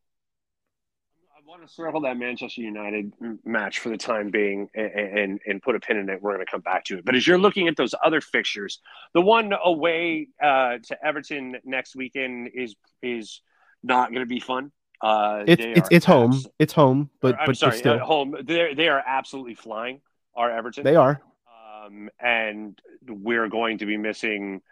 want 1.60 1.68
to 1.68 1.74
circle 1.74 2.00
that 2.00 2.16
Manchester 2.16 2.62
United 2.62 3.12
match 3.44 3.80
for 3.80 3.90
the 3.90 3.96
time 3.96 4.30
being 4.30 4.68
and, 4.74 5.18
and, 5.18 5.40
and 5.46 5.62
put 5.62 5.76
a 5.76 5.80
pin 5.80 5.98
in 5.98 6.08
it. 6.08 6.22
We're 6.22 6.34
going 6.34 6.44
to 6.44 6.50
come 6.50 6.62
back 6.62 6.84
to 6.86 6.98
it. 6.98 7.04
But 7.04 7.14
as 7.14 7.26
you're 7.26 7.38
looking 7.38 7.68
at 7.68 7.76
those 7.76 7.94
other 8.02 8.20
fixtures, 8.20 8.80
the 9.12 9.20
one 9.20 9.52
away 9.62 10.28
uh, 10.42 10.78
to 10.84 11.04
Everton 11.04 11.56
next 11.64 11.94
weekend 11.94 12.50
is 12.54 12.74
is 13.02 13.42
not 13.82 14.10
going 14.10 14.22
to 14.22 14.26
be 14.26 14.40
fun. 14.40 14.72
Uh, 15.02 15.44
it's 15.46 15.62
it's, 15.64 15.88
it's 15.90 16.06
home. 16.06 16.42
It's 16.58 16.72
home, 16.72 17.10
but 17.20 17.38
I'm 17.38 17.46
but 17.46 17.56
sorry, 17.56 17.78
still. 17.78 17.94
uh, 17.94 17.98
home. 17.98 18.36
They 18.42 18.72
they 18.74 18.88
are 18.88 19.02
absolutely 19.06 19.54
flying. 19.54 20.00
Our 20.34 20.50
Everton. 20.50 20.84
They 20.84 20.96
are. 20.96 21.20
Um, 21.84 22.08
and 22.18 22.80
we're 23.06 23.48
going 23.48 23.78
to 23.78 23.86
be 23.86 23.96
missing 23.98 24.62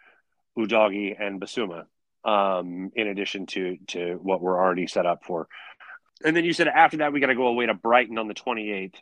Udogie 0.57 1.15
and 1.19 1.39
Bissouma, 1.39 1.85
um, 2.23 2.91
in 2.95 3.07
addition 3.07 3.45
to 3.47 3.77
to 3.87 4.19
what 4.23 4.41
we're 4.41 4.57
already 4.57 4.87
set 4.87 5.05
up 5.05 5.23
for. 5.23 5.47
And 6.23 6.35
then 6.35 6.43
you 6.45 6.53
said 6.53 6.67
after 6.67 6.97
that 6.97 7.13
we 7.13 7.19
got 7.19 7.27
to 7.27 7.35
go 7.35 7.47
away 7.47 7.65
to 7.65 7.73
Brighton 7.73 8.17
on 8.17 8.27
the 8.27 8.33
28th. 8.33 8.95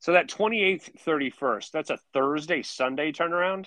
So 0.00 0.12
that 0.12 0.28
28th, 0.28 1.02
31st, 1.04 1.70
that's 1.70 1.90
a 1.90 1.98
Thursday 2.12 2.62
Sunday 2.62 3.12
turnaround, 3.12 3.66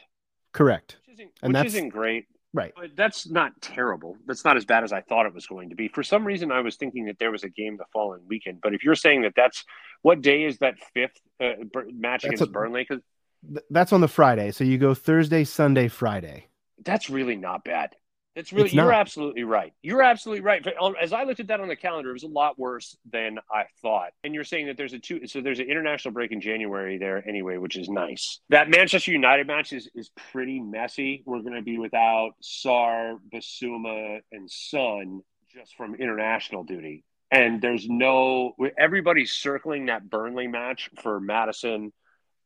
Correct. 0.53 0.97
which 1.07 1.15
isn't, 1.15 1.31
And 1.41 1.49
which 1.51 1.53
that's- 1.55 1.73
isn't 1.73 1.89
great. 1.89 2.25
Right. 2.51 2.73
But 2.75 2.95
that's 2.95 3.29
not 3.29 3.51
terrible. 3.61 4.17
That's 4.25 4.43
not 4.43 4.57
as 4.57 4.65
bad 4.65 4.83
as 4.83 4.91
I 4.91 5.01
thought 5.01 5.27
it 5.27 5.35
was 5.35 5.45
going 5.45 5.69
to 5.69 5.75
be. 5.75 5.87
For 5.87 6.01
some 6.01 6.25
reason, 6.25 6.51
I 6.51 6.61
was 6.61 6.77
thinking 6.77 7.05
that 7.05 7.19
there 7.19 7.29
was 7.29 7.43
a 7.43 7.49
game 7.49 7.77
the 7.77 7.85
following 7.93 8.21
weekend. 8.27 8.59
But 8.61 8.73
if 8.73 8.83
you're 8.83 8.95
saying 8.95 9.21
that 9.21 9.33
that's 9.35 9.63
what 10.01 10.21
day 10.21 10.45
is 10.45 10.57
that 10.57 10.73
fifth 10.95 11.19
uh, 11.39 11.51
match 11.93 12.23
That's 12.23 12.25
against 12.25 12.43
a- 12.43 12.47
Burnley? 12.47 12.87
Because 12.89 13.03
Th- 13.47 13.63
That's 13.69 13.93
on 13.93 14.01
the 14.01 14.07
Friday. 14.07 14.49
So 14.49 14.63
you 14.63 14.79
go 14.79 14.95
Thursday, 14.95 15.43
Sunday, 15.43 15.87
Friday. 15.89 16.47
that's 16.83 17.07
really 17.09 17.35
not 17.35 17.63
bad. 17.63 17.95
That's 18.35 18.53
really 18.53 18.65
It's 18.67 18.73
you're 18.73 18.85
not. 18.85 18.93
absolutely 18.93 19.43
right. 19.43 19.73
You're 19.81 20.03
absolutely 20.03 20.41
right. 20.41 20.65
As 21.01 21.13
I 21.13 21.23
looked 21.23 21.39
at 21.39 21.47
that 21.47 21.59
on 21.59 21.67
the 21.67 21.75
calendar, 21.75 22.11
it 22.11 22.13
was 22.13 22.23
a 22.23 22.27
lot 22.27 22.57
worse 22.59 22.95
than 23.11 23.39
I 23.51 23.65
thought. 23.81 24.11
And 24.23 24.33
you're 24.33 24.43
saying 24.43 24.67
that 24.67 24.77
there's 24.77 24.93
a 24.93 24.99
two, 24.99 25.27
so 25.27 25.41
there's 25.41 25.59
an 25.59 25.69
international 25.69 26.13
break 26.13 26.31
in 26.31 26.39
January 26.39 26.97
there 26.97 27.27
anyway, 27.27 27.57
which 27.57 27.75
is 27.75 27.89
nice. 27.89 28.39
That 28.49 28.69
Manchester 28.69 29.11
United 29.11 29.47
match 29.47 29.73
is 29.73 29.89
is 29.95 30.11
pretty 30.31 30.59
messy. 30.59 31.23
We're 31.25 31.41
going 31.41 31.55
to 31.55 31.61
be 31.63 31.77
without 31.79 32.31
Sarr, 32.43 33.17
Bissouma, 33.33 34.19
and 34.31 34.49
Son 34.49 35.21
just 35.53 35.75
from 35.75 35.95
international 35.95 36.63
duty. 36.63 37.03
And 37.31 37.61
there's 37.61 37.87
no 37.89 38.53
everybody's 38.77 39.31
circling 39.31 39.87
that 39.87 40.09
Burnley 40.09 40.47
match 40.47 40.89
for 41.01 41.19
Maddison 41.19 41.91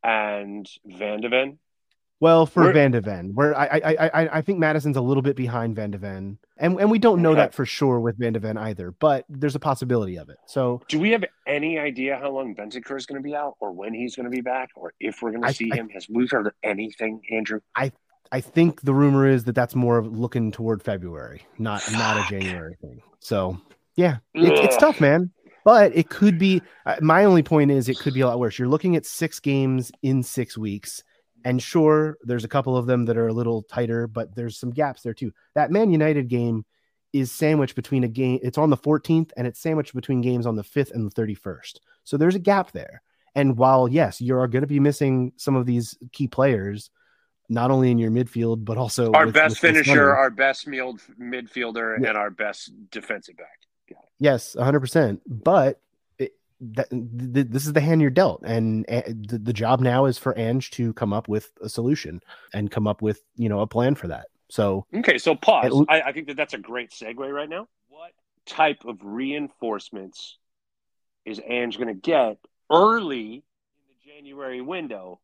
and 0.03 0.67
Van 0.85 1.21
de 1.21 1.29
Ven. 1.29 1.59
Well, 2.23 2.45
for 2.45 2.61
We're- 2.63 2.73
Van 2.73 2.91
de 2.91 3.01
Ven, 3.01 3.31
where 3.35 3.53
I, 3.53 3.65
I 3.65 3.95
I 4.21 4.37
I 4.37 4.41
think 4.41 4.57
Maddison's 4.57 4.95
a 4.95 5.01
little 5.01 5.21
bit 5.21 5.35
behind 5.35 5.75
Van 5.75 5.91
de 5.91 5.97
Ven, 5.97 6.37
and 6.57 6.79
and 6.79 6.89
we 6.89 6.97
don't 6.97 7.21
know 7.21 7.31
Okay. 7.31 7.41
that 7.41 7.53
for 7.53 7.65
sure 7.65 7.99
with 7.99 8.17
Van 8.17 8.31
de 8.31 8.39
Ven 8.39 8.57
either, 8.57 8.91
but 8.91 9.25
there's 9.27 9.55
a 9.55 9.59
possibility 9.59 10.15
of 10.17 10.29
it. 10.29 10.37
So 10.45 10.81
Do 10.87 10.99
we 11.01 11.11
have 11.11 11.25
any 11.45 11.77
idea 11.77 12.17
how 12.17 12.31
long 12.31 12.55
Bentancur 12.55 12.95
is 12.97 13.05
going 13.05 13.21
to 13.21 13.23
be 13.23 13.35
out, 13.35 13.55
or 13.59 13.73
when 13.73 13.93
he's 13.93 14.15
going 14.15 14.23
to 14.23 14.29
be 14.29 14.39
back, 14.39 14.69
or 14.77 14.93
if 15.01 15.21
we're 15.21 15.31
going 15.31 15.43
to 15.43 15.53
see 15.53 15.69
I- 15.73 15.75
him? 15.75 15.89
Has 15.89 16.07
we 16.09 16.25
heard 16.31 16.49
anything, 16.63 17.21
Andrew? 17.29 17.59
I 17.75 17.91
I 18.31 18.39
think 18.39 18.81
the 18.83 18.93
rumor 18.93 19.27
is 19.27 19.43
that 19.43 19.53
that's 19.55 19.75
more 19.75 19.97
of 19.97 20.07
looking 20.07 20.53
toward 20.53 20.81
February, 20.81 21.41
not 21.59 21.83
not 21.91 22.15
a 22.25 22.29
January 22.29 22.77
thing. 22.81 23.01
So 23.19 23.59
yeah, 23.97 24.17
it, 24.33 24.47
it's 24.63 24.77
tough, 24.77 25.01
man. 25.01 25.31
But 25.65 25.93
it 25.95 26.09
could 26.09 26.39
be. 26.39 26.61
Uh, 26.85 26.95
my 27.01 27.25
only 27.25 27.43
point 27.43 27.71
is, 27.71 27.87
it 27.89 27.97
could 27.99 28.13
be 28.13 28.21
a 28.21 28.27
lot 28.27 28.39
worse. 28.39 28.57
You're 28.59 28.67
looking 28.69 28.95
at 28.95 29.05
six 29.05 29.39
games 29.41 29.91
in 30.01 30.23
six 30.23 30.57
weeks, 30.57 31.03
and 31.45 31.61
sure, 31.61 32.17
there's 32.23 32.43
a 32.43 32.47
couple 32.49 32.75
of 32.77 32.85
them 32.85 33.05
that 33.05 33.17
are 33.17 33.27
a 33.27 33.33
little 33.33 33.63
tighter, 33.63 34.07
but 34.07 34.35
there's 34.35 34.57
some 34.57 34.71
gaps 34.71 35.01
there 35.01 35.13
too. 35.13 35.31
That 35.55 35.71
Man 35.71 35.91
United 35.91 36.27
game 36.27 36.65
is 37.11 37.31
sandwiched 37.31 37.75
between 37.75 38.03
a 38.03 38.07
game. 38.07 38.39
It's 38.41 38.57
on 38.57 38.69
the 38.69 38.77
14th, 38.77 39.31
and 39.37 39.45
it's 39.45 39.59
sandwiched 39.59 39.93
between 39.93 40.21
games 40.21 40.45
on 40.45 40.55
the 40.55 40.63
5th 40.63 40.91
and 40.91 41.05
the 41.09 41.13
31st. 41.21 41.79
So 42.03 42.17
there's 42.17 42.35
a 42.35 42.39
gap 42.39 42.71
there. 42.71 43.01
And 43.35 43.57
while 43.57 43.87
yes, 43.87 44.19
you're 44.21 44.47
going 44.47 44.61
to 44.63 44.67
be 44.67 44.79
missing 44.79 45.33
some 45.37 45.55
of 45.55 45.65
these 45.65 45.95
key 46.11 46.27
players, 46.27 46.89
not 47.49 47.71
only 47.71 47.91
in 47.91 47.97
your 47.99 48.09
midfield 48.09 48.63
but 48.63 48.77
also 48.77 49.11
Our 49.11 49.25
with- 49.25 49.35
best 49.35 49.61
with 49.61 49.73
finisher, 49.75 50.15
our 50.15 50.29
best 50.29 50.65
midfielder, 50.67 51.99
Yeah. 52.01 52.09
and 52.09 52.17
our 52.17 52.29
best 52.31 52.71
defensive 52.89 53.37
back. 53.37 53.59
Yes, 54.19 54.55
100%. 54.57 55.19
But 55.27 55.81
that, 56.61 56.89
th- 56.89 57.33
th- 57.33 57.47
this 57.49 57.65
is 57.65 57.73
the 57.73 57.81
hand 57.81 58.01
you're 58.01 58.09
dealt. 58.09 58.41
And 58.43 58.85
uh, 58.89 59.01
the, 59.07 59.37
the 59.37 59.53
job 59.53 59.79
now 59.79 60.05
is 60.05 60.17
for 60.17 60.37
Ange 60.37 60.71
to 60.71 60.93
come 60.93 61.13
up 61.13 61.27
with 61.27 61.51
a 61.61 61.69
solution 61.69 62.21
and 62.53 62.71
come 62.71 62.87
up 62.87 63.01
with, 63.01 63.21
you 63.35 63.49
know, 63.49 63.61
a 63.61 63.67
plan 63.67 63.95
for 63.95 64.07
that. 64.07 64.27
So, 64.49 64.85
Okay, 64.93 65.17
so 65.17 65.35
pause. 65.35 65.85
I, 65.89 66.01
I 66.01 66.11
think 66.11 66.27
that 66.27 66.37
that's 66.37 66.53
a 66.53 66.59
great 66.59 66.91
segue 66.91 67.17
right 67.17 67.49
now. 67.49 67.67
What 67.87 68.11
type 68.45 68.85
of 68.85 68.97
reinforcements 69.01 70.37
is 71.25 71.39
Ange 71.47 71.77
going 71.77 71.87
to 71.87 71.93
get 71.93 72.37
early 72.71 73.35
in 73.35 73.41
the 73.87 74.11
January 74.11 74.61
window 74.61 75.19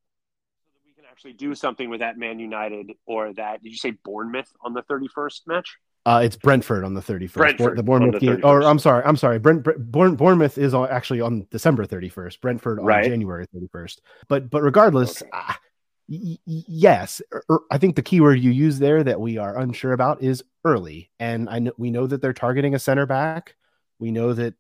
so 0.64 0.72
that 0.74 0.82
we 0.86 0.94
can 0.94 1.04
actually 1.10 1.34
do 1.34 1.54
something 1.54 1.90
with 1.90 2.00
that 2.00 2.18
Man 2.18 2.40
United 2.40 2.94
or 3.06 3.34
that? 3.34 3.62
Did 3.62 3.70
you 3.70 3.78
say 3.78 3.92
Bournemouth 3.92 4.52
on 4.62 4.74
the 4.74 4.82
thirty 4.82 5.08
first 5.08 5.48
match? 5.48 5.78
Uh, 6.10 6.20
it's 6.24 6.36
Brentford 6.36 6.84
on 6.84 6.94
the 6.96 7.02
31st. 7.02 7.34
Brentford 7.34 7.78
the 7.78 7.84
Bournemouth 7.84 8.20
game. 8.20 8.40
Or 8.44 8.64
I'm 8.64 8.80
sorry. 8.80 9.04
I'm 9.06 9.16
sorry. 9.18 9.38
Brent, 9.40 9.64
Brent, 9.64 10.18
Bournemouth 10.18 10.58
is 10.58 10.74
actually 10.74 11.22
on 11.22 11.46
December 11.52 11.86
31st. 11.86 12.42
Brentford 12.42 12.80
on 12.80 12.86
Right. 12.86 13.06
January 13.06 13.46
31st. 13.56 14.00
But, 14.28 14.50
but 14.50 14.62
regardless, 14.64 15.22
Okay. 15.22 15.30
ah, 15.34 15.60
y- 16.08 16.38
y- 16.48 16.64
yes, 16.68 17.22
er- 17.32 17.44
er, 17.52 17.60
I 17.70 17.78
think 17.78 17.96
the 17.96 18.02
keyword 18.02 18.40
you 18.40 18.50
use 18.52 18.80
there 18.80 19.04
that 19.04 19.20
we 19.22 19.38
are 19.38 19.60
unsure 19.60 19.94
about 19.94 20.24
is 20.24 20.44
early. 20.66 21.12
And 21.20 21.48
I 21.48 21.60
know 21.60 21.74
we 21.78 21.92
know 21.92 22.08
that 22.08 22.22
they're 22.22 22.34
targeting 22.34 22.74
a 22.74 22.80
center 22.80 23.06
back. 23.06 23.56
We 24.00 24.10
know 24.12 24.34
that 24.34 24.56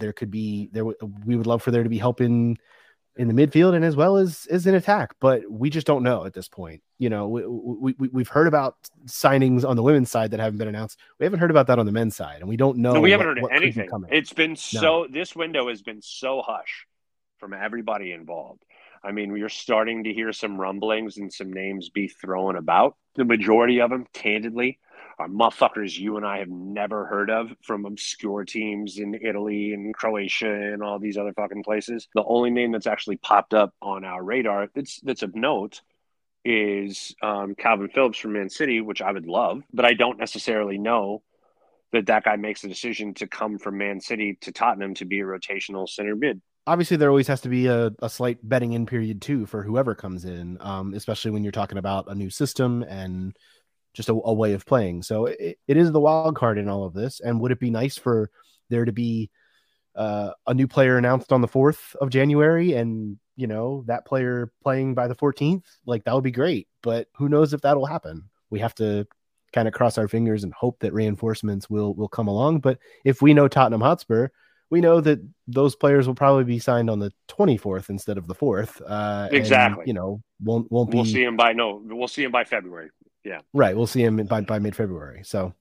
there 0.00 0.12
could 0.14 0.30
be 0.30 0.70
there. 0.72 0.84
w- 0.84 1.14
We 1.26 1.36
would 1.36 1.46
love 1.46 1.62
for 1.62 1.70
there 1.70 1.82
to 1.82 1.88
be 1.90 1.98
help 1.98 2.20
in 2.22 2.56
in 3.16 3.28
the 3.28 3.34
midfield 3.34 3.74
and 3.74 3.84
as 3.84 3.94
well 3.94 4.16
as 4.16 4.46
as 4.50 4.66
in 4.66 4.74
attack, 4.74 5.14
but 5.20 5.42
we 5.50 5.70
just 5.70 5.86
don't 5.86 6.02
know 6.02 6.24
at 6.24 6.32
this 6.34 6.48
point. 6.48 6.82
You 6.98 7.10
know, 7.10 7.28
we, 7.28 7.46
we, 7.46 7.94
we 7.98 8.08
we've 8.08 8.28
heard 8.28 8.46
about 8.46 8.76
signings 9.06 9.66
on 9.68 9.76
the 9.76 9.82
women's 9.82 10.10
side 10.10 10.32
that 10.32 10.40
haven't 10.40 10.58
been 10.58 10.68
announced. 10.68 10.98
We 11.18 11.24
haven't 11.24 11.38
heard 11.40 11.50
about 11.50 11.68
that 11.68 11.78
on 11.78 11.86
the 11.86 11.92
men's 11.92 12.16
side, 12.16 12.40
and 12.40 12.48
we 12.48 12.56
don't 12.56 12.78
know. 12.78 12.94
No, 12.94 13.00
we 13.00 13.10
haven't 13.10 13.26
what- 13.26 13.36
heard 13.36 13.42
what 13.42 13.52
anything. 13.52 13.88
It's 14.10 14.32
been 14.32 14.56
so. 14.56 15.06
This 15.10 15.36
window 15.36 15.68
has 15.68 15.82
been 15.82 16.02
so 16.02 16.42
hush 16.44 16.86
from 17.38 17.52
everybody 17.52 18.12
involved. 18.12 18.64
I 19.02 19.12
mean, 19.12 19.32
we 19.32 19.42
are 19.42 19.50
starting 19.50 20.04
to 20.04 20.14
hear 20.14 20.32
some 20.32 20.58
rumblings 20.58 21.18
and 21.18 21.30
some 21.30 21.52
names 21.52 21.90
be 21.90 22.08
thrown 22.08 22.56
about. 22.56 22.96
The 23.16 23.24
majority 23.24 23.80
of 23.80 23.90
them, 23.90 24.06
candidly, 24.14 24.78
are 25.18 25.28
motherfuckers 25.28 25.98
you 25.98 26.16
and 26.16 26.26
I 26.26 26.38
have 26.38 26.48
never 26.48 27.06
heard 27.06 27.30
of 27.30 27.50
from 27.62 27.84
obscure 27.84 28.44
teams 28.44 28.98
in 28.98 29.14
Italy 29.14 29.72
and 29.72 29.94
Croatia 29.94 30.52
and 30.52 30.82
all 30.82 30.98
these 30.98 31.16
other 31.16 31.32
fucking 31.32 31.62
places. 31.62 32.08
The 32.14 32.24
only 32.24 32.50
name 32.50 32.72
that's 32.72 32.86
actually 32.86 33.16
popped 33.18 33.54
up 33.54 33.74
on 33.80 34.04
our 34.04 34.22
radar 34.22 34.68
that's 34.74 35.00
that's 35.00 35.22
of 35.22 35.34
note 35.34 35.80
is 36.44 37.14
um, 37.22 37.54
Kalvin 37.54 37.92
Phillips 37.92 38.18
from 38.18 38.34
Man 38.34 38.50
City, 38.50 38.80
which 38.80 39.00
I 39.00 39.12
would 39.12 39.26
love, 39.26 39.62
but 39.72 39.84
I 39.84 39.94
don't 39.94 40.18
necessarily 40.18 40.78
know 40.78 41.22
that 41.92 42.06
that 42.06 42.24
guy 42.24 42.36
makes 42.36 42.62
the 42.62 42.68
decision 42.68 43.14
to 43.14 43.26
come 43.26 43.58
from 43.58 43.78
Man 43.78 44.00
City 44.00 44.36
to 44.42 44.52
Tottenham 44.52 44.94
to 44.94 45.04
be 45.04 45.20
a 45.20 45.24
rotational 45.24 45.88
center 45.88 46.16
mid. 46.16 46.42
Obviously, 46.66 46.96
there 46.96 47.10
always 47.10 47.28
has 47.28 47.42
to 47.42 47.48
be 47.48 47.66
a, 47.66 47.92
a 48.00 48.08
slight 48.08 48.38
betting 48.42 48.72
in 48.72 48.86
period 48.86 49.22
too 49.22 49.46
for 49.46 49.62
whoever 49.62 49.94
comes 49.94 50.24
in, 50.24 50.56
um, 50.60 50.94
especially 50.94 51.30
when 51.30 51.44
you're 51.44 51.52
talking 51.52 51.78
about 51.78 52.06
a 52.08 52.14
new 52.14 52.30
system 52.30 52.82
and 52.82 53.36
just 53.94 54.08
a, 54.08 54.12
a 54.12 54.34
way 54.34 54.52
of 54.52 54.66
playing. 54.66 55.02
So 55.02 55.26
it, 55.26 55.58
it 55.66 55.76
is 55.76 55.92
the 55.92 56.00
wild 56.00 56.36
card 56.36 56.58
in 56.58 56.68
all 56.68 56.84
of 56.84 56.92
this. 56.92 57.20
And 57.20 57.40
would 57.40 57.52
it 57.52 57.60
be 57.60 57.70
nice 57.70 57.96
for 57.96 58.30
there 58.68 58.84
to 58.84 58.92
be 58.92 59.30
uh, 59.94 60.32
a 60.46 60.52
new 60.52 60.66
player 60.66 60.98
announced 60.98 61.32
on 61.32 61.40
the 61.40 61.48
4th 61.48 61.94
of 61.96 62.10
January 62.10 62.74
and, 62.74 63.18
you 63.36 63.46
know, 63.46 63.84
that 63.86 64.04
player 64.04 64.52
playing 64.62 64.94
by 64.94 65.08
the 65.08 65.14
14th? 65.14 65.64
Like 65.86 66.04
that 66.04 66.14
would 66.14 66.24
be 66.24 66.32
great. 66.32 66.68
But 66.82 67.08
who 67.14 67.28
knows 67.28 67.54
if 67.54 67.62
that'll 67.62 67.86
happen? 67.86 68.24
We 68.50 68.60
have 68.60 68.74
to 68.76 69.06
kind 69.52 69.68
of 69.68 69.74
cross 69.74 69.96
our 69.96 70.08
fingers 70.08 70.42
and 70.42 70.52
hope 70.52 70.80
that 70.80 70.92
reinforcements 70.92 71.70
will 71.70 71.94
will 71.94 72.08
come 72.08 72.26
along. 72.26 72.58
But 72.58 72.78
if 73.04 73.22
we 73.22 73.32
know 73.32 73.46
Tottenham 73.46 73.80
Hotspur, 73.80 74.28
we 74.70 74.80
know 74.80 75.00
that 75.00 75.20
those 75.46 75.76
players 75.76 76.08
will 76.08 76.16
probably 76.16 76.44
be 76.44 76.58
signed 76.58 76.90
on 76.90 76.98
the 76.98 77.12
24th 77.28 77.90
instead 77.90 78.18
of 78.18 78.26
the 78.26 78.34
4th. 78.34 78.80
Uh, 78.82 79.26
and, 79.26 79.34
Exactly. 79.36 79.84
you 79.86 79.92
know, 79.92 80.20
won't 80.42 80.70
won't 80.70 80.90
be 80.90 80.96
We'll 80.96 81.04
see 81.04 81.22
him 81.22 81.36
by 81.36 81.52
no, 81.52 81.80
we'll 81.84 82.08
see 82.08 82.24
him 82.24 82.32
by 82.32 82.44
February. 82.44 82.90
Right. 83.52 83.76
We'll 83.76 83.86
see 83.86 84.02
him 84.02 84.16
by 84.26 84.40
by 84.42 84.58
mid 84.58 84.76
February. 84.76 85.22
So 85.24 85.54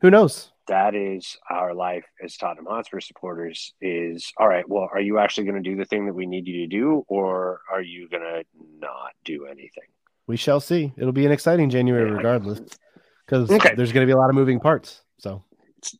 who 0.00 0.10
knows? 0.10 0.50
That 0.68 0.94
is 0.94 1.36
our 1.50 1.74
life 1.74 2.04
as 2.24 2.36
Tottenham 2.36 2.66
Hotspur 2.66 3.00
supporters. 3.00 3.74
Is 3.80 4.32
all 4.38 4.48
right. 4.48 4.68
Well, 4.68 4.88
are 4.92 5.00
you 5.00 5.18
actually 5.18 5.44
going 5.44 5.62
to 5.62 5.68
do 5.70 5.76
the 5.76 5.84
thing 5.84 6.06
that 6.06 6.14
we 6.14 6.26
need 6.26 6.46
you 6.46 6.60
to 6.60 6.66
do, 6.68 7.04
or 7.08 7.60
are 7.70 7.82
you 7.82 8.08
going 8.08 8.22
to 8.22 8.44
not 8.78 9.12
do 9.24 9.46
anything? 9.46 9.84
We 10.28 10.36
shall 10.36 10.60
see. 10.60 10.92
It'll 10.96 11.12
be 11.12 11.26
an 11.26 11.32
exciting 11.32 11.68
January 11.68 12.08
Yeah. 12.08 12.16
regardless, 12.16 12.60
because 13.26 13.50
Okay. 13.50 13.74
there's 13.74 13.92
going 13.92 14.06
to 14.06 14.10
be 14.10 14.14
a 14.14 14.16
lot 14.16 14.28
of 14.30 14.36
moving 14.36 14.60
parts. 14.60 15.02
So 15.18 15.42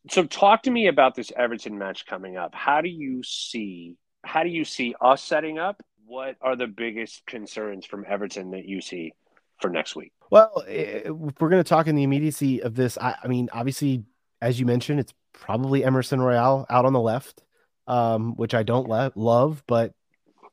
So, 0.09 0.23
talk 0.23 0.63
to 0.63 0.71
me 0.71 0.87
about 0.87 1.13
this 1.13 1.29
Everton 1.35 1.77
match 1.77 2.05
coming 2.05 2.37
up. 2.37 2.55
How 2.55 2.79
do 2.79 2.87
you 2.87 3.21
see? 3.21 3.97
How 4.23 4.43
do 4.43 4.49
you 4.49 4.63
see 4.63 4.95
us 5.01 5.21
setting 5.21 5.59
up? 5.59 5.83
What 6.05 6.37
are 6.41 6.55
the 6.55 6.67
biggest 6.67 7.25
concerns 7.25 7.85
from 7.85 8.05
Everton 8.07 8.51
that 8.51 8.63
you 8.65 8.79
see 8.79 9.13
for 9.61 9.69
next 9.69 9.95
week? 9.95 10.11
Well, 10.31 10.63
if 10.67 11.11
we're 11.39 11.49
going 11.49 11.63
to 11.63 11.67
talk 11.67 11.87
in 11.87 11.95
the 11.95 12.03
immediacy 12.03 12.61
of 12.61 12.75
this, 12.75 12.97
I, 12.97 13.15
I 13.23 13.27
mean, 13.27 13.49
obviously, 13.53 14.03
as 14.41 14.59
you 14.59 14.65
mentioned, 14.65 14.99
it's 14.99 15.13
probably 15.31 15.83
Emerson 15.83 16.21
Royal 16.21 16.65
out 16.69 16.85
on 16.85 16.93
the 16.93 16.99
left. 16.99 17.43
um, 17.85 18.35
which 18.37 18.53
I 18.53 18.63
don't 18.63 18.87
lo- 18.87 19.11
love, 19.15 19.61
but 19.67 19.93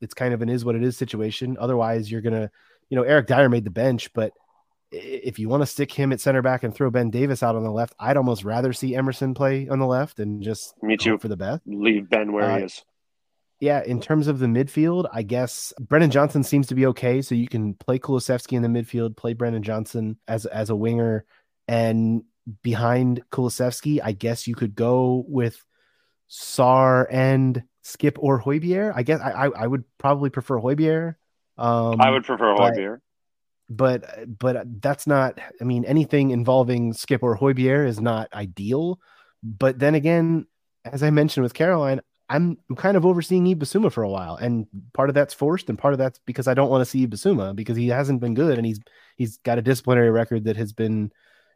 it's 0.01 0.14
kind 0.14 0.35
of 0.35 0.43
an 0.43 0.48
is 0.48 0.64
what 0.64 0.74
it 0.74 0.82
is 0.82 0.97
situation. 0.97 1.56
Otherwise, 1.60 2.10
you're 2.10 2.20
gonna, 2.22 2.51
you 2.89 2.97
know, 2.97 3.05
Eric 3.05 3.28
Dier 3.28 3.48
made 3.48 3.64
the 3.64 3.70
bench, 3.70 4.12
but 4.12 4.32
if 4.90 5.39
you 5.39 5.48
want 5.48 5.62
to 5.62 5.66
stick 5.66 5.93
him 5.93 6.12
at 6.12 6.20
center 6.20 6.43
back 6.43 6.64
and 6.64 6.74
throw 6.74 6.90
Ben 6.90 7.10
Davies 7.10 7.44
out 7.44 7.55
on 7.55 7.62
the 7.62 7.70
left, 7.70 7.94
I'd 8.01 8.16
almost 8.16 8.43
rather 8.43 8.72
see 8.72 8.97
Emerson 8.97 9.35
play 9.35 9.68
on 9.68 9.78
the 9.78 9.86
left 9.86 10.18
and 10.18 10.43
just 10.43 10.74
me 10.82 10.97
too 10.97 11.18
for 11.18 11.28
the 11.28 11.36
best. 11.36 11.62
Leave 11.66 12.10
Ben 12.10 12.32
where 12.32 12.51
uh, 12.51 12.59
he 12.59 12.64
is. 12.64 12.85
Yeah, 13.60 13.82
in 13.84 14.00
terms 14.00 14.26
of 14.26 14.38
the 14.38 14.46
midfield, 14.46 15.08
I 15.12 15.22
guess 15.22 15.72
Brennan 15.78 16.10
Johnson 16.10 16.42
seems 16.42 16.66
to 16.68 16.74
be 16.74 16.86
okay. 16.86 17.20
So 17.20 17.34
you 17.34 17.46
can 17.46 17.74
play 17.74 17.98
Kulusevski 17.98 18.54
in 18.54 18.62
the 18.62 18.68
midfield, 18.68 19.16
play 19.16 19.34
Brennan 19.34 19.62
Johnson 19.62 20.16
as 20.26 20.46
as 20.46 20.70
a 20.70 20.76
winger, 20.76 21.26
and 21.68 22.22
behind 22.62 23.22
Kulusevski, 23.30 24.00
I 24.02 24.12
guess 24.12 24.46
you 24.46 24.54
could 24.54 24.74
go 24.74 25.24
with 25.28 25.62
Sarr 26.30 27.06
and 27.10 27.62
Skipp 27.84 28.16
or 28.18 28.42
Højbjerg. 28.42 28.92
I 28.94 29.02
guess 29.02 29.20
I, 29.20 29.30
I, 29.30 29.46
I 29.48 29.66
would 29.66 29.84
probably 29.98 30.30
prefer 30.30 30.58
Højbjerg. 30.58 31.16
Um, 31.58 32.00
I 32.00 32.10
would 32.10 32.24
prefer 32.24 32.54
Højbjerg. 32.54 32.98
But 33.68 34.38
but 34.38 34.82
that's 34.82 35.06
not. 35.06 35.38
I 35.60 35.64
mean, 35.64 35.84
anything 35.84 36.30
involving 36.30 36.92
Skipp 36.92 37.22
or 37.22 37.38
Højbjerg 37.38 37.86
is 37.86 38.00
not 38.00 38.32
ideal. 38.32 39.00
But 39.42 39.78
then 39.78 39.94
again, 39.94 40.46
as 40.84 41.02
I 41.02 41.10
mentioned 41.10 41.44
with 41.44 41.54
Caroline, 41.54 42.00
I'm 42.31 42.57
I'm 42.70 42.77
kind 42.77 42.97
of 42.97 43.05
overseeing 43.05 43.44
Bissouma 43.59 43.93
for 43.93 44.05
a 44.05 44.09
while, 44.09 44.36
and 44.36 44.66
part 44.94 45.09
of 45.09 45.15
that's 45.15 45.35
forced, 45.35 45.69
and 45.69 45.77
part 45.77 45.93
of 45.93 45.98
that's 45.98 46.20
because 46.27 46.47
I 46.47 46.55
don't 46.55 46.70
want 46.70 46.81
to 46.81 46.86
see 46.86 47.07
Bissouma 47.07 47.55
because 47.57 47.77
he 47.77 47.89
hasn't 47.89 48.20
been 48.20 48.35
good, 48.35 48.57
and 48.57 48.65
he's 48.65 48.78
he's 49.16 49.39
got 49.39 49.59
a 49.59 49.62
disciplinary 49.62 50.11
record 50.11 50.44
that 50.44 50.57
has 50.57 50.73
been, 50.73 51.11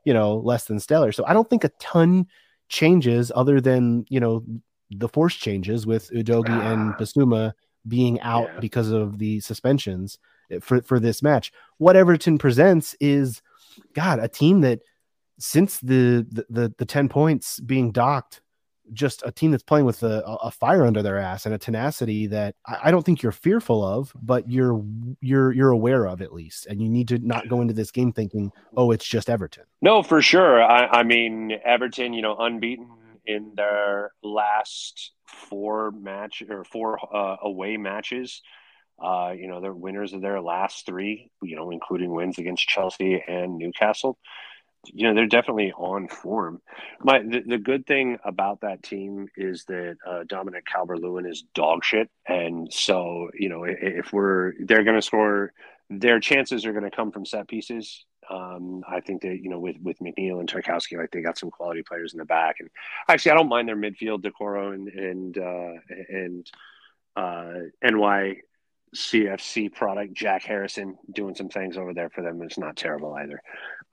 you 0.04 0.12
know, 0.12 0.36
less 0.36 0.64
than 0.64 0.80
stellar. 0.80 1.12
So 1.12 1.24
I 1.26 1.32
don't 1.32 1.48
think 1.48 1.62
a 1.62 1.70
ton 1.80 2.26
changes 2.68 3.30
other 3.36 3.60
than 3.60 4.04
you 4.08 4.18
know 4.18 4.44
the 4.90 5.08
force 5.08 5.36
changes 5.36 5.86
with 5.86 6.10
Udogie 6.10 6.48
ah. 6.50 6.72
and 6.72 6.94
Bissouma 6.94 7.52
being 7.86 8.20
out 8.20 8.48
yeah. 8.54 8.60
because 8.60 8.90
of 8.90 9.18
the 9.18 9.38
suspensions 9.40 10.18
eh, 10.50 10.58
for 10.60 10.82
for 10.82 10.98
this 10.98 11.22
match. 11.22 11.52
What 11.78 11.94
Everton 11.94 12.36
presents 12.36 12.96
is, 12.98 13.42
God, 13.94 14.18
a 14.18 14.26
team 14.26 14.62
that 14.62 14.80
since 15.38 15.78
the 15.78 16.26
the 16.32 16.46
the, 16.50 16.74
the 16.78 16.86
ten 16.86 17.08
points 17.08 17.60
being 17.60 17.92
docked 17.92 18.40
just 18.92 19.22
a 19.24 19.32
team 19.32 19.50
that's 19.50 19.62
playing 19.62 19.86
with 19.86 20.02
a, 20.02 20.22
a 20.42 20.50
fire 20.50 20.84
under 20.84 21.02
their 21.02 21.18
ass 21.18 21.46
and 21.46 21.54
a 21.54 21.58
tenacity 21.58 22.26
that 22.28 22.54
I, 22.66 22.78
I, 22.84 22.90
don't 22.90 23.04
think 23.04 23.22
you're 23.22 23.32
fearful 23.32 23.84
of, 23.84 24.12
but 24.22 24.50
you're 24.50 24.84
you're 25.20 25.52
you're 25.52 25.70
aware 25.70 26.06
of 26.06 26.20
at 26.20 26.32
least, 26.32 26.66
and 26.66 26.82
you 26.82 26.88
need 26.88 27.08
to 27.08 27.18
not 27.18 27.48
go 27.48 27.60
into 27.60 27.74
this 27.74 27.90
game 27.90 28.12
thinking, 28.12 28.52
oh, 28.76 28.90
it's 28.90 29.06
just 29.06 29.30
Everton. 29.30 29.64
No, 29.80 30.02
for 30.02 30.20
sure. 30.20 30.62
I, 30.62 30.86
I 30.86 31.02
mean, 31.02 31.52
Everton, 31.64 32.12
you 32.12 32.22
know, 32.22 32.36
unbeaten 32.36 32.88
in 33.26 33.52
their 33.56 34.12
last 34.22 35.12
four 35.26 35.90
match 35.92 36.42
or 36.48 36.64
four 36.64 36.98
uh, 37.14 37.36
away 37.42 37.76
matches. 37.76 38.42
Uh, 39.02 39.32
you 39.36 39.48
know, 39.48 39.60
they're 39.60 39.74
winners 39.74 40.12
of 40.12 40.20
their 40.20 40.40
last 40.40 40.86
three. 40.86 41.30
You 41.42 41.56
know, 41.56 41.70
including 41.70 42.12
wins 42.12 42.38
against 42.38 42.68
Chelsea 42.68 43.22
and 43.26 43.56
Newcastle 43.56 44.18
you 44.92 45.06
know 45.06 45.14
they're 45.14 45.26
definitely 45.26 45.72
on 45.72 46.08
form. 46.08 46.60
My 47.02 47.20
the, 47.20 47.42
the 47.46 47.58
good 47.58 47.86
thing 47.86 48.18
about 48.24 48.60
that 48.60 48.82
team 48.82 49.28
is 49.36 49.64
that 49.66 49.96
uh, 50.06 50.24
Dominic 50.26 50.66
Calvert 50.66 51.00
Lewin 51.00 51.26
is 51.26 51.44
dog 51.54 51.84
shit, 51.84 52.10
and 52.26 52.72
so 52.72 53.30
you 53.34 53.48
know 53.48 53.64
if, 53.64 53.78
if 53.80 54.12
we're 54.12 54.52
they're 54.60 54.84
going 54.84 54.96
to 54.96 55.02
score, 55.02 55.52
their 55.90 56.20
chances 56.20 56.64
are 56.66 56.72
going 56.72 56.84
to 56.84 56.94
come 56.94 57.12
from 57.12 57.26
set 57.26 57.48
pieces. 57.48 58.04
Um, 58.30 58.82
I 58.88 59.00
think 59.00 59.22
that 59.22 59.40
you 59.42 59.50
know 59.50 59.58
with 59.58 59.76
with 59.82 59.98
McNeil 59.98 60.40
and 60.40 60.50
Tarkowski, 60.50 60.96
like 60.96 61.10
they 61.10 61.20
got 61.20 61.38
some 61.38 61.50
quality 61.50 61.82
players 61.82 62.12
in 62.12 62.18
the 62.18 62.24
back, 62.24 62.56
and 62.60 62.70
actually 63.08 63.32
I 63.32 63.34
don't 63.34 63.48
mind 63.48 63.68
their 63.68 63.76
midfield, 63.76 64.22
Doucouré 64.22 64.74
and 64.74 64.88
and 64.88 65.38
uh, 65.38 65.72
and 66.08 66.50
uh, 67.16 67.54
NY 67.82 68.36
CFC 68.94 69.72
product, 69.72 70.14
Jack 70.14 70.42
Harrison 70.44 70.96
doing 71.12 71.34
some 71.34 71.48
things 71.48 71.76
over 71.76 71.92
there 71.92 72.10
for 72.10 72.22
them 72.22 72.40
It's 72.42 72.58
not 72.58 72.76
terrible 72.76 73.14
either. 73.14 73.42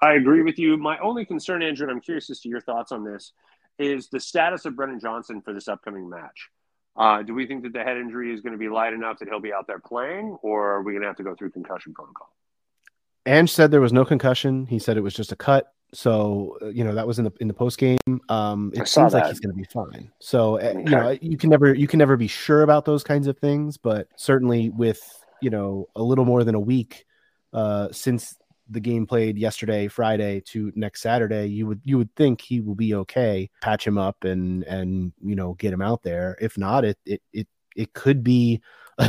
I 0.02 0.14
agree 0.14 0.44
with 0.44 0.60
you. 0.60 0.78
My 0.78 0.98
only 1.00 1.26
concern, 1.26 1.64
Andrew, 1.64 1.88
and 1.88 1.96
I'm 1.96 2.02
curious 2.02 2.30
as 2.30 2.40
to 2.42 2.50
your 2.50 2.62
thoughts 2.62 2.92
on 2.92 3.04
this, 3.04 3.34
is 3.80 4.10
the 4.10 4.20
status 4.20 4.66
of 4.66 4.76
Brennan 4.76 5.00
Johnson 5.00 5.42
for 5.42 5.54
this 5.54 5.68
upcoming 5.68 6.10
match. 6.10 6.50
Uh, 6.96 7.24
do 7.24 7.34
we 7.34 7.48
think 7.48 7.64
that 7.64 7.74
the 7.74 7.84
head 7.84 7.98
injury 7.98 8.34
is 8.34 8.42
going 8.42 8.52
to 8.52 8.60
be 8.60 8.70
light 8.70 8.94
enough 8.94 9.20
that 9.20 9.28
he'll 9.28 9.40
be 9.40 9.54
out 9.54 9.66
there 9.68 9.80
playing, 9.80 10.38
or 10.42 10.72
are 10.72 10.82
we 10.84 10.92
going 10.92 11.02
to 11.02 11.08
have 11.08 11.18
to 11.18 11.24
go 11.24 11.36
through 11.36 11.52
concussion 11.52 11.94
protocol? 11.94 12.30
Ange 13.26 13.52
said 13.52 13.72
there 13.72 13.82
was 13.82 13.94
no 13.94 14.04
concussion. 14.04 14.66
He 14.66 14.80
said 14.80 14.98
it 14.98 15.02
was 15.02 15.14
just 15.14 15.32
a 15.32 15.36
cut. 15.36 15.72
So 15.94 16.58
uh, 16.62 16.68
you 16.68 16.84
know 16.84 16.96
that 16.96 17.06
was 17.06 17.20
in 17.20 17.26
the 17.26 17.34
in 17.40 17.48
the 17.48 17.54
post 17.54 17.78
game. 17.78 17.98
Um, 18.30 18.72
it 18.74 18.88
seems 18.88 19.12
that. 19.12 19.24
like 19.24 19.28
he's 19.28 19.40
going 19.40 19.54
to 19.54 19.58
be 19.58 19.66
fine. 19.66 20.12
So 20.20 20.58
okay. 20.58 20.70
Uh, 20.70 20.80
you 20.80 20.86
know 20.86 21.18
you 21.22 21.38
can 21.38 21.50
never 21.50 21.74
you 21.74 21.88
can 21.88 22.00
never 22.00 22.16
be 22.16 22.28
sure 22.28 22.64
about 22.64 22.86
those 22.86 23.04
kinds 23.04 23.28
of 23.28 23.38
things, 23.38 23.78
but 23.78 24.08
certainly 24.16 24.70
with 24.70 25.02
you 25.42 25.50
know 25.50 25.88
a 25.96 26.04
little 26.04 26.26
more 26.26 26.44
than 26.44 26.56
a 26.56 26.60
week 26.60 27.06
uh, 27.54 27.90
since 27.92 28.38
the 28.70 28.80
game 28.80 29.06
played 29.06 29.38
yesterday, 29.38 29.90
Friday 29.90 30.40
to 30.48 30.72
next 30.76 31.02
Saturday, 31.02 31.48
you 31.48 31.68
would 31.68 31.82
you 31.84 31.98
would 31.98 32.16
think 32.16 32.40
he 32.40 32.62
will 32.62 32.76
be 32.76 32.96
okay. 32.96 33.50
Patch 33.62 33.86
him 33.86 33.98
up 33.98 34.24
and 34.24 34.64
and 34.64 35.12
you 35.22 35.36
know 35.36 35.56
get 35.56 35.74
him 35.74 35.82
out 35.82 36.04
there. 36.04 36.38
If 36.40 36.58
not, 36.58 36.86
it 36.86 36.98
it 37.06 37.22
it 37.34 37.48
it 37.76 37.94
could 37.94 38.24
be. 38.24 38.62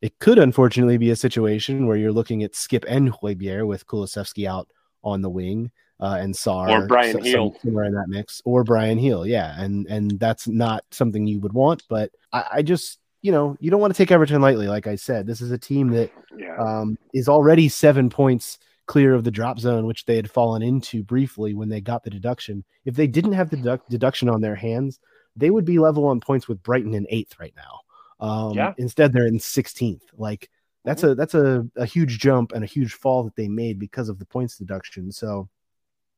it 0.00 0.18
could 0.18 0.38
unfortunately 0.38 0.96
be 0.96 1.10
a 1.10 1.16
situation 1.16 1.86
where 1.86 1.96
you're 1.96 2.12
looking 2.12 2.42
at 2.42 2.52
Skipp 2.52 2.84
and 2.88 3.12
Højbjerg 3.12 3.66
with 3.66 3.86
Kulusevski 3.86 4.48
out 4.48 4.68
on 5.02 5.22
the 5.22 5.30
wing 5.30 5.70
uh, 6.00 6.18
and 6.20 6.34
Sarr 6.34 6.70
or 6.70 6.86
Bryan 6.86 7.20
Gil 7.20 7.56
somewhere 7.62 7.84
in 7.84 7.94
that 7.94 8.08
mix, 8.08 8.40
or 8.44 8.64
Bryan 8.64 8.98
Gil, 8.98 9.26
yeah, 9.26 9.60
and 9.60 9.86
and 9.86 10.18
that's 10.18 10.48
not 10.48 10.84
something 10.90 11.26
you 11.26 11.40
would 11.40 11.52
want. 11.52 11.82
But 11.88 12.10
I, 12.32 12.44
I 12.54 12.62
just 12.62 12.98
you 13.22 13.32
know 13.32 13.56
you 13.60 13.70
don't 13.70 13.80
want 13.80 13.94
to 13.94 13.98
take 13.98 14.10
Everton 14.10 14.40
lightly. 14.40 14.68
Like 14.68 14.86
I 14.86 14.96
said, 14.96 15.26
this 15.26 15.40
is 15.40 15.50
a 15.50 15.58
team 15.58 15.88
that 15.90 16.10
yeah. 16.36 16.56
um, 16.56 16.98
is 17.12 17.28
already 17.28 17.68
seven 17.68 18.08
points 18.08 18.58
clear 18.86 19.14
of 19.14 19.22
the 19.22 19.30
drop 19.30 19.60
zone, 19.60 19.86
which 19.86 20.04
they 20.04 20.16
had 20.16 20.30
fallen 20.30 20.62
into 20.62 21.04
briefly 21.04 21.54
when 21.54 21.68
they 21.68 21.80
got 21.80 22.02
the 22.02 22.10
deduction. 22.10 22.64
If 22.84 22.96
they 22.96 23.06
didn't 23.06 23.34
have 23.34 23.50
the 23.50 23.56
dedu- 23.56 23.86
deduction 23.88 24.28
on 24.28 24.40
their 24.40 24.56
hands, 24.56 24.98
they 25.36 25.50
would 25.50 25.64
be 25.64 25.78
level 25.78 26.06
on 26.06 26.18
points 26.18 26.48
with 26.48 26.62
Brighton 26.62 26.94
in 26.94 27.06
eighth 27.08 27.38
right 27.38 27.54
now. 27.56 28.26
Um, 28.26 28.54
yeah. 28.54 28.72
Instead, 28.78 29.12
they're 29.12 29.26
in 29.26 29.38
16th. 29.38 30.02
Like 30.16 30.50
that's 30.84 31.02
mm-hmm. 31.02 31.12
a 31.12 31.14
that's 31.14 31.34
a, 31.34 31.66
a 31.76 31.86
huge 31.86 32.18
jump 32.18 32.52
and 32.52 32.64
a 32.64 32.66
huge 32.66 32.94
fall 32.94 33.22
that 33.22 33.36
they 33.36 33.48
made 33.48 33.78
because 33.78 34.08
of 34.08 34.18
the 34.18 34.26
points 34.26 34.56
deduction. 34.56 35.12
So 35.12 35.48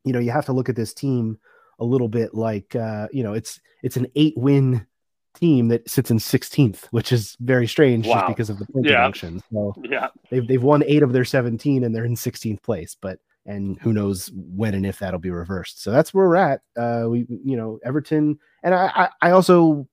you 0.05 0.13
know, 0.13 0.19
you 0.19 0.31
have 0.31 0.47
to 0.47 0.53
look 0.53 0.69
at 0.69 0.77
this 0.77 0.95
team 0.95 1.39
a 1.79 1.85
little 1.85 2.09
bit 2.09 2.35
like 2.35 2.75
uh, 2.77 3.09
you 3.13 3.23
know, 3.23 3.33
it's 3.33 3.61
it's 3.83 3.97
an 3.97 4.07
eight 4.15 4.37
win 4.37 4.87
team 5.35 5.69
that 5.69 5.89
sits 5.89 6.11
in 6.11 6.19
16th, 6.19 6.85
which 6.91 7.11
is 7.11 7.37
very 7.41 7.67
strange 7.67 8.07
wow. 8.07 8.15
just 8.15 8.27
because 8.29 8.51
of 8.51 8.59
the 8.59 8.67
point 8.67 8.87
yeah. 8.87 8.93
deduction. 8.93 9.43
So 9.53 9.75
yeah, 9.83 10.09
they've 10.31 10.47
they've 10.47 10.63
won 10.63 10.83
eight 10.87 11.03
of 11.03 11.13
their 11.13 11.25
17 11.25 11.85
and 11.85 11.95
they're 11.95 12.05
in 12.05 12.15
16th 12.15 12.63
place, 12.63 12.97
but 13.01 13.19
and 13.45 13.79
who 13.81 13.93
knows 13.93 14.31
when 14.35 14.75
and 14.75 14.87
if 14.87 15.01
that'll 15.01 15.19
be 15.19 15.31
reversed. 15.31 15.83
So 15.83 15.91
that's 15.91 16.15
where 16.15 16.29
we're 16.29 16.37
at. 16.37 16.61
Uh, 16.77 17.07
we 17.09 17.27
you 17.29 17.57
know 17.57 17.79
Everton, 17.85 18.39
and 18.63 18.75
I 18.75 19.09
I, 19.23 19.29
I 19.29 19.31
also 19.33 19.89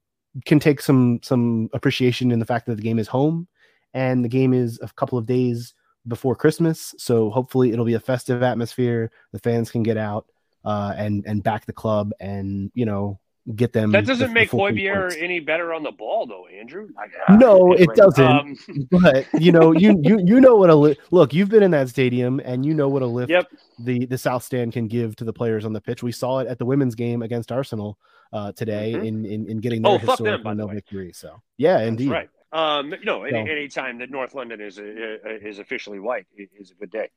can 0.46 0.60
take 0.60 0.82
some 0.82 1.20
some 1.24 1.70
appreciation 1.74 2.32
in 2.32 2.40
the 2.40 2.46
fact 2.46 2.66
that 2.68 2.76
the 2.76 2.84
game 2.84 3.00
is 3.00 3.08
home 3.08 3.48
and 3.94 4.24
the 4.24 4.30
game 4.30 4.54
is 4.54 4.80
a 4.82 4.88
couple 4.90 5.18
of 5.18 5.26
days 5.26 5.74
before 6.10 6.36
Christmas. 6.36 6.94
So 6.98 7.30
hopefully 7.30 7.72
it'll 7.72 7.86
be 7.86 7.94
a 7.94 8.00
festive 8.00 8.44
atmosphere. 8.44 9.12
The 9.32 9.40
fans 9.40 9.72
can 9.72 9.84
get 9.84 9.98
out 9.98 10.26
uh, 10.66 10.94
and 10.98 11.24
and 11.26 11.42
back 11.44 11.66
the 11.66 11.74
club 11.74 12.12
and 12.20 12.72
you 12.74 12.86
know 12.86 13.20
get 13.56 13.74
them. 13.74 13.92
That 13.92 14.06
doesn't 14.06 14.28
the, 14.28 14.34
make 14.34 14.52
Højbjerg 14.52 15.22
any 15.22 15.40
better 15.40 15.74
on 15.74 15.84
the 15.84 15.92
ball, 15.92 16.26
though, 16.26 16.48
Andrew. 16.48 16.90
no, 17.30 17.74
it 17.74 17.90
doesn't. 17.96 18.26
Um, 18.26 18.58
but 18.92 19.26
you 19.40 19.52
know, 19.52 19.72
you 19.72 20.00
you 20.04 20.20
you 20.24 20.42
know 20.42 20.56
what 20.56 20.70
a 20.70 20.76
li- 20.76 20.98
look. 21.12 21.34
You've 21.34 21.50
been 21.50 21.64
in 21.64 21.72
that 21.72 21.90
stadium, 21.90 22.40
and 22.44 22.66
you 22.66 22.74
know 22.74 22.90
what 22.90 23.02
a 23.02 23.08
lift 23.08 23.30
yep. 23.30 23.48
the 23.80 24.06
the 24.06 24.18
South 24.18 24.44
Stand 24.44 24.74
can 24.74 24.88
give 24.88 25.16
to 25.18 25.24
the 25.24 25.34
players 25.34 25.66
on 25.66 25.74
the 25.74 25.82
pitch. 25.82 26.04
We 26.04 26.12
saw 26.12 26.40
it 26.40 26.48
at 26.48 26.60
the 26.60 26.66
women's 26.66 26.96
game 26.96 27.22
against 27.22 27.52
Arsenal 27.52 27.98
uh, 28.34 28.52
today 28.52 28.94
mm-hmm. 28.94 29.06
in, 29.06 29.26
in, 29.26 29.50
in 29.50 29.58
getting 29.60 29.82
their 29.82 29.94
oh, 29.94 29.98
historic 29.98 30.44
them, 30.44 30.58
no 30.58 30.68
victory. 30.68 31.12
So 31.14 31.42
yeah, 31.58 31.78
That's 31.78 31.88
indeed. 31.88 32.12
Right. 32.12 32.30
Um, 32.52 32.94
know, 33.04 33.24
any, 33.24 33.50
any 33.50 33.68
time 33.68 34.00
that 34.00 34.10
North 34.10 34.34
London 34.34 34.60
is 34.60 34.80
is 34.80 35.60
officially 35.60 36.00
white 36.00 36.26
is 36.36 36.72
a 36.72 36.76
good 36.76 36.92
day. 36.92 37.10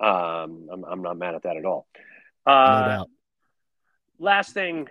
Um, 0.00 0.68
I'm, 0.72 0.84
I'm 0.84 1.02
not 1.02 1.16
mad 1.16 1.34
at 1.34 1.42
that 1.44 1.56
at 1.56 1.64
all. 1.64 1.86
Uh, 2.44 2.80
no 2.80 2.88
doubt. 2.88 3.10
Last 4.18 4.52
thing, 4.52 4.88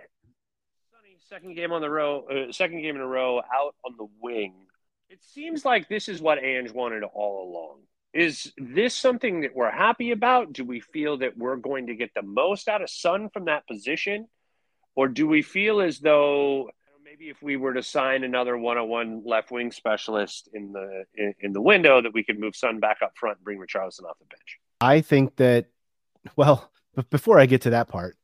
Sonny, 0.90 1.16
second 1.28 1.54
game 1.54 1.72
on 1.72 1.82
the 1.82 1.90
row, 1.90 2.24
uh, 2.24 2.52
second 2.52 2.80
game 2.80 2.96
in 2.96 3.02
a 3.02 3.06
row 3.06 3.38
out 3.38 3.74
on 3.84 3.96
the 3.98 4.06
wing. 4.20 4.54
It 5.10 5.22
seems 5.22 5.64
like 5.64 5.88
this 5.88 6.08
is 6.08 6.20
what 6.20 6.42
Ange 6.42 6.72
wanted 6.72 7.04
all 7.04 7.50
along. 7.50 7.80
Is 8.14 8.52
this 8.56 8.94
something 8.94 9.42
that 9.42 9.54
we're 9.54 9.70
happy 9.70 10.12
about? 10.12 10.52
Do 10.52 10.64
we 10.64 10.80
feel 10.80 11.18
that 11.18 11.36
we're 11.36 11.56
going 11.56 11.88
to 11.88 11.94
get 11.94 12.14
the 12.14 12.22
most 12.22 12.68
out 12.68 12.80
of 12.80 12.88
Son 12.88 13.28
from 13.28 13.46
that 13.46 13.66
position? 13.66 14.28
Or 14.94 15.08
do 15.08 15.26
we 15.26 15.42
feel 15.42 15.80
as 15.80 15.98
though 15.98 16.70
maybe 17.14 17.30
if 17.30 17.42
we 17.42 17.56
were 17.56 17.74
to 17.74 17.82
sign 17.82 18.24
another 18.24 18.56
one-on-one 18.56 19.22
left 19.24 19.50
wing 19.50 19.70
specialist 19.70 20.48
in 20.52 20.72
the 20.72 21.04
in, 21.14 21.34
in, 21.40 21.52
the 21.52 21.60
window, 21.60 22.02
that 22.02 22.12
we 22.12 22.24
could 22.24 22.40
move 22.40 22.56
Son 22.56 22.80
back 22.80 22.98
up 23.02 23.12
front 23.16 23.38
and 23.38 23.44
bring 23.44 23.58
Richarlison 23.58 24.04
off 24.04 24.18
the 24.18 24.26
bench. 24.26 24.58
I 24.80 25.00
think 25.00 25.36
that. 25.36 25.66
Well, 26.36 26.70
but 26.94 27.10
before 27.10 27.38
I 27.38 27.46
get 27.46 27.62
to 27.62 27.70
that 27.70 27.88
part, 27.88 28.16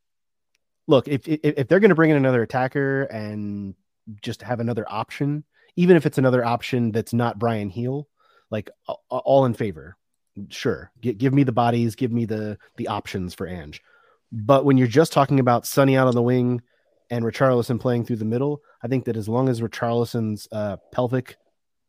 look 0.87 1.07
if 1.07 1.29
if, 1.29 1.41
if 1.43 1.69
they're 1.69 1.81
going 1.81 1.91
to 1.91 1.95
bring 1.95 2.11
in 2.11 2.17
another 2.17 2.43
attacker 2.43 3.03
and 3.05 3.75
just 4.23 4.43
have 4.43 4.59
another 4.59 4.87
option, 4.89 5.45
even 5.77 5.97
if 5.97 6.07
it's 6.07 6.19
another 6.19 6.45
option 6.45 6.91
that's 6.91 7.13
not 7.13 7.39
Bryan 7.39 7.69
Gil, 7.69 8.09
like 8.51 8.71
all 9.09 9.45
in 9.45 9.55
favor. 9.55 9.97
Sure, 10.49 10.91
G- 11.03 11.13
give 11.13 11.35
me 11.35 11.43
the 11.43 11.53
bodies, 11.53 11.95
give 11.95 12.11
me 12.11 12.25
the 12.25 12.59
the 12.77 12.89
options 12.89 13.35
for 13.35 13.47
Ange. 13.47 13.83
But 14.33 14.65
when 14.65 14.79
you're 14.79 14.87
just 14.87 15.13
talking 15.13 15.41
about 15.41 15.67
Sunny 15.67 15.97
out 15.97 16.07
on 16.07 16.15
the 16.15 16.23
wing 16.23 16.63
and 17.11 17.25
Richarlison 17.25 17.81
playing 17.81 18.05
through 18.05 18.17
the 18.17 18.25
middle, 18.25 18.63
I 18.83 18.89
think 18.89 19.05
that 19.05 19.17
as 19.17 19.29
long 19.29 19.49
as 19.49 19.61
Richarlison's 19.61 20.49
uh, 20.53 20.77
pelvic 20.93 21.37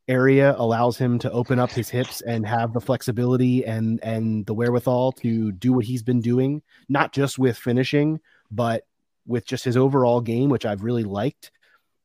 area 0.08 0.56
allows 0.58 0.98
him 0.98 1.20
to 1.20 1.32
open 1.32 1.60
up 1.60 1.72
his 1.72 1.90
hips 1.90 2.22
and 2.22 2.46
have 2.46 2.74
the 2.74 2.82
flexibility 2.82 3.66
and 3.66 4.00
and 4.04 4.46
the 4.46 4.54
wherewithal 4.54 5.14
to 5.14 5.52
do 5.52 5.74
what 5.74 5.86
he's 5.86 6.04
been 6.04 6.22
doing, 6.22 6.62
not 6.90 7.14
just 7.14 7.40
with 7.40 7.58
finishing, 7.58 8.20
but 8.50 8.86
with 9.26 9.46
just 9.46 9.64
his 9.64 9.78
overall 9.78 10.20
game, 10.20 10.50
which 10.50 10.66
I've 10.66 10.84
really 10.84 11.04
liked. 11.04 11.52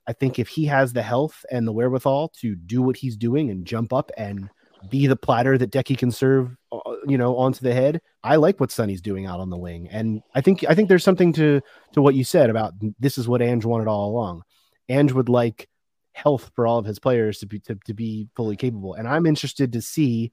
I 0.06 0.12
think 0.12 0.38
if 0.38 0.48
he 0.48 0.66
has 0.66 0.92
the 0.92 1.02
health 1.02 1.44
and 1.50 1.66
the 1.66 1.72
wherewithal 1.72 2.28
to 2.40 2.54
do 2.54 2.80
what 2.82 2.96
he's 2.96 3.16
doing 3.16 3.50
and 3.50 3.66
jump 3.66 3.92
up 3.92 4.12
and 4.16 4.48
be 4.88 5.06
the 5.06 5.16
platter 5.16 5.56
that 5.58 5.70
Deki 5.70 5.96
can 5.96 6.10
serve, 6.10 6.56
uh, 6.72 6.78
you 7.06 7.18
know, 7.18 7.36
onto 7.36 7.60
the 7.60 7.74
head. 7.74 8.00
I 8.22 8.36
like 8.36 8.60
what 8.60 8.70
Sonny's 8.70 9.00
doing 9.00 9.26
out 9.26 9.40
on 9.40 9.50
the 9.50 9.56
wing, 9.56 9.88
and 9.90 10.22
I 10.34 10.40
think 10.40 10.64
I 10.68 10.74
think 10.74 10.88
there's 10.88 11.04
something 11.04 11.32
to 11.34 11.60
to 11.92 12.02
what 12.02 12.14
you 12.14 12.24
said 12.24 12.50
about 12.50 12.74
this 12.98 13.18
is 13.18 13.28
what 13.28 13.42
Ange 13.42 13.64
wanted 13.64 13.88
all 13.88 14.10
along. 14.10 14.42
Ange 14.88 15.12
would 15.12 15.28
like 15.28 15.68
health 16.12 16.50
for 16.54 16.66
all 16.66 16.78
of 16.78 16.86
his 16.86 16.98
players 16.98 17.38
to 17.38 17.46
be 17.46 17.60
to, 17.60 17.76
to 17.86 17.94
be 17.94 18.28
fully 18.36 18.56
capable, 18.56 18.94
and 18.94 19.08
I'm 19.08 19.26
interested 19.26 19.72
to 19.72 19.82
see 19.82 20.32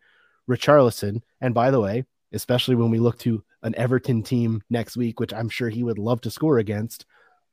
Richarlison. 0.49 1.21
And 1.41 1.53
by 1.53 1.71
the 1.71 1.79
way, 1.79 2.05
especially 2.33 2.75
when 2.75 2.89
we 2.91 2.99
look 2.99 3.19
to 3.19 3.43
an 3.61 3.75
Everton 3.75 4.23
team 4.23 4.61
next 4.69 4.97
week, 4.97 5.19
which 5.19 5.33
I'm 5.33 5.49
sure 5.49 5.69
he 5.69 5.83
would 5.83 5.99
love 5.99 6.21
to 6.21 6.31
score 6.31 6.57
against. 6.57 7.05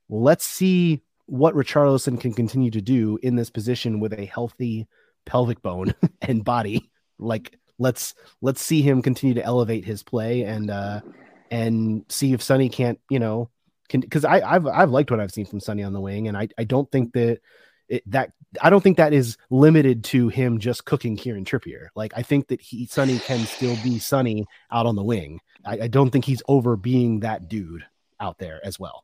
Let's 0.09 0.45
see 0.45 1.01
what 1.25 1.55
Richarlison 1.55 2.19
can 2.19 2.33
continue 2.33 2.71
to 2.71 2.81
do 2.81 3.17
in 3.23 3.35
this 3.35 3.49
position 3.49 4.01
with 4.01 4.13
a 4.13 4.25
healthy 4.25 4.87
pelvic 5.25 5.61
bone 5.61 5.93
and 6.21 6.43
body. 6.43 6.90
Like 7.21 7.57
let's 7.77 8.13
let's 8.41 8.61
see 8.61 8.81
him 8.81 9.01
continue 9.01 9.35
to 9.35 9.43
elevate 9.43 9.85
his 9.85 10.03
play 10.03 10.43
and 10.43 10.69
uh 10.69 11.01
and 11.49 12.05
see 12.07 12.33
if 12.33 12.41
Sonny 12.41 12.69
can't, 12.69 12.99
you 13.09 13.19
know, 13.19 13.49
can 13.89 14.01
because 14.01 14.25
I 14.25 14.39
I've 14.39 14.65
I've 14.65 14.91
liked 14.91 15.11
what 15.11 15.19
I've 15.19 15.31
seen 15.31 15.45
from 15.45 15.59
Sonny 15.59 15.83
on 15.83 15.93
the 15.93 16.01
wing, 16.01 16.27
and 16.27 16.37
I 16.37 16.47
I 16.57 16.63
don't 16.63 16.89
think 16.91 17.13
that 17.13 17.39
it, 17.89 18.09
that 18.09 18.31
I 18.61 18.69
don't 18.69 18.81
think 18.81 18.97
that 18.97 19.13
is 19.13 19.37
limited 19.49 20.05
to 20.05 20.29
him 20.29 20.59
just 20.59 20.85
cooking 20.85 21.17
Kieran 21.17 21.45
Trippier. 21.45 21.87
Like 21.95 22.13
I 22.15 22.23
think 22.23 22.47
that 22.47 22.61
he 22.61 22.85
Sonny 22.85 23.19
can 23.19 23.45
still 23.45 23.75
be 23.83 23.99
Sonny 23.99 24.45
out 24.71 24.85
on 24.85 24.95
the 24.95 25.03
wing. 25.03 25.39
I, 25.65 25.81
I 25.81 25.87
don't 25.87 26.09
think 26.09 26.25
he's 26.25 26.41
over 26.47 26.75
being 26.75 27.19
that 27.19 27.49
dude 27.49 27.85
out 28.19 28.37
there 28.37 28.59
as 28.63 28.79
well. 28.79 29.03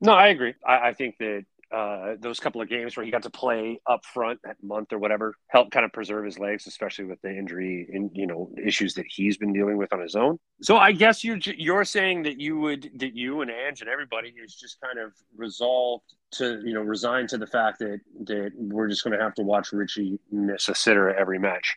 No, 0.00 0.12
I 0.12 0.28
agree. 0.28 0.54
I, 0.64 0.88
I 0.88 0.92
think 0.92 1.18
that 1.18 1.44
uh, 1.72 2.14
those 2.20 2.38
couple 2.38 2.60
of 2.60 2.68
games 2.68 2.96
where 2.96 3.04
he 3.04 3.10
got 3.10 3.24
to 3.24 3.30
play 3.30 3.80
up 3.86 4.04
front 4.04 4.38
that 4.44 4.56
month 4.62 4.92
or 4.92 4.98
whatever 4.98 5.34
helped 5.48 5.72
kind 5.72 5.84
of 5.84 5.92
preserve 5.92 6.24
his 6.24 6.38
legs, 6.38 6.66
especially 6.66 7.04
with 7.04 7.20
the 7.22 7.28
injury 7.28 7.88
and 7.92 8.10
you 8.14 8.26
know 8.26 8.50
issues 8.64 8.94
that 8.94 9.04
he's 9.08 9.36
been 9.36 9.52
dealing 9.52 9.76
with 9.76 9.92
on 9.92 10.00
his 10.00 10.14
own. 10.14 10.38
So 10.62 10.76
I 10.76 10.92
guess 10.92 11.24
you're 11.24 11.38
you're 11.38 11.84
saying 11.84 12.22
that 12.22 12.40
you 12.40 12.58
would 12.58 12.90
that 12.98 13.16
you 13.16 13.40
and 13.40 13.50
Ange 13.50 13.80
and 13.80 13.90
everybody 13.90 14.32
is 14.42 14.54
just 14.54 14.80
kind 14.80 14.98
of 14.98 15.12
resolved 15.36 16.04
to 16.32 16.62
you 16.64 16.72
know 16.72 16.82
resign 16.82 17.26
to 17.28 17.38
the 17.38 17.46
fact 17.46 17.80
that 17.80 18.00
that 18.26 18.52
we're 18.54 18.88
just 18.88 19.02
going 19.02 19.16
to 19.18 19.22
have 19.22 19.34
to 19.34 19.42
watch 19.42 19.72
Richie 19.72 20.20
miss 20.30 20.68
a 20.68 20.74
sitter 20.74 21.12
every 21.12 21.38
match. 21.38 21.76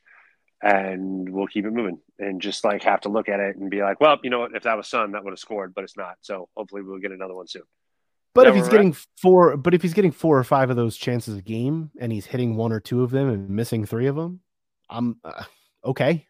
And 0.61 1.29
we'll 1.29 1.47
keep 1.47 1.65
it 1.65 1.71
moving, 1.71 1.99
and 2.19 2.41
just 2.41 2.65
like 2.65 2.83
have 2.83 2.99
to 3.01 3.09
look 3.09 3.29
at 3.29 3.39
it 3.39 3.55
and 3.55 3.69
be 3.69 3.81
like, 3.81 4.01
well, 4.01 4.17
you 4.23 4.29
know 4.29 4.39
what? 4.39 4.53
If 4.53 4.63
that 4.63 4.75
was 4.75 4.89
Son, 4.89 5.13
that 5.13 5.23
would 5.23 5.31
have 5.31 5.39
scored, 5.39 5.73
but 5.73 5.85
it's 5.85 5.95
not. 5.95 6.15
So 6.19 6.49
hopefully, 6.57 6.81
we'll 6.81 6.99
get 6.99 7.13
another 7.13 7.33
one 7.33 7.47
soon. 7.47 7.63
But 8.35 8.47
if 8.47 8.55
he's 8.55 8.69
getting 8.69 8.95
four, 9.17 9.57
but 9.57 9.73
if 9.73 9.81
he's 9.81 9.93
getting 9.93 10.11
four 10.11 10.37
or 10.37 10.43
five 10.43 10.69
of 10.69 10.75
those 10.75 10.95
chances 10.95 11.37
a 11.37 11.41
game, 11.41 11.91
and 11.99 12.11
he's 12.11 12.25
hitting 12.25 12.55
one 12.55 12.71
or 12.71 12.79
two 12.79 13.03
of 13.03 13.11
them 13.11 13.29
and 13.29 13.49
missing 13.49 13.85
three 13.85 14.07
of 14.07 14.15
them, 14.15 14.41
I'm 14.89 15.17
uh, 15.23 15.43
okay. 15.83 16.25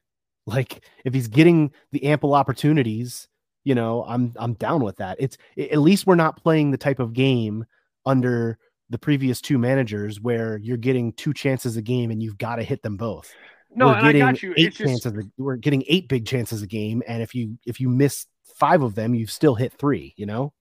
Like 0.46 0.84
if 1.06 1.14
he's 1.14 1.28
getting 1.28 1.72
the 1.92 2.06
ample 2.06 2.34
opportunities, 2.34 3.28
you 3.64 3.76
know, 3.76 4.06
I'm 4.08 4.34
I'm 4.38 4.54
down 4.54 4.84
with 4.84 4.98
that. 4.98 5.18
It's 5.20 5.38
at 5.58 5.80
least 5.80 6.08
we're 6.08 6.16
not 6.16 6.42
playing 6.42 6.72
the 6.72 6.78
type 6.78 7.00
of 7.00 7.14
game 7.14 7.66
under 8.06 8.58
the 8.90 8.98
previous 8.98 9.42
two 9.42 9.58
managers 9.58 10.20
where 10.20 10.58
you're 10.58 10.78
getting 10.78 11.14
two 11.14 11.34
chances 11.34 11.78
a 11.78 11.82
game 11.82 12.10
and 12.10 12.24
you've 12.24 12.38
got 12.38 12.56
to 12.56 12.64
hit 12.64 12.82
them 12.82 12.98
both. 12.98 13.32
No, 13.76 13.90
we're 13.90 14.14
getting 14.14 14.54
eight 14.58 14.74
just... 14.74 14.78
chances. 14.78 15.14
A, 15.14 15.24
we're 15.38 15.58
getting 15.58 15.84
eight 15.88 16.08
big 16.08 16.26
chances 16.26 16.64
a 16.64 16.68
game, 16.68 17.04
and 17.08 17.22
if 17.22 17.36
you 17.36 17.60
if 17.68 17.80
you 17.80 17.90
miss 17.90 18.26
five 18.56 18.82
of 18.82 18.96
them, 18.96 19.14
you've 19.14 19.32
still 19.32 19.54
hit 19.54 19.74
three. 19.74 20.14
You 20.18 20.26
know 20.26 20.54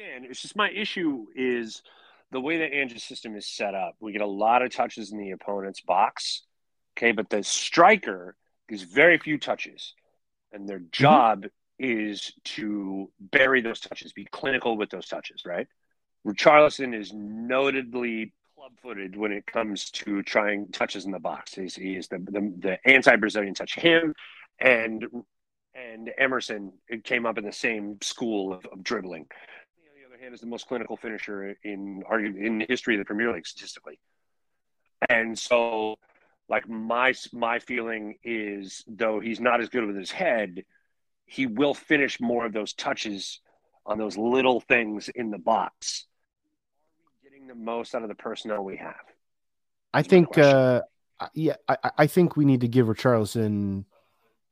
understand. 0.00 0.26
It's 0.30 0.40
just 0.42 0.56
my 0.56 0.70
issue 0.70 1.26
is 1.34 1.82
the 2.30 2.40
way 2.40 2.58
that 2.58 2.72
Ange's 2.72 3.04
system 3.04 3.36
is 3.36 3.46
set 3.46 3.74
up. 3.74 3.96
We 4.00 4.12
get 4.12 4.20
a 4.20 4.26
lot 4.26 4.62
of 4.62 4.70
touches 4.70 5.12
in 5.12 5.18
the 5.18 5.32
opponent's 5.32 5.80
box. 5.80 6.42
Okay, 6.96 7.12
but 7.12 7.30
the 7.30 7.42
striker 7.42 8.36
gives 8.68 8.82
very 8.82 9.18
few 9.18 9.38
touches, 9.38 9.94
and 10.52 10.68
their 10.68 10.78
mm-hmm. 10.78 10.88
job 10.92 11.42
mm-hmm. 11.44 11.84
is 11.84 12.32
to 12.44 13.10
bury 13.20 13.60
those 13.60 13.80
touches, 13.80 14.12
be 14.12 14.26
clinical 14.30 14.76
with 14.76 14.90
those 14.90 15.06
touches, 15.06 15.42
right? 15.46 15.66
Richarlison 16.26 16.94
is 16.94 17.12
notably 17.14 18.34
club-footed 18.54 19.16
when 19.16 19.32
it 19.32 19.46
comes 19.46 19.90
to 19.90 20.22
trying 20.22 20.68
touches 20.70 21.06
in 21.06 21.12
the 21.12 21.18
box. 21.18 21.54
He's, 21.54 21.74
he 21.74 21.96
is 21.96 22.08
the, 22.08 22.18
the, 22.18 22.52
the 22.58 22.88
anti-Brazilian 22.88 23.54
touch. 23.54 23.74
Him 23.74 24.14
and 24.58 25.06
and 25.72 26.10
Emerson 26.18 26.72
came 27.04 27.24
up 27.24 27.38
in 27.38 27.44
the 27.44 27.52
same 27.52 27.96
school 28.02 28.52
of, 28.52 28.66
of 28.66 28.82
dribbling 28.82 29.26
is 30.32 30.40
the 30.40 30.46
most 30.46 30.66
clinical 30.66 30.96
finisher 30.96 31.56
in 31.64 32.02
in 32.12 32.58
the 32.58 32.66
history 32.68 32.94
of 32.94 32.98
the 32.98 33.04
Premier 33.04 33.32
League 33.32 33.46
statistically. 33.46 33.98
And 35.08 35.38
so, 35.38 35.96
like 36.48 36.68
my 36.68 37.14
my 37.32 37.58
feeling 37.58 38.16
is, 38.22 38.84
though 38.86 39.20
he's 39.20 39.40
not 39.40 39.60
as 39.60 39.68
good 39.68 39.86
with 39.86 39.96
his 39.96 40.10
head, 40.10 40.64
he 41.24 41.46
will 41.46 41.74
finish 41.74 42.20
more 42.20 42.44
of 42.44 42.52
those 42.52 42.72
touches 42.74 43.40
on 43.86 43.98
those 43.98 44.16
little 44.16 44.60
things 44.60 45.08
in 45.08 45.30
the 45.30 45.38
box. 45.38 46.06
Are 46.98 47.10
we 47.22 47.30
getting 47.30 47.46
the 47.46 47.54
most 47.54 47.94
out 47.94 48.02
of 48.02 48.08
the 48.08 48.14
personnel 48.14 48.62
we 48.62 48.76
have? 48.76 48.94
I 49.92 50.02
think, 50.02 50.38
uh, 50.38 50.82
yeah, 51.34 51.56
I, 51.68 51.76
I 51.98 52.06
think 52.06 52.36
we 52.36 52.44
need 52.44 52.60
to 52.60 52.68
give 52.68 52.86
Richarlison 52.86 53.84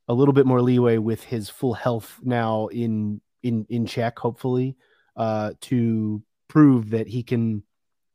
a 0.07 0.13
little 0.13 0.33
bit 0.33 0.45
more 0.45 0.61
leeway 0.61 0.97
with 0.97 1.23
his 1.23 1.49
full 1.49 1.73
health 1.73 2.19
now 2.23 2.67
in 2.67 3.21
in 3.43 3.65
in 3.69 3.85
check. 3.85 4.19
Hopefully, 4.19 4.75
uh, 5.19 5.51
to 5.61 6.23
prove 6.47 6.89
that 6.89 7.07
he 7.07 7.21
can, 7.21 7.61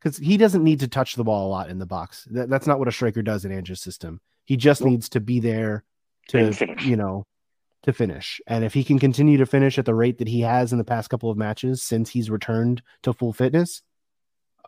because 0.00 0.16
he 0.16 0.36
doesn't 0.36 0.64
need 0.64 0.80
to 0.80 0.88
touch 0.88 1.14
the 1.14 1.22
ball 1.22 1.46
a 1.46 1.50
lot 1.50 1.68
in 1.68 1.78
the 1.78 1.86
box. 1.86 2.26
That, 2.30 2.48
that's 2.48 2.66
not 2.66 2.80
what 2.80 2.88
a 2.88 2.92
striker 2.92 3.22
does 3.22 3.44
in 3.44 3.52
Ange's 3.52 3.80
system. 3.80 4.20
He 4.44 4.56
just 4.56 4.82
needs 4.82 5.08
to 5.10 5.20
be 5.20 5.38
there 5.38 5.84
to, 6.28 6.52
you 6.80 6.96
know, 6.96 7.24
to 7.84 7.92
finish. 7.92 8.40
And 8.46 8.64
if 8.64 8.74
he 8.74 8.82
can 8.82 8.98
continue 8.98 9.38
to 9.38 9.46
finish 9.46 9.78
at 9.78 9.84
the 9.84 9.94
rate 9.94 10.18
that 10.18 10.28
he 10.28 10.40
has 10.40 10.72
in 10.72 10.78
the 10.78 10.84
past 10.84 11.10
couple 11.10 11.30
of 11.30 11.36
matches 11.36 11.82
since 11.82 12.10
he's 12.10 12.30
returned 12.30 12.82
to 13.02 13.12
full 13.12 13.32
fitness, 13.32 13.82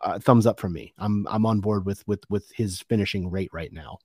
uh, 0.01 0.19
thumbs 0.19 0.45
up 0.45 0.59
from 0.59 0.73
me. 0.73 0.93
I'm 0.97 1.27
I'm 1.27 1.45
on 1.45 1.59
board 1.59 1.85
with 1.85 2.07
with 2.07 2.23
with 2.29 2.51
his 2.51 2.81
finishing 2.81 3.29
rate 3.31 3.49
right 3.51 3.73
now. 3.73 3.97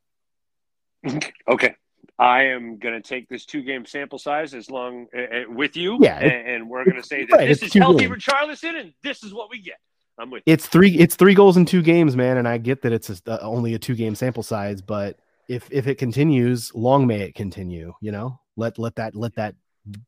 okay, 1.49 1.75
I 2.19 2.45
am 2.45 2.79
going 2.79 2.95
to 2.95 3.01
take 3.01 3.29
this 3.29 3.45
two 3.45 3.63
game 3.63 3.87
sample 3.87 4.19
size 4.19 4.55
as 4.55 4.71
long 4.71 5.07
uh, 5.17 5.51
with 5.51 5.77
you. 5.77 5.99
Yeah. 6.01 6.19
And, 6.19 6.49
and 6.49 6.71
we're 6.71 6.85
going 6.85 7.01
to 7.01 7.03
say 7.03 7.25
that 7.25 7.37
right, 7.37 7.49
this 7.49 7.63
is 7.63 7.73
healthy 7.73 8.07
games. 8.07 8.25
Richarlison 8.25 8.81
and 8.81 8.93
this 9.03 9.23
is 9.25 9.33
what 9.33 9.51
we 9.51 9.61
get. 9.61 9.79
I'm 10.19 10.31
with 10.31 10.43
you. 10.47 10.53
It's 10.53 10.67
three, 10.67 10.97
it's 10.99 11.17
three 11.17 11.35
goals 11.35 11.57
in 11.57 11.65
two 11.65 11.83
games, 11.83 12.17
man. 12.17 12.37
And 12.37 12.47
I 12.47 12.59
get 12.59 12.83
that 12.83 12.93
it's 12.93 13.11
a, 13.11 13.17
uh, 13.27 13.39
only 13.43 13.75
a 13.75 13.79
two 13.79 13.95
game 13.95 14.15
sample 14.15 14.43
size, 14.43 14.83
but 14.83 15.19
if, 15.49 15.69
if 15.73 15.87
it 15.87 15.97
continues, 15.97 16.75
long 16.75 17.07
may 17.07 17.23
it 17.23 17.35
continue, 17.35 17.93
you 18.01 18.13
know, 18.13 18.39
let, 18.57 18.79
let 18.79 18.95
that, 18.97 19.15
let 19.15 19.35
that, 19.37 19.55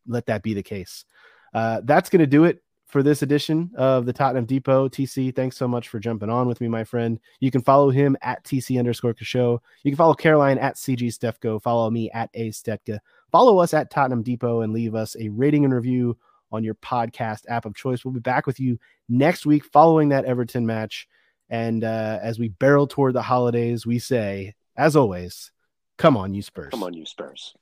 let 0.06 0.26
that 0.26 0.43
be 0.43 0.55
the 0.55 0.62
case. 0.62 1.05
Uh, 1.52 1.81
that's 1.85 2.10
going 2.10 2.20
to 2.20 2.26
do 2.26 2.44
it 2.44 2.64
for 2.95 3.03
this 3.03 3.23
edition 3.23 3.73
of 3.75 4.07
the 4.07 4.12
Tottenham 4.12 4.45
Depot. 4.45 4.89
TC, 4.89 5.35
thanks 5.35 5.57
so 5.57 5.66
much 5.66 5.89
for 5.89 5.99
jumping 5.99 6.31
on 6.31 6.47
with 6.47 6.61
me, 6.61 6.69
my 6.69 6.85
friend. 6.85 7.19
You 7.41 7.51
can 7.51 7.61
follow 7.61 7.91
him 7.91 8.16
at 8.23 8.45
TC 8.45 8.79
underscore 8.79 9.16
show. 9.19 9.61
You 9.83 9.91
can 9.91 9.97
follow 9.97 10.15
Caroline 10.15 10.59
at 10.59 10.77
CG 10.77 11.09
Stefko. 11.09 11.61
Follow 11.61 11.91
me 11.91 12.09
at 12.12 12.31
A 12.35 12.51
Stetka. 12.51 13.01
Follow 13.33 13.59
us 13.59 13.75
at 13.75 13.91
Tottenham 13.91 14.23
Depot 14.23 14.61
and 14.61 14.73
leave 14.73 14.95
us 14.95 15.16
a 15.19 15.29
rating 15.31 15.65
and 15.65 15.75
review 15.75 16.16
on 16.53 16.62
your 16.62 16.77
podcast 16.77 17.41
app 17.49 17.65
of 17.65 17.75
choice. 17.75 18.05
We'll 18.05 18.15
be 18.15 18.21
back 18.21 18.47
with 18.47 18.61
you 18.61 18.79
next 19.09 19.45
week 19.45 19.65
following 19.65 20.11
that 20.11 20.25
Everton 20.25 20.65
match. 20.65 21.09
And 21.51 21.83
uh, 21.83 22.21
as 22.23 22.39
we 22.39 22.51
barrel 22.51 22.87
toward 22.87 23.15
the 23.15 23.23
holidays, 23.23 23.85
we 23.85 23.99
say, 23.99 24.55
as 24.77 24.95
always, 24.95 25.51
come 25.99 26.16
on, 26.16 26.33
you 26.33 26.43
Spurs. 26.43 26.71
Come 26.71 26.85
on, 26.85 26.95
you 26.95 27.07
Spurs. 27.07 27.57